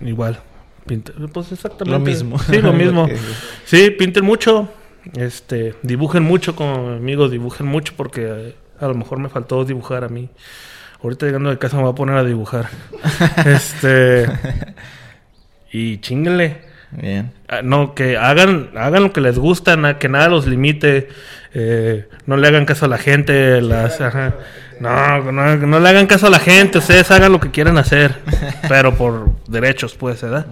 Igual 0.00 0.40
pues 1.32 1.52
exactamente. 1.52 1.98
Lo 1.98 2.00
mismo. 2.00 2.38
Sí, 2.38 2.60
lo 2.60 2.72
mismo. 2.72 3.08
sí, 3.64 3.90
pinten 3.90 4.24
mucho. 4.24 4.68
Este, 5.16 5.74
dibujen 5.82 6.22
mucho 6.22 6.54
con 6.54 6.94
amigos, 6.94 7.30
dibujen 7.30 7.66
mucho 7.66 7.94
porque 7.96 8.24
eh, 8.24 8.56
a 8.78 8.86
lo 8.86 8.94
mejor 8.94 9.18
me 9.18 9.28
faltó 9.28 9.64
dibujar 9.64 10.04
a 10.04 10.08
mí. 10.08 10.28
Ahorita 11.02 11.26
llegando 11.26 11.50
de 11.50 11.58
casa 11.58 11.76
me 11.76 11.82
voy 11.82 11.92
a 11.92 11.94
poner 11.94 12.16
a 12.16 12.24
dibujar. 12.24 12.68
este. 13.44 14.26
Y 15.72 15.98
chinguenle. 15.98 16.71
Bien. 16.92 17.32
Ah, 17.48 17.62
no, 17.62 17.94
que 17.94 18.16
hagan, 18.16 18.70
hagan 18.76 19.04
lo 19.04 19.12
que 19.12 19.20
les 19.20 19.38
gusta, 19.38 19.98
que 19.98 20.08
nada 20.08 20.28
los 20.28 20.46
limite. 20.46 21.08
Eh, 21.54 22.08
no 22.26 22.36
le 22.36 22.48
hagan 22.48 22.66
caso 22.66 22.84
a 22.84 22.88
la 22.88 22.98
gente. 22.98 23.60
Las, 23.60 23.98
no, 24.80 25.32
no, 25.32 25.80
le 25.80 25.88
hagan 25.88 26.06
caso 26.06 26.26
a 26.26 26.30
la 26.30 26.38
gente, 26.38 26.78
ustedes 26.78 27.10
hagan 27.10 27.32
lo 27.32 27.40
que 27.40 27.50
quieran 27.50 27.78
hacer, 27.78 28.16
pero 28.68 28.94
por 28.94 29.30
derechos, 29.46 29.94
pues, 29.94 30.22
¿verdad? 30.22 30.46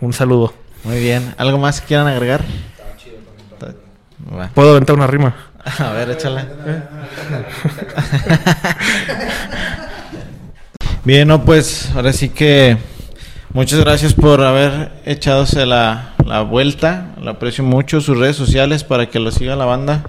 Un 0.00 0.12
saludo. 0.12 0.54
Muy 0.84 0.98
bien. 0.98 1.34
¿Algo 1.36 1.58
más 1.58 1.80
que 1.80 1.88
quieran 1.88 2.06
agregar? 2.06 2.42
¿Puedo 4.54 4.72
aventar 4.72 4.96
una 4.96 5.06
rima? 5.06 5.34
A 5.78 5.92
ver, 5.92 6.10
échala. 6.10 6.46
bien, 11.04 11.28
no, 11.28 11.44
pues 11.44 11.90
ahora 11.94 12.12
sí 12.12 12.30
que 12.30 12.76
muchas 13.52 13.80
gracias 13.80 14.14
por 14.14 14.42
haber 14.42 14.92
echadose 15.04 15.66
la, 15.66 16.14
la 16.24 16.42
vuelta. 16.42 17.14
Lo 17.20 17.30
aprecio 17.30 17.64
mucho. 17.64 18.00
Sus 18.00 18.18
redes 18.18 18.36
sociales 18.36 18.84
para 18.84 19.06
que 19.06 19.18
lo 19.18 19.30
siga 19.30 19.56
la 19.56 19.64
banda. 19.64 20.04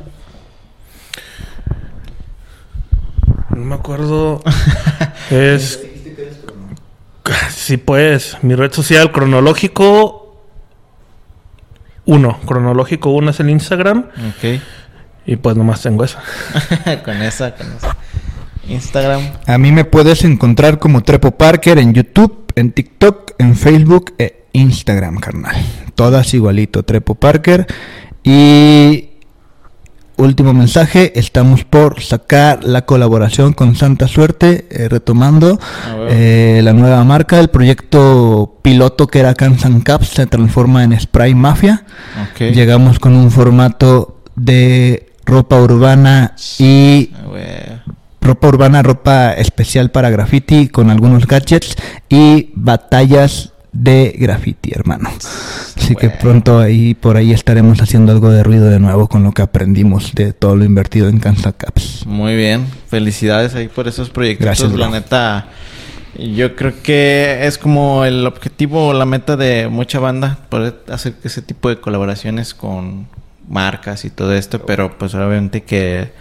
No 3.49 3.65
me 3.65 3.75
acuerdo. 3.75 4.41
es. 5.29 5.79
Sí, 7.49 7.77
pues. 7.77 8.37
Mi 8.41 8.55
red 8.55 8.71
social 8.71 9.11
cronológico. 9.11 10.41
Uno. 12.05 12.39
Cronológico 12.45 13.11
uno 13.11 13.31
es 13.31 13.39
el 13.39 13.49
Instagram. 13.49 14.09
Ok. 14.29 14.61
Y 15.25 15.35
pues 15.35 15.55
nomás 15.55 15.81
tengo 15.81 16.03
esa. 16.03 16.21
con 17.05 17.21
esa, 17.21 17.55
con 17.55 17.67
esa. 17.71 17.95
Instagram. 18.67 19.21
A 19.45 19.57
mí 19.57 19.71
me 19.71 19.85
puedes 19.85 20.23
encontrar 20.23 20.79
como 20.79 21.03
Trepo 21.03 21.31
Parker 21.31 21.77
en 21.77 21.93
YouTube, 21.93 22.51
en 22.55 22.71
TikTok, 22.71 23.30
en 23.41 23.55
Facebook 23.55 24.13
e 24.17 24.45
Instagram, 24.53 25.17
carnal. 25.19 25.55
Todas 25.95 26.33
igualito, 26.33 26.83
Trepo 26.83 27.15
Parker. 27.15 27.67
Y 28.23 29.09
último 30.17 30.53
mensaje, 30.53 31.17
estamos 31.19 31.63
por 31.63 32.01
sacar 32.03 32.63
la 32.63 32.85
colaboración 32.85 33.53
con 33.53 33.75
Santa 33.75 34.07
Suerte, 34.07 34.67
eh, 34.69 34.87
retomando 34.89 35.59
Ah, 35.85 36.05
eh, 36.09 36.61
la 36.63 36.73
nueva 36.73 37.03
marca, 37.03 37.39
el 37.39 37.47
proyecto 37.49 38.59
piloto 38.61 39.07
que 39.07 39.19
era 39.19 39.33
Kansan 39.33 39.81
Caps 39.81 40.09
se 40.09 40.27
transforma 40.27 40.83
en 40.83 40.99
Spray 40.99 41.33
Mafia. 41.33 41.85
Llegamos 42.53 42.99
con 42.99 43.15
un 43.15 43.31
formato 43.31 44.21
de 44.35 45.07
ropa 45.25 45.59
urbana 45.59 46.35
y 46.59 47.11
Ah. 47.15 47.70
Ropa 48.21 48.47
urbana, 48.47 48.83
ropa 48.83 49.33
especial 49.33 49.91
para 49.91 50.09
graffiti 50.09 50.67
con 50.67 50.89
algunos 50.89 51.27
gadgets 51.27 51.75
y 52.07 52.51
batallas 52.55 53.51
de 53.71 54.15
graffiti, 54.17 54.71
hermano. 54.73 55.09
Así 55.77 55.95
que 55.95 56.09
pronto 56.09 56.59
ahí 56.59 56.93
por 56.93 57.17
ahí 57.17 57.31
estaremos 57.31 57.81
haciendo 57.81 58.11
algo 58.11 58.29
de 58.29 58.43
ruido 58.43 58.69
de 58.69 58.79
nuevo 58.79 59.07
con 59.07 59.23
lo 59.23 59.31
que 59.31 59.41
aprendimos 59.41 60.13
de 60.13 60.33
todo 60.33 60.55
lo 60.55 60.65
invertido 60.65 61.09
en 61.09 61.19
Kansas 61.19 61.55
Caps. 61.57 62.05
Muy 62.05 62.35
bien, 62.35 62.67
felicidades 62.87 63.55
ahí 63.55 63.67
por 63.67 63.87
esos 63.87 64.09
proyectos. 64.09 64.45
Gracias, 64.45 64.71
la 64.73 64.89
neta, 64.89 65.47
yo 66.19 66.55
creo 66.55 66.73
que 66.83 67.47
es 67.47 67.57
como 67.57 68.05
el 68.05 68.27
objetivo 68.27 68.89
o 68.89 68.93
la 68.93 69.05
meta 69.05 69.37
de 69.37 69.67
mucha 69.69 69.99
banda, 69.99 70.39
poder 70.49 70.81
hacer 70.89 71.15
ese 71.23 71.41
tipo 71.41 71.69
de 71.69 71.79
colaboraciones 71.79 72.53
con 72.53 73.07
marcas 73.47 74.05
y 74.05 74.09
todo 74.09 74.33
esto, 74.33 74.65
pero 74.65 74.97
pues 74.97 75.15
obviamente 75.15 75.63
que, 75.63 76.11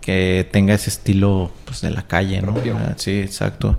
que 0.00 0.48
tenga 0.50 0.74
ese 0.74 0.90
estilo 0.90 1.50
pues 1.64 1.80
de 1.82 1.90
la 1.90 2.02
calle, 2.02 2.40
¿no? 2.42 2.54
Ah, 2.74 2.94
Sí, 2.96 3.12
exacto. 3.18 3.78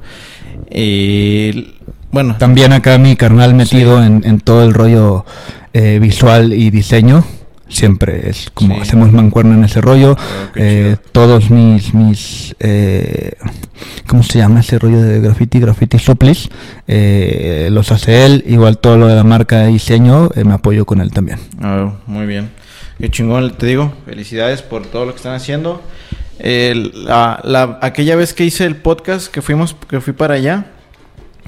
Y 0.69 1.73
bueno, 2.11 2.35
También 2.37 2.73
acá 2.73 2.97
mi 2.97 3.15
carnal 3.15 3.53
metido 3.53 4.03
en, 4.03 4.21
en 4.25 4.39
todo 4.39 4.63
el 4.63 4.73
rollo 4.73 5.25
eh, 5.73 5.99
visual 6.01 6.53
y 6.53 6.69
diseño. 6.69 7.23
Siempre 7.67 8.29
es 8.29 8.49
como 8.53 8.75
Sí. 8.75 8.81
hacemos 8.81 9.13
mancuerna 9.13 9.55
en 9.55 9.63
ese 9.63 9.79
rollo. 9.79 10.11
Oh, 10.13 10.51
qué 10.53 10.91
Eh, 10.91 10.97
todos 11.13 11.49
mis, 11.49 11.93
mis 11.93 12.53
eh, 12.59 13.31
¿cómo 14.07 14.23
se 14.23 14.39
llama 14.39 14.59
ese 14.59 14.77
rollo 14.77 15.01
de 15.01 15.21
graffiti? 15.21 15.59
Graffiti 15.59 15.97
suplis. 15.97 16.49
eh, 16.87 17.69
los 17.71 17.91
hace 17.93 18.25
él. 18.25 18.43
Igual 18.45 18.77
todo 18.79 18.97
lo 18.97 19.07
de 19.07 19.15
la 19.15 19.23
marca 19.23 19.59
de 19.59 19.67
diseño, 19.67 20.29
eh, 20.35 20.43
me 20.43 20.53
apoyo 20.53 20.85
con 20.85 20.99
él 20.99 21.11
también. 21.11 21.39
Ah, 21.61 21.93
muy 22.07 22.25
bien. 22.25 22.49
Qué 23.01 23.09
chingón, 23.09 23.51
te 23.57 23.65
digo. 23.65 23.91
Felicidades 24.05 24.61
por 24.61 24.85
todo 24.85 25.05
lo 25.05 25.11
que 25.11 25.17
están 25.17 25.33
haciendo. 25.33 25.81
El- 26.39 26.91
la, 27.05 27.39
la- 27.43 27.79
aquella 27.81 28.15
vez 28.15 28.33
que 28.33 28.43
hice 28.45 28.65
el 28.65 28.75
podcast, 28.75 29.31
que 29.31 29.41
fuimos, 29.41 29.75
que 29.89 29.99
fui 30.01 30.13
para 30.13 30.35
allá, 30.35 30.65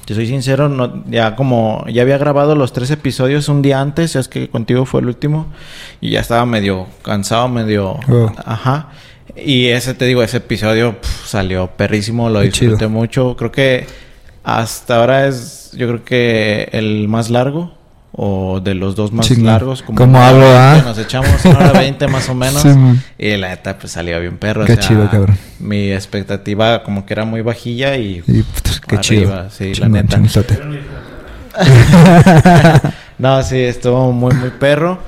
te 0.04 0.14
soy 0.14 0.26
sincero, 0.26 0.68
no, 0.68 1.04
ya 1.08 1.34
como 1.36 1.84
ya 1.88 2.02
había 2.02 2.18
grabado 2.18 2.54
los 2.54 2.72
tres 2.72 2.90
episodios 2.90 3.48
un 3.48 3.62
día 3.62 3.80
antes, 3.80 4.12
ya 4.12 4.20
es 4.20 4.28
que 4.28 4.48
contigo 4.50 4.84
fue 4.84 5.00
el 5.00 5.06
último, 5.06 5.46
y 6.00 6.10
ya 6.10 6.20
estaba 6.20 6.44
medio 6.44 6.86
cansado, 7.02 7.48
medio, 7.48 7.98
Oh. 8.08 8.32
ajá. 8.44 8.90
Y 9.36 9.68
ese 9.68 9.94
te 9.94 10.04
digo, 10.04 10.22
ese 10.22 10.36
episodio 10.36 11.00
pf, 11.00 11.26
salió 11.28 11.68
perrísimo, 11.68 12.28
lo 12.30 12.40
Qué 12.42 12.50
chido. 12.50 12.72
disfruté 12.72 12.88
mucho. 12.92 13.34
Creo 13.36 13.50
que 13.50 13.86
hasta 14.44 14.96
ahora 14.96 15.26
es, 15.26 15.72
yo 15.76 15.86
creo 15.88 16.04
que 16.04 16.68
el 16.72 17.08
más 17.08 17.30
largo 17.30 17.72
o 18.16 18.60
de 18.60 18.74
los 18.74 18.94
dos 18.94 19.10
más 19.12 19.28
largos. 19.38 19.82
¿Cómo 19.82 20.04
una 20.04 20.28
hablo, 20.28 20.48
hora 20.48 20.72
ah? 20.74 20.82
Nos 20.82 20.98
echamos 20.98 21.44
una 21.44 21.58
hora 21.58 21.72
20 21.72 22.06
más 22.06 22.28
o 22.28 22.34
menos. 22.36 22.62
Sí, 22.62 22.68
y 23.18 23.36
la 23.36 23.48
neta, 23.48 23.76
pues 23.76 23.92
salió 23.92 24.20
bien 24.20 24.38
perro. 24.38 24.62
o 24.62 24.66
Qué 24.66 24.74
sea, 24.76 24.82
chido, 24.88 25.10
cabrón. 25.10 25.36
Mi 25.58 25.90
expectativa 25.90 26.84
como 26.84 27.04
que 27.06 27.14
era 27.14 27.24
muy 27.24 27.40
bajilla 27.42 27.96
y... 27.96 28.22
Y, 28.26 28.42
pues, 28.44 28.80
qué 28.80 28.96
Arriba, 28.96 29.48
chido. 29.48 29.74
sí, 29.74 29.80
la 29.80 29.88
neta. 29.88 30.20
no, 33.18 33.42
sí, 33.42 33.58
estuvo 33.58 34.12
muy, 34.12 34.34
muy 34.34 34.50
perro. 34.50 34.98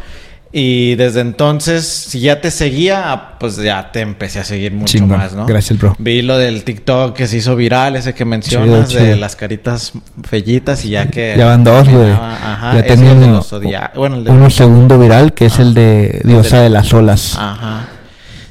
Y 0.58 0.94
desde 0.94 1.20
entonces, 1.20 1.86
si 1.86 2.20
ya 2.20 2.40
te 2.40 2.50
seguía, 2.50 3.32
pues 3.38 3.58
ya 3.58 3.92
te 3.92 4.00
empecé 4.00 4.38
a 4.40 4.44
seguir 4.44 4.72
mucho 4.72 4.96
Chingón. 4.96 5.18
más, 5.18 5.34
¿no? 5.34 5.44
Gracias, 5.44 5.78
bro. 5.78 5.94
Vi 5.98 6.22
lo 6.22 6.38
del 6.38 6.64
TikTok 6.64 7.14
que 7.14 7.26
se 7.26 7.36
hizo 7.36 7.56
viral, 7.56 7.94
ese 7.94 8.14
que 8.14 8.24
mencionas, 8.24 8.88
Chido, 8.88 9.04
de 9.04 9.16
las 9.16 9.36
caritas 9.36 9.92
fellitas 10.26 10.82
y 10.86 10.90
ya 10.92 11.08
que... 11.08 11.34
Ya 11.36 11.44
van 11.44 11.62
dos, 11.62 11.86
güey. 11.86 12.10
Ajá, 12.10 12.72
Ya 12.74 12.86
tenía 12.86 13.14
de 13.14 13.26
uno, 13.26 13.34
los 13.34 13.94
Bueno, 13.94 14.16
el 14.16 14.24
de... 14.24 14.30
uno 14.30 14.48
segundo 14.48 14.98
viral 14.98 15.34
que 15.34 15.44
es 15.44 15.58
el 15.58 15.74
de 15.74 16.22
Diosa 16.24 16.62
de 16.62 16.70
las 16.70 16.90
Olas. 16.94 17.36
Ajá. 17.38 17.88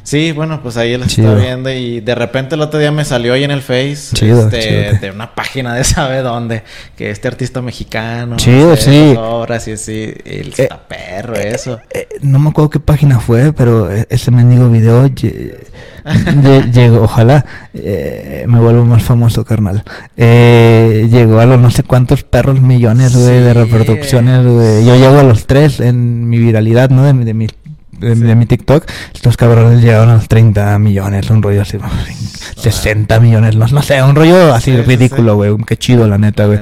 Sí, 0.05 0.31
bueno, 0.31 0.61
pues 0.61 0.77
ahí 0.77 0.91
Chido. 1.07 1.29
estaba 1.29 1.35
viendo 1.35 1.69
y 1.71 1.99
de 1.99 2.13
repente 2.15 2.53
el 2.55 2.61
otro 2.61 2.79
día 2.79 2.91
me 2.91 3.03
salió 3.03 3.33
ahí 3.33 3.43
en 3.43 3.49
el 3.51 3.61
Face 3.61 4.13
Chido, 4.13 4.43
este, 4.47 4.61
chido. 4.91 4.99
de 5.01 5.11
una 5.11 5.33
página 5.35 5.73
de 5.73 5.83
sabe 5.83 6.21
dónde, 6.21 6.61
que 6.95 7.09
este 7.09 7.27
artista 7.27 7.61
mexicano, 7.61 8.37
Chido, 8.37 8.75
sí. 8.77 9.15
obras 9.17 9.67
y 9.67 9.71
así, 9.71 10.13
y 10.23 10.61
está 10.61 10.79
perro 10.87 11.33
eso. 11.35 11.79
Eh, 11.91 12.07
no 12.21 12.37
me 12.39 12.49
acuerdo 12.51 12.69
qué 12.69 12.79
página 12.79 13.19
fue, 13.19 13.51
pero 13.51 13.91
eh, 13.91 14.05
ese 14.09 14.29
mendigo 14.31 14.69
video 14.69 15.07
lle- 15.07 15.57
lle- 16.05 16.71
llegó, 16.71 17.01
ojalá 17.01 17.43
eh, 17.73 18.45
me 18.47 18.59
vuelvo 18.59 18.85
más 18.85 19.01
famoso, 19.01 19.43
carnal. 19.43 19.83
Eh, 20.17 21.07
llegó 21.11 21.39
a 21.39 21.45
los 21.47 21.59
no 21.59 21.71
sé 21.71 21.81
cuántos 21.83 22.23
perros 22.23 22.61
millones, 22.61 23.15
güey, 23.15 23.39
de 23.41 23.53
Sí. 23.53 23.59
reproducciones, 23.59 24.45
güey. 24.45 24.85
Yo 24.85 24.95
llego 24.95 25.17
a 25.19 25.23
los 25.23 25.47
tres 25.47 25.79
en 25.79 26.29
mi 26.29 26.37
viralidad, 26.37 26.89
¿no? 26.91 27.03
De, 27.03 27.13
de 27.25 27.33
mi 27.33 27.47
de, 27.99 28.15
de 28.15 28.35
mi 28.35 28.45
TikTok, 28.45 28.85
estos 29.13 29.37
cabrones 29.37 29.81
llegaron 29.81 30.09
a 30.09 30.15
los 30.15 30.27
30 30.27 30.77
millones, 30.79 31.29
un 31.29 31.41
rollo 31.41 31.61
así, 31.61 31.77
60 32.57 33.19
millones, 33.19 33.55
no, 33.55 33.67
no 33.67 33.81
sé, 33.81 34.01
un 34.03 34.15
rollo 34.15 34.53
así 34.53 34.71
Sí, 34.71 34.77
sí, 34.77 34.83
ridículo, 34.83 35.31
sí. 35.33 35.35
güey, 35.35 35.55
qué 35.67 35.77
chido, 35.77 36.07
la 36.07 36.17
neta, 36.17 36.45
güey. 36.45 36.59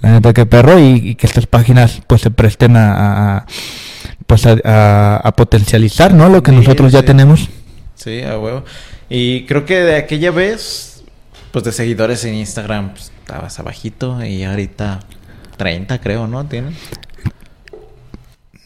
La 0.00 0.12
neta 0.12 0.32
que 0.32 0.46
perro 0.46 0.78
y, 0.78 1.10
y 1.10 1.14
que 1.14 1.26
estas 1.26 1.46
páginas 1.46 2.00
pues 2.06 2.22
se 2.22 2.30
presten 2.30 2.76
a, 2.76 3.46
pues 4.26 4.46
a, 4.46 4.56
a- 4.64 5.16
a 5.16 5.32
potencializar, 5.32 6.12
¿no? 6.14 6.28
Lo 6.28 6.42
que 6.42 6.50
Sí, 6.50 6.56
nosotros 6.56 6.92
ya 6.92 7.00
sí. 7.00 7.06
tenemos. 7.06 7.48
Sí, 7.94 8.22
a 8.22 8.38
huevo. 8.38 8.64
Y 9.08 9.44
creo 9.46 9.64
que 9.64 9.80
de 9.80 9.96
aquella 9.96 10.30
vez, 10.30 11.04
pues 11.52 11.64
de 11.64 11.72
seguidores 11.72 12.24
en 12.24 12.34
Instagram, 12.34 12.90
pues, 12.92 13.12
estabas 13.20 13.58
abajito 13.58 14.24
y 14.24 14.44
ahorita 14.44 15.00
30 15.56 16.00
creo, 16.00 16.26
¿no? 16.26 16.44
¿Tienen? 16.46 16.74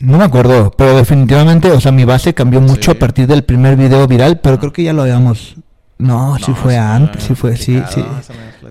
No 0.01 0.19
me 0.19 0.25
acuerdo, 0.25 0.70
pero 0.77 0.97
definitivamente, 0.97 1.70
o 1.73 1.81
sea, 1.81 1.91
mi 1.93 2.05
base 2.05 2.33
cambió 2.35 2.61
mucho 2.61 2.93
Sí. 2.93 2.97
a 2.97 2.99
partir 3.01 3.27
del 3.27 3.43
primer 3.45 3.77
video 3.77 4.07
viral, 4.07 4.39
pero 4.41 4.59
creo 4.59 4.73
que 4.73 4.85
ya 4.85 4.93
lo 4.93 5.03
habíamos... 5.03 5.57
No, 5.99 6.39
No, 6.39 6.55
fue 6.55 6.75
sí 6.75 6.79
lo 6.79 6.83
antes, 6.83 7.23
sí 7.25 7.35
fue, 7.35 7.57
sí, 7.57 7.83
sí. 7.93 8.05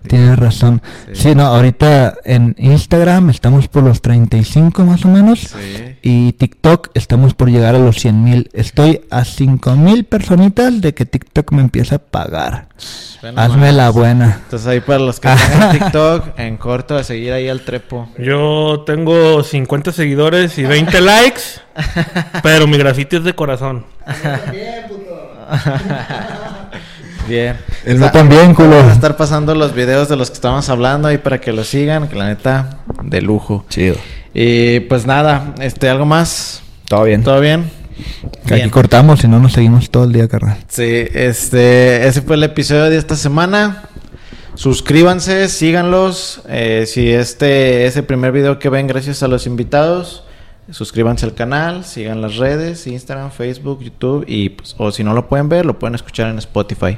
Tienes 0.07 0.39
razón. 0.39 0.81
Sí. 1.07 1.23
Sí, 1.23 1.35
no, 1.35 1.45
ahorita 1.45 2.15
en 2.23 2.55
Instagram 2.57 3.29
estamos 3.29 3.67
por 3.67 3.83
los 3.83 4.01
35 4.01 4.85
más 4.85 5.03
o 5.03 5.09
menos. 5.09 5.39
Sí. 5.39 5.97
Y 6.01 6.31
TikTok 6.33 6.91
estamos 6.93 7.33
por 7.33 7.49
llegar 7.49 7.75
a 7.75 7.79
los 7.79 7.97
100 7.97 8.23
mil. 8.23 8.49
Estoy 8.53 9.01
a 9.09 9.25
5 9.25 9.75
mil 9.75 10.05
personitas 10.05 10.79
de 10.79 10.93
que 10.93 11.05
TikTok 11.05 11.51
me 11.51 11.63
empiece 11.63 11.95
a 11.95 11.99
pagar. 11.99 12.69
Ve 13.21 13.33
Hazme 13.35 13.73
la 13.73 13.89
buena. 13.89 14.39
Entonces 14.43 14.67
ahí 14.67 14.79
para 14.79 14.99
los 14.99 15.19
que 15.19 15.27
tengan 15.27 15.71
TikTok, 15.79 16.39
en 16.39 16.55
corto 16.55 16.95
a 16.95 17.03
seguir 17.03 17.33
ahí 17.33 17.49
al 17.49 17.61
trepo. 17.61 18.07
Yo 18.17 18.83
tengo 18.85 19.43
50 19.43 19.91
seguidores 19.91 20.57
y 20.57 20.63
20 20.63 21.01
likes, 21.01 21.41
pero 22.43 22.67
mi 22.67 22.77
grafiti 22.77 23.17
es 23.17 23.25
de 23.25 23.35
corazón. 23.35 23.85
Bien. 27.27 27.57
El 27.85 27.99
mío 27.99 28.09
también, 28.11 28.53
culo. 28.53 28.69
Vamos 28.69 28.91
a 28.91 28.93
estar 28.93 29.17
pasando 29.17 29.53
los 29.55 29.73
videos 29.73 30.09
de 30.09 30.15
los 30.15 30.29
que 30.29 30.35
estamos 30.35 30.69
hablando 30.69 31.07
ahí 31.07 31.17
para 31.17 31.39
que 31.39 31.51
los 31.51 31.67
sigan, 31.67 32.07
que 32.07 32.15
la 32.15 32.27
neta, 32.27 32.79
de 33.03 33.21
lujo. 33.21 33.65
Chido. 33.69 33.95
Y 34.33 34.81
pues 34.81 35.05
nada, 35.05 35.55
este, 35.59 35.89
¿algo 35.89 36.05
más? 36.05 36.61
Todo 36.87 37.03
bien. 37.03 37.23
¿Todo 37.23 37.39
bien? 37.39 37.69
Que 38.45 38.53
Aquí 38.53 38.61
Bien. 38.61 38.69
cortamos, 38.69 39.19
si 39.21 39.27
no 39.27 39.39
nos 39.39 39.53
seguimos 39.53 39.89
todo 39.89 40.03
el 40.03 40.13
día, 40.13 40.27
carnal. 40.27 40.57
Sí, 40.67 40.83
este, 41.13 42.07
ese 42.07 42.21
fue 42.21 42.35
el 42.35 42.43
episodio 42.43 42.89
de 42.89 42.97
esta 42.97 43.15
semana. 43.15 43.83
Suscríbanse, 44.55 45.49
síganlos. 45.49 46.41
Eh, 46.47 46.85
si 46.87 47.09
este 47.09 47.85
es 47.85 47.97
el 47.97 48.05
primer 48.05 48.31
video 48.31 48.59
que 48.59 48.69
ven 48.69 48.87
gracias 48.87 49.23
a 49.23 49.27
los 49.27 49.47
invitados, 49.47 50.23
suscríbanse 50.71 51.25
al 51.25 51.33
canal, 51.33 51.83
sigan 51.85 52.21
las 52.21 52.35
redes, 52.37 52.85
Instagram, 52.87 53.31
Facebook, 53.31 53.81
YouTube 53.81 54.25
y 54.27 54.49
pues, 54.49 54.75
o 54.77 54.91
si 54.91 55.03
no 55.03 55.13
lo 55.13 55.27
pueden 55.27 55.49
ver, 55.49 55.65
lo 55.65 55.77
pueden 55.79 55.95
escuchar 55.95 56.29
en 56.29 56.37
Spotify. 56.39 56.97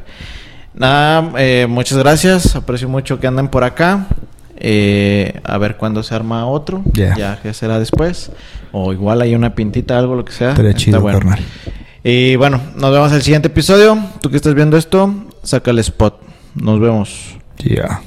Nada, 0.74 1.32
eh, 1.38 1.68
muchas 1.70 1.98
gracias, 1.98 2.56
aprecio 2.56 2.88
mucho 2.90 3.20
que 3.20 3.28
anden 3.28 3.48
por 3.48 3.64
acá. 3.64 4.08
Eh, 4.62 5.40
a 5.46 5.58
ver 5.58 5.78
cuándo 5.78 6.04
se 6.04 6.14
arma 6.14 6.46
otro, 6.46 6.84
Ya. 6.94 7.16
ya 7.16 7.42
que 7.42 7.54
será 7.54 7.80
después. 7.80 8.32
O 8.74 8.92
igual 8.92 9.22
hay 9.22 9.34
una 9.34 9.56
pintita, 9.56 9.98
algo, 9.98 10.16
lo 10.16 10.26
que 10.26 10.34
sea. 10.34 10.50
Estaría 10.50 10.72
Está 10.72 10.82
chido, 10.84 11.02
bueno. 11.02 11.20
carnal. 11.20 11.40
Y 12.04 12.36
bueno, 12.36 12.60
nos 12.76 12.92
vemos 12.92 13.10
en 13.12 13.16
el 13.16 13.22
siguiente 13.22 13.48
episodio. 13.48 13.98
Tú 14.22 14.30
que 14.30 14.36
estás 14.36 14.54
viendo 14.56 14.76
esto, 14.78 15.14
saca 15.44 15.72
el 15.72 15.80
spot. 15.80 16.20
Nos 16.56 16.80
vemos. 16.80 17.36
Ya. 17.58 18.02